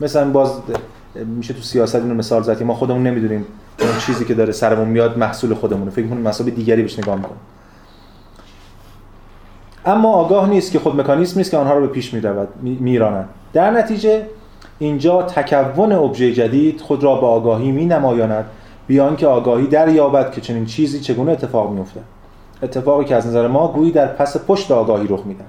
مثلا 0.00 0.30
باز 0.30 0.52
میشه 1.36 1.54
تو 1.54 1.60
سیاست 1.60 1.94
اینو 1.94 2.14
مثال 2.14 2.42
زد 2.42 2.62
ما 2.62 2.74
خودمون 2.74 3.02
نمی‌دونیم 3.02 3.44
اون 3.80 3.98
چیزی 4.06 4.24
که 4.24 4.34
داره 4.34 4.52
سرمون 4.52 4.88
میاد 4.88 5.18
محصول 5.18 5.54
خودمونه. 5.54 5.90
فکر 5.90 6.02
می‌کنیم 6.02 6.22
مسائل 6.22 6.50
دیگری 6.50 6.82
بهش 6.82 6.98
نگاه 6.98 7.16
می‌کنیم 7.16 7.40
اما 9.86 10.12
آگاه 10.12 10.48
نیست 10.48 10.72
که 10.72 10.78
خود 10.78 11.00
مکانیسمی 11.00 11.40
است 11.40 11.50
که 11.50 11.56
آنها 11.56 11.74
رو 11.74 11.80
به 11.80 11.86
پیش 11.86 12.14
می‌رود 12.14 12.48
میرانند. 12.62 13.28
در 13.52 13.70
نتیجه 13.70 14.26
اینجا 14.78 15.22
تکون 15.22 15.92
ابژه 15.92 16.32
جدید 16.32 16.80
خود 16.80 17.04
را 17.04 17.14
به 17.14 17.26
آگاهی 17.26 17.70
می 17.70 17.86
نمایاند 17.86 18.44
بیان 18.86 19.16
که 19.16 19.26
آگاهی 19.26 19.66
دریابد 19.66 20.32
که 20.32 20.40
چنین 20.40 20.66
چیزی 20.66 21.00
چگونه 21.00 21.32
اتفاق 21.32 21.70
میفته 21.70 22.00
اتفاقی 22.62 23.04
که 23.04 23.16
از 23.16 23.26
نظر 23.26 23.46
ما 23.46 23.68
گویی 23.68 23.90
در 23.90 24.06
پس 24.06 24.36
پشت 24.46 24.70
آگاهی 24.70 25.06
رخ 25.08 25.20
میدن 25.26 25.44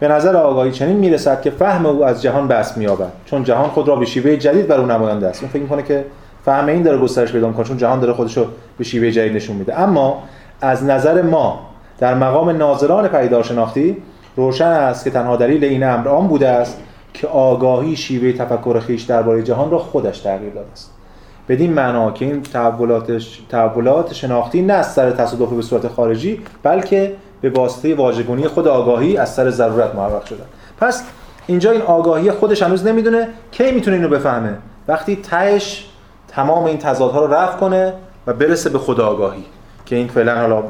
به 0.00 0.08
نظر 0.08 0.36
آگاهی 0.36 0.72
چنین 0.72 0.96
می‌رسد 0.96 1.42
که 1.42 1.50
فهم 1.50 1.86
او 1.86 2.04
از 2.04 2.22
جهان 2.22 2.48
بس 2.48 2.76
مییابد 2.76 3.12
چون 3.24 3.44
جهان 3.44 3.68
خود 3.68 3.88
را 3.88 3.96
به 3.96 4.06
شیوه 4.06 4.36
جدید 4.36 4.68
بر 4.68 4.80
او 4.80 4.86
نماینده 4.86 5.26
است. 5.26 5.42
اون 5.42 5.52
فکر 5.52 5.62
می‌کنه 5.62 5.82
که 5.82 6.04
فهم 6.44 6.66
این 6.66 6.82
داره 6.82 6.98
گسترش 6.98 7.32
پیدا 7.32 7.48
می‌کنه 7.48 7.64
چون 7.64 7.76
جهان 7.76 8.00
داره 8.00 8.12
خودشو 8.12 8.46
به 8.78 8.84
شیوه 8.84 9.10
جدید 9.10 9.36
نشون 9.36 9.56
میده. 9.56 9.80
اما 9.80 10.22
از 10.60 10.84
نظر 10.84 11.22
ما 11.22 11.58
در 11.98 12.14
مقام 12.14 12.50
ناظران 12.50 13.08
پدیدار 13.08 13.42
شناختی 13.42 13.96
روشن 14.36 14.64
است 14.64 15.04
که 15.04 15.10
تنها 15.10 15.36
دلیل 15.36 15.64
این 15.64 15.82
امر 15.84 16.08
آن 16.08 16.28
بوده 16.28 16.48
است 16.48 16.78
که 17.14 17.26
آگاهی 17.26 17.96
شیوه 17.96 18.32
تفکر 18.32 18.80
خیش 18.80 19.02
درباره 19.02 19.42
جهان 19.42 19.70
را 19.70 19.78
خودش 19.78 20.18
تغییر 20.18 20.52
داده 20.52 20.72
است. 20.72 20.95
بدین 21.48 21.72
معنا 21.72 22.10
که 22.10 22.24
این 22.24 22.42
تحولات 22.42 23.22
تحولات 23.48 24.14
شناختی 24.14 24.62
نه 24.62 24.72
از 24.72 24.92
سر 24.92 25.10
تصادف 25.10 25.52
به 25.52 25.62
صورت 25.62 25.88
خارجی 25.88 26.40
بلکه 26.62 27.14
به 27.40 27.50
واسطه 27.50 27.94
واژگونی 27.94 28.48
خود 28.48 28.68
آگاهی 28.68 29.16
از 29.16 29.34
سر 29.34 29.50
ضرورت 29.50 29.94
محقق 29.94 30.24
شدن. 30.24 30.44
پس 30.80 31.02
اینجا 31.46 31.70
این 31.70 31.82
آگاهی 31.82 32.30
خودش 32.30 32.62
هنوز 32.62 32.86
نمی‌دونه 32.86 33.28
کی 33.50 33.72
می‌تونه 33.72 33.96
اینو 33.96 34.08
بفهمه. 34.08 34.58
وقتی 34.88 35.16
تهش 35.16 35.86
تمام 36.28 36.64
این 36.64 36.78
تضادها 36.78 37.24
رو 37.24 37.34
رفع 37.34 37.58
کنه 37.58 37.92
و 38.26 38.32
برسه 38.32 38.70
به 38.70 38.78
خود 38.78 39.00
آگاهی 39.00 39.44
که 39.86 39.96
این 39.96 40.08
فعلا 40.08 40.40
حالا 40.40 40.62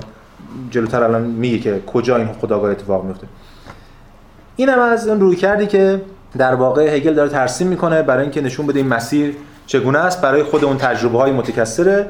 جلوتر 0.70 1.02
الان 1.02 1.22
میگه 1.22 1.58
که 1.58 1.80
کجا 1.86 2.16
این 2.16 2.26
خود 2.26 2.52
آگاهی 2.52 2.72
اتفاق 2.72 3.04
میفته 3.04 3.26
اینم 4.56 4.78
از 4.78 5.08
اون 5.08 5.20
روی 5.20 5.36
کردی 5.36 5.66
که 5.66 6.00
در 6.38 6.54
واقع 6.54 6.96
هگل 6.96 7.14
داره 7.14 7.28
ترسیم 7.28 7.66
می‌کنه 7.66 8.02
برای 8.02 8.22
اینکه 8.22 8.40
نشون 8.40 8.66
بده 8.66 8.78
این 8.78 8.88
مسیر 8.88 9.36
چگونه 9.66 9.98
است؟ 9.98 10.22
برای 10.22 10.42
خود 10.42 10.64
اون 10.64 10.76
تجربه 10.76 11.18
های 11.18 11.32
متکثره. 11.32 12.08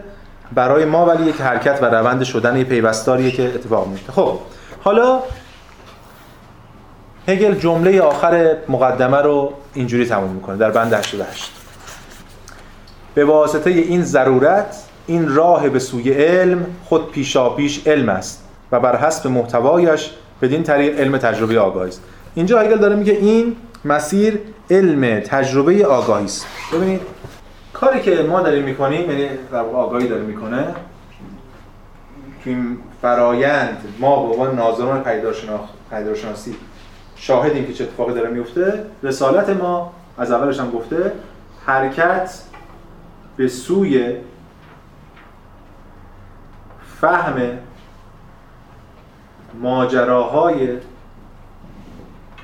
برای 0.54 0.84
ما 0.84 1.06
ولی 1.06 1.24
یک 1.24 1.40
حرکت 1.40 1.82
و 1.82 1.84
روند 1.84 2.22
شدن 2.22 2.62
پیوستاریه 2.62 3.30
که 3.30 3.44
اتفاق 3.44 3.88
میفته. 3.88 4.12
خب 4.12 4.38
حالا 4.80 5.22
هگل 7.28 7.54
جمله 7.54 8.00
آخر 8.00 8.56
مقدمه 8.68 9.16
رو 9.16 9.52
اینجوری 9.74 10.06
تموم 10.06 10.30
می‌کنه. 10.30 10.56
در 10.56 10.70
بند 10.70 10.92
88 10.92 11.52
به 13.14 13.24
واسطه 13.24 13.70
این 13.70 14.02
ضرورت 14.02 14.82
این 15.06 15.34
راه 15.34 15.68
به 15.68 15.78
سوی 15.78 16.12
علم 16.12 16.66
خود 16.84 17.10
پیشا 17.10 17.50
پیش 17.50 17.86
علم 17.86 18.08
است 18.08 18.44
و 18.72 18.80
بر 18.80 18.96
حسب 18.96 19.26
محتوایش 19.26 20.10
بدین 20.42 20.62
طریق 20.62 21.00
علم 21.00 21.18
تجربه 21.18 21.60
آگاهی 21.60 21.88
است. 21.88 22.02
اینجا 22.34 22.58
هگل 22.58 22.78
داره 22.78 22.96
میگه 22.96 23.12
این 23.12 23.56
مسیر 23.84 24.40
علم 24.70 25.20
تجربه 25.20 25.86
آگاهی 25.86 26.24
است. 26.24 26.46
ببینید 26.72 27.00
کاری 27.80 28.00
که 28.00 28.22
ما 28.22 28.40
داریم 28.40 28.64
می‌کنیم 28.64 29.10
یعنی 29.10 29.28
در 29.52 29.58
آگاهی 29.58 30.08
داره 30.08 30.22
می‌کنه 30.22 30.74
تو 32.44 32.50
این 32.50 32.78
فرایند 33.02 33.94
ما 33.98 34.26
به 34.26 34.32
عنوان 34.32 34.54
ناظران 34.54 35.04
پیدارشناسی 35.90 36.56
شاهدیم 37.16 37.66
که 37.66 37.72
چه 37.72 37.84
اتفاقی 37.84 38.14
داره 38.14 38.30
میفته 38.30 38.84
رسالت 39.02 39.48
ما 39.48 39.92
از 40.18 40.32
اولش 40.32 40.60
هم 40.60 40.70
گفته 40.70 41.12
حرکت 41.66 42.42
به 43.36 43.48
سوی 43.48 44.16
فهم 47.00 47.58
ماجراهای 49.60 50.68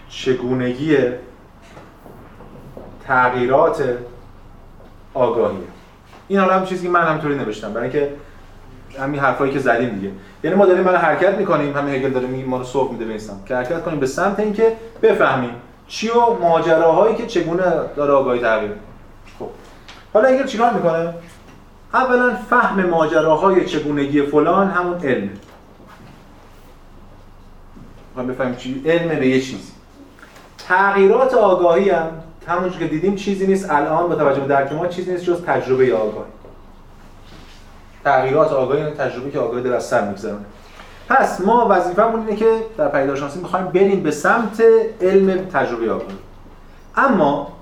چگونگی 0.09 0.97
تغییرات 3.07 3.99
آگاهی 5.15 5.57
این 6.29 6.39
حالا 6.39 6.55
هم 6.55 6.67
چیزی 6.67 6.87
که 6.87 6.93
من 6.93 7.03
همطوری 7.03 7.35
نوشتم 7.35 7.73
برای 7.73 7.83
اینکه 7.83 8.15
همین 9.01 9.21
حرفایی 9.21 9.53
که 9.53 9.59
زدیم 9.59 9.89
دیگه. 9.89 10.11
یعنی 10.45 10.57
ما 10.57 10.67
داریم 10.67 10.85
من 10.85 10.97
حرکت 10.97 11.35
می‌کنیم 11.39 11.77
همین 11.77 11.95
هگل 11.95 12.11
داره 12.11 12.27
میگه 12.27 12.45
ما 12.45 12.57
رو 12.57 12.65
سوق 12.65 12.93
میده 12.93 13.05
به 13.05 13.21
که 13.47 13.57
حرکت 13.57 13.83
کنیم 13.83 14.01
به 14.01 14.07
سمت 14.07 14.41
اینکه 14.41 14.77
بفهمیم 15.03 15.51
چی 15.89 16.09
و 16.09 16.33
ماجراهایی 16.41 17.17
که 17.17 17.27
چگونه 17.27 17.63
داره 17.97 18.13
آگاهی 18.13 18.41
تغییر 18.41 18.73
خب. 19.39 19.49
حالا 20.13 20.29
هگل 20.29 20.47
چیکار 20.47 20.73
می‌کنه؟ 20.73 21.15
اولا 21.95 22.35
فهم 22.51 22.87
ماجراهای 22.87 23.65
چگونگی 23.65 24.23
فلان 24.23 24.71
همون 24.71 24.99
علم. 24.99 25.31
می‌خوایم 28.09 28.29
بفهمیم 28.29 28.57
چی 28.57 28.83
علم 28.87 29.09
به 29.19 29.29
یه 29.29 29.41
چیزی. 29.41 29.73
تغییرات 30.59 31.35
آگاهی 31.35 31.91
هم 31.91 32.09
همونجور 32.47 32.79
که 32.79 32.87
دیدیم 32.87 33.15
چیزی 33.15 33.47
نیست. 33.47 33.71
الان 33.71 34.09
با 34.09 34.15
توجه 34.15 34.41
به 34.41 34.47
درک 34.47 34.73
ما 34.73 34.87
چیزی 34.87 35.11
نیست 35.11 35.25
جز 35.25 35.43
تجربه 35.43 35.95
آگاهی. 35.95 36.31
تغییرات 38.05 38.53
آگاهی 38.53 38.81
یعنی 38.81 38.95
تجربه 38.95 39.31
که 39.31 39.39
آگاهی 39.39 39.63
در 39.63 39.79
سر 39.79 40.09
میگذرونه 40.09 40.45
پس 41.09 41.41
ما 41.41 41.67
وظیفمون 41.71 42.21
اینه 42.21 42.37
که 42.37 42.47
در 42.79 42.89
پیداشناسی 42.89 43.39
می‌خوایم 43.39 43.67
بریم 43.67 44.03
به 44.03 44.11
سمت 44.11 44.63
علم 45.01 45.47
تجربه 45.53 45.93
آگاهی. 45.93 46.15
اما 46.97 47.53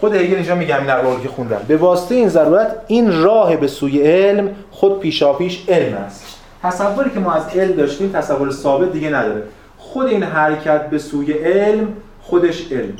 خود 0.00 0.14
هگل 0.14 0.34
اینجا 0.34 0.54
میگم 0.54 0.80
این 0.80 0.90
اقوالی 0.90 1.22
که 1.22 1.28
خوندم. 1.28 1.60
به 1.68 1.76
واسطه 1.76 2.14
این 2.14 2.28
ضرورت 2.28 2.76
این 2.86 3.22
راه 3.22 3.56
به 3.56 3.66
سوی 3.66 4.02
علم 4.02 4.50
خود 4.70 5.00
پیشاپیش 5.00 5.64
علم 5.68 5.96
است. 5.96 6.24
تصوری 6.62 7.10
که 7.10 7.20
ما 7.20 7.32
از 7.32 7.48
علم 7.48 7.76
داشتیم 7.76 8.12
تصور 8.12 8.50
ثابت 8.50 8.92
دیگه 8.92 9.10
نداره. 9.10 9.42
خود 9.78 10.06
این 10.06 10.22
حرکت 10.22 10.90
به 10.90 10.98
سوی 10.98 11.32
علم 11.32 11.88
خودش 12.22 12.72
علم. 12.72 12.92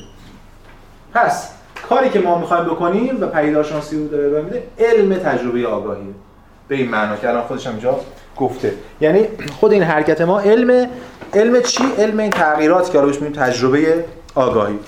پس 1.14 1.50
کاری 1.88 2.10
که 2.10 2.20
ما 2.20 2.38
می‌خوایم 2.38 2.64
بکنیم 2.64 3.22
و 3.22 3.26
پیداشناسی 3.26 3.98
رو 3.98 4.08
داره 4.08 4.42
میده 4.42 4.62
علم 4.78 5.14
تجربه 5.14 5.66
آگاهی. 5.66 6.14
به 6.68 6.74
این 6.74 6.90
معنا 6.90 7.16
که 7.16 7.28
الان 7.28 7.42
خودش 7.42 7.66
هم 7.66 7.72
اینجا 7.72 8.00
گفته. 8.36 8.72
یعنی 9.00 9.28
خود 9.60 9.72
این 9.72 9.82
حرکت 9.82 10.20
ما 10.20 10.40
علم 10.40 10.88
علم 11.34 11.62
چی؟ 11.62 11.84
علم 11.98 12.18
این 12.18 12.30
تغییرات 12.30 12.90
که 12.90 13.00
بهش 13.00 13.20
میگیم 13.20 13.42
تجربه 13.42 14.04
آگاهی. 14.34 14.78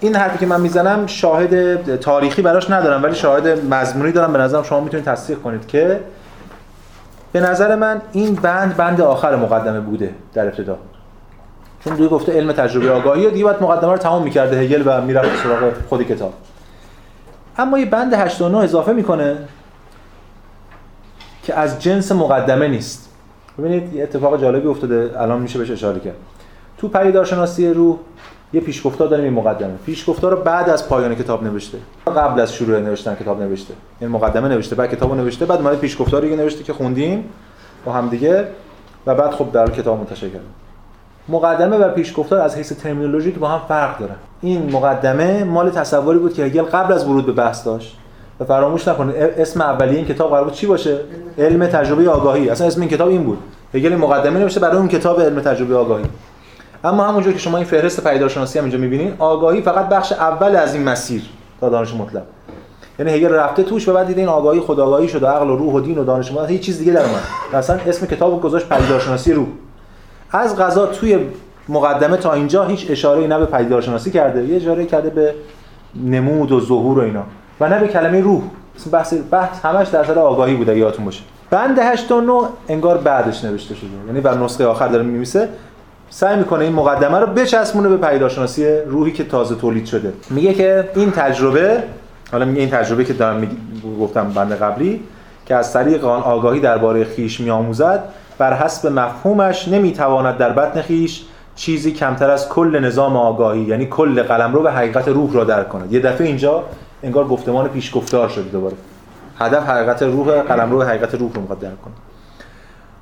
این 0.00 0.14
حرفی 0.16 0.38
که 0.38 0.46
من 0.46 0.60
می‌زنم 0.60 1.06
شاهد 1.06 1.96
تاریخی 1.96 2.42
براش 2.42 2.70
ندارم 2.70 3.02
ولی 3.02 3.14
شاهد 3.14 3.74
مضمونی 3.74 4.12
دارم. 4.12 4.32
به 4.32 4.38
نظرم 4.38 4.62
شما 4.62 4.80
می‌تونید 4.80 5.06
تصدیق 5.06 5.38
کنید 5.38 5.66
که 5.66 6.00
به 7.32 7.40
نظر 7.40 7.74
من 7.74 8.02
این 8.12 8.34
بند 8.34 8.76
بند 8.76 9.00
آخر 9.00 9.36
مقدمه 9.36 9.80
بوده 9.80 10.14
در 10.34 10.44
ابتدا. 10.46 10.78
چون 11.84 11.94
دیگه 11.94 12.08
گفته 12.08 12.32
علم 12.32 12.52
تجربه 12.52 12.90
آگاهی 12.92 13.26
و 13.26 13.30
دیگه 13.30 13.44
باید 13.44 13.62
مقدمه 13.62 13.92
رو 13.92 13.98
تمام 13.98 14.22
می‌کرده 14.22 14.56
هگل 14.56 14.82
و 14.86 15.00
می‌رفت 15.00 15.42
سراغ 15.42 15.72
خود 15.88 16.02
کتاب. 16.02 16.32
اما 17.58 17.78
یه 17.78 17.86
بند 17.86 18.14
89 18.14 18.58
اضافه 18.58 18.92
می‌کنه 18.92 19.36
که 21.42 21.54
از 21.54 21.82
جنس 21.82 22.12
مقدمه 22.12 22.68
نیست. 22.68 23.08
ببینید 23.58 23.94
یه 23.94 24.02
اتفاق 24.02 24.40
جالبی 24.40 24.68
افتاده 24.68 25.10
الان 25.16 25.40
میشه 25.40 25.58
بهش 25.58 25.70
اشاره 25.70 26.00
کرد. 26.00 26.16
تو 26.78 26.88
پدیدارشناسی 26.88 27.68
روح 27.68 27.96
یه 28.52 28.60
پیشگفتار 28.60 29.08
داریم 29.08 29.24
این 29.24 29.34
مقدمه. 29.34 29.74
پیشگفتار 29.86 30.30
رو 30.30 30.42
بعد 30.42 30.68
از 30.68 30.88
پایان 30.88 31.14
کتاب 31.14 31.44
نوشته. 31.44 31.78
قبل 32.16 32.40
از 32.40 32.54
شروع 32.54 32.80
نوشتن 32.80 33.14
کتاب 33.14 33.42
نوشته. 33.42 33.74
این 34.00 34.10
مقدمه 34.10 34.48
نوشته 34.48 34.76
بعد 34.76 34.90
کتابو 34.90 35.14
نوشته 35.14 35.46
بعد 35.46 35.60
اومد 35.60 35.78
پیشگفتاری 35.78 36.36
نوشته 36.36 36.64
که 36.64 36.72
خوندیم 36.72 37.24
با 37.84 37.92
هم 37.92 38.08
دیگه 38.08 38.48
و 39.06 39.14
بعد 39.14 39.30
خب 39.30 39.52
در 39.52 39.70
کتاب 39.70 39.98
منتشر 39.98 40.28
کردیم. 40.28 40.54
مقدمه 41.28 41.76
و 41.76 41.88
پیشگفتار 41.88 42.40
از 42.40 42.56
حیث 42.56 42.72
ترمینولوژیک 42.72 43.38
با 43.38 43.48
هم 43.48 43.60
فرق 43.68 43.98
دارن 43.98 44.14
این 44.42 44.72
مقدمه 44.72 45.44
مال 45.44 45.70
تصوری 45.70 46.18
بود 46.18 46.34
که 46.34 46.44
هگل 46.44 46.62
قبل 46.62 46.92
از 46.92 47.06
ورود 47.06 47.26
به 47.26 47.32
بحث 47.32 47.66
داشت. 47.66 47.96
و 48.40 48.44
فراموش 48.44 48.88
نکنید 48.88 49.16
اسم 49.16 49.60
اولیه 49.60 49.96
این 49.96 50.06
کتاب 50.06 50.30
قرار 50.30 50.44
بود 50.44 50.52
چی 50.52 50.66
باشه؟ 50.66 50.98
علم 51.38 51.66
تجربه 51.66 52.10
آگاهی. 52.10 52.48
اصلا 52.48 52.66
اسم 52.66 52.80
این 52.80 52.90
کتاب 52.90 53.08
این 53.08 53.24
بود. 53.24 53.38
هگل 53.74 53.96
مقدمه 53.96 54.40
نوشته 54.40 54.60
برای 54.60 54.76
اون 54.76 54.88
کتاب 54.88 55.20
علم 55.20 55.40
تجربه 55.40 55.76
آگاهی. 55.76 56.04
اما 56.84 57.04
همونجور 57.04 57.32
که 57.32 57.38
شما 57.38 57.56
این 57.56 57.66
فهرست 57.66 58.08
پیدارشناسی 58.08 58.58
هم 58.58 58.64
اینجا 58.64 58.78
می‌بینید 58.78 59.14
آگاهی 59.18 59.62
فقط 59.62 59.88
بخش 59.88 60.12
اول 60.12 60.56
از 60.56 60.74
این 60.74 60.84
مسیر 60.84 61.22
تا 61.60 61.68
دانش 61.68 61.94
مطلق. 61.94 62.22
یعنی 62.98 63.12
هگل 63.12 63.28
رفته 63.28 63.62
توش 63.62 63.88
و 63.88 63.92
بعد 63.92 64.06
دیده 64.06 64.20
این 64.20 64.28
آگاهی 64.28 64.60
خداگاهی 64.60 65.08
شد 65.08 65.24
عقل 65.24 65.50
و 65.50 65.56
روح 65.56 65.74
و 65.74 65.80
دین 65.80 65.98
و 65.98 66.04
دانش 66.04 66.32
مطلق 66.32 66.50
هیچ 66.50 66.60
چیز 66.60 66.78
دیگه 66.78 66.92
در 66.92 67.02
اومد. 67.02 67.22
اصلا 67.54 67.78
اسم 67.86 68.06
کتابو 68.06 68.40
گذاشت 68.40 68.68
پیدارشناسی 68.68 69.32
روح 69.32 69.46
از 70.32 70.56
غذا 70.56 70.86
توی 70.86 71.18
مقدمه 71.68 72.16
تا 72.16 72.32
اینجا 72.32 72.64
هیچ 72.64 72.86
اشاره 72.90 73.26
نه 73.26 73.38
به 73.38 73.46
پیدارشناسی 73.46 74.10
کرده 74.10 74.44
یه 74.44 74.56
اشاره 74.56 74.86
کرده 74.86 75.10
به 75.10 75.34
نمود 76.04 76.52
و 76.52 76.60
ظهور 76.60 76.98
و 76.98 77.02
اینا 77.02 77.22
و 77.60 77.68
نه 77.68 77.78
به 77.80 77.88
کلمه 77.88 78.20
روح. 78.20 78.42
بحث 78.92 79.14
بحث 79.30 79.64
همش 79.64 79.88
در 79.88 80.04
سر 80.04 80.18
آگاهی 80.18 80.54
بوده 80.54 80.78
یادتون 80.78 81.04
باشه. 81.04 81.22
بند 81.50 81.78
89 81.78 82.42
انگار 82.68 82.98
بعدش 82.98 83.44
نوشته 83.44 83.74
شده. 83.74 83.88
یعنی 84.06 84.20
بر 84.20 84.34
نسخه 84.34 84.66
آخر 84.66 84.88
داره 84.88 85.04
میمیسه 85.04 85.48
سعی 86.10 86.36
می‌کنه 86.36 86.64
این 86.64 86.72
مقدمه 86.72 87.18
رو 87.18 87.26
بچسبونه 87.26 87.88
به 87.88 87.96
پیداشناسی 87.96 88.66
روحی 88.66 89.12
که 89.12 89.24
تازه 89.24 89.54
تولید 89.54 89.86
شده. 89.86 90.12
میگه 90.30 90.54
که 90.54 90.88
این 90.94 91.10
تجربه 91.10 91.82
حالا 92.32 92.44
میگه 92.44 92.60
این 92.60 92.70
تجربه 92.70 93.04
که 93.04 93.12
دارم 93.12 93.56
گفتم 94.00 94.32
بند 94.34 94.52
قبلی 94.52 95.00
که 95.46 95.54
از 95.54 95.72
طریق 95.72 96.04
آن 96.04 96.22
آگاهی 96.22 96.60
درباره 96.60 97.04
خیش 97.04 97.40
میآموزد 97.40 98.04
بر 98.40 98.54
حسب 98.54 98.88
مفهومش 98.88 99.68
نمی‌تواند 99.68 100.38
در 100.38 100.52
بطن 100.52 100.82
خیش 100.82 101.24
چیزی 101.54 101.92
کمتر 101.92 102.30
از 102.30 102.48
کل 102.48 102.80
نظام 102.84 103.16
آگاهی 103.16 103.60
یعنی 103.60 103.86
کل 103.86 104.22
قلمرو 104.22 104.62
به 104.62 104.72
حقیقت 104.72 105.08
روح 105.08 105.32
را 105.32 105.44
درک 105.44 105.68
کند. 105.68 105.92
یه 105.92 106.00
دفعه 106.00 106.26
اینجا 106.26 106.64
انگار 107.02 107.28
گفتمان 107.28 107.68
پیشگفتار 107.68 108.28
شده 108.28 108.48
دوباره. 108.48 108.76
هدف 109.38 109.68
حقیقت 109.68 110.02
روح 110.02 110.42
قلمرو 110.42 110.82
حقیقت 110.82 111.14
روح 111.14 111.32
رو 111.32 111.54
درک 111.54 111.82
کنه. 111.82 111.94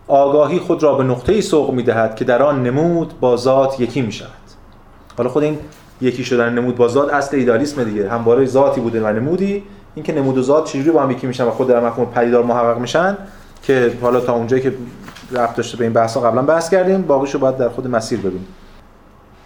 آگاهی 0.09 0.59
خود 0.59 0.83
را 0.83 0.95
به 0.95 1.05
نقطه 1.05 1.33
ای 1.33 1.43
سوق 1.43 1.73
می‌دهد 1.73 2.17
که 2.17 2.25
در 2.25 2.43
آن 2.43 2.63
نمود 2.63 3.21
با 3.21 3.37
ذات 3.37 3.81
یکی 3.81 4.03
می 4.03 4.13
شود 4.13 4.31
حالا 5.19 5.31
خود 5.31 5.43
این 5.43 5.59
یکی 6.01 6.25
شدن 6.25 6.53
نمود 6.53 6.77
با 6.77 6.89
ذات 6.89 7.13
اصل 7.15 7.37
ایدالیسم 7.37 7.85
دیگه. 7.85 8.11
همواره 8.11 8.47
ذاتی 8.47 8.81
بوده 8.81 9.03
و 9.03 9.13
نمودی. 9.13 9.63
اینکه 9.95 10.13
نمود 10.13 10.39
و 10.39 10.43
ذات 10.43 10.65
چجوری 10.65 10.91
با 10.91 11.03
هم 11.03 11.11
یکی 11.11 11.27
میشن 11.27 11.45
و 11.45 11.51
خود 11.51 11.69
در 11.69 11.81
مفهوم 11.81 12.07
پدیدار 12.07 12.45
محقق 12.45 12.79
میشن 12.79 13.17
که 13.63 13.93
حالا 14.03 14.21
تا 14.21 14.33
اونجایی 14.33 14.63
که 14.63 14.73
رفت 15.33 15.57
داشته 15.57 15.77
به 15.77 15.85
این 15.85 15.93
بحثا 15.93 16.21
قبلا 16.21 16.43
بحث 16.43 16.71
کردیم. 16.71 17.03
باقیشو 17.03 17.39
باید 17.39 17.57
در 17.57 17.69
خود 17.69 17.87
مسیر 17.87 18.19
ببینیم 18.19 18.49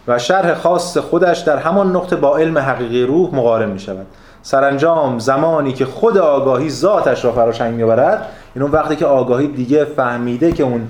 و 0.09 0.19
شرح 0.19 0.55
خاص 0.55 0.99
خودش 0.99 1.39
در 1.39 1.57
همان 1.57 1.97
نقطه 1.97 2.17
با 2.17 2.37
علم 2.37 2.59
حقیقی 2.59 3.03
روح 3.03 3.35
مقارن 3.35 3.71
می 3.71 3.81
شود 3.81 4.07
سرانجام 4.43 5.19
زمانی 5.19 5.73
که 5.73 5.85
خود 5.85 6.19
آگاهی 6.19 6.71
ذاتش 6.71 7.25
را 7.25 7.33
فراشنگ 7.33 7.75
می‌برد 7.75 8.29
این 8.55 8.63
اون 8.63 8.73
وقتی 8.73 8.97
که 8.97 9.07
آگاهی 9.07 9.47
دیگه 9.47 9.85
فهمیده 9.85 10.53
که 10.53 10.63
اون 10.63 10.89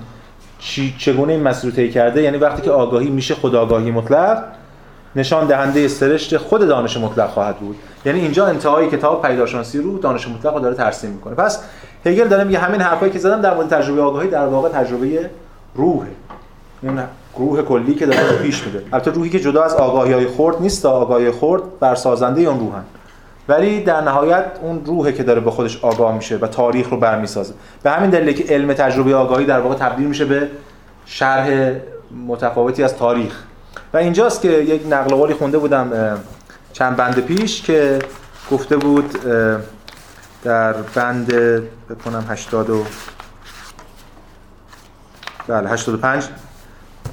چی 0.59 0.95
چگونه 0.97 1.33
این 1.33 1.43
مسیر 1.43 1.71
طی 1.71 1.91
کرده 1.91 2.21
یعنی 2.21 2.37
وقتی 2.37 2.61
که 2.61 2.71
آگاهی 2.71 3.09
میشه 3.09 3.35
خود 3.35 3.55
آگاهی 3.55 3.91
مطلق 3.91 4.43
نشان 5.15 5.47
دهنده 5.47 5.87
سرشت 5.87 6.37
خود 6.37 6.67
دانش 6.67 6.97
مطلق 6.97 7.29
خواهد 7.29 7.57
بود. 7.57 7.75
یعنی 8.05 8.19
اینجا 8.19 8.45
انتهای 8.45 8.89
کتاب 8.89 9.27
پیداشناسی 9.27 9.77
رو 9.81 9.99
دانش 9.99 10.27
مطلق 10.27 10.53
رو 10.53 10.59
داره 10.59 10.75
ترسیم 10.75 11.09
می‌کنه. 11.09 11.35
پس 11.35 11.63
هگل 12.05 12.27
داره 12.27 12.43
میگه 12.43 12.59
همین 12.59 12.81
حرفایی 12.81 13.11
که 13.11 13.19
زدم 13.19 13.41
در 13.41 13.53
مورد 13.53 13.69
تجربه 13.69 14.01
آگاهی 14.01 14.29
در 14.29 14.45
واقع 14.45 14.69
تجربه 14.69 15.29
روحه. 15.75 16.07
اون 16.81 17.03
روح 17.37 17.61
کلی 17.61 17.95
که 17.95 18.05
داره 18.05 18.37
پیش 18.37 18.63
میده 18.63 18.83
البته 18.93 19.11
روحی 19.11 19.29
که 19.29 19.39
جدا 19.39 19.63
از 19.63 19.73
آگاهی 19.73 20.13
های 20.13 20.27
خرد 20.27 20.61
نیست 20.61 20.85
آگاهی 20.85 21.31
خرد 21.31 21.79
بر 21.79 21.95
سازنده 21.95 22.41
اون 22.41 22.59
روحن. 22.59 22.83
ولی 23.47 23.83
در 23.83 24.01
نهایت 24.01 24.45
اون 24.61 24.85
روحه 24.85 25.11
که 25.11 25.23
داره 25.23 25.39
به 25.39 25.51
خودش 25.51 25.83
آگاه 25.83 26.15
میشه 26.15 26.37
و 26.37 26.47
تاریخ 26.47 26.89
رو 26.89 26.97
برمیسازه. 26.97 27.53
به 27.83 27.91
همین 27.91 28.09
دلیل 28.09 28.33
که 28.33 28.53
علم 28.53 28.73
تجربه 28.73 29.15
آگاهی 29.15 29.45
در 29.45 29.59
واقع 29.59 29.75
تبدیل 29.75 30.07
میشه 30.07 30.25
به 30.25 30.47
شرح 31.05 31.71
متفاوتی 32.27 32.83
از 32.83 32.95
تاریخ. 32.95 33.43
و 33.93 33.97
اینجاست 33.97 34.41
که 34.41 34.49
یک 34.49 34.81
نقل 34.89 35.15
قولی 35.15 35.33
خونده 35.33 35.57
بودم 35.57 36.17
چند 36.73 36.95
بند 36.95 37.19
پیش 37.19 37.61
که 37.61 37.99
گفته 38.51 38.77
بود 38.77 39.19
در 40.43 40.73
بند 40.73 41.33
بکنم 41.89 42.25
80 42.29 42.69
و 42.69 42.83
بله 45.47 45.69
85 45.69 46.23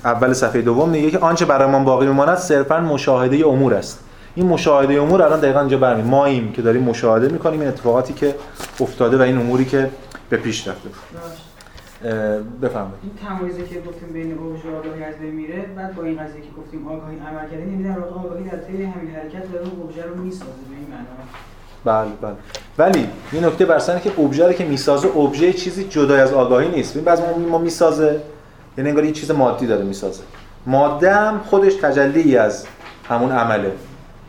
اول 0.05 0.33
صفحه 0.33 0.63
دوم 0.63 0.89
میگه 0.89 1.11
که 1.11 1.19
آنچه 1.19 1.45
برایمان 1.45 1.85
باقی 1.85 2.07
میماند 2.07 2.39
صرفا 2.39 2.81
مشاهده 2.81 3.47
امور 3.47 3.75
است. 3.75 4.05
این 4.35 4.47
مشاهده 4.47 4.95
امور 4.95 5.23
الان 5.23 5.41
دقیقا 5.41 5.61
اینجا 5.61 5.79
برمی 5.79 6.03
ماییم 6.03 6.53
که 6.53 6.63
داریم 6.63 6.83
مشاهده 6.83 7.29
می‌کنیم. 7.29 7.61
این 7.61 7.69
اتفاقاتی 7.69 8.13
که 8.13 8.35
افتاده 8.81 9.17
و 9.17 9.21
این 9.23 9.39
اموری 9.39 9.65
که 9.65 9.91
به 10.31 10.37
پیش 10.37 10.69
رفته. 10.69 10.89
بفرمایید. 12.63 12.95
این 13.03 13.13
تمایزی 13.29 13.63
که 13.63 13.81
گفتیم 13.81 14.09
بین 14.13 14.39
اوج 14.39 14.65
و 14.65 14.77
آگاهی 14.77 15.05
از 15.05 15.15
بین 15.15 15.35
میره 15.35 15.67
بعد 15.77 15.95
با 15.95 16.03
این 16.03 16.25
قضیه 16.25 16.41
که 16.41 16.49
گفتیم 16.59 16.89
آگاهی 16.89 17.17
عمل 17.17 17.51
کرده 17.51 17.65
نمی‌دونم 17.65 17.95
رو 17.95 18.05
آگاهی 18.05 18.45
در 18.45 18.57
طی 18.57 18.83
همین 18.85 19.15
حرکت 19.15 19.53
داره 19.53 19.67
اوج 19.67 19.99
رو 19.99 20.23
می‌سازه 20.23 20.45
به 20.71 20.77
این 20.77 20.87
معنا. 20.91 21.05
بله 21.85 22.09
بله. 22.23 22.35
ولی 22.79 23.09
این 23.33 23.45
نکته 23.45 23.65
برسنه 23.65 24.01
که 24.01 24.21
ابژه 24.21 24.55
که 24.55 24.65
می‌سازه 24.65 25.09
ابژه 25.17 25.53
چیزی 25.53 25.85
جدای 25.85 26.21
از 26.21 26.33
آگاهی 26.33 26.69
نیست. 26.69 26.93
ببین 26.93 27.05
بعضی 27.05 27.23
ما 27.51 27.59
می‌سازه 27.59 28.21
یعنی 28.79 28.91
انگار 28.91 29.05
یه 29.05 29.13
چیز 29.13 29.31
مادی 29.31 29.67
داره 29.67 29.85
می‌سازه. 29.85 30.23
ماده 30.67 31.15
هم 31.15 31.41
خودش 31.51 31.75
تجلی 31.75 32.37
از 32.37 32.67
همون 33.09 33.33
عمله. 33.33 33.73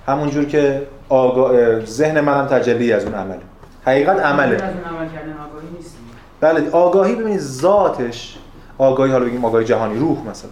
همون 0.08 0.30
جور 0.30 0.46
که 0.46 0.88
آگاه... 1.10 1.86
ذهن 1.86 2.22
منم 2.22 2.48
تجلی 2.48 2.94
از 2.94 3.04
اون 3.04 3.14
عمله. 3.14 3.40
حقیقت 3.86 4.20
عمله. 4.20 4.56
از 4.56 4.62
اون 4.62 4.98
عمل 4.98 5.10
کردن 5.10 5.36
آگاهی 5.50 5.68
نیست. 5.78 5.98
بله 6.42 6.70
آگاهی 6.72 7.16
ببینید 7.16 7.40
ذاتش 7.40 8.38
آگاهی 8.78 9.12
حالا 9.12 9.26
بگیم 9.26 9.46
آگاهی 9.46 9.66
جهانی 9.66 10.00
روح 10.00 10.18
مثلا. 10.30 10.50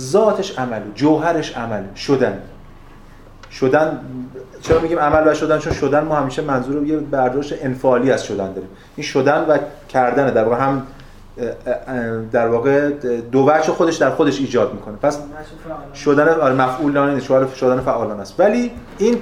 ذاتش 0.00 0.58
عمله 0.58 0.82
جوهرش 0.94 1.56
عمله 1.56 1.96
شدن. 1.96 2.38
شدن 3.52 4.00
چرا 4.62 4.80
میگیم 4.80 4.98
عمل 4.98 5.28
و 5.28 5.34
شدن؟ 5.34 5.58
چون 5.58 5.72
شدن 5.72 6.04
ما 6.04 6.16
همیشه 6.16 6.42
منظور 6.42 6.86
یه 6.86 6.96
برداشت 6.96 7.54
انفعالی 7.60 8.10
از 8.10 8.24
شدن 8.24 8.52
داریم. 8.52 8.68
این 8.96 9.06
شدن 9.06 9.44
و 9.48 9.58
کردن 9.88 10.30
در 10.34 10.44
واقع 10.44 10.64
هم 10.64 10.86
در 12.32 12.48
واقع 12.48 12.90
دو 13.32 13.48
وجه 13.48 13.72
خودش 13.72 13.96
در 13.96 14.10
خودش 14.10 14.40
ایجاد 14.40 14.74
می‌کنه. 14.74 14.96
پس 14.96 15.18
شدن 15.94 16.28
آره 16.28 17.14
نیست 17.14 17.54
شدن 17.54 17.80
فعالانه 17.80 18.20
است 18.20 18.40
ولی 18.40 18.70
این 18.98 19.18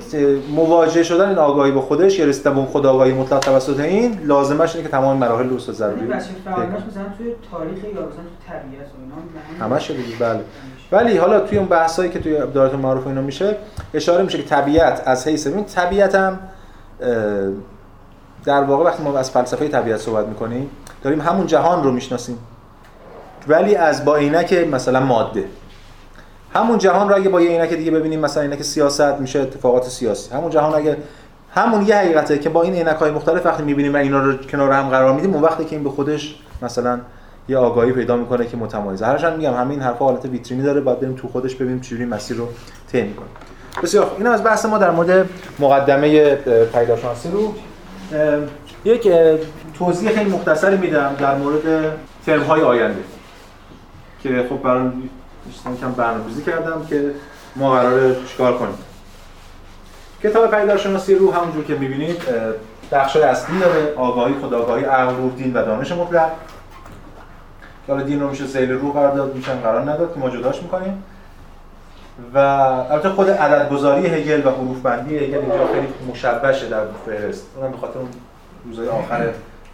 مواجه 0.54 1.02
شدن 1.02 1.28
این 1.28 1.38
آگاهی 1.38 1.70
به 1.70 1.80
خودش 1.80 2.18
یا 2.18 2.26
رسیدن 2.26 2.54
به 2.54 2.62
خود 2.62 2.86
آگاهی 2.86 3.12
مطلق 3.12 3.38
توسط 3.38 3.80
این 3.80 4.20
لازمش 4.24 4.76
اینه 4.76 4.86
که 4.88 4.92
تمام 4.92 5.16
مراحل 5.16 5.46
لوس 5.46 5.70
ضروری 5.70 6.06
مثلا 6.06 6.22
توی 7.18 7.32
تاریخ 7.50 7.84
یا 7.84 7.90
مثلا 7.90 8.00
تو 8.02 8.48
طبیعت 8.48 8.86
و 8.86 8.96
اینا 9.52 9.66
همش 9.66 9.90
بله. 10.20 10.40
ولی 10.92 11.16
حالا 11.16 11.40
توی 11.40 11.58
اون 11.58 11.68
بحثایی 11.68 12.10
که 12.10 12.18
توی 12.18 12.38
دایره 12.54 12.76
معروف 12.76 13.06
اینا 13.06 13.22
میشه 13.22 13.56
اشاره 13.94 14.22
میشه 14.22 14.38
که 14.38 14.44
طبیعت 14.44 15.02
از 15.06 15.28
حیث 15.28 15.46
این 15.46 15.64
طبیعت 15.64 16.14
هم 16.14 16.38
در 18.44 18.62
واقع 18.62 18.84
وقتی 18.84 19.02
ما 19.02 19.18
از 19.18 19.30
فلسفه 19.30 19.68
طبیعت 19.68 20.00
صحبت 20.00 20.26
می‌کنیم 20.26 20.70
داریم 21.02 21.20
همون 21.20 21.46
جهان 21.46 21.84
رو 21.84 21.92
می‌شناسیم. 21.92 22.38
ولی 23.48 23.76
از 23.76 24.04
با 24.04 24.16
عینک 24.16 24.52
مثلا 24.52 25.00
ماده. 25.00 25.44
همون 26.54 26.78
جهان 26.78 27.08
رو 27.08 27.16
اگه 27.16 27.28
با 27.28 27.40
یه 27.40 27.50
عینک 27.50 27.72
دیگه 27.72 27.90
ببینیم 27.90 28.20
مثلا 28.20 28.42
عینک 28.42 28.62
سیاست 28.62 29.00
میشه 29.00 29.40
اتفاقات 29.40 29.88
سیاسی. 29.88 30.34
همون 30.34 30.50
جهان 30.50 30.74
اگه 30.74 30.96
همون 31.54 31.86
یه 31.86 31.96
حقیقته 31.96 32.38
که 32.38 32.48
با 32.48 32.62
این 32.62 32.74
عینک 32.74 32.96
های 32.96 33.10
مختلف 33.10 33.46
وقتی 33.46 33.62
می‌بینیم 33.62 33.94
و 33.94 33.96
اینا 33.96 34.18
رو 34.18 34.36
کنار 34.36 34.72
هم 34.72 34.88
قرار 34.88 35.12
میدیم 35.12 35.34
اون 35.34 35.42
وقتی 35.42 35.64
که 35.64 35.76
این 35.76 35.84
به 35.84 35.90
خودش 35.90 36.36
مثلا 36.62 37.00
یه 37.48 37.56
آگاهی 37.56 37.92
پیدا 37.92 38.16
می‌کنه 38.16 38.46
که 38.46 38.56
متمایزه 38.56 39.06
هرچند 39.06 39.36
میگم 39.36 39.54
همین 39.54 39.80
حرفا 39.80 40.04
حالت 40.04 40.24
ویترینی 40.24 40.62
داره 40.62 40.80
باید 40.80 41.00
بریم 41.00 41.14
تو 41.14 41.28
خودش 41.28 41.54
ببینیم 41.54 41.80
چجوری 41.80 42.04
مسیر 42.04 42.36
رو 42.36 42.48
طی 42.92 43.02
می‌کنه. 43.02 43.26
بسیار 43.82 44.10
این 44.18 44.26
از 44.26 44.44
بحث 44.44 44.64
ما 44.64 44.78
در 44.78 44.90
مورد 44.90 45.28
مقدمه 45.58 46.34
پیداشناسی 46.64 47.30
رو. 47.30 47.54
یک 48.84 49.08
توضیح 49.80 50.10
خیلی 50.10 50.30
مختصری 50.30 50.76
میدم 50.76 51.16
در 51.18 51.34
مورد 51.34 51.92
ترم 52.26 52.42
های 52.42 52.62
آینده 52.62 53.02
که 54.22 54.46
خب 54.50 54.62
برای 54.62 54.90
کم 55.80 55.92
برنامه‌ریزی 55.92 56.42
کردم 56.42 56.86
که 56.88 57.10
ما 57.56 57.70
قراره 57.70 58.16
چیکار 58.28 58.58
کنیم. 58.58 58.74
کتاب 60.22 60.50
پیداشناسی 60.50 61.14
رو 61.14 61.32
همونجور 61.32 61.64
که 61.64 61.74
می‌بینید 61.74 62.22
بخش 62.92 63.16
اصلی 63.16 63.58
داره 63.58 63.94
آگاهی 63.96 64.34
خداگاهی 64.42 64.84
عقل 64.84 65.16
روح 65.16 65.32
دین 65.32 65.52
و 65.52 65.64
دانش 65.64 65.92
مطلق. 65.92 66.30
که 67.86 67.92
حالا 67.92 68.04
دین 68.04 68.20
رو 68.20 68.30
میشه 68.30 68.46
سیل 68.46 68.70
روح 68.70 68.92
قرار 68.92 69.14
داد 69.14 69.34
میشن 69.34 69.60
قرار 69.60 69.90
نداد 69.90 70.14
که 70.14 70.20
ما 70.20 70.30
جداش 70.30 70.62
می‌کنیم. 70.62 71.04
و 72.34 72.38
البته 72.38 73.08
خود 73.08 73.30
عددگذاری 73.30 74.06
هگل 74.06 74.46
و 74.46 74.50
حروف 74.50 74.80
بندی 74.80 75.18
هگل 75.18 75.38
اینجا 75.38 75.66
خیلی 75.74 75.88
مشبشه 76.12 76.68
در 76.68 76.84
فهرست. 77.06 77.46
اونم 77.56 77.70
به 77.70 77.78
خاطر 77.78 77.98
اون 77.98 78.08
روزهای 78.64 78.88
آخر 78.88 79.28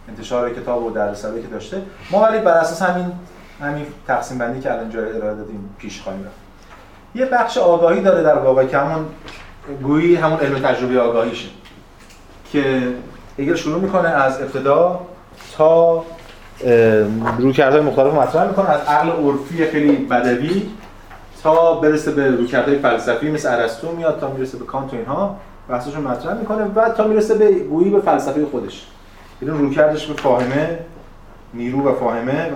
انتشار 0.09 0.53
کتاب 0.53 0.85
و 0.85 0.89
در 0.89 1.11
رساله 1.11 1.41
که 1.41 1.47
داشته. 1.47 1.81
ما 2.11 2.21
ولی 2.21 2.39
بر 2.39 2.51
اساس 2.51 2.81
همین 2.81 3.11
همین 3.61 3.85
تقسیم 4.07 4.37
بندی 4.37 4.59
که 4.59 4.73
الان 4.73 4.89
جای 4.89 5.05
ارائه 5.05 5.35
دادیم 5.35 5.75
پیش 5.77 6.01
خواهیم 6.01 6.23
رفت. 6.23 6.35
یه 7.15 7.25
بخش 7.25 7.57
آگاهی 7.57 8.01
داره 8.01 8.23
در 8.23 8.37
واقع 8.37 8.65
که 8.65 8.77
همون 8.77 9.05
گویی 9.83 10.15
همون 10.15 10.39
علم 10.39 10.59
تجربه 10.59 10.99
آگاهیشه. 10.99 11.47
که 12.51 12.81
اگر 13.39 13.55
شروع 13.55 13.81
می‌کنه 13.81 14.09
از 14.09 14.41
ابتدا 14.41 14.99
تا 15.57 16.03
رویکردهای 17.37 17.81
مختلف 17.81 18.13
مطرح 18.13 18.47
می‌کنه. 18.47 18.69
از 18.69 18.81
عقل 18.81 19.09
عرفی 19.09 19.65
خیلی 19.65 19.95
بدوی 19.95 20.69
تا 21.43 21.73
برسه 21.73 22.11
به 22.11 22.31
رویکردهای 22.31 22.79
فلسفی 22.79 23.31
مثل 23.31 23.49
ارسطو 23.49 23.91
میاد 23.91 24.19
تا 24.19 24.31
می‌رسه 24.31 24.57
به 24.57 24.65
کانت 24.65 24.93
و 24.93 24.95
اینها. 24.95 25.37
بحثشو 25.69 26.01
مطرح 26.01 26.33
می‌کنه 26.33 26.63
و 26.75 26.89
تا 26.89 27.03
می‌رسه 27.03 27.35
به 27.35 27.51
گویی 27.51 27.89
به 27.89 28.01
فلسفه 28.01 28.45
خودش. 28.45 28.87
یعنی 29.41 29.57
رویکردش 29.57 30.05
به 30.05 30.13
فاهمه 30.13 30.79
نیرو 31.53 31.89
و 31.89 31.95
فاهمه 31.95 32.51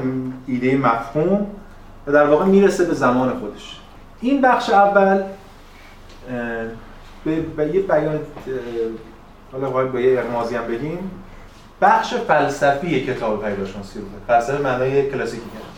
ایده 0.48 0.78
مفهوم 0.78 1.48
و 2.08 2.12
در 2.12 2.26
واقع 2.26 2.46
می‌رسه 2.46 2.86
به 2.86 2.94
زمان 2.94 3.40
خودش. 3.40 3.80
این 4.22 4.42
بخش 4.42 4.70
اول 4.70 5.24
به 7.56 7.68
یه 7.74 7.82
بیان 7.82 8.20
حالا 9.52 9.70
باید 9.70 9.92
با 9.92 10.00
یه 10.00 10.20
اقمازی 10.20 10.56
هم 10.56 10.68
بگیم. 10.68 11.12
بخش 11.82 12.14
فلسفی 12.14 13.06
کتاب 13.06 13.46
پیداشناسی 13.46 14.00
رو 14.00 14.06
فلسفه 14.28 14.62
معنای 14.62 15.12
کلاسیکی 15.12 15.44
کرد 15.44 15.72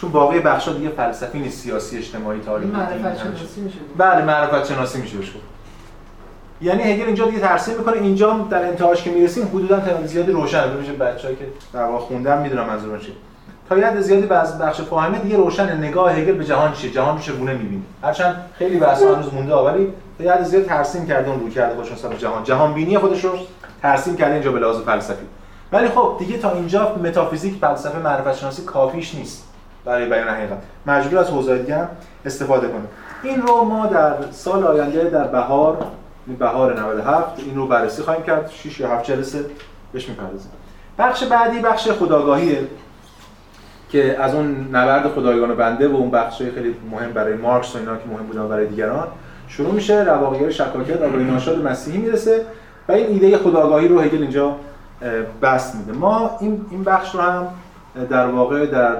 چون 0.00 0.10
باقی 0.10 0.40
بخشا 0.40 0.72
دیگه 0.72 0.88
فلسفی 0.88 1.38
نیست 1.38 1.58
سیاسی 1.58 1.98
اجتماعی 1.98 2.40
تاریخی 2.40 2.72
معرفت 2.72 3.22
شناسی 3.22 3.60
میشه. 3.60 3.78
بله 3.96 4.24
معرفت 4.24 4.72
شناسی 4.72 5.00
میشه 5.00 5.18
بشه 5.18 5.32
یعنی 6.60 6.82
هگل 6.82 7.06
اینجا 7.06 7.24
دیگه 7.24 7.38
ترسیم 7.40 7.78
می‌کنه. 7.78 7.96
اینجا 7.96 8.46
در 8.50 8.64
انتهاش 8.64 9.02
که 9.02 9.10
می‌رسیم 9.10 9.46
حدودا 9.46 9.80
تا 9.80 10.06
زیادی 10.06 10.32
روشن 10.32 10.76
بشه 10.80 10.92
بچه‌ای 10.92 11.36
که 11.36 11.44
در 11.72 11.84
واقع 11.84 11.98
خوندن 11.98 12.42
می‌دونم 12.42 12.66
منظورم 12.66 13.00
چیه 13.00 13.14
تا 13.68 13.78
یاد 13.78 14.00
زیادی 14.00 14.26
بعض 14.26 14.60
بخش 14.62 14.80
فاهمه 14.80 15.18
دیگه 15.18 15.36
روشن 15.36 15.76
نگاه 15.76 16.12
هگل 16.12 16.32
به 16.32 16.44
جهان 16.44 16.72
چیه؟ 16.72 16.90
جهان 16.90 17.18
چگونه 17.18 17.52
می‌بینه. 17.52 17.82
هرچند 18.02 18.44
خیلی 18.54 18.78
بحث 18.78 19.02
هنوز 19.02 19.34
مونده 19.34 19.54
ولی 19.54 19.92
تا 20.18 20.24
یاد 20.24 20.42
زیاد 20.42 20.64
ترسیم 20.64 21.06
کرده 21.06 21.30
اون 21.30 21.40
رو 21.40 21.50
کرده 21.50 21.74
خودش 21.74 21.92
نسبت 21.92 22.18
جهان 22.18 22.44
جهان. 22.44 22.74
بینی 22.74 22.98
خودش 22.98 23.24
رو 23.24 23.30
ترسیم 23.82 24.16
کرده 24.16 24.34
اینجا 24.34 24.52
به 24.52 24.58
لحاظ 24.58 24.76
فلسفی. 24.76 25.24
ولی 25.72 25.88
خب 25.88 26.16
دیگه 26.18 26.38
تا 26.38 26.52
اینجا 26.52 26.96
متافیزیک 27.04 27.54
فلسفه 27.60 27.98
معرفت 27.98 28.38
شناسی 28.38 28.62
کافیش 28.64 29.14
نیست 29.14 29.44
برای 29.84 30.08
بیان 30.08 30.28
حقیقت. 30.28 30.58
مجبور 30.86 31.18
از 31.18 31.30
حوزه 31.30 31.58
دیگه 31.58 31.88
استفاده 32.24 32.68
کنه. 32.68 32.84
این 33.22 33.42
رو 33.42 33.64
ما 33.64 33.86
در 33.86 34.14
سال 34.30 34.64
آینده 34.64 35.04
در 35.04 35.24
بهار 35.24 35.86
یعنی 36.28 36.38
بهار 36.38 36.80
97 36.80 37.38
این 37.38 37.56
رو 37.56 37.66
بررسی 37.66 38.02
خواهیم 38.02 38.22
کرد. 38.22 38.50
6 38.50 38.80
یا 38.80 38.88
7 38.88 39.04
جلسه 39.04 39.44
بهش 39.92 40.08
می‌پردازیم. 40.08 40.50
بخش 40.98 41.24
بعدی 41.24 41.60
بخش 41.60 41.88
خداگاهیه 41.90 42.66
که 43.88 44.16
از 44.20 44.34
اون 44.34 44.68
نبرد 44.72 45.08
خدایگان 45.08 45.54
بنده 45.54 45.88
و 45.88 45.96
اون 45.96 46.10
بخش 46.10 46.38
خیلی 46.38 46.74
مهم 46.90 47.12
برای 47.12 47.34
مارکس 47.34 47.74
و 47.74 47.78
اینا 47.78 47.96
که 47.96 48.08
مهم 48.12 48.26
بودن 48.26 48.48
برای 48.48 48.66
دیگران 48.66 49.08
شروع 49.48 49.74
میشه. 49.74 50.02
رواقیگر 50.02 50.50
شکاکیت 50.50 51.02
آگاهی 51.02 51.24
ناشاد 51.24 51.64
مسیحی 51.64 51.98
می‌رسه 51.98 52.46
و 52.88 52.92
این 52.92 53.06
ایده 53.06 53.38
خداگاهی 53.38 53.88
رو 53.88 54.00
هگل 54.00 54.22
اینجا 54.22 54.56
بست 55.42 55.74
میده. 55.74 55.92
ما 55.92 56.30
این 56.40 56.66
این 56.70 56.84
بخش 56.84 57.14
رو 57.14 57.20
هم 57.20 57.46
در 58.10 58.26
واقع 58.26 58.66
در 58.66 58.96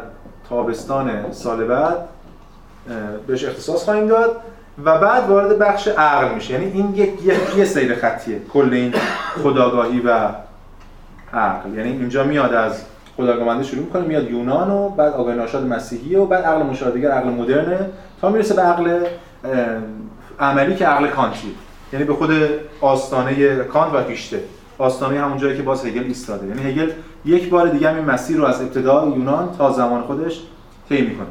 تابستان 0.49 1.33
سال 1.33 1.65
بعد 1.65 1.97
بهش 3.27 3.45
اختصاص 3.45 3.85
خواهیم 3.85 4.07
داد. 4.07 4.37
و 4.85 4.99
بعد 4.99 5.29
وارد 5.29 5.59
بخش 5.59 5.89
عقل 5.89 6.35
میشه. 6.35 6.55
یعنی 6.55 6.73
این 6.73 6.95
یک 6.95 7.13
یه 7.57 7.65
سیر 7.65 7.95
خطیه. 7.95 8.41
کل 8.53 8.69
این 8.73 8.95
خداگاهی 9.43 10.01
و 10.01 10.29
عقل. 11.33 11.75
یعنی 11.75 11.91
اینجا 11.91 12.25
میاد 12.25 12.55
از 12.55 12.83
خداگاهی 13.17 13.65
شروع 13.65 13.85
می‌کنه 13.85 14.03
میاد 14.03 14.31
یونان 14.31 14.71
و 14.71 14.89
بعد 14.89 15.13
آگاهی 15.13 15.39
ناشاد 15.39 15.67
مسیحی 15.67 16.17
و 16.17 16.27
بعد 16.27 16.45
عقل 16.45 16.63
مشاهدگر 16.63 17.11
عقل 17.11 17.29
مدرنه 17.29 17.91
تا 18.21 18.29
می‌رسه 18.29 18.55
به 18.55 18.63
عقل 18.63 19.07
عملی 20.41 20.77
که 20.77 20.87
عقل 20.87 21.07
کانتی 21.07 21.55
یعنی 21.93 22.05
به 22.05 22.15
خود 22.15 22.31
آستانه 22.81 23.57
کانت 23.57 23.95
و 23.95 24.03
فیشته 24.03 24.41
آستانه 24.79 25.21
همون 25.21 25.39
جایی 25.39 25.57
که 25.57 25.63
باز 25.63 25.87
هگل 25.87 26.05
ایستاده. 26.05 26.47
یعنی 26.47 26.63
هگل 26.63 26.91
یک 27.25 27.51
بار 27.51 27.69
دیگه 27.69 27.97
این 27.97 28.05
مسیر 28.05 28.37
رو 28.37 28.45
از 28.45 28.61
ابتدا 28.61 29.13
یونان 29.17 29.49
تا 29.59 29.73
زمان 29.73 30.03
خودش 30.03 30.41
طی 30.89 31.03
می‌کنه. 31.03 31.27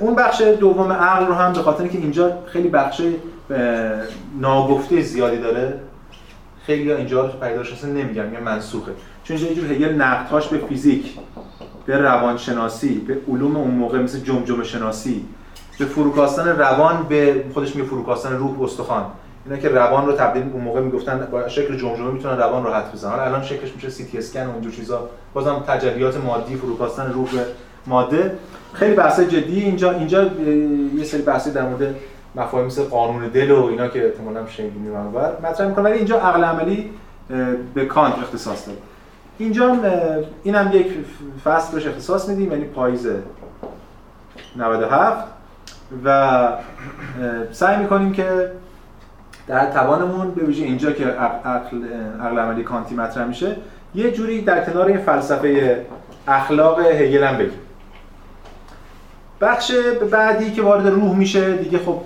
اون 0.00 0.14
بخش 0.14 0.40
دوم 0.40 0.92
عقل 0.92 1.26
رو 1.26 1.34
هم 1.34 1.52
به 1.52 1.62
خاطر 1.62 1.86
که 1.86 1.98
اینجا 1.98 2.32
خیلی 2.46 2.68
بخش 2.68 3.02
ناگفته 4.40 5.02
زیادی 5.02 5.36
داره 5.36 5.80
خیلی 6.66 6.92
اینجا 6.92 7.26
پیداش 7.26 7.72
اصلا 7.72 7.90
نمیگم 7.90 8.34
یا 8.34 8.40
منسوخه. 8.40 8.92
چون 9.24 9.36
اینجا 9.36 9.52
اینجور 9.52 9.72
هگل 9.72 9.94
نقدهاش 9.94 10.48
به 10.48 10.58
فیزیک 10.58 11.18
به 11.86 11.98
روانشناسی 11.98 12.98
به 12.98 13.18
علوم 13.28 13.56
اون 13.56 13.70
موقع 13.70 13.98
مثل 13.98 14.18
جمجمه 14.18 14.64
شناسی 14.64 15.24
به 15.78 15.84
فروکاستن 15.84 16.48
روان 16.48 17.06
به 17.08 17.44
خودش 17.54 17.76
میگه 17.76 17.88
فروکاستن 17.88 18.36
روح 18.36 18.62
استخوان. 18.62 19.04
اینا 19.46 19.58
که 19.58 19.68
روان 19.68 20.06
رو 20.06 20.12
تبدیل 20.12 20.42
اون 20.52 20.62
موقع 20.62 20.80
می‌گفتن 20.80 21.28
با 21.32 21.48
شکل 21.48 21.76
جمجمه 21.76 22.10
می‌تونن 22.10 22.38
روان 22.38 22.64
رو 22.64 22.72
حد 22.72 22.92
بزنن 22.92 23.18
الان 23.18 23.42
شکلش 23.42 23.74
میشه 23.74 23.90
سی 23.90 24.04
تی 24.04 24.18
اسکن 24.18 24.46
و 24.46 24.50
اونجور 24.50 24.72
چیزا. 24.72 25.08
بازم 25.34 25.64
تجلیات 25.68 26.24
مادی 26.24 26.56
فروکاستن 26.56 27.12
روح 27.12 27.30
به 27.30 27.46
ماده. 27.86 28.38
خیلی 28.78 28.94
بحث 28.94 29.20
جدی 29.20 29.60
اینجا 29.60 29.90
اینجا 29.90 30.24
یه 30.94 31.04
سری 31.04 31.22
بحثی 31.22 31.50
در 31.50 31.62
مورد 31.62 31.94
مفاهیم 32.34 32.66
مثل 32.66 32.82
قانون 32.82 33.28
دل 33.28 33.50
و 33.50 33.64
اینا 33.64 33.88
که 33.88 34.06
احتمالاً 34.06 34.46
شنیدین 34.46 34.82
منور 34.82 35.32
مطرح 35.42 35.68
می‌کنه 35.68 35.84
ولی 35.84 35.94
اینجا 35.94 36.20
عقل 36.20 36.44
عملی 36.44 36.90
به 37.74 37.86
کانت 37.86 38.18
اختصاص 38.18 38.66
داره. 38.66 38.78
اینجا 39.38 39.76
اینم 40.42 40.70
یک 40.72 40.86
فصل 41.44 41.74
بهش 41.74 41.86
اختصاص 41.86 42.28
میدیم 42.28 42.52
یعنی 42.52 42.64
پاییز 42.64 43.08
97 44.56 45.26
و 46.04 46.48
سعی 47.52 47.76
می‌کنیم 47.76 48.12
که 48.12 48.50
در 49.46 49.70
توانمون 49.70 50.30
به 50.30 50.44
ویژه 50.44 50.64
اینجا 50.64 50.92
که 50.92 51.06
عقل 51.06 51.78
عقل 52.20 52.38
عملی 52.38 52.62
کانتی 52.62 52.94
مطرح 52.94 53.26
میشه 53.26 53.56
یه 53.94 54.10
جوری 54.10 54.42
در 54.42 54.64
کنار 54.64 54.86
این 54.86 54.98
فلسفه 54.98 55.80
اخلاق 56.28 56.80
هگل 56.80 57.24
هم 57.24 57.38
بگیم. 57.38 57.58
بخش 59.40 59.72
بعدی 60.10 60.50
که 60.50 60.62
وارد 60.62 60.86
روح 60.86 61.16
میشه 61.16 61.56
دیگه 61.56 61.78
خب 61.78 62.00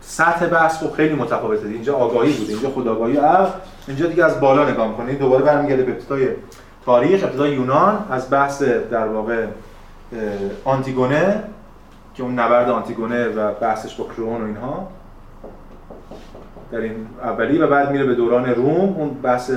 سطح 0.00 0.46
بحث 0.46 0.82
خب 0.82 0.92
خیلی 0.92 1.14
متفاوته. 1.14 1.68
اینجا 1.68 1.96
آگاهی 1.96 2.32
بوده 2.32 2.52
اینجا 2.52 2.70
خداگاهی 2.70 3.16
عقل 3.16 3.50
اینجا 3.88 4.06
دیگه 4.06 4.24
از 4.24 4.40
بالا 4.40 4.70
نگاه 4.70 4.88
می‌کنید 4.88 5.18
دوباره 5.18 5.44
برمیگرده 5.44 5.82
به 5.82 5.92
ابتدای 5.92 6.28
تاریخ 6.84 7.24
ابتدای 7.24 7.52
یونان 7.52 8.06
از 8.10 8.30
بحث 8.30 8.62
در 8.62 9.06
واقع 9.06 9.46
آنتیگونه 10.64 11.42
که 12.14 12.22
اون 12.22 12.38
نبرد 12.38 12.70
آنتیگونه 12.70 13.28
و 13.28 13.54
بحثش 13.54 13.94
با 13.94 14.04
کرون 14.04 14.42
و 14.42 14.46
اینها. 14.46 14.88
در 16.72 16.78
این 16.78 17.06
اولی 17.22 17.58
و 17.58 17.66
بعد 17.66 17.90
میره 17.90 18.04
به 18.04 18.14
دوران 18.14 18.46
روم 18.46 18.94
اون 18.96 19.08
بحث 19.22 19.50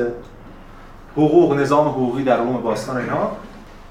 حقوق 1.14 1.54
نظام 1.60 1.88
حقوقی 1.88 2.24
در 2.24 2.38
روم 2.38 2.62
باستان 2.62 2.98
اینها. 2.98 3.32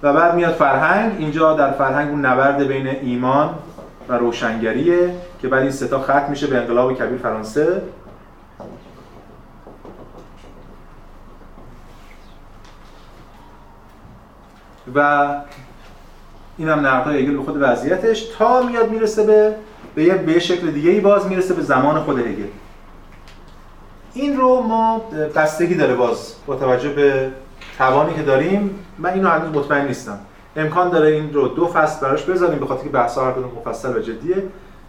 و 0.03 0.12
بعد 0.12 0.35
میاد 0.35 0.55
فرهنگ. 0.55 1.12
اینجا 1.19 1.55
در 1.55 1.70
فرهنگ 1.70 2.11
اون 2.11 2.27
نبرد 2.27 2.69
بین 2.69 2.87
ایمان 2.87 3.55
و 4.09 4.12
روشنگریه 4.12 5.15
که 5.43 5.49
بعد 5.49 5.62
این 5.62 5.70
ستا 5.70 6.01
ختم 6.01 6.27
میشه 6.31 6.47
به 6.47 6.57
انقلاب 6.57 6.99
کبیر 6.99 7.19
فرانسه. 7.19 7.83
و 14.95 15.29
این 16.59 16.69
هم 16.69 16.87
نقدای 16.87 17.23
هگل 17.23 17.37
به 17.37 17.43
خود 17.43 17.62
وضعیتش. 17.62 18.25
تا 18.39 18.62
میاد 18.62 18.91
می‌رسه 18.91 19.27
به 19.27 19.55
به 19.95 20.05
یه 20.05 20.15
به 20.15 20.39
شکل 20.39 20.70
دیگه 20.70 20.91
ای 20.91 21.01
باز 21.01 21.27
می‌رسه 21.27 21.55
به 21.55 21.62
زمان 21.62 22.01
خود 22.01 22.19
هگل. 22.19 22.47
این 24.15 24.37
رو 24.37 24.61
ما 24.61 24.99
بستگی 25.35 25.75
داره 25.75 25.95
باز 25.95 26.35
با 26.47 26.57
توجه 26.57 26.89
به 26.89 27.31
توانی 27.79 28.15
که 28.15 28.23
داریم 28.23 28.85
من 28.99 29.13
اینو 29.13 29.29
هنوز 29.29 29.57
مطمئن 29.57 29.87
نیستم. 29.87 30.19
امکان 30.57 30.91
داره 30.91 31.09
این 31.09 31.33
رو 31.33 31.49
دو 31.49 31.67
فصل 31.67 32.01
براش 32.01 32.23
بذاریم 32.23 32.59
به 32.59 32.67
خاطر 32.67 32.85
که 32.85 32.89
بحث 32.89 33.19
هر 33.19 33.33
کدوم 33.33 33.53
مفصل 33.57 33.97
و 33.97 34.01
جدیه. 34.01 34.43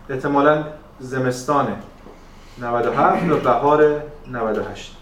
احتمالاً 0.09 0.63
زمستان 0.99 1.67
97 2.61 3.23
یا 3.23 3.35
بهار 3.35 4.01
98 4.31 4.95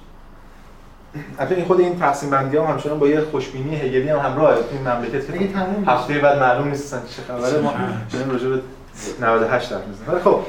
البته 1.40 1.56
این 1.56 1.66
خود 1.66 1.80
این 1.80 2.00
تقسیم 2.00 2.30
بندی 2.30 2.58
هم 2.58 2.64
همچنان 2.64 3.00
با 3.00 3.08
یه 3.08 3.22
خوشبینی 3.22 3.76
هگلی 3.76 4.10
هم 4.10 4.20
همراه 4.20 4.56
این 4.72 4.88
مملکت 4.88 5.38
که 5.40 5.58
هفته 5.88 6.20
بعد 6.20 6.40
معلوم 6.40 6.68
نیستن 6.68 7.02
چه 7.10 7.22
خبره 7.22 7.62
ما 7.62 7.74
چنین 8.12 8.32
راجع 8.32 8.50
به 8.50 8.62
98 9.22 9.72
حرف 9.72 9.88
می‌زنیم. 9.88 10.20
خب 10.20 10.40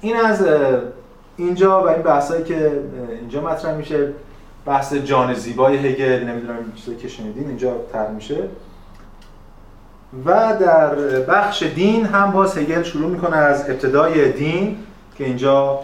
این 0.00 0.16
از 0.16 0.46
اینجا 1.36 1.82
و 1.82 1.88
این 1.88 2.02
بحثایی 2.02 2.44
که 2.44 2.80
اینجا 3.20 3.40
مطرح 3.40 3.74
میشه. 3.74 4.12
بحث 4.66 4.94
جان 4.94 5.34
زیبای 5.34 5.76
هگل 5.76 6.24
نمی‌دونم 6.24 6.56
این 6.56 6.72
چیزایی 6.74 6.98
که 6.98 7.08
شنیدین 7.08 7.48
اینجا 7.48 7.72
تر 7.92 8.08
میشه. 8.08 8.36
و 10.24 10.56
در 10.60 10.94
بخش 11.20 11.62
دین 11.62 12.04
هم 12.06 12.30
باز 12.30 12.58
هگل 12.58 12.82
شروع 12.82 13.10
می‌کنه 13.10 13.36
از 13.36 13.70
ابتدای 13.70 14.32
دین 14.32 14.78
که 15.18 15.24
اینجا 15.24 15.80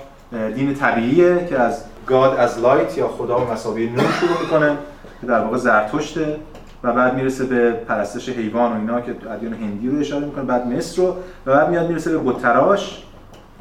دین 0.54 0.74
طبیعیه 0.74 1.46
که 1.46 1.60
از 1.60 1.84
گاد 2.06 2.38
از 2.38 2.58
لایت 2.58 2.98
یا 2.98 3.08
خدا 3.08 3.40
و 3.40 3.52
مساوی 3.52 3.86
نور 3.86 4.12
شروع 4.20 4.40
می‌کنه 4.42 4.76
که 5.20 5.26
در 5.26 5.40
واقع 5.40 5.56
زرتشته. 5.56 6.36
و 6.84 6.92
بعد 6.92 7.14
می‌رسه 7.14 7.44
به 7.44 7.70
پرستش 7.70 8.28
حیوان 8.28 8.72
و 8.72 8.74
اینا 8.74 9.00
که 9.00 9.14
ادیان 9.30 9.52
هندی 9.52 9.88
رو 9.88 9.98
اشاره 9.98 10.26
می‌کنه 10.26 10.44
بعد 10.44 10.66
مصر 10.66 11.02
رو 11.02 11.16
و 11.46 11.54
بعد 11.54 11.70
میاد 11.70 11.88
می‌رسه 11.88 12.18
به 12.18 12.18
بتراش 12.18 13.02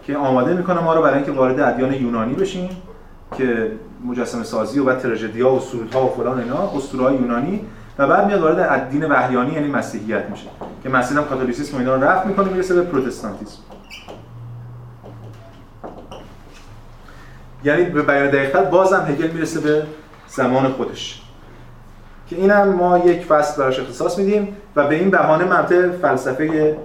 که 0.04 0.18
آماده 0.18 0.54
می‌کنه 0.54 0.82
ما 0.82 0.94
رو 0.94 1.02
برای 1.02 1.16
اینکه 1.16 1.32
وارد 1.32 1.60
ادیان 1.60 1.94
یونانی 1.94 2.34
بشیم 2.34 2.70
که 3.38 3.72
مجسمه 4.06 4.44
سازی 4.44 4.80
و 4.80 4.84
بعد 4.84 5.00
تراژدیا 5.00 5.52
و 5.52 5.60
سرودها 5.60 6.06
و 6.06 6.16
فلان 6.16 6.40
اینا 6.40 6.72
اسطوره 6.76 7.14
یونانی. 7.14 7.66
و 7.98 8.08
بعد 8.08 8.28
میاد 8.28 8.42
وارد 8.42 8.90
دین 8.90 9.06
وحیانی 9.06 9.54
یعنی 9.54 9.68
مسیحیت 9.68 10.30
میشه. 10.30 10.48
که 10.84 10.90
مسیح 10.90 11.18
هم 11.18 11.24
کاتولیسیسم 11.24 11.78
اینا 11.78 11.96
رو 11.96 12.04
رفت 12.04 12.26
می‌کنه 12.26 12.50
می‌رسه 12.50 12.76
به 12.76 12.82
پروتستانتیسم. 12.82 13.58
یعنی 17.64 17.84
به 17.84 18.02
بیان 18.02 18.28
دقیقتر 18.28 18.64
بازم 18.64 19.06
هگل 19.10 19.32
می‌رسه 19.32 19.60
به 19.60 19.84
زمان 20.28 20.68
خودش. 20.68 21.22
که 22.30 22.36
اینم 22.36 22.70
ما 22.70 22.98
یک 22.98 23.26
فصل 23.26 23.62
براش 23.62 23.80
اختصاص 23.80 24.18
میدیم 24.18 24.58
و 24.76 24.88
به 24.88 24.96
این 24.96 25.10
بهانه 25.10 25.44
مبدأ 25.44 25.92
فلسفه 25.92 26.78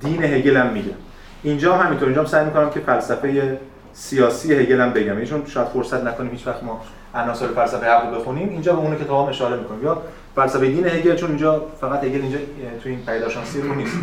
دین 0.00 0.24
هگل 0.24 0.56
هم 0.56 0.72
میگم 0.72 0.94
اینجا 1.42 1.76
همینطور 1.76 2.08
اینجا 2.08 2.20
هم 2.20 2.28
سعی 2.28 2.44
می‌کنم 2.44 2.70
که 2.70 2.80
فلسفه 2.80 3.60
سیاسی 3.92 4.54
هگل 4.54 4.80
هم 4.80 4.92
بگم. 4.92 5.24
چون 5.24 5.42
شاید 5.46 5.66
فرصت 5.66 6.04
نکنیم 6.04 6.30
هیچ 6.30 6.46
وقت 6.46 6.62
ما 6.62 6.80
عناصر 7.14 7.46
فلسفه 7.46 7.86
عقل 7.86 8.16
بخونیم 8.16 8.48
اینجا 8.48 8.72
به 8.72 8.78
اون 8.78 8.96
کتاب 8.96 9.28
اشاره 9.28 9.56
می‌کنیم. 9.56 9.84
یا 9.84 10.02
فلسفه 10.36 10.66
دین 10.66 10.86
هگل 10.86 11.16
چون 11.16 11.28
اینجا 11.28 11.66
فقط 11.80 12.04
هگل 12.04 12.22
اینجا 12.22 12.38
توی 12.82 12.92
این 12.92 13.06
پیداشانسی 13.06 13.60
رو 13.60 13.74
نیست. 13.74 13.96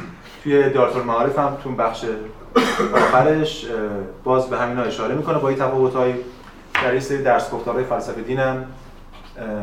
توی 0.43 0.69
دارتور 0.69 1.03
معارف 1.03 1.39
هم 1.39 1.57
تو 1.63 1.71
بخش 1.71 2.05
آخرش 2.93 3.65
باز 4.23 4.49
به 4.49 4.57
همینا 4.57 4.81
اشاره 4.81 5.15
می‌کنه 5.15 5.37
با 5.37 5.49
این 5.49 5.57
تفاوت‌های 5.57 6.13
در 6.73 6.91
این 6.91 6.99
سری 6.99 7.23
درس 7.23 7.51
گفتارهای 7.51 7.83
فلسفه 7.83 8.21
دینم. 8.21 8.65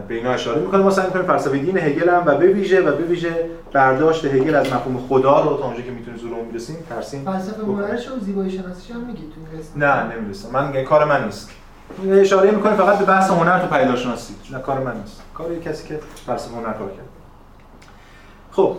به 0.08 0.14
اینا 0.14 0.30
اشاره 0.30 0.60
می‌کنه. 0.60 0.82
ما 0.82 0.90
سعی 0.90 1.06
می‌کنیم 1.06 1.26
فلسفه 1.26 1.58
دین 1.58 1.78
هگل 1.78 2.08
هم 2.08 2.22
و 2.26 2.34
به 2.34 2.46
ویژه 2.46 2.80
و 2.80 2.96
به 2.96 3.04
ویژه 3.04 3.50
برداشت 3.72 4.24
هگل 4.24 4.54
از 4.54 4.66
مفهوم 4.66 5.06
خدا 5.08 5.40
رو 5.40 5.56
تا 5.56 5.64
اونجا 5.64 5.82
که 5.82 5.90
می‌تونیم 5.90 6.20
زور 6.20 6.34
اون 6.34 6.48
برسیم 6.48 6.76
ترسیم 6.88 7.24
فلسفه 7.24 7.62
مورش 7.62 8.08
و 8.08 8.18
زیبایی 8.20 8.50
شناسیش 8.50 8.90
هم 8.90 9.00
میگی 9.00 9.22
تو 9.22 9.78
نه 9.78 10.16
نمی‌رسم 10.16 10.50
من 10.52 10.84
کار 10.84 11.04
من 11.04 11.24
نیست. 11.24 11.50
اشاره 12.10 12.50
می‌کنه 12.50 12.74
فقط 12.74 12.98
به 12.98 13.04
بحث 13.04 13.30
هنر 13.30 13.58
تو 13.58 13.66
پیداشناسی 13.76 14.34
نه 14.52 14.58
کار 14.58 14.78
من 14.78 14.96
نیست. 14.96 15.22
کار 15.34 15.54
کسی 15.54 15.88
که 15.88 16.00
فلسفه 16.26 16.54
هنر 16.54 16.72
کار 16.72 16.88
کرد. 16.88 17.08
خب 18.52 18.76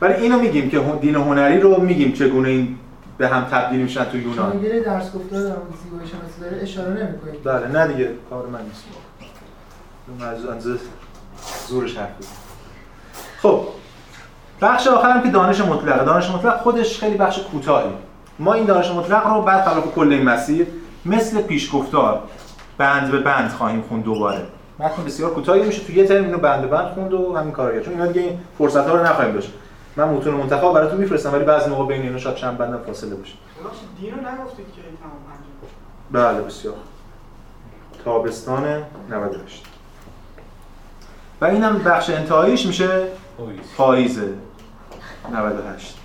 ولی 0.00 0.14
اینو 0.14 0.38
میگیم 0.38 0.70
که 0.70 0.80
دین 1.00 1.14
هنری 1.14 1.60
رو 1.60 1.80
میگیم 1.80 2.12
چگونه 2.12 2.48
این 2.48 2.78
به 3.18 3.28
هم 3.28 3.44
تبدیل 3.44 3.80
میشن 3.80 4.04
تو 4.04 4.16
یونان. 4.16 4.34
شما 4.36 4.80
درس 4.84 5.12
گفتار 5.12 5.40
زیبایی 5.40 6.08
شناسی 6.08 6.40
داره 6.40 6.62
اشاره 6.62 6.90
نمی‌کنید. 6.90 7.44
بله 7.44 7.68
نه 7.68 7.92
دیگه 7.92 8.10
کار 8.30 8.46
من 8.46 8.62
نیست. 8.62 8.84
اون 10.10 10.28
از 10.28 10.46
اندازه 10.46 10.78
زورش 11.68 11.96
حرف 11.96 12.18
بزنه. 12.18 12.32
خب 13.42 13.60
بخش 14.60 14.86
آخرم 14.86 15.22
که 15.22 15.28
دانش 15.28 15.60
مطلقه. 15.60 16.04
دانش 16.04 16.30
مطلق 16.30 16.60
خودش 16.60 16.98
خیلی 16.98 17.16
بخش 17.16 17.40
کوتاهی. 17.40 17.90
ما 18.38 18.54
این 18.54 18.64
دانش 18.64 18.90
مطلق 18.90 19.26
رو 19.26 19.42
برخلاف 19.42 19.94
کل 19.94 20.12
این 20.12 20.22
مسیر 20.22 20.66
مثل 21.06 21.42
پیشگفتار 21.42 22.22
بند 22.78 23.10
به 23.10 23.18
بند 23.18 23.50
خواهیم 23.50 23.82
خوند 23.82 24.04
دوباره. 24.04 24.46
متن 24.78 25.04
بسیار 25.04 25.34
کوتاهی 25.34 25.62
میشه. 25.62 25.84
تو 25.84 25.92
یه 25.92 26.06
ترم 26.06 26.24
اینو 26.24 26.38
بند 26.38 26.60
به 26.60 26.66
بند 26.66 26.94
خوند 26.94 27.12
و 27.12 27.36
همین 27.36 27.52
کارو 27.52 27.74
کرد. 27.74 27.84
چون 27.84 27.94
اینا 27.94 28.06
دیگه 28.06 28.20
این 28.20 28.38
فرصت 28.58 28.86
ها 28.86 28.96
رو 28.96 29.06
نخواهیم 29.06 29.34
داشت. 29.34 29.52
من 29.96 30.08
متون 30.08 30.34
منتخب 30.34 30.72
براتون 30.72 30.98
میفرستم 31.00 31.32
ولی 31.32 31.44
بعضی 31.44 31.70
موقع 31.70 31.86
بین 31.86 32.02
اینا 32.02 32.18
شاید 32.18 32.36
چند 32.36 32.58
بندم 32.58 32.80
فاصله 32.86 33.14
باشه. 33.14 33.34
ببخشید 33.60 33.88
دین 34.00 34.10
رو 34.10 34.20
نگفتید 34.20 34.66
که 34.66 34.82
تمام 35.00 36.34
بله 36.34 36.42
بسیار. 36.42 36.74
تابستان 38.04 38.82
98 39.10 39.69
و 41.40 41.44
اینم 41.44 41.78
بخش 41.78 42.10
انتهاییش 42.10 42.66
میشه 42.66 43.02
پاییز. 43.76 44.20
98 45.34 45.96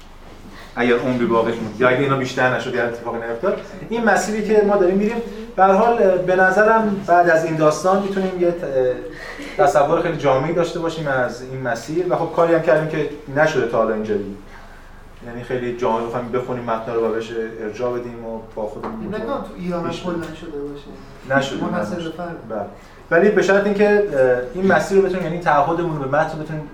اگر 0.76 0.96
عمری 0.96 1.26
باقی 1.26 1.52
موند 1.52 1.82
یا 1.82 1.90
اگه 1.90 2.00
اینا 2.00 2.18
بیشتر 2.18 2.56
نشد 2.56 2.76
یا 2.76 2.84
اتفاقی 2.84 3.18
نیفتاد. 3.18 3.62
این 3.90 4.04
مسیری 4.04 4.48
که 4.48 4.64
ما 4.68 4.78
داریم 4.78 4.98
میریم. 4.98 5.22
به 5.56 5.64
هر 5.64 5.72
حال 5.72 6.18
به 6.18 6.36
نظرم 6.36 7.04
بعد 7.08 7.30
از 7.30 7.46
این 7.46 7.56
داستان 7.56 8.02
می‌تونیم 8.02 8.42
یه 8.42 8.56
تصور 9.58 10.02
خیلی 10.02 10.18
جامعی 10.18 10.54
داشته 10.54 10.80
باشیم 10.80 11.08
از 11.08 11.42
این 11.42 11.62
مسیر. 11.62 12.14
و 12.14 12.16
خب 12.16 12.36
کاری 12.36 12.54
هم 12.54 12.62
کردیم 12.62 12.88
که 12.88 13.10
نشده 13.36 13.68
تا 13.68 13.78
حالا 13.78 13.94
اینجوری 13.94 14.36
یعنی 15.28 15.44
خیلی 15.44 15.78
جامعی 15.78 16.08
بخوایم 16.08 16.32
بخونیم 16.32 16.64
متن 16.64 16.94
رو 16.94 17.08
و 17.08 17.12
بهش 17.12 17.32
ارجاع 17.62 18.00
بدیم 18.00 18.26
و 18.26 18.40
با 18.56 18.68
خودمون 18.68 19.16
نکنم 19.16 19.26
تو 19.26 19.54
ایران 19.58 19.92
کلا 19.92 20.14
بریم. 20.14 20.34
شده 20.42 20.60
باشه. 20.62 21.38
نشده 21.38 21.64
منحصر 21.64 21.96
نشده. 21.96 22.10
به 22.10 22.16
فرد. 22.18 22.70
ولی 23.12 23.30
به 23.30 23.42
شرط 23.42 23.66
اینکه 23.66 24.04
این 24.54 24.68
مسیر 24.74 24.98
رو 24.98 25.04
بتونیم 25.04 25.24
یعنی 25.24 25.40
تعهدمون 25.40 26.00
به 26.00 26.06
متن 26.18 26.40
بتونیم 26.40 26.70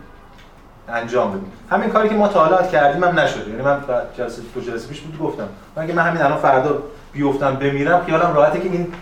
انجام 0.89 1.31
بدیم. 1.31 1.51
همین 1.69 1.89
کاری 1.89 2.09
که 2.09 2.15
ما 2.15 2.27
تا 2.27 2.39
حالا 2.39 2.63
کردیم 2.63 3.03
هم 3.03 3.19
نشده 3.19 3.49
یعنی 3.49 3.61
من 3.61 3.77
جلسه 4.17 4.41
دو 4.55 4.61
جلسه 4.61 4.87
پیش 4.87 5.01
بود 5.01 5.19
گفتم. 5.19 5.47
من 5.75 5.83
اگه 5.83 5.93
من 5.93 6.03
همین 6.03 6.21
الان 6.21 6.37
فردا 6.37 6.83
بیفتم 7.13 7.55
بمیرم 7.55 8.03
خیالم 8.05 8.33
راحته 8.35 8.59
که 8.59 8.69
این 8.69 8.93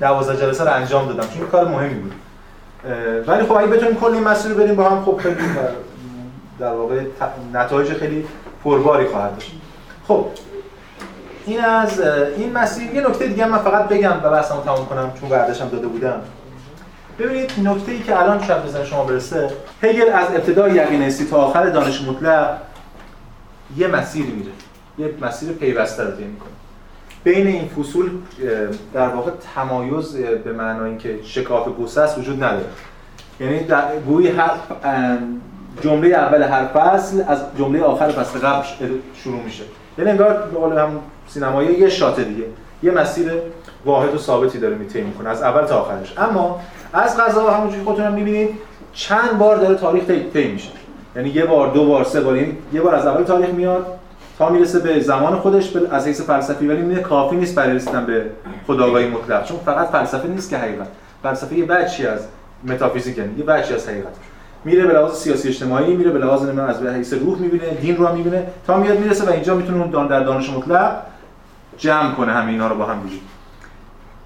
12 0.00 0.40
جلسه 0.40 0.64
رو 0.64 0.72
انجام 0.72 1.08
دادم. 1.08 1.28
چون 1.28 1.46
کار 1.46 1.68
مهمی 1.68 1.94
بود. 1.94 2.12
ولی 3.26 3.42
خب 3.42 3.52
اگه 3.52 3.66
بتونیم 3.66 3.94
کل 3.94 4.12
این 4.12 4.24
مسیر 4.24 4.52
رو 4.52 4.58
بریم 4.58 4.74
با 4.74 4.88
هم 4.88 5.04
خب 5.04 5.16
خیلی 5.16 5.36
در 6.58 6.72
واقع 6.72 7.02
نتایج 7.54 7.92
خیلی 7.92 8.26
پرباری 8.64 9.06
خواهد 9.06 9.34
داشت. 9.34 9.52
خب 10.08 10.26
این 11.46 11.64
از 11.64 12.00
این 12.36 12.52
مسیر. 12.52 12.94
یه 12.94 13.08
نکته 13.08 13.26
دیگه 13.26 13.46
من 13.46 13.58
فقط 13.58 13.88
بگم 13.88 14.12
و 14.22 14.30
بحثمو 14.30 14.62
تموم 14.62 14.86
کنم 14.86 15.12
چون 15.20 15.30
وعده‌ش 15.30 15.60
هم 15.60 15.68
داده 15.68 15.86
بودم. 15.86 16.20
ببینید 17.18 17.52
نکته 17.64 17.92
ای 17.92 17.98
که 17.98 18.20
الان 18.20 18.42
شاید 18.42 18.64
بزن 18.64 18.84
شما 18.84 19.04
برسه 19.04 19.50
هگل 19.82 20.08
از 20.12 20.28
ابتدای 20.30 20.72
یقین 20.72 21.02
حسی 21.02 21.24
تا 21.24 21.36
آخر 21.36 21.70
دانش 21.70 22.02
مطلق 22.02 22.58
یه 23.76 23.86
مسیر 23.86 24.26
میره 24.26 24.50
یه 24.98 25.14
مسیر 25.22 25.52
پیوسته 25.52 26.02
رو 26.02 26.10
می‌کنه. 26.10 26.48
بین 27.24 27.46
این 27.46 27.68
فصول 27.68 28.10
در 28.94 29.08
واقع 29.08 29.30
تمایز 29.54 30.16
به 30.16 30.52
معنای 30.52 30.88
اینکه 30.88 31.18
شکاف 31.24 31.68
گسست 31.68 32.18
وجود 32.18 32.44
نداره. 32.44 32.64
یعنی 33.40 33.64
در 33.64 33.96
گویی 34.06 34.28
هر 34.28 34.50
جمله 35.80 36.08
اول 36.08 36.42
هر 36.42 36.66
فصل 36.66 37.22
از 37.28 37.42
جمله 37.58 37.82
آخر 37.82 38.08
فصل 38.08 38.38
قبل 38.38 38.66
شروع 39.14 39.42
میشه. 39.42 39.64
یعنی 39.98 40.10
انگار 40.10 40.32
به 40.32 40.58
قول 40.58 40.78
هم 40.78 40.90
سینمایی 41.28 41.78
یه 41.78 41.88
شات 41.88 42.20
دیگه. 42.20 42.44
یه 42.82 42.90
مسیر 42.90 43.32
واحد 43.84 44.14
و 44.14 44.18
ثابتی 44.18 44.58
داره 44.58 44.74
میطی 44.74 45.00
می‌کنه 45.00 45.28
از 45.28 45.42
اول 45.42 45.66
تا 45.66 45.80
آخرش. 45.80 46.14
اما 46.18 46.60
از 46.92 47.16
قضا 47.16 47.50
همونجوری 47.50 47.82
خودتون 47.82 48.04
هم 48.04 48.12
می‌بینید 48.12 48.50
چند 48.92 49.38
بار 49.38 49.56
داره 49.56 49.74
تاریخ 49.74 50.04
طی 50.04 50.48
میشه. 50.48 50.68
یعنی 51.16 51.28
یه 51.28 51.44
بار 51.44 51.72
دو 51.72 51.86
بار 51.86 52.04
سه 52.04 52.20
بار 52.20 52.36
یعنی 52.36 52.56
یه 52.72 52.80
بار 52.80 52.94
از 52.94 53.06
اول 53.06 53.24
تاریخ 53.24 53.48
میاد 53.48 53.86
تا 54.38 54.48
می‌رسه 54.48 54.78
به 54.78 55.00
زمان 55.00 55.36
خودش 55.38 55.70
به 55.70 55.94
از 55.94 56.06
حیث 56.06 56.20
فلسفی. 56.20 56.66
ولی 56.66 56.82
می‌بینه 56.82 57.00
کافی 57.00 57.36
نیست 57.36 57.54
برای 57.54 57.76
رسیدن 57.76 58.06
به 58.06 58.24
خداگاهی 58.66 59.08
مطلق 59.08 59.44
چون 59.44 59.58
فقط 59.64 59.88
فلسفه 59.88 60.28
نیست 60.28 60.50
که 60.50 60.58
حقیقت. 60.58 60.88
فلسفه 61.22 61.54
یه 61.54 61.64
بچی 61.64 62.06
از 62.06 62.20
متافیزیک 62.64 63.18
یعنی 63.18 63.38
یه 63.38 63.44
بچی 63.44 63.74
از 63.74 63.88
حقیقت. 63.88 64.12
میره 64.64 64.86
به 64.86 64.92
لحاظ 64.92 65.12
سیاسی 65.12 65.48
اجتماعی 65.48 65.96
میره 65.96 66.10
به 66.10 66.18
لحاظ 66.18 66.42
نمی‌دونم 66.42 66.68
از 66.68 66.82
حیث 66.82 67.12
روح 67.12 67.38
می‌بینه 67.38 67.70
دین 67.70 67.96
رو 67.96 68.06
هم 68.06 68.14
می‌بینه. 68.14 68.46
تا 68.66 68.76
میاد 68.76 68.98
می‌رسه 68.98 69.24
و 69.24 69.30
اینجا 69.30 69.54
می‌تونه 69.54 69.78
اون 69.78 69.90
دان- 69.90 70.06
در 70.06 70.20
دانش 70.20 70.50
مطلق 70.50 70.96
جمع 71.78 72.14
کنه 72.14 72.32
همه 72.32 72.50
اینا 72.50 72.68
رو 72.68 72.74
با 72.74 72.84
هم 72.84 73.02
دیگه. 73.02 73.20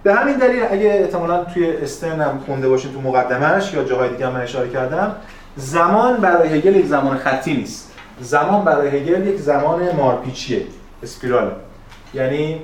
به 0.03 0.15
همین 0.15 0.37
دلیل 0.37 0.63
اگه 0.71 0.89
احتمالاً 0.89 1.45
توی 1.45 1.77
استرن 1.77 2.21
هم 2.21 2.41
خونده 2.47 2.69
باشین 2.69 2.93
تو 2.93 3.01
مقدمش 3.01 3.75
یا 3.75 3.85
جاهای 3.85 4.09
دیگه 4.09 4.27
هم 4.27 4.33
من 4.33 4.41
اشاره 4.41 4.69
کردم 4.69 5.15
زمان 5.57 6.17
برای 6.17 6.49
هگل 6.49 6.77
یک 6.77 6.87
زمان 6.87 7.17
خطی 7.17 7.55
نیست. 7.55 7.93
زمان 8.21 8.65
برای 8.65 8.89
هگل 8.89 9.27
یک 9.27 9.41
زمان 9.41 9.97
مارپیچیه 9.97 10.67
اسپیراله 11.03 11.51
یعنی 12.15 12.61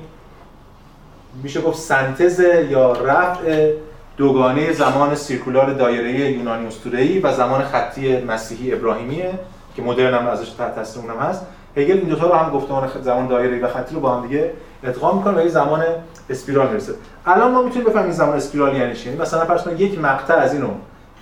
میشه 1.43 1.61
گفت 1.61 1.79
سنتز 1.79 2.39
یا 2.69 2.91
رفع 2.91 3.73
دوگانه 4.17 4.73
زمان 4.73 5.15
سیرکولار 5.15 5.73
دایره 5.73 6.31
یونانی 6.31 6.67
اسطوره‌ای 6.67 7.19
و 7.19 7.33
زمان 7.33 7.63
خطی 7.63 8.21
مسیحی 8.21 8.73
ابراهیمیه 8.73 9.31
که 9.75 9.81
مدرن 9.81 10.13
هم 10.13 10.27
ازش 10.27 10.49
تحت 10.49 10.75
تاثیر 10.75 11.01
اونم 11.01 11.19
هست. 11.19 11.45
هگل 11.77 11.97
این 11.97 12.09
دوتا 12.09 12.27
رو 12.27 12.33
هم 12.33 12.51
گفتمان 12.51 12.89
زمان 13.01 13.27
دایره 13.27 13.59
و 13.59 13.67
خطی 13.67 13.95
رو 13.95 14.01
با 14.01 14.15
هم 14.15 14.27
دیگه 14.27 14.51
ادغام 14.83 15.17
می‌کنه 15.17 15.37
و 15.37 15.43
یه 15.43 15.47
زمان 15.47 15.83
اسپیرال 16.29 16.67
می‌رسه. 16.67 16.93
الان 17.25 17.51
ما 17.51 17.61
می‌تونیم 17.61 17.87
بفهمیم 17.87 18.11
زمان 18.11 18.35
اسپیرال 18.35 18.75
یعنی 18.75 18.95
چی؟ 18.95 19.09
یعنی 19.09 19.21
مثلا 19.21 19.45
فرض 19.45 19.63
کنید 19.63 19.81
یک 19.81 19.99
مقطع 19.99 20.33
از 20.33 20.53
اینو 20.53 20.69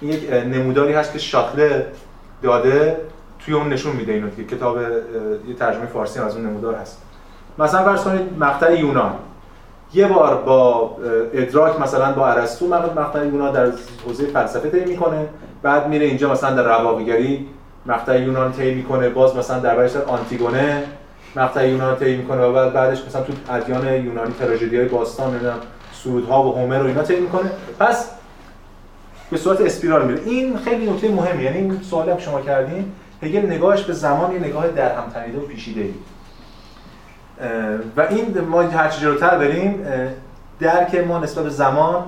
این 0.02 0.12
یک 0.12 0.34
نموداری 0.34 0.94
هست 0.94 1.14
که 1.14 1.20
شاتله 1.20 1.86
داده 2.44 2.98
توی 3.40 3.54
اون 3.54 3.70
نشون 3.70 3.96
میده 3.96 4.14
اینو 4.14 4.30
که 4.30 4.44
کتاب 4.44 4.78
یه 5.48 5.54
ترجمه 5.60 5.86
فارسی 5.86 6.20
از 6.20 6.36
اون 6.36 6.46
نمودار 6.46 6.76
هست. 6.76 7.02
مثلا 7.60 7.84
فرض 7.84 8.04
کنید 8.04 8.22
مقطع 8.40 8.80
یونان. 8.80 9.12
یه 9.94 10.08
بار 10.08 10.36
با 10.36 10.98
ادراک 11.34 11.82
مثلا 11.82 12.12
با 12.12 12.28
ارسطو 12.28 12.68
مقطع 12.68 13.26
یونان 13.26 13.52
در 13.52 13.72
حوزه 14.06 14.26
فلسفه 14.26 14.70
طی 14.70 14.86
می‌کنه. 14.86 15.28
بعد 15.62 15.88
میره 15.88 16.06
اینجا 16.06 16.32
مثلا 16.32 16.56
در 16.56 16.64
رواقیگری 16.64 17.48
مقطع 17.86 18.22
یونان 18.22 18.52
طی 18.52 18.74
می‌کنه. 18.74 19.10
باز 19.10 19.36
مثلا 19.36 19.60
در 19.60 19.76
برش 19.76 19.96
آنتیگونه 19.96 20.84
مقطع 21.38 21.68
یونان 21.68 21.96
طی 21.96 22.18
می‌کنه 22.18 22.42
و 22.42 22.54
بعد 22.54 22.74
بعدش 22.74 23.06
مثلا 23.06 23.22
تو 23.22 23.34
ادیان 23.50 23.94
یونانی 23.94 24.34
تراژدی 24.40 24.78
های 24.78 24.86
باستان 24.86 25.30
نمی‌دونم 25.30 25.60
سرودها 26.04 26.48
و 26.48 26.56
هومر 26.56 26.84
و 26.84 26.86
اینا 26.86 27.04
طی 27.04 27.20
می‌کنه. 27.20 27.52
پس 27.80 28.10
به 29.32 29.38
صورت 29.38 29.62
اسپیرال 29.62 30.06
میره. 30.06 30.22
این 30.26 30.58
خیلی 30.58 30.92
نکته 30.92 31.12
مهمه 31.12 31.44
یعنی 31.44 31.58
این 31.58 31.80
سوالی 31.82 32.12
که 32.12 32.22
شما 32.22 32.42
کردین 32.42 32.92
هگل 33.24 33.46
نگاهش 33.46 33.84
به 33.84 33.94
زمان 33.94 34.32
یه 34.32 34.40
نگاه 34.40 34.68
در 34.68 34.96
هم 34.96 35.10
تنیده 35.14 35.38
و 35.38 35.42
پیچیده 35.42 35.82
ای 35.82 35.94
و 37.98 38.02
این 38.02 38.40
ما 38.40 38.62
هر 38.62 38.90
چه 38.90 39.02
جلوتر 39.02 39.38
بریم 39.38 39.86
درک 40.60 40.96
ما 40.96 41.20
نسبت 41.20 41.44
به 41.44 41.50
زمان 41.50 42.04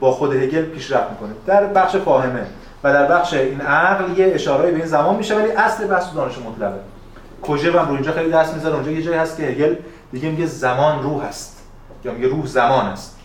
با 0.00 0.12
خود 0.12 0.34
هگل 0.34 0.62
پیشرفت 0.62 1.10
می‌کنه. 1.10 1.30
در 1.46 1.66
بخش 1.66 1.96
فاهمه 1.96 2.46
و 2.84 2.92
در 2.92 3.06
بخش 3.06 3.34
این 3.34 3.60
عقل 3.60 4.18
یه 4.18 4.34
اشارهایی 4.34 4.72
به 4.72 4.78
این 4.78 4.86
زمان 4.86 5.16
میشه 5.16 5.36
ولی 5.36 5.50
اصل 5.52 5.86
بحث 5.86 6.14
دانش 6.14 6.38
مطلقه. 6.38 6.78
کوژه 7.42 7.80
هم 7.80 7.88
رو 7.88 7.94
اینجا 7.94 8.12
خیلی 8.12 8.30
دست 8.30 8.54
می‌ذاره 8.54 8.74
اونجا 8.74 8.90
یه 8.90 9.02
جایی 9.02 9.18
هست 9.18 9.36
که 9.36 9.42
هگل 9.42 9.74
دیگه 10.12 10.28
میگه 10.30 10.46
زمان 10.46 11.02
روح 11.02 11.24
است. 11.24 11.62
یا 12.04 12.12
میگه 12.12 12.28
روح 12.28 12.46
زمان 12.46 12.86
است. 12.86 13.16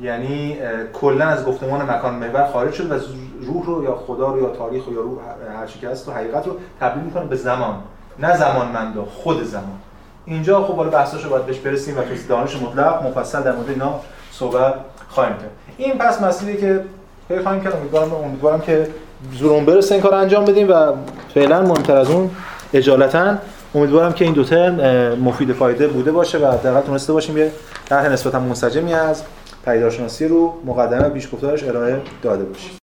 یعنی 0.00 0.56
کلا 0.92 1.24
از 1.24 1.44
گفتمان 1.44 1.90
مکان 1.90 2.14
محور 2.14 2.46
خارج 2.52 2.72
شد 2.72 2.90
و 2.92 2.94
روح 3.40 3.66
رو 3.66 3.84
یا 3.84 3.94
خدا 4.06 4.28
رو 4.32 4.42
یا 4.42 4.48
تاریخ 4.48 4.84
رو 4.86 4.92
یا 4.94 5.00
روح 5.00 5.18
هر- 5.60 5.66
چی 5.66 5.78
که 5.78 5.88
هست 5.88 6.06
تو 6.06 6.12
حقیقت 6.12 6.46
رو 6.46 6.56
تبدیل 6.80 7.02
می‌کنه 7.02 7.24
به 7.24 7.36
زمان. 7.36 7.74
نه 8.18 8.36
زمان 8.36 8.68
مندا 8.68 9.04
خود 9.04 9.44
زمان. 9.44 9.78
اینجا 10.24 10.64
خب 10.64 10.76
حالا 10.76 10.90
بحثاشو 10.90 11.28
باید 11.30 11.46
بهش 11.46 11.58
برسیم 11.58 11.98
و 11.98 12.02
تو 12.02 12.14
دانش 12.28 12.56
مطلق 12.62 13.06
مفصل 13.06 13.42
در 13.42 13.52
مورد 13.52 13.68
اینا 13.68 14.00
صحبت 14.32 14.74
خواهیم 15.08 15.32
کرد. 15.36 15.50
این 15.76 15.98
پس 15.98 16.22
مسئله 16.22 16.56
که 16.56 16.84
خیلی 17.28 17.42
خواهیم 17.42 17.62
کرد. 17.64 17.76
امیدوارم 17.76 18.14
امیدوارم 18.14 18.60
که 18.60 18.88
زورمون 19.32 19.64
برسه 19.64 19.94
این 19.94 20.02
کار 20.02 20.14
انجام 20.14 20.44
بدیم 20.44 20.70
و 20.70 20.92
فعلا 21.34 21.62
مهمتر 21.62 21.96
از 21.96 22.10
اون 22.10 22.30
اجالتا 22.74 23.36
امیدوارم 23.74 24.12
که 24.12 24.24
این 24.24 24.34
دو 24.34 24.44
ترم 24.44 24.74
مفید 25.18 25.52
فایده 25.52 25.88
بوده 25.88 26.12
باشه 26.12 26.38
و 26.38 26.46
حداقل 26.52 26.80
تونسته 26.80 27.12
باشیم 27.12 27.38
یه 27.38 27.52
طرح 27.88 28.08
نسبتا 28.08 28.40
منسجمی 28.40 28.94
از 28.94 29.22
پیدارشناسی 29.64 30.28
رو 30.28 30.54
مقدمه 30.66 31.08
پیشگفتارش 31.08 31.64
ارائه 31.64 32.00
داده 32.22 32.44
باشیم. 32.44 32.80